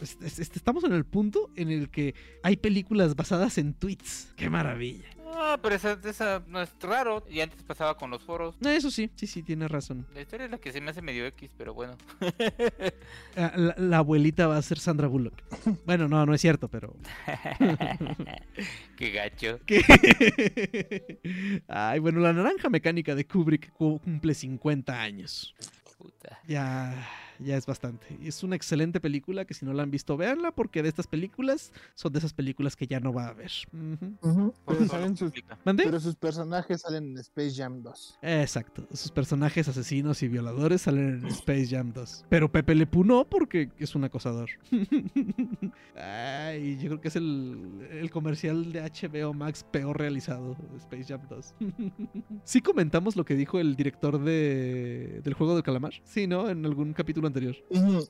Es- 0.00 0.16
es- 0.22 0.38
es- 0.38 0.56
estamos 0.56 0.84
en 0.84 0.92
el 0.92 1.04
punto 1.04 1.50
en 1.56 1.70
el 1.70 1.90
que 1.90 2.14
hay 2.42 2.56
películas 2.56 3.14
basadas 3.16 3.58
en 3.58 3.74
tweets. 3.74 4.32
¡Qué 4.36 4.48
maravilla! 4.50 5.04
Ah, 5.32 5.58
pero 5.62 5.76
esa, 5.76 5.98
esa 6.04 6.42
no 6.48 6.60
es 6.60 6.70
raro. 6.80 7.24
Y 7.30 7.40
antes 7.40 7.62
pasaba 7.62 7.96
con 7.96 8.10
los 8.10 8.20
foros. 8.22 8.56
No, 8.60 8.68
Eso 8.68 8.90
sí, 8.90 9.10
sí, 9.14 9.26
sí, 9.28 9.42
tienes 9.44 9.70
razón. 9.70 10.04
La 10.12 10.20
historia 10.22 10.46
es 10.46 10.50
la 10.50 10.58
que 10.58 10.72
se 10.72 10.80
me 10.80 10.90
hace 10.90 11.02
medio 11.02 11.24
X, 11.26 11.50
pero 11.56 11.72
bueno. 11.72 11.96
Ah, 13.36 13.52
La, 13.56 13.74
la 13.78 13.98
abuelita 13.98 14.48
va 14.48 14.56
a 14.56 14.62
ser 14.62 14.78
Sandra 14.80 15.06
Bullock. 15.06 15.34
Bueno, 15.86 16.08
no, 16.08 16.26
no 16.26 16.34
es 16.34 16.40
cierto, 16.40 16.68
pero... 16.68 16.94
Qué 18.96 19.10
gacho. 19.10 19.60
¿Qué? 19.66 21.60
Ay, 21.68 21.98
bueno, 22.00 22.20
la 22.20 22.32
naranja 22.32 22.68
mecánica 22.68 23.14
de 23.14 23.24
Kubrick 23.26 23.72
cu- 23.72 24.00
cumple 24.00 24.34
50 24.34 25.00
años. 25.00 25.54
Puta. 25.98 26.38
Ya, 26.46 27.08
ya 27.42 27.56
es 27.56 27.66
bastante. 27.66 28.06
Y 28.20 28.28
es 28.28 28.42
una 28.42 28.56
excelente 28.56 29.00
película 29.00 29.44
que 29.44 29.54
si 29.54 29.64
no 29.64 29.72
la 29.72 29.82
han 29.82 29.90
visto, 29.90 30.16
véanla, 30.16 30.52
porque 30.52 30.82
de 30.82 30.88
estas 30.88 31.06
películas 31.06 31.72
son 31.94 32.12
de 32.12 32.18
esas 32.18 32.32
películas 32.32 32.76
que 32.76 32.86
ya 32.86 33.00
no 33.00 33.12
va 33.12 33.28
a. 33.28 33.30
Ujú, 33.30 34.52
Por 34.64 34.76
Pero, 34.76 34.88
salen 34.88 35.16
sus, 35.16 36.16
personajes 36.16 36.82
salen 36.82 37.12
en 37.12 37.18
Space 37.18 37.54
Jam 37.54 37.82
2. 37.82 38.18
Exacto. 38.22 38.86
Sus 38.92 39.10
personajes 39.10 39.68
asesinos 39.68 40.22
y 40.22 40.28
violadores 40.28 40.82
salen 40.82 41.20
en 41.20 41.26
Space 41.26 41.68
Jam 41.68 41.92
2. 41.92 42.26
Pero 42.28 42.50
Pepe 42.50 42.74
Le 42.74 42.86
Pew 42.86 43.04
no, 43.04 43.24
porque 43.24 43.70
es 43.78 43.94
un 43.94 44.04
acosador. 44.04 44.50
Ay, 45.96 46.76
yo 46.78 46.88
creo 46.88 47.00
que 47.00 47.08
es 47.08 47.16
el, 47.16 47.88
el 47.90 48.10
comercial 48.10 48.72
de 48.72 48.82
HBO 48.82 49.32
Max 49.32 49.64
peor 49.70 49.98
realizado, 49.98 50.56
Space 50.76 51.04
Jam 51.04 51.20
2. 51.28 51.54
sí 52.44 52.60
comentamos 52.60 53.16
lo 53.16 53.24
que 53.24 53.34
dijo 53.34 53.58
el 53.58 53.76
director 53.76 54.22
de, 54.22 55.20
del 55.22 55.34
juego 55.34 55.54
del 55.54 55.62
calamar. 55.62 55.94
Sí, 56.04 56.26
¿no? 56.26 56.48
En 56.48 56.64
algún 56.66 56.92
capítulo 56.92 57.29
anterior. 57.30 57.56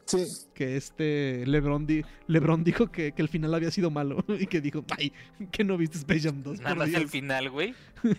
Sí, 0.06 0.18
Que 0.54 0.76
este 0.76 1.44
LeBron, 1.46 1.86
di- 1.86 2.02
LeBron 2.26 2.64
dijo 2.64 2.90
que, 2.90 3.12
que 3.12 3.22
el 3.22 3.28
final 3.28 3.54
había 3.54 3.70
sido 3.70 3.90
malo. 3.90 4.24
Y 4.40 4.46
que 4.46 4.60
dijo, 4.60 4.84
ay, 4.98 5.12
que 5.52 5.62
no 5.64 5.76
viste 5.76 5.98
Space 5.98 6.20
Jam 6.28 6.42
2. 6.42 6.60
Nada 6.60 6.74
más 6.74 6.88
el 6.88 6.94
Dios". 6.94 7.10
final, 7.10 7.50
güey. 7.50 7.74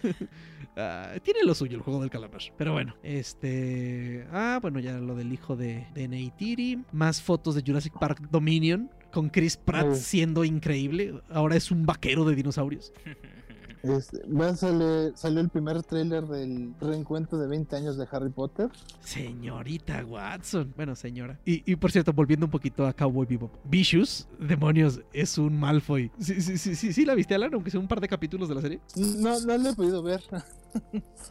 Ah, 0.78 1.16
tiene 1.22 1.44
lo 1.44 1.54
suyo 1.54 1.76
el 1.76 1.84
juego 1.84 2.00
del 2.00 2.10
calamar. 2.10 2.40
Pero 2.58 2.72
bueno, 2.72 2.96
este. 3.04 4.26
Ah, 4.32 4.58
bueno, 4.62 4.80
ya 4.80 4.94
lo 5.00 5.16
del 5.16 5.34
hijo 5.34 5.58
de, 5.58 5.86
de 5.94 6.08
Neytiri. 6.08 6.82
Más 6.94 7.22
fotos 7.22 7.56
de 7.56 7.62
Jurassic 7.66 7.94
Park 8.00 8.22
Dominion. 8.32 8.90
Con 9.12 9.28
Chris 9.30 9.58
Pratt 9.58 9.88
Oh. 9.90 9.96
siendo 9.96 10.46
increíble. 10.46 11.14
Ahora 11.30 11.58
es 11.58 11.72
un 11.72 11.86
vaquero 11.86 12.24
de 12.24 12.36
dinosaurios. 12.36 12.94
Este, 13.84 14.20
va 14.28 14.54
salir- 14.56 15.12
salió 15.16 15.40
el 15.42 15.50
primer 15.50 15.82
tráiler 15.84 16.26
del 16.28 16.74
reencuentro 16.80 17.40
de 17.40 17.48
20 17.48 17.76
años 17.76 17.98
de 17.98 18.08
Harry 18.12 18.30
Potter. 18.30 18.70
Señorita 19.00 20.06
Watson. 20.06 20.74
Bueno, 20.76 20.96
señora. 20.96 21.40
Y, 21.46 21.70
y 21.72 21.76
por 21.76 21.92
cierto, 21.92 22.14
volviendo 22.14 22.46
un 22.46 22.52
poquito 22.52 22.86
a 22.86 22.94
Cowboy 22.94 23.26
Bebop. 23.26 23.52
Vicious, 23.66 24.28
demonios, 24.40 25.02
es 25.14 25.38
un 25.38 25.60
Malfoy. 25.60 26.12
Sí, 26.20 26.42
sí, 26.42 26.58
sí, 26.58 26.76
sí, 26.76 26.94
sí, 26.94 27.06
la 27.06 27.16
viste, 27.16 27.34
Alan, 27.36 27.54
aunque 27.54 27.72
sea 27.72 27.80
un 27.80 27.88
par 27.88 28.00
de 28.02 28.08
capítulos 28.08 28.50
de 28.50 28.56
la 28.56 28.62
serie. 28.62 28.80
No, 28.96 29.40
no 29.40 29.58
lo 29.58 29.70
he 29.70 29.74
podido 29.76 30.04
ver. 30.04 30.22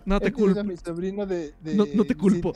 No 0.04 0.18
te 0.20 0.32
culpo. 0.32 0.64
mi 0.64 0.76
sobrino 0.76 1.26
de, 1.26 1.54
de 1.62 1.74
No, 1.76 1.84
no 1.94 2.04
te 2.04 2.14
culpo. 2.16 2.52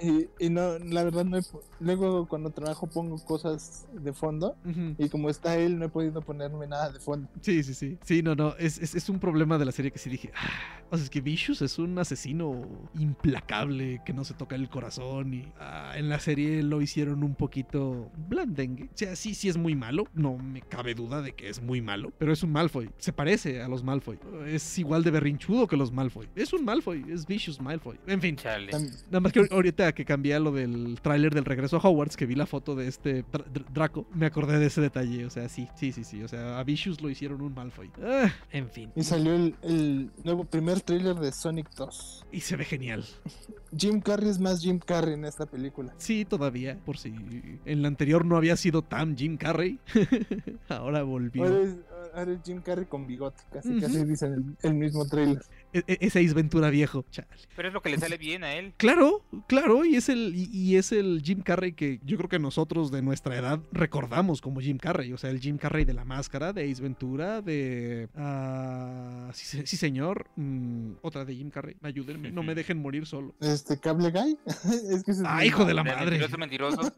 Y, 0.00 0.26
y 0.38 0.50
no, 0.50 0.78
la 0.78 1.04
verdad 1.04 1.24
no 1.24 1.38
he, 1.38 1.42
luego 1.80 2.26
cuando 2.26 2.50
trabajo 2.50 2.86
pongo 2.88 3.16
cosas 3.24 3.86
de 3.92 4.12
fondo 4.12 4.56
Ujú. 4.64 4.94
y 4.98 5.08
como 5.08 5.30
está 5.30 5.56
él 5.56 5.78
no 5.78 5.84
he 5.86 5.88
podido 5.88 6.20
ponerme 6.20 6.66
nada 6.66 6.90
de 6.90 6.98
fondo. 7.00 7.28
Sí, 7.40 7.62
sí, 7.62 7.74
sí. 7.74 7.98
Sí, 8.04 8.22
no, 8.22 8.34
no. 8.34 8.54
Es, 8.58 8.78
es, 8.78 8.94
es 8.94 9.08
un 9.08 9.18
problema 9.20 9.56
de 9.58 9.64
la 9.64 9.72
serie 9.72 9.90
que 9.90 9.98
sí 9.98 10.10
dije. 10.10 10.30
"Ah". 10.34 10.80
O 10.90 10.96
sea, 10.96 11.04
es 11.04 11.10
que 11.10 11.20
Vicious 11.20 11.62
es 11.62 11.78
un 11.78 11.98
asesino 11.98 12.66
implacable 13.14 14.00
que 14.04 14.12
no 14.12 14.24
se 14.24 14.34
toca 14.34 14.54
el 14.56 14.68
corazón. 14.68 15.34
Y 15.34 15.52
ah, 15.58 15.92
en 15.96 16.08
la 16.08 16.18
serie 16.18 16.62
lo 16.62 16.82
hicieron 16.82 17.22
un 17.22 17.34
poquito 17.34 18.10
blandengue. 18.28 18.84
O 18.84 18.96
sea, 18.96 19.16
sí, 19.16 19.34
sí 19.34 19.48
es 19.48 19.56
muy 19.56 19.74
malo. 19.74 20.06
No 20.14 20.36
me 20.36 20.60
cabe 20.62 20.94
duda 20.94 21.22
de 21.22 21.32
que 21.32 21.48
es 21.48 21.62
muy 21.62 21.80
malo. 21.80 22.12
Pero 22.18 22.32
es 22.32 22.42
un 22.42 22.52
Malfoy. 22.52 22.90
Se 22.98 23.12
parece 23.12 23.62
a 23.62 23.68
los 23.68 23.82
Malfoy. 23.82 24.18
Es 24.46 24.78
igual 24.78 25.02
de 25.04 25.10
berrinchudo 25.10 25.66
que 25.66 25.76
los 25.76 25.92
Malfoy. 25.92 26.28
Es 26.34 26.52
un 26.52 26.64
Malfoy. 26.64 27.04
Es 27.08 27.26
Vicious 27.26 27.60
Malfoy. 27.60 27.98
En 28.06 28.20
fin. 28.20 28.36
Chale. 28.36 28.70
Nada 29.06 29.20
más 29.20 29.32
que 29.32 29.40
ahor- 29.40 29.52
ahorita 29.52 29.92
que 29.94 30.04
cambié 30.04 30.34
a 30.34 30.40
lo 30.40 30.52
del 30.52 30.98
tráiler 31.02 31.34
del 31.34 31.44
regreso 31.44 31.76
a 31.76 31.80
Hogwarts, 31.80 32.16
que 32.16 32.26
vi 32.26 32.34
la 32.34 32.46
foto 32.46 32.74
de 32.74 32.86
este 32.88 33.24
Dra- 33.26 33.44
Dra- 33.52 33.66
Draco, 33.72 34.06
me 34.14 34.26
acordé 34.26 34.58
de 34.58 34.66
ese 34.66 34.80
detalle. 34.80 35.24
O 35.26 35.30
sea, 35.30 35.48
sí, 35.48 35.68
sí, 35.76 35.92
sí, 35.92 36.04
sí. 36.04 36.22
O 36.22 36.28
sea, 36.28 36.58
a 36.58 36.64
Vicious 36.64 37.00
lo 37.00 37.08
hicieron 37.10 37.40
un 37.40 37.54
Malfoy. 37.54 37.90
Ah, 38.02 38.30
en 38.50 38.68
fin. 38.68 38.90
Y 38.96 39.02
salió 39.04 39.34
el, 39.34 39.54
el 39.62 40.10
nuevo 40.24 40.44
primer 40.44 40.80
tráiler 40.80 41.16
de 41.16 41.32
Sonic 41.32 41.70
2. 41.76 42.26
Y 42.32 42.40
se 42.40 42.56
ve 42.56 42.64
genial. 42.64 43.04
Jim 43.76 44.00
Carrey 44.00 44.28
es 44.28 44.38
más 44.38 44.60
Jim 44.60 44.78
Carrey 44.78 45.14
en 45.14 45.24
esta 45.24 45.46
película. 45.46 45.92
Sí, 45.98 46.24
todavía, 46.24 46.78
por 46.84 46.96
si 46.98 47.08
en 47.64 47.82
la 47.82 47.88
anterior 47.88 48.24
no 48.24 48.36
había 48.36 48.56
sido 48.56 48.82
tan 48.82 49.16
Jim 49.16 49.36
Carrey. 49.36 49.78
Ahora 50.68 51.02
volvió. 51.02 51.44
Ahora 51.44 51.60
es, 51.60 51.76
ahora 52.14 52.32
es 52.32 52.38
Jim 52.44 52.60
Carrey 52.62 52.86
con 52.86 53.06
bigote, 53.06 53.42
casi 53.52 53.70
Ujú. 53.70 53.80
casi 53.80 54.04
dicen 54.04 54.32
el, 54.34 54.70
el 54.70 54.74
mismo 54.74 55.06
tráiler. 55.06 55.42
E- 55.72 55.82
e- 55.88 55.98
ese 56.02 56.20
Ace 56.20 56.34
Ventura 56.34 56.70
viejo. 56.70 57.04
Chale. 57.10 57.26
Pero 57.56 57.68
es 57.68 57.74
lo 57.74 57.82
que 57.82 57.90
le 57.90 57.98
sale 57.98 58.16
bien 58.16 58.44
a 58.44 58.54
él. 58.54 58.72
Claro, 58.76 59.22
claro, 59.48 59.84
y 59.84 59.96
es 59.96 60.08
el 60.08 60.32
y, 60.36 60.48
y 60.52 60.76
es 60.76 60.92
el 60.92 61.20
Jim 61.24 61.40
Carrey 61.42 61.72
que 61.72 62.00
yo 62.04 62.16
creo 62.16 62.28
que 62.28 62.38
nosotros 62.38 62.90
de 62.92 63.02
nuestra 63.02 63.36
edad 63.36 63.58
recordamos 63.72 64.40
como 64.40 64.60
Jim 64.60 64.78
Carrey, 64.78 65.12
o 65.12 65.18
sea, 65.18 65.30
el 65.30 65.40
Jim 65.40 65.56
Carrey 65.58 65.84
de 65.84 65.94
la 65.94 66.04
máscara, 66.04 66.52
de 66.52 66.70
Ace 66.70 66.80
Ventura, 66.82 67.42
de 67.42 68.08
ah, 68.14 69.30
sí, 69.32 69.44
se- 69.46 69.66
sí, 69.66 69.76
señor, 69.76 70.26
Mm, 70.36 70.92
otra 71.02 71.24
de 71.24 71.34
Jim 71.34 71.50
Carrey, 71.50 71.76
ayúdenme, 71.82 72.30
no 72.30 72.42
me 72.42 72.54
dejen 72.54 72.78
morir 72.78 73.06
solo. 73.06 73.34
Este 73.40 73.78
Cable 73.78 74.10
Guy. 74.10 74.38
es 74.90 75.02
que 75.04 75.10
es 75.12 75.22
Ah, 75.24 75.44
hijo 75.44 75.64
de 75.64 75.74
la 75.74 75.82
De 75.82 75.90
madre. 75.90 76.18
Mentiroso, 76.18 76.38
mentiroso. 76.38 76.80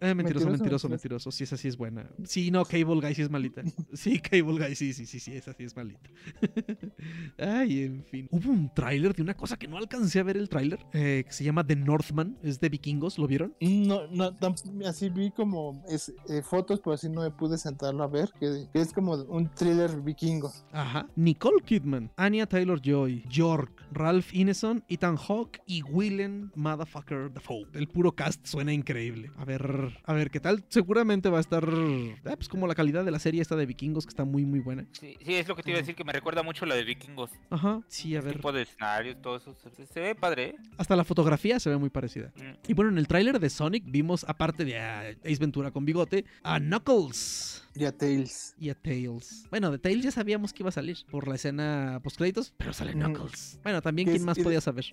Eh, 0.00 0.14
mentiroso, 0.14 0.46
Mentiroso, 0.46 0.48
mentiroso, 0.48 0.48
mentiroso. 0.50 0.88
mentiroso, 0.88 1.30
sí, 1.32 1.42
esa 1.44 1.56
sí 1.56 1.66
es 1.66 1.76
buena. 1.76 2.08
Sí, 2.24 2.52
no, 2.52 2.64
Cable 2.64 3.00
Guy 3.00 3.14
sí 3.16 3.22
es 3.22 3.30
malita. 3.30 3.62
Sí, 3.94 4.20
Cable 4.20 4.57
Sí, 4.74 4.92
sí, 4.92 5.06
sí, 5.06 5.20
sí, 5.20 5.32
esa 5.32 5.52
sí 5.52 5.64
es 5.64 5.76
malita. 5.76 6.08
Ay, 7.38 7.82
en 7.84 8.04
fin. 8.04 8.28
Hubo 8.30 8.50
un 8.50 8.72
tráiler 8.74 9.14
de 9.14 9.22
una 9.22 9.34
cosa 9.34 9.56
que 9.56 9.68
no 9.68 9.76
alcancé 9.78 10.20
a 10.20 10.22
ver 10.22 10.36
el 10.36 10.48
tráiler, 10.48 10.78
eh, 10.92 11.24
que 11.26 11.32
se 11.32 11.44
llama 11.44 11.66
The 11.66 11.76
Northman, 11.76 12.38
es 12.42 12.60
de 12.60 12.68
vikingos, 12.68 13.18
¿lo 13.18 13.26
vieron? 13.26 13.54
No, 13.60 14.06
no, 14.08 14.34
tam- 14.36 14.54
así 14.86 15.08
vi 15.08 15.30
como 15.30 15.82
es, 15.88 16.12
eh, 16.28 16.42
fotos, 16.42 16.80
pero 16.80 16.94
así 16.94 17.08
no 17.08 17.22
me 17.22 17.30
pude 17.30 17.58
sentarlo 17.58 18.02
a 18.02 18.08
ver, 18.08 18.30
que, 18.38 18.66
que 18.72 18.80
es 18.80 18.92
como 18.92 19.14
un 19.14 19.48
thriller 19.54 20.00
vikingo. 20.02 20.52
Ajá. 20.72 21.08
Nicole 21.16 21.62
Kidman, 21.64 22.10
Anya 22.16 22.46
Taylor-Joy, 22.46 23.24
York, 23.28 23.72
Ralph 23.92 24.32
Ineson, 24.34 24.84
Ethan 24.88 25.16
Hawke 25.16 25.60
y 25.66 25.82
Willem 25.82 26.50
Motherfucker 26.54 27.32
Dafoe. 27.32 27.66
El 27.74 27.88
puro 27.88 28.12
cast 28.12 28.44
suena 28.46 28.72
increíble. 28.72 29.30
A 29.36 29.44
ver, 29.44 29.98
a 30.04 30.12
ver 30.12 30.30
qué 30.30 30.40
tal. 30.40 30.64
Seguramente 30.68 31.28
va 31.30 31.38
a 31.38 31.40
estar, 31.40 31.66
eh, 31.72 32.16
pues 32.22 32.48
como 32.48 32.66
la 32.66 32.74
calidad 32.74 33.04
de 33.04 33.10
la 33.10 33.18
serie 33.18 33.40
esta 33.42 33.56
de 33.56 33.66
vikingos 33.66 34.04
que 34.06 34.10
está 34.10 34.24
muy 34.24 34.44
muy 34.48 34.60
buena. 34.60 34.86
Sí, 34.92 35.16
sí, 35.24 35.34
es 35.34 35.46
lo 35.48 35.54
que 35.54 35.62
te 35.62 35.70
iba 35.70 35.78
a 35.78 35.82
decir, 35.82 35.94
que 35.94 36.04
me 36.04 36.12
recuerda 36.12 36.42
mucho 36.42 36.64
a 36.64 36.68
la 36.68 36.74
de 36.74 36.84
vikingos. 36.84 37.30
Ajá. 37.50 37.80
Sí, 37.88 38.16
a 38.16 38.20
ver. 38.20 38.34
Tipo 38.34 38.52
de 38.52 38.62
escenarios, 38.62 39.20
todo 39.22 39.36
eso. 39.36 39.54
Se, 39.54 39.86
se 39.86 40.00
ve 40.00 40.14
padre, 40.14 40.44
¿eh? 40.44 40.56
Hasta 40.76 40.96
la 40.96 41.04
fotografía 41.04 41.60
se 41.60 41.70
ve 41.70 41.76
muy 41.76 41.90
parecida. 41.90 42.32
Mm. 42.36 42.68
Y 42.68 42.74
bueno, 42.74 42.90
en 42.90 42.98
el 42.98 43.06
tráiler 43.06 43.38
de 43.38 43.50
Sonic 43.50 43.84
vimos, 43.86 44.24
aparte 44.28 44.64
de 44.64 44.78
a 44.78 45.00
Ace 45.00 45.38
Ventura 45.38 45.70
con 45.70 45.84
bigote, 45.84 46.24
a 46.42 46.58
Knuckles 46.58 47.67
Y 47.78 47.84
a 47.84 47.92
Tails. 47.96 48.54
y 48.58 48.70
a 48.70 48.74
Tails. 48.74 49.46
Bueno, 49.50 49.70
de 49.70 49.78
Tails 49.78 50.02
ya 50.04 50.10
sabíamos 50.10 50.52
que 50.52 50.62
iba 50.62 50.68
a 50.70 50.72
salir 50.72 50.96
por 51.10 51.28
la 51.28 51.34
escena 51.36 52.00
post-créditos, 52.02 52.52
pero 52.56 52.72
sale. 52.72 52.92
Knuckles. 52.92 53.58
Bueno, 53.62 53.80
también, 53.82 54.06
¿quién 54.06 54.16
es- 54.16 54.24
más 54.24 54.38
podía 54.38 54.60
saber? 54.60 54.86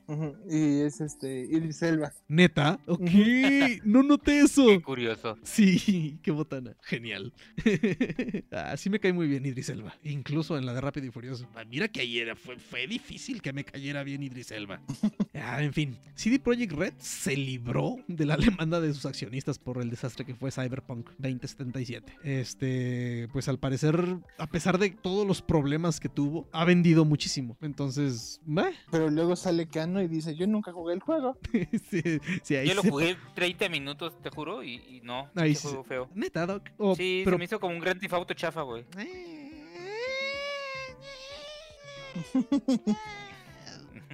Y 0.49 0.81
es 0.81 1.01
este 1.01 1.45
Idris 1.49 1.81
Elba. 1.81 2.13
¿Neta? 2.27 2.79
Ok, 2.88 3.01
no 3.83 4.03
noté 4.03 4.41
eso. 4.41 4.67
Qué 4.67 4.81
curioso. 4.81 5.38
Sí, 5.43 6.19
qué 6.23 6.31
botana. 6.31 6.75
Genial. 6.81 7.33
Así 8.51 8.89
me 8.89 8.99
cae 8.99 9.13
muy 9.13 9.27
bien 9.27 9.45
Idris 9.45 9.69
Elba. 9.69 9.95
Incluso 10.03 10.57
en 10.57 10.65
la 10.65 10.73
de 10.73 10.81
Rápido 10.81 11.07
y 11.07 11.11
Furioso. 11.11 11.47
Ah, 11.55 11.63
Mira 11.65 11.88
que 11.88 12.01
ayer 12.01 12.36
fue, 12.36 12.57
fue 12.57 12.88
difícil 12.88 13.41
que 13.41 13.53
me 13.53 13.63
cayera 13.65 14.03
bien 14.03 14.23
Idris 14.23 14.51
Elba. 14.51 14.81
Ah, 15.38 15.61
en 15.61 15.73
fin, 15.73 15.97
CD 16.15 16.39
Projekt 16.39 16.71
Red 16.71 16.93
se 16.97 17.36
libró 17.36 17.97
de 18.07 18.25
la 18.25 18.38
demanda 18.38 18.79
de 18.79 18.93
sus 18.93 19.05
accionistas 19.05 19.59
por 19.59 19.81
el 19.81 19.89
desastre 19.89 20.25
que 20.25 20.33
fue 20.33 20.49
Cyberpunk 20.49 21.09
2077. 21.17 22.13
Este, 22.23 22.74
pues 23.32 23.47
al 23.47 23.59
parecer, 23.59 24.17
a 24.38 24.47
pesar 24.47 24.78
de 24.78 24.89
todos 24.91 25.26
los 25.28 25.41
problemas 25.41 25.99
que 25.99 26.09
tuvo, 26.09 26.47
ha 26.51 26.65
vendido 26.65 27.05
muchísimo. 27.05 27.57
Entonces, 27.61 28.41
meh. 28.45 28.71
Pero 28.91 29.09
luego 29.09 29.36
sale 29.36 29.67
Cano 29.67 30.01
y 30.01 30.07
dice, 30.07 30.36
yo 30.36 30.47
nunca 30.47 30.71
jugué 30.71 30.93
el 30.93 30.99
juego. 31.01 31.38
sí, 31.89 32.01
sí, 32.43 32.55
ahí 32.55 32.67
Yo 32.67 32.73
lo 32.76 32.82
se- 32.82 32.89
jugué 32.91 33.17
30 33.36 33.69
minutos, 33.69 34.13
te 34.21 34.30
juro, 34.30 34.63
y, 34.63 34.76
y 34.76 35.01
no. 35.03 35.30
Ahí 35.36 35.55
sí. 35.55 35.67
juego 35.67 35.84
feo. 35.84 36.09
Neta, 36.13 36.45
Doc. 36.45 36.69
Oh, 36.78 36.95
Sí, 36.95 37.21
pero 37.26 37.36
se 37.36 37.39
me 37.39 37.45
hizo 37.45 37.59
como 37.59 37.73
un 37.73 37.80
gran 37.80 37.99
tifauto 37.99 38.34
chafa, 38.34 38.61
güey. 38.61 38.86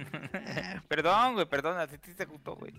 perdón, 0.88 1.34
güey, 1.34 1.46
perdón, 1.48 1.78
a 1.78 1.86
ti 1.86 1.96
te 2.14 2.24
gustó, 2.24 2.56
güey. 2.56 2.72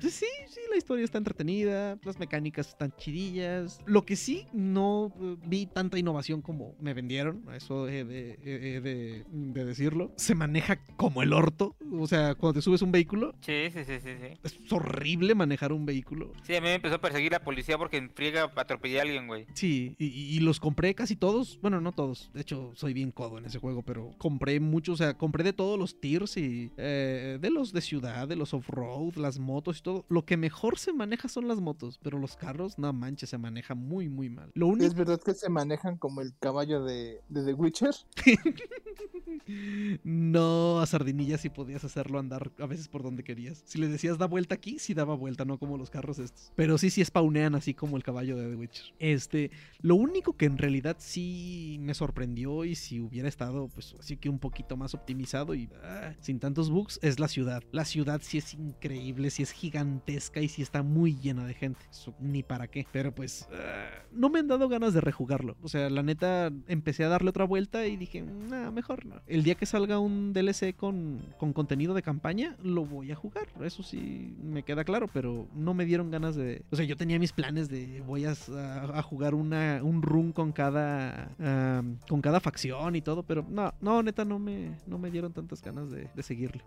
Pues 0.00 0.14
sí, 0.14 0.26
sí, 0.48 0.60
la 0.70 0.76
historia 0.76 1.04
está 1.04 1.18
entretenida, 1.18 1.98
las 2.04 2.18
mecánicas 2.18 2.68
están 2.68 2.92
chidillas. 2.96 3.80
Lo 3.86 4.04
que 4.04 4.16
sí, 4.16 4.46
no 4.52 5.12
eh, 5.20 5.36
vi 5.46 5.66
tanta 5.66 5.98
innovación 5.98 6.42
como 6.42 6.74
me 6.80 6.94
vendieron, 6.94 7.44
eso 7.54 7.88
he 7.88 8.04
de, 8.04 8.38
he- 8.44 8.76
he 8.76 8.80
de- 8.80 9.24
de 9.30 9.64
decirlo. 9.64 10.12
Se 10.16 10.34
maneja 10.34 10.76
como 10.96 11.22
el 11.22 11.32
orto, 11.32 11.76
o 11.92 12.06
sea, 12.06 12.34
cuando 12.34 12.58
te 12.60 12.62
subes 12.62 12.82
un 12.82 12.92
vehículo, 12.92 13.34
Sí, 13.40 13.70
sí, 13.72 13.84
sí, 13.84 14.00
sí, 14.02 14.10
sí. 14.20 14.38
es 14.42 14.72
horrible 14.72 15.34
manejar 15.34 15.72
un 15.72 15.86
vehículo. 15.86 16.32
Sí, 16.44 16.54
a 16.56 16.60
mí 16.60 16.68
me 16.68 16.74
empezó 16.74 16.96
a 16.96 17.00
perseguir 17.00 17.32
la 17.32 17.40
policía 17.44 17.78
porque 17.78 17.96
en 17.96 18.10
friega 18.10 18.50
atropellé 18.56 18.98
a 18.98 19.02
alguien, 19.02 19.26
güey. 19.26 19.46
Sí, 19.54 19.94
y, 19.98 20.06
y- 20.06 20.36
y 20.36 20.40
los 20.40 20.60
compré 20.60 20.94
casi 20.94 21.16
todos. 21.16 21.58
Bueno, 21.60 21.80
no 21.80 21.92
todos. 21.92 22.30
De 22.32 22.40
hecho, 22.40 22.72
soy 22.74 22.92
bien 22.92 23.10
codo 23.12 23.38
en 23.38 23.44
ese 23.46 23.58
juego, 23.58 23.82
pero 23.82 24.10
compré 24.18 24.60
muchos. 24.60 24.94
O 24.94 24.96
sea, 24.96 25.14
compré 25.14 25.44
de 25.44 25.52
todos 25.52 25.78
los 25.78 26.00
tiers 26.00 26.36
y 26.36 26.59
eh, 26.76 27.38
de 27.40 27.50
los 27.50 27.72
de 27.72 27.80
ciudad, 27.80 28.28
de 28.28 28.36
los 28.36 28.54
off-road, 28.54 29.16
las 29.16 29.38
motos 29.38 29.78
y 29.78 29.82
todo. 29.82 30.04
Lo 30.08 30.24
que 30.24 30.36
mejor 30.36 30.78
se 30.78 30.92
maneja 30.92 31.28
son 31.28 31.48
las 31.48 31.60
motos, 31.60 31.98
pero 32.02 32.18
los 32.18 32.36
carros, 32.36 32.78
no 32.78 32.92
manches, 32.92 33.30
se 33.30 33.38
maneja 33.38 33.74
muy, 33.74 34.08
muy 34.08 34.28
mal. 34.28 34.50
Lo 34.54 34.66
único. 34.66 34.86
Es 34.86 34.94
verdad 34.94 35.20
que 35.20 35.34
se 35.34 35.48
manejan 35.48 35.96
como 35.96 36.20
el 36.20 36.34
caballo 36.38 36.82
de, 36.84 37.20
de 37.28 37.44
The 37.44 37.54
Witcher. 37.54 37.94
No, 40.04 40.80
a 40.80 40.86
Sardinilla 40.86 41.38
sí 41.38 41.48
podías 41.48 41.84
hacerlo 41.84 42.18
andar 42.18 42.50
a 42.58 42.66
veces 42.66 42.88
por 42.88 43.02
donde 43.02 43.24
querías. 43.24 43.62
Si 43.66 43.78
le 43.78 43.88
decías 43.88 44.18
da 44.18 44.26
vuelta 44.26 44.54
aquí, 44.54 44.78
sí 44.78 44.94
daba 44.94 45.14
vuelta, 45.14 45.44
no 45.44 45.58
como 45.58 45.76
los 45.76 45.90
carros 45.90 46.18
estos. 46.18 46.52
Pero 46.56 46.78
sí, 46.78 46.90
sí 46.90 47.04
spawnean 47.04 47.54
así 47.54 47.74
como 47.74 47.96
el 47.96 48.02
caballo 48.02 48.36
de 48.36 48.48
The 48.48 48.56
Witcher. 48.56 48.94
Este, 48.98 49.50
lo 49.80 49.96
único 49.96 50.36
que 50.36 50.46
en 50.46 50.58
realidad 50.58 50.96
sí 50.98 51.78
me 51.80 51.94
sorprendió 51.94 52.64
y 52.64 52.74
si 52.74 53.00
hubiera 53.00 53.28
estado, 53.28 53.68
pues 53.68 53.94
así 53.98 54.16
que 54.16 54.28
un 54.28 54.38
poquito 54.38 54.76
más 54.76 54.94
optimizado 54.94 55.54
y 55.54 55.68
ah, 55.82 56.14
sin 56.20 56.38
bugs, 56.54 56.98
es 57.02 57.20
la 57.20 57.28
ciudad. 57.28 57.62
La 57.72 57.84
ciudad 57.84 58.20
sí 58.22 58.38
es 58.38 58.54
increíble, 58.54 59.30
sí 59.30 59.42
es 59.42 59.52
gigantesca 59.52 60.40
y 60.40 60.48
sí 60.48 60.62
está 60.62 60.82
muy 60.82 61.16
llena 61.16 61.46
de 61.46 61.54
gente. 61.54 61.80
Eso 61.90 62.14
ni 62.20 62.42
para 62.42 62.68
qué. 62.68 62.86
Pero 62.92 63.14
pues 63.14 63.48
ah, 63.52 64.04
no 64.12 64.28
me 64.30 64.40
han 64.40 64.48
dado 64.48 64.68
ganas 64.68 64.94
de 64.94 65.00
rejugarlo. 65.00 65.56
O 65.62 65.68
sea, 65.68 65.90
la 65.90 66.02
neta, 66.02 66.50
empecé 66.66 67.04
a 67.04 67.08
darle 67.08 67.30
otra 67.30 67.44
vuelta 67.44 67.86
y 67.86 67.96
dije, 67.96 68.22
nah, 68.22 68.70
mejor 68.70 69.06
no. 69.06 69.16
el 69.26 69.42
día 69.42 69.54
que 69.54 69.66
salga 69.66 69.98
un 69.98 70.32
DLC 70.32 70.74
con, 70.76 71.20
con 71.38 71.52
contenido 71.52 71.94
de 71.94 72.02
campaña, 72.02 72.56
lo 72.62 72.84
voy 72.84 73.12
a 73.12 73.16
jugar. 73.16 73.48
Eso 73.62 73.82
sí 73.82 74.36
me 74.42 74.62
queda 74.62 74.84
claro, 74.84 75.08
pero 75.12 75.48
no 75.54 75.74
me 75.74 75.84
dieron 75.84 76.10
ganas 76.10 76.36
de... 76.36 76.64
O 76.70 76.76
sea, 76.76 76.84
yo 76.84 76.96
tenía 76.96 77.18
mis 77.18 77.32
planes 77.32 77.68
de 77.68 78.02
voy 78.06 78.24
a, 78.24 78.34
jugar 79.02 79.34
una, 79.34 79.80
un 79.82 80.02
run 80.02 80.32
con 80.32 80.52
cada, 80.52 81.34
con 82.08 82.20
cada 82.20 82.40
facción 82.40 82.96
y 82.96 83.02
todo, 83.02 83.22
pero 83.22 83.44
no, 83.48 83.72
no, 83.80 84.02
neta, 84.02 84.24
no 84.24 84.38
me, 84.38 84.76
no 84.86 84.98
me 84.98 85.10
dieron 85.10 85.32
tantas 85.32 85.62
ganas 85.62 85.90
de 85.90 86.08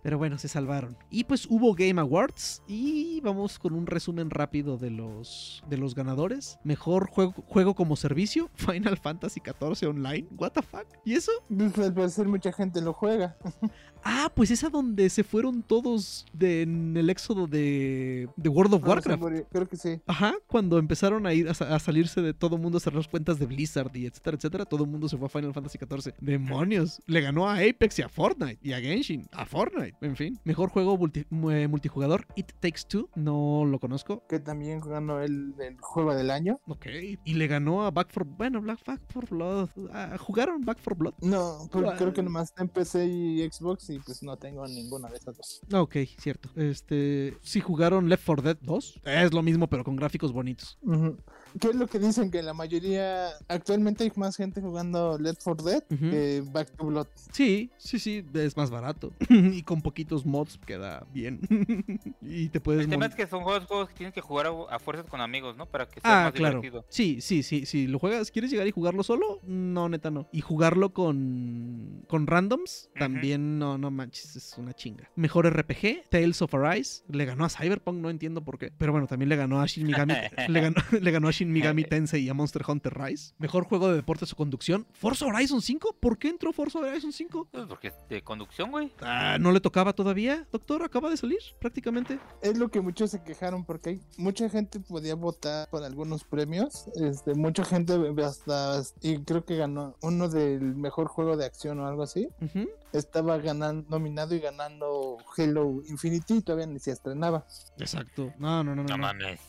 Pero 0.02 0.18
bueno, 0.18 0.38
se 0.38 0.48
salvaron. 0.48 0.98
Y 1.10 1.24
pues 1.24 1.46
hubo 1.50 1.74
Game 1.74 2.00
Awards 2.02 2.62
y 2.68 3.22
vamos 3.22 3.60
con 3.60 3.74
un 3.74 3.88
resumen 3.88 4.30
rápido 4.30 4.78
de 4.78 4.90
los, 4.90 5.64
de 5.70 5.78
los 5.78 5.96
ganadores. 5.96 6.60
Mejor 6.64 7.08
juego, 7.10 7.34
juego 7.48 7.76
como 7.76 7.96
servicio, 7.96 8.50
Final 8.56 8.98
Fantasy 8.98 9.42
XIV 9.44 9.90
Online. 9.90 10.28
What 10.38 10.52
the 10.52 10.62
fuck? 10.62 10.86
¿Y 11.06 11.14
eso? 11.14 11.32
Pues, 11.48 11.78
al 11.80 11.94
parecer 11.94 12.28
mucha 12.28 12.52
gente 12.52 12.82
lo 12.82 12.94
juega. 12.94 13.38
Ah, 14.06 14.32
pues 14.36 14.52
esa 14.52 14.70
donde 14.70 15.10
se 15.10 15.24
fueron 15.24 15.62
todos 15.64 16.26
de, 16.34 16.64
en 16.64 16.96
el 16.98 17.10
éxodo 17.10 17.48
de, 17.48 18.28
de 18.36 18.50
World 18.50 18.74
of 18.76 18.84
Ah, 18.84 18.88
Warcraft. 18.90 19.24
Creo 19.52 19.68
que 19.68 19.78
sí. 19.78 20.00
Ajá, 20.08 20.34
cuando 20.48 20.78
empezaron 20.78 21.26
a 21.26 21.34
ir 21.34 21.48
a, 21.50 21.54
sa- 21.54 21.74
a 21.76 21.80
salirse 21.80 22.22
de 22.22 22.34
todo 22.34 22.58
mundo, 22.58 22.78
a 22.78 22.82
cerrar 22.82 22.98
las 22.98 23.08
cuentas 23.08 23.40
de 23.40 23.46
Blizzard 23.46 23.96
y 23.96 24.06
etcétera, 24.06 24.38
etcétera, 24.38 24.66
todo 24.66 24.84
el 24.84 24.90
mundo 24.90 25.08
se 25.08 25.18
fue 25.18 25.28
a 25.28 25.30
Final 25.30 25.54
Fantasy 25.54 25.78
XIV. 25.78 26.14
¡Demonios! 26.20 27.02
Le 27.06 27.22
ganó 27.22 27.50
a 27.50 27.56
Apex 27.60 28.00
y 28.00 28.02
a 28.02 28.10
Fortnite 28.10 28.60
y 28.62 28.74
a 28.74 28.80
Genshin, 28.82 29.28
a 29.32 29.46
Fortnite, 29.46 29.96
en 30.02 30.16
fin. 30.16 30.40
Mejor 30.44 30.70
juego 30.70 30.98
multi- 30.98 31.26
mu- 31.30 31.52
eh, 31.52 31.68
multijugador, 31.68 32.26
It 32.36 32.52
Takes 32.60 32.82
Two, 32.88 33.10
no 33.16 33.66
lo 33.66 33.80
conozco. 33.80 34.24
Que 34.28 34.40
también 34.40 34.80
ganó 34.82 35.22
el, 35.22 35.54
el 35.60 35.78
juego 35.80 36.14
del 36.16 36.30
año. 36.32 36.60
Ok. 36.68 36.88
Y 37.24 37.34
le 37.36 37.48
ganó 37.48 37.86
a 37.86 37.92
Back 37.92 38.12
for... 38.12 38.26
Bueno, 38.26 38.62
Black 38.62 38.80
Back 38.86 39.02
for 39.10 39.30
Blood. 39.30 39.70
Ah, 39.94 40.18
¿Jugaron 40.20 40.62
Back 40.66 40.80
for 40.80 40.96
Blood? 40.96 41.14
No, 41.22 41.68
creo 41.72 42.14
que 42.14 42.22
nomás 42.24 42.54
PC 42.74 43.06
y 43.06 43.50
Xbox 43.50 43.90
y 43.90 43.93
pues 44.06 44.24
no 44.24 44.38
tengo 44.38 44.68
ninguna 44.68 45.10
de 45.10 45.18
esas 45.18 45.38
dos. 45.38 45.62
Ah, 45.72 45.82
Ok, 45.82 45.96
cierto. 46.20 46.50
Este, 46.56 47.38
si 47.42 47.60
jugaron 47.62 48.10
Left 48.10 48.26
4 48.26 48.44
Dead 48.44 48.58
2, 48.62 49.02
es 49.06 49.34
lo 49.34 49.42
mismo 49.42 49.68
pero 49.68 49.84
con 49.84 49.96
gráficos 49.96 50.32
bonitos. 50.32 50.78
Ujú. 50.82 51.18
¿Qué 51.60 51.70
es 51.70 51.76
lo 51.76 51.88
que 51.88 52.00
dicen? 52.00 52.32
Que 52.32 52.42
la 52.42 52.54
mayoría, 52.54 53.30
actualmente 53.48 54.04
hay 54.04 54.12
más 54.16 54.36
gente 54.38 54.62
jugando 54.62 55.18
Left 55.20 55.42
4 55.44 55.66
Dead 55.66 55.84
que 55.88 56.44
Back 56.52 56.72
to 56.78 56.86
Blood. 56.86 57.08
Sí, 57.32 57.70
sí, 57.78 58.00
sí, 58.00 58.26
es 58.34 58.58
más 58.58 58.70
barato. 58.72 59.12
y 59.30 59.62
con 59.64 59.82
poquitos 59.82 60.26
mods 60.26 60.60
queda 60.66 61.06
bien. 61.14 61.40
y 62.22 62.50
te 62.50 62.60
puedes... 62.60 62.84
El 62.84 62.90
tema 62.90 63.06
es 63.06 63.16
que 63.16 63.28
son 63.28 63.44
juegos, 63.44 63.66
juegos 63.66 63.90
que 63.90 63.96
tienes 63.96 64.14
que 64.14 64.22
jugar 64.22 64.48
a, 64.48 64.76
a 64.76 64.80
fuerzas 64.80 65.06
con 65.08 65.22
amigos, 65.22 65.56
¿no? 65.58 65.66
Para 65.66 65.86
que 65.88 66.00
sea 66.02 66.22
Ah, 66.22 66.24
más 66.26 66.34
claro. 66.34 66.60
divertido. 66.62 66.86
Sí, 66.90 67.22
sí, 67.22 67.44
sí, 67.44 67.66
sí. 67.66 67.88
¿Lo 67.88 68.00
juegas? 68.00 68.32
¿Quieres 68.32 68.52
llegar 68.52 68.68
y 68.68 68.72
jugarlo 68.72 69.04
solo? 69.04 69.40
No, 69.44 69.90
neta, 69.90 70.12
no. 70.12 70.28
Y 70.32 70.42
jugarlo 70.42 70.94
con, 70.94 72.04
con 72.08 72.28
randoms, 72.28 72.90
también 72.98 73.60
no, 73.60 73.78
no 73.78 73.92
manches, 73.92 74.36
es 74.36 74.56
una 74.58 74.74
chinga. 74.74 75.10
Mejor 75.16 75.48
RPG, 75.48 76.10
Tales 76.10 76.42
of 76.42 76.54
Arise. 76.56 77.04
Le 77.10 77.26
ganó 77.26 77.46
a 77.46 77.50
Cyberpunk, 77.50 77.98
no 77.98 78.10
entiendo 78.10 78.44
por 78.44 78.58
qué. 78.58 78.72
Pero 78.78 78.92
bueno, 78.92 79.08
también 79.08 79.30
le 79.30 79.36
ganó 79.36 79.62
a 79.62 79.66
Shin 79.66 79.88
Megami, 79.88 80.14
le 80.48 80.62
ganó, 80.62 80.76
le 81.00 81.12
ganó 81.12 81.28
a 81.28 81.32
Shin 81.32 81.43
Megami 81.52 81.84
Tensei 81.84 82.24
y 82.24 82.30
a 82.30 82.34
Monster 82.34 82.64
Hunter 82.68 82.94
Rise. 82.94 83.34
Mejor 83.38 83.66
juego 83.66 83.90
de 83.90 83.96
deportes 83.96 84.32
o 84.34 84.36
conducción, 84.36 84.86
Forza 84.94 85.26
Horizon 85.26 85.62
5. 85.62 85.98
¿Por 86.00 86.18
qué 86.18 86.30
entró 86.30 86.54
Forza 86.54 86.80
Horizon 86.80 87.12
5? 87.12 87.50
Pues 87.52 87.66
porque 87.68 87.88
es 87.90 87.94
de 88.10 88.22
conducción, 88.22 88.72
güey. 88.72 88.92
Ah, 89.02 89.38
¿No 89.40 89.52
le 89.52 89.60
tocaba 89.60 89.94
todavía, 89.94 90.48
doctor? 90.52 90.84
Acaba 90.84 91.10
de 91.10 91.18
salir, 91.18 91.40
prácticamente. 91.60 92.20
Es 92.42 92.58
lo 92.58 92.70
que 92.70 92.82
muchos 92.82 93.12
se 93.12 93.24
quejaron 93.24 93.66
porque 93.66 93.90
hay 93.92 94.02
mucha 94.18 94.50
gente 94.50 94.80
podía 94.80 95.16
votar 95.16 95.70
por 95.70 95.84
algunos 95.84 96.24
premios. 96.24 96.88
Este, 96.96 97.34
mucha 97.34 97.64
gente 97.66 97.94
hasta 98.24 98.82
y 99.02 99.18
creo 99.20 99.46
que 99.46 99.58
ganó 99.58 99.96
uno 100.02 100.30
del 100.30 100.76
mejor 100.76 101.08
juego 101.08 101.38
de 101.38 101.46
acción 101.46 101.80
o 101.80 101.88
algo 101.88 102.04
así. 102.04 102.28
Ujú. 102.42 102.70
Estaba 102.94 103.38
ganando, 103.40 103.86
nominado 103.90 104.36
y 104.36 104.40
ganando 104.40 105.18
Halo 105.38 105.82
Infinity 105.90 106.36
y 106.36 106.42
todavía 106.42 106.68
ni 106.68 106.80
se 106.80 106.92
estrenaba. 106.92 107.46
Exacto. 107.80 108.32
No, 108.38 108.64
no, 108.64 108.76
no, 108.76 108.84
no. 108.84 108.98
No. 108.98 109.08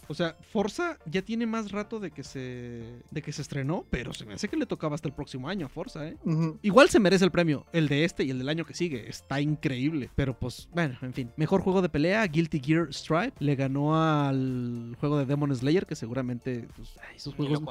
O 0.09 0.15
sea, 0.15 0.35
Forza 0.51 0.99
ya 1.07 1.23
tiene 1.23 1.47
más 1.47 1.71
rato 1.71 2.01
de 2.01 2.11
que 2.11 2.25
se 2.25 3.03
de 3.11 3.23
que 3.23 3.33
se 3.33 3.43
estrenó, 3.43 3.85
pero 3.91 4.13
se 4.15 4.25
me 4.25 4.35
hace 4.35 4.49
que 4.49 4.57
le 4.57 4.65
tocaba 4.67 4.95
hasta 4.95 5.09
el 5.09 5.15
próximo 5.15 5.49
año 5.49 5.67
a 5.67 5.69
Forza, 5.69 6.09
¿eh? 6.09 6.17
Igual 6.63 6.89
se 6.89 6.99
merece 6.99 7.25
el 7.25 7.31
premio, 7.31 7.67
el 7.73 7.89
de 7.89 8.05
este 8.05 8.25
y 8.25 8.31
el 8.31 8.39
del 8.39 8.49
año 8.49 8.65
que 8.65 8.75
sigue. 8.75 9.09
Está 9.09 9.41
increíble. 9.41 10.11
Pero 10.15 10.39
pues, 10.39 10.69
bueno, 10.73 10.97
en 11.03 11.13
fin. 11.13 11.31
Mejor 11.37 11.61
juego 11.61 11.83
de 11.83 11.89
pelea, 11.91 12.27
Guilty 12.27 12.61
Gear 12.61 12.89
Stripe. 12.93 13.35
Le 13.41 13.55
ganó 13.57 13.95
al 14.03 14.97
juego 14.99 15.19
de 15.19 15.27
Demon 15.27 15.55
Slayer, 15.55 15.85
que 15.87 15.95
seguramente 15.95 16.67
pues, 16.77 16.97
ay, 17.09 17.17
esos, 17.17 17.35
juegos, 17.35 17.63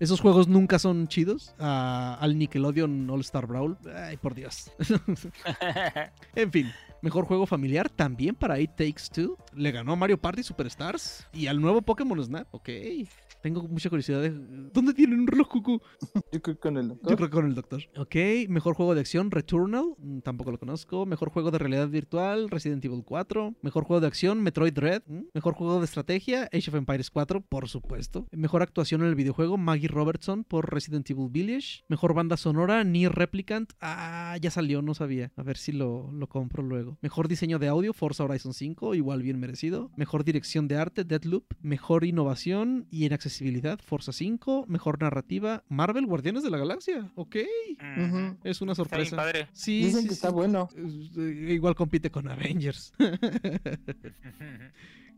esos 0.00 0.20
juegos 0.20 0.48
nunca 0.48 0.78
son 0.80 1.06
chidos. 1.08 1.54
A- 1.58 2.16
al 2.20 2.36
Nickelodeon 2.36 3.08
All 3.08 3.20
Star 3.20 3.46
Brawl. 3.46 3.78
Ay, 3.94 4.16
por 4.16 4.34
Dios. 4.34 4.72
En 6.34 6.50
fin, 6.52 6.72
mejor 7.02 7.24
juego 7.24 7.46
familiar 7.46 7.88
también 7.88 8.34
para 8.34 8.58
It 8.60 8.72
Takes 8.76 9.04
Two. 9.12 9.36
Le 9.54 9.72
ganó 9.72 9.92
a 9.92 9.96
Mario 9.96 10.18
Party 10.18 10.42
Superstars 10.42 11.26
y 11.32 11.46
al 11.46 11.60
nuevo 11.60 11.82
Pokémon 11.82 12.22
Snap. 12.22 12.46
Ok. 12.52 12.68
Tengo 13.42 13.62
mucha 13.66 13.88
curiosidad 13.88 14.20
de... 14.22 14.30
¿Dónde 14.72 14.92
tienen 14.94 15.20
un 15.20 15.26
reloj 15.26 15.48
cucú? 15.48 15.80
Yo 16.32 16.42
creo 16.42 16.54
que 16.56 16.60
con 16.60 16.76
el 16.76 16.82
Yo 16.88 16.94
doctor. 16.94 17.16
creo 17.16 17.28
que 17.30 17.34
con 17.34 17.46
el 17.46 17.54
doctor. 17.54 17.82
Ok, 17.96 18.14
mejor 18.48 18.74
juego 18.74 18.94
de 18.94 19.00
acción, 19.00 19.30
Returnal. 19.30 19.94
mm, 19.98 20.20
Tampoco 20.20 20.50
lo 20.52 20.58
conozco. 20.58 21.06
Mejor 21.06 21.30
juego 21.30 21.50
de 21.50 21.58
realidad 21.58 21.88
virtual, 21.88 22.50
Resident 22.50 22.84
Evil 22.84 23.02
4. 23.04 23.54
Mejor 23.62 23.84
juego 23.84 24.00
de 24.00 24.06
acción, 24.06 24.42
Metroid 24.42 24.72
Dread. 24.72 25.02
mm, 25.06 25.20
Mejor 25.34 25.54
juego 25.54 25.78
de 25.78 25.84
estrategia, 25.84 26.48
Age 26.52 26.70
of 26.70 26.74
Empires 26.76 27.10
4, 27.10 27.40
por 27.40 27.68
supuesto. 27.68 28.26
Mejor 28.32 28.62
actuación 28.62 29.00
en 29.02 29.08
el 29.08 29.14
videojuego, 29.14 29.56
Maggie 29.56 29.88
Robertson 29.88 30.44
por 30.44 30.72
Resident 30.72 31.08
Evil 31.10 31.28
Village. 31.30 31.84
Mejor 31.88 32.14
banda 32.14 32.36
sonora, 32.36 32.84
Nier 32.84 33.12
Replicant. 33.12 33.72
Ah, 33.80 34.36
ya 34.40 34.50
salió, 34.50 34.82
no 34.82 34.94
sabía. 34.94 35.32
A 35.36 35.42
ver 35.42 35.56
si 35.56 35.72
lo, 35.72 36.10
lo 36.12 36.28
compro 36.28 36.62
luego. 36.62 36.98
Mejor 37.00 37.28
diseño 37.28 37.58
de 37.58 37.68
audio, 37.68 37.92
Forza 37.92 38.24
Horizon 38.24 38.54
5, 38.54 38.94
igual 38.94 39.22
bien 39.22 39.38
merecido. 39.40 39.90
Mejor 39.96 40.24
dirección 40.24 40.68
de 40.68 40.76
arte, 40.76 41.04
Deadloop. 41.04 41.44
Mejor 41.62 42.04
innovación 42.04 42.86
y 42.90 43.06
en 43.06 43.12
accesibilidad, 43.30 43.78
Forza 43.80 44.12
5. 44.12 44.66
Mejor 44.68 45.00
narrativa, 45.00 45.62
Marvel 45.68 46.06
Guardianes 46.06 46.42
de 46.42 46.50
la 46.50 46.58
Galaxia. 46.58 47.10
Ok, 47.14 47.36
Ujú. 47.36 48.36
es 48.44 48.60
una 48.60 48.72
Está 48.72 48.84
bien 48.96 49.06
sorpresa. 49.08 49.16
padre. 49.16 49.48
Sí, 49.52 49.84
Dicen 49.84 50.02
sí, 50.02 50.08
que 50.08 50.14
sí. 50.14 50.14
está 50.14 50.30
bueno. 50.30 50.68
Eh, 50.76 51.52
Igual 51.54 51.74
compite 51.74 52.10
con 52.10 52.28
Avengers. 52.28 52.92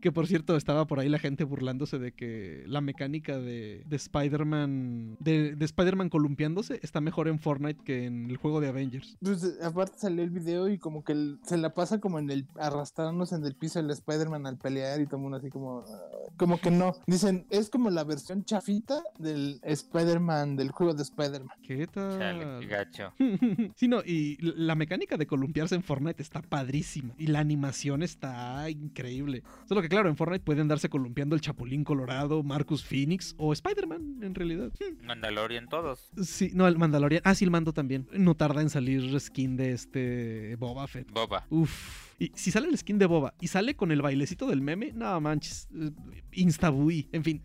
que 0.03 0.11
por 0.11 0.27
cierto, 0.27 0.57
estaba 0.57 0.85
por 0.85 0.99
ahí 0.99 1.07
la 1.07 1.17
gente 1.17 1.45
burlándose 1.45 1.97
de 1.97 2.11
que 2.11 2.65
la 2.67 2.81
mecánica 2.81 3.39
de, 3.39 3.83
de 3.85 3.95
Spider-Man. 3.95 5.15
De, 5.21 5.55
de 5.55 5.65
Spider-Man 5.65 6.09
columpiándose 6.09 6.77
está 6.83 6.99
mejor 6.99 7.29
en 7.29 7.39
Fortnite 7.39 7.81
que 7.85 8.03
en 8.05 8.29
el 8.29 8.35
juego 8.35 8.59
de 8.59 8.67
Avengers. 8.67 9.15
Pues, 9.21 9.45
eh, 9.45 9.53
aparte 9.63 9.97
salió 9.97 10.21
el 10.21 10.29
video 10.29 10.67
y 10.67 10.77
como 10.77 11.05
que 11.05 11.13
el- 11.13 11.39
se 11.43 11.55
la 11.55 11.73
pasa 11.73 12.01
como 12.01 12.19
en 12.19 12.29
el 12.29 12.45
arrastrándose 12.55 13.35
en 13.35 13.45
el 13.45 13.55
piso 13.55 13.79
el 13.79 13.89
Spider-Man 13.91 14.45
al 14.45 14.57
pelear 14.57 14.99
y 14.99 15.05
todo 15.07 15.19
mundo 15.19 15.37
así 15.37 15.49
como 15.49 15.85
ah, 15.87 16.01
como 16.35 16.59
que 16.59 16.69
no. 16.69 16.95
Dicen, 17.07 17.45
es 17.49 17.69
como 17.69 17.89
la 17.89 18.03
versión 18.03 18.43
chafita 18.43 19.01
del 19.19 19.61
Spider-Man, 19.63 20.57
del 20.57 20.71
juego 20.71 20.93
de 20.93 21.03
Spider-Man. 21.03 21.55
¿Qué 21.61 21.87
tal? 21.87 22.19
Chale, 22.19 22.59
qué 22.59 22.67
gacho. 22.67 23.13
sí, 23.77 23.87
no, 23.87 24.01
y 24.05 24.35
la 24.41 24.75
mecánica 24.75 25.15
de 25.15 25.27
columpiarse 25.27 25.75
en 25.75 25.83
Fortnite 25.83 26.21
está 26.21 26.41
padrísima. 26.41 27.13
Y 27.17 27.27
la 27.27 27.39
animación 27.39 28.03
está 28.03 28.69
increíble. 28.69 29.43
Solo 29.69 29.81
que, 29.81 29.92
claro, 29.93 30.09
en 30.09 30.17
Fortnite 30.17 30.43
pueden 30.43 30.67
darse 30.67 30.89
columpiando 30.89 31.35
el 31.35 31.41
Chapulín 31.41 31.83
Colorado, 31.83 32.41
Marcus 32.41 32.83
Phoenix 32.83 33.35
o 33.37 33.53
Spider-Man, 33.53 34.19
en 34.23 34.33
realidad. 34.33 34.71
Mandalorian 35.03 35.67
todos. 35.67 36.09
Sí, 36.21 36.51
no, 36.53 36.67
el 36.67 36.77
Mandalorian. 36.77 37.21
Ah, 37.25 37.35
sí, 37.35 37.45
el 37.45 37.51
mando 37.51 37.73
también. 37.73 38.07
No 38.11 38.35
tarda 38.35 38.61
en 38.61 38.69
salir 38.69 39.19
skin 39.19 39.55
de 39.55 39.73
este 39.73 40.55
Boba 40.57 40.87
Fett. 40.87 41.11
Boba. 41.11 41.45
Uf. 41.49 42.02
Y 42.19 42.31
si 42.35 42.51
sale 42.51 42.67
el 42.67 42.77
skin 42.77 42.97
de 42.99 43.05
Boba 43.05 43.33
y 43.41 43.47
sale 43.47 43.75
con 43.75 43.91
el 43.91 44.01
bailecito 44.01 44.47
del 44.47 44.61
meme, 44.61 44.91
no 44.93 45.19
manches. 45.19 45.67
eh, 45.75 45.91
Instabui. 46.33 47.07
En 47.11 47.23
fin. 47.23 47.41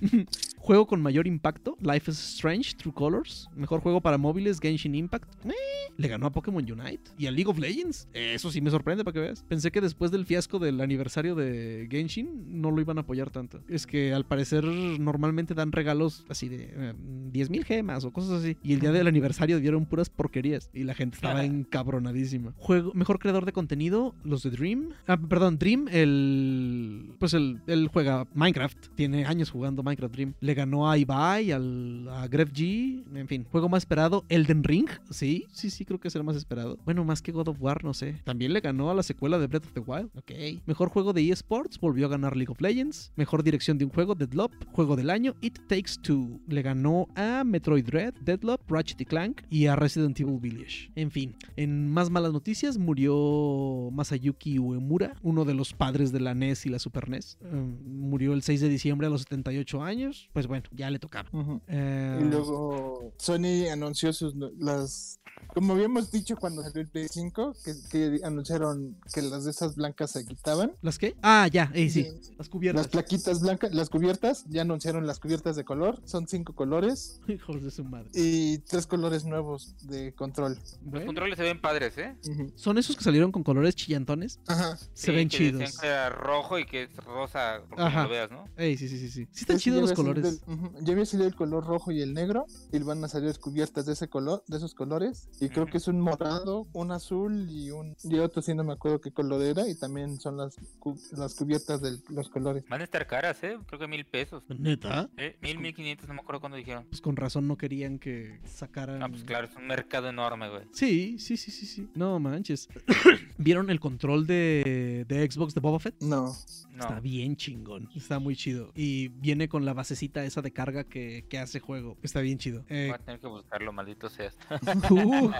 juego 0.58 0.86
con 0.86 1.00
mayor 1.00 1.26
impacto: 1.26 1.76
Life 1.80 2.10
is 2.10 2.18
Strange, 2.18 2.74
True 2.76 2.92
Colors. 2.94 3.48
Mejor 3.54 3.80
juego 3.80 4.00
para 4.00 4.18
móviles: 4.18 4.58
Genshin 4.60 4.94
Impact. 4.94 5.32
Eh, 5.46 5.52
le 5.96 6.08
ganó 6.08 6.26
a 6.26 6.32
Pokémon 6.32 6.62
Unite 6.62 7.10
y 7.18 7.26
a 7.26 7.30
League 7.30 7.48
of 7.48 7.58
Legends. 7.58 8.08
Eso 8.12 8.50
sí 8.50 8.60
me 8.60 8.70
sorprende 8.70 9.04
para 9.04 9.14
que 9.14 9.20
veas. 9.20 9.42
Pensé 9.44 9.70
que 9.70 9.80
después 9.80 10.10
del 10.10 10.26
fiasco 10.26 10.58
del 10.58 10.80
aniversario 10.80 11.34
de 11.34 11.86
Genshin 11.90 12.60
no 12.60 12.70
lo 12.70 12.80
iban 12.80 12.98
a 12.98 13.02
apoyar 13.02 13.30
tanto. 13.30 13.62
Es 13.68 13.86
que 13.86 14.12
al 14.12 14.26
parecer 14.26 14.64
normalmente 14.64 15.54
dan 15.54 15.72
regalos 15.72 16.24
así 16.28 16.48
de 16.48 16.70
eh, 16.72 16.94
10.000 17.32 17.64
gemas 17.64 18.04
o 18.04 18.12
cosas 18.12 18.42
así. 18.42 18.56
Y 18.62 18.74
el 18.74 18.80
día 18.80 18.92
del 18.92 19.06
aniversario 19.06 19.60
dieron 19.60 19.86
puras 19.86 20.10
porquerías 20.10 20.70
y 20.74 20.84
la 20.84 20.94
gente 20.94 21.16
estaba 21.16 21.44
encabronadísima. 21.44 22.52
Juego, 22.56 22.92
mejor 22.94 23.18
creador 23.18 23.44
de 23.46 23.52
contenido, 23.52 24.05
los 24.24 24.42
de 24.42 24.50
Dream. 24.50 24.90
Ah, 25.06 25.16
perdón, 25.16 25.58
Dream, 25.58 25.88
el. 25.90 27.14
Pues 27.18 27.34
el, 27.34 27.60
él 27.66 27.88
juega 27.92 28.26
Minecraft. 28.34 28.88
Tiene 28.94 29.24
años 29.24 29.50
jugando 29.50 29.82
Minecraft 29.82 30.14
Dream. 30.14 30.34
Le 30.40 30.54
ganó 30.54 30.90
a 30.90 30.98
Ibai, 30.98 31.52
al, 31.52 32.08
a 32.08 32.26
Gref 32.28 32.52
G. 32.52 33.04
En 33.14 33.28
fin, 33.28 33.44
juego 33.50 33.68
más 33.68 33.82
esperado, 33.82 34.24
Elden 34.28 34.64
Ring. 34.64 34.88
Sí, 35.10 35.46
sí, 35.52 35.70
sí, 35.70 35.84
creo 35.84 36.00
que 36.00 36.08
es 36.08 36.16
el 36.16 36.24
más 36.24 36.36
esperado. 36.36 36.78
Bueno, 36.84 37.04
más 37.04 37.22
que 37.22 37.32
God 37.32 37.48
of 37.48 37.60
War, 37.60 37.84
no 37.84 37.94
sé. 37.94 38.20
También 38.24 38.52
le 38.52 38.60
ganó 38.60 38.90
a 38.90 38.94
la 38.94 39.02
secuela 39.02 39.38
de 39.38 39.46
Breath 39.46 39.66
of 39.66 39.72
the 39.72 39.80
Wild. 39.80 40.10
Ok. 40.16 40.32
Mejor 40.66 40.88
juego 40.88 41.12
de 41.12 41.28
eSports, 41.30 41.78
volvió 41.78 42.06
a 42.06 42.10
ganar 42.10 42.36
League 42.36 42.50
of 42.50 42.60
Legends. 42.60 43.12
Mejor 43.16 43.42
dirección 43.42 43.78
de 43.78 43.84
un 43.84 43.90
juego, 43.90 44.14
Deadloop. 44.14 44.52
Juego 44.72 44.96
del 44.96 45.10
año, 45.10 45.34
It 45.40 45.58
Takes 45.68 45.92
Two. 46.02 46.40
Le 46.48 46.62
ganó 46.62 47.08
a 47.14 47.44
Metroid 47.44 47.84
Dread, 47.84 48.14
Deadloop, 48.22 48.60
Ratchet 48.68 49.00
y 49.00 49.04
Clank 49.04 49.42
y 49.50 49.66
a 49.66 49.76
Resident 49.76 50.18
Evil 50.20 50.38
Village. 50.40 50.90
En 50.94 51.10
fin, 51.10 51.34
en 51.56 51.90
más 51.90 52.10
malas 52.10 52.32
noticias, 52.32 52.78
murió 52.78 53.90
Masayuki 53.96 54.58
Uemura, 54.58 55.16
uno 55.22 55.44
de 55.44 55.54
los 55.54 55.72
padres 55.72 56.12
de 56.12 56.20
la 56.20 56.34
NES 56.34 56.66
y 56.66 56.68
la 56.68 56.78
Super 56.78 57.08
NES. 57.08 57.38
Eh, 57.42 57.46
murió 57.86 58.32
el 58.34 58.42
6 58.42 58.60
de 58.60 58.68
diciembre 58.68 59.06
a 59.06 59.10
los 59.10 59.22
78 59.22 59.82
años. 59.82 60.28
Pues 60.32 60.46
bueno, 60.46 60.68
ya 60.72 60.90
le 60.90 60.98
tocaba. 60.98 61.28
Eh, 61.66 62.20
Y 62.22 62.24
luego 62.24 63.12
Sony 63.18 63.68
anunció 63.72 64.12
sus 64.12 64.34
las 64.58 65.20
como 65.48 65.74
habíamos 65.74 66.10
dicho 66.10 66.36
cuando 66.36 66.62
salió 66.62 66.80
el 66.82 66.88
Play 66.88 67.08
5, 67.10 67.54
que, 67.64 67.72
que 67.90 68.20
anunciaron 68.24 68.96
que 69.12 69.20
las 69.22 69.44
de 69.44 69.50
esas 69.50 69.76
blancas 69.76 70.10
se 70.12 70.24
quitaban. 70.26 70.72
¿Las 70.82 70.98
qué? 70.98 71.14
Ah, 71.22 71.46
ya, 71.52 71.70
eh, 71.74 71.88
sí. 71.90 72.04
Sí. 72.20 72.32
Las 72.38 72.48
cubiertas. 72.48 72.82
Las 72.84 72.90
plaquitas 72.90 73.40
blancas, 73.40 73.74
las 73.74 73.90
cubiertas, 73.90 74.44
ya 74.48 74.62
anunciaron 74.62 75.06
las 75.06 75.18
cubiertas 75.20 75.56
de 75.56 75.64
color, 75.64 76.00
son 76.04 76.26
cinco 76.26 76.54
colores 76.54 77.20
Hijos 77.28 77.62
de 77.62 77.70
su 77.70 77.84
madre. 77.84 78.08
y 78.14 78.58
tres 78.58 78.86
colores 78.86 79.24
nuevos 79.24 79.74
de 79.86 80.14
control. 80.14 80.58
Los 80.90 81.04
controles 81.04 81.36
se 81.36 81.42
ven 81.42 81.60
padres, 81.60 81.96
¿eh? 81.98 82.16
Son 82.54 82.78
esos 82.78 82.96
que 82.96 83.04
salieron 83.04 83.30
con 83.30 83.42
colores 83.42 83.74
chillantones. 83.90 84.40
Ajá. 84.48 84.76
Se 84.76 84.88
Sí, 84.94 85.12
ven 85.12 85.28
que 85.28 85.38
decían 85.38 85.58
chidos. 85.60 85.78
que 85.80 85.86
era 85.86 86.08
rojo 86.10 86.58
y 86.58 86.66
que 86.66 86.82
es 86.84 86.96
rosa, 86.96 87.60
por 87.68 87.76
como 87.76 87.86
Ajá. 87.86 88.02
lo 88.04 88.08
veas, 88.08 88.30
¿no? 88.30 88.44
Ey, 88.56 88.76
sí, 88.76 88.88
sí, 88.88 88.98
sí, 88.98 89.08
sí. 89.10 89.28
Sí 89.32 89.40
están 89.42 89.58
chidos 89.58 89.80
los 89.82 89.92
colores. 89.92 90.24
el- 90.46 90.52
ujú, 90.52 90.72
ya 90.80 90.92
había 90.92 91.06
salido 91.06 91.28
el 91.28 91.34
color 91.36 91.64
rojo 91.64 91.92
y 91.92 92.02
el 92.02 92.12
negro 92.14 92.46
y 92.72 92.78
van 92.80 93.02
a 93.04 93.08
salir 93.08 93.38
cubiertas 93.38 93.86
de 93.86 93.92
ese 93.92 94.08
color, 94.08 94.42
de 94.48 94.56
esos 94.56 94.74
colores. 94.74 95.28
Y 95.40 95.48
creo 95.50 95.66
que 95.66 95.78
es 95.78 95.86
un 95.88 96.00
morado, 96.00 96.66
un 96.72 96.90
azul 96.90 97.46
y 97.50 97.70
un 97.70 97.96
y 98.02 98.18
otro 98.18 98.42
sí 98.42 98.54
no 98.54 98.64
me 98.64 98.72
acuerdo 98.72 99.00
qué 99.00 99.12
color 99.12 99.42
era 99.42 99.68
y 99.68 99.74
también 99.78 100.18
son 100.20 100.36
las 100.36 100.56
cu- 100.78 100.98
las 101.12 101.34
cubiertas 101.34 101.80
de 101.80 101.98
los 102.10 102.28
colores. 102.28 102.64
Van 102.68 102.80
a 102.80 102.84
estar 102.84 103.06
caras, 103.06 103.42
¿eh? 103.44 103.56
Creo 103.66 103.78
que 103.80 103.86
mil 103.86 104.04
pesos. 104.04 104.42
¿Neta? 104.48 105.08
¿Eh? 105.16 105.36
Mil, 105.42 105.58
mil 105.58 105.74
quinientos, 105.74 106.08
no 106.08 106.14
me 106.14 106.20
acuerdo 106.20 106.40
cuándo 106.40 106.56
dijeron. 106.56 106.84
Pues 106.88 107.00
con 107.00 107.16
razón 107.16 107.46
no 107.46 107.56
querían 107.56 107.98
que 107.98 108.40
sacaran. 108.46 109.02
Ah, 109.02 109.08
pues 109.08 109.22
claro, 109.24 109.46
es 109.46 109.54
un 109.56 109.66
mercado 109.66 110.08
enorme, 110.08 110.48
güey. 110.48 110.62
Sí, 110.72 111.18
sí, 111.18 111.36
sí, 111.36 111.50
sí, 111.50 111.66
sí. 111.66 111.88
No 111.94 112.18
manches. 112.18 112.68
¿Vieron 113.38 113.70
el 113.70 113.75
control 113.80 114.26
de, 114.26 115.04
de 115.08 115.30
Xbox 115.30 115.54
de 115.54 115.60
Boba 115.60 115.78
Fett? 115.78 116.00
No. 116.02 116.34
No. 116.76 116.82
Está 116.82 117.00
bien 117.00 117.36
chingón. 117.36 117.88
Está 117.96 118.18
muy 118.18 118.36
chido. 118.36 118.70
Y 118.74 119.08
viene 119.08 119.48
con 119.48 119.64
la 119.64 119.72
basecita 119.72 120.24
esa 120.24 120.42
de 120.42 120.52
carga 120.52 120.84
que, 120.84 121.24
que 121.28 121.38
hace 121.38 121.58
juego. 121.58 121.96
Está 122.02 122.20
bien 122.20 122.36
chido. 122.36 122.66
Eh, 122.68 122.88
Voy 122.88 122.96
a 122.96 122.98
tener 122.98 123.20
que 123.20 123.28
buscarlo, 123.28 123.72
maldito 123.72 124.10
seas. 124.10 124.36
uh, 124.90 125.30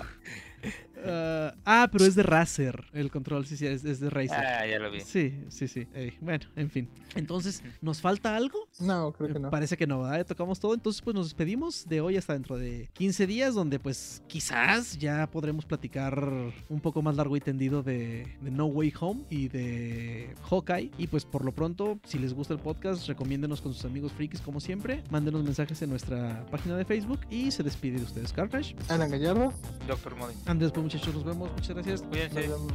ah, 1.04 1.54
ah, 1.66 1.88
pero 1.92 2.06
es 2.06 2.14
de 2.14 2.22
Razer 2.22 2.86
el 2.94 3.10
control. 3.10 3.46
Sí, 3.46 3.58
sí, 3.58 3.66
es, 3.66 3.84
es 3.84 4.00
de 4.00 4.08
Razer. 4.08 4.38
Ah, 4.38 4.66
ya 4.66 4.78
lo 4.78 4.90
vi. 4.90 5.00
Sí, 5.00 5.44
sí, 5.48 5.68
sí. 5.68 5.86
Ey, 5.92 6.16
bueno, 6.22 6.46
en 6.56 6.70
fin. 6.70 6.88
Entonces, 7.14 7.62
¿nos 7.82 8.00
falta 8.00 8.34
algo? 8.34 8.66
No, 8.80 9.12
creo 9.12 9.28
que 9.28 9.38
Eh, 9.38 9.40
no. 9.40 9.50
Parece 9.50 9.76
que 9.76 9.86
no, 9.86 10.02
¿verdad? 10.02 10.24
Tocamos 10.24 10.58
todo. 10.58 10.72
Entonces, 10.72 11.02
pues 11.02 11.14
nos 11.14 11.26
despedimos 11.26 11.86
de 11.86 12.00
hoy 12.00 12.16
hasta 12.16 12.32
dentro 12.32 12.56
de 12.56 12.88
15 12.94 13.26
días, 13.26 13.54
donde 13.54 13.78
pues 13.78 14.22
quizás 14.26 14.96
ya 14.96 15.26
podremos 15.30 15.66
platicar 15.66 16.18
un 16.68 16.80
poco 16.80 17.02
más 17.02 17.16
largo 17.16 17.36
y 17.36 17.40
tendido 17.40 17.82
de, 17.82 18.25
de 18.40 18.50
No 18.50 18.66
Way 18.66 18.92
Home 19.00 19.24
y 19.30 19.48
de 19.48 20.34
Hawkeye. 20.48 20.90
Y 20.98 21.06
pues 21.06 21.24
por 21.24 21.44
lo 21.44 21.52
pronto, 21.52 21.98
si 22.04 22.18
les 22.18 22.34
gusta 22.34 22.54
el 22.54 22.60
podcast, 22.60 23.06
recomiéndenos 23.06 23.60
con 23.60 23.72
sus 23.72 23.84
amigos 23.84 24.12
frikis 24.12 24.40
como 24.40 24.60
siempre. 24.60 25.02
Mándenos 25.10 25.42
mensajes 25.44 25.80
en 25.82 25.90
nuestra 25.90 26.44
página 26.50 26.76
de 26.76 26.84
Facebook 26.84 27.20
y 27.30 27.50
se 27.50 27.62
despide 27.62 27.98
de 27.98 28.04
ustedes, 28.04 28.32
Carcrash. 28.32 28.74
Ana 28.88 29.06
Gallardo. 29.06 29.52
Doctor 29.86 30.16
Modi. 30.16 30.34
Antes, 30.46 30.70
pues 30.72 30.82
muchachos, 30.84 31.14
nos 31.14 31.24
vemos. 31.24 31.50
Muchas 31.52 31.70
gracias. 31.70 32.00
Nos 32.02 32.10
Cuídense. 32.10 32.40
vemos. 32.40 32.72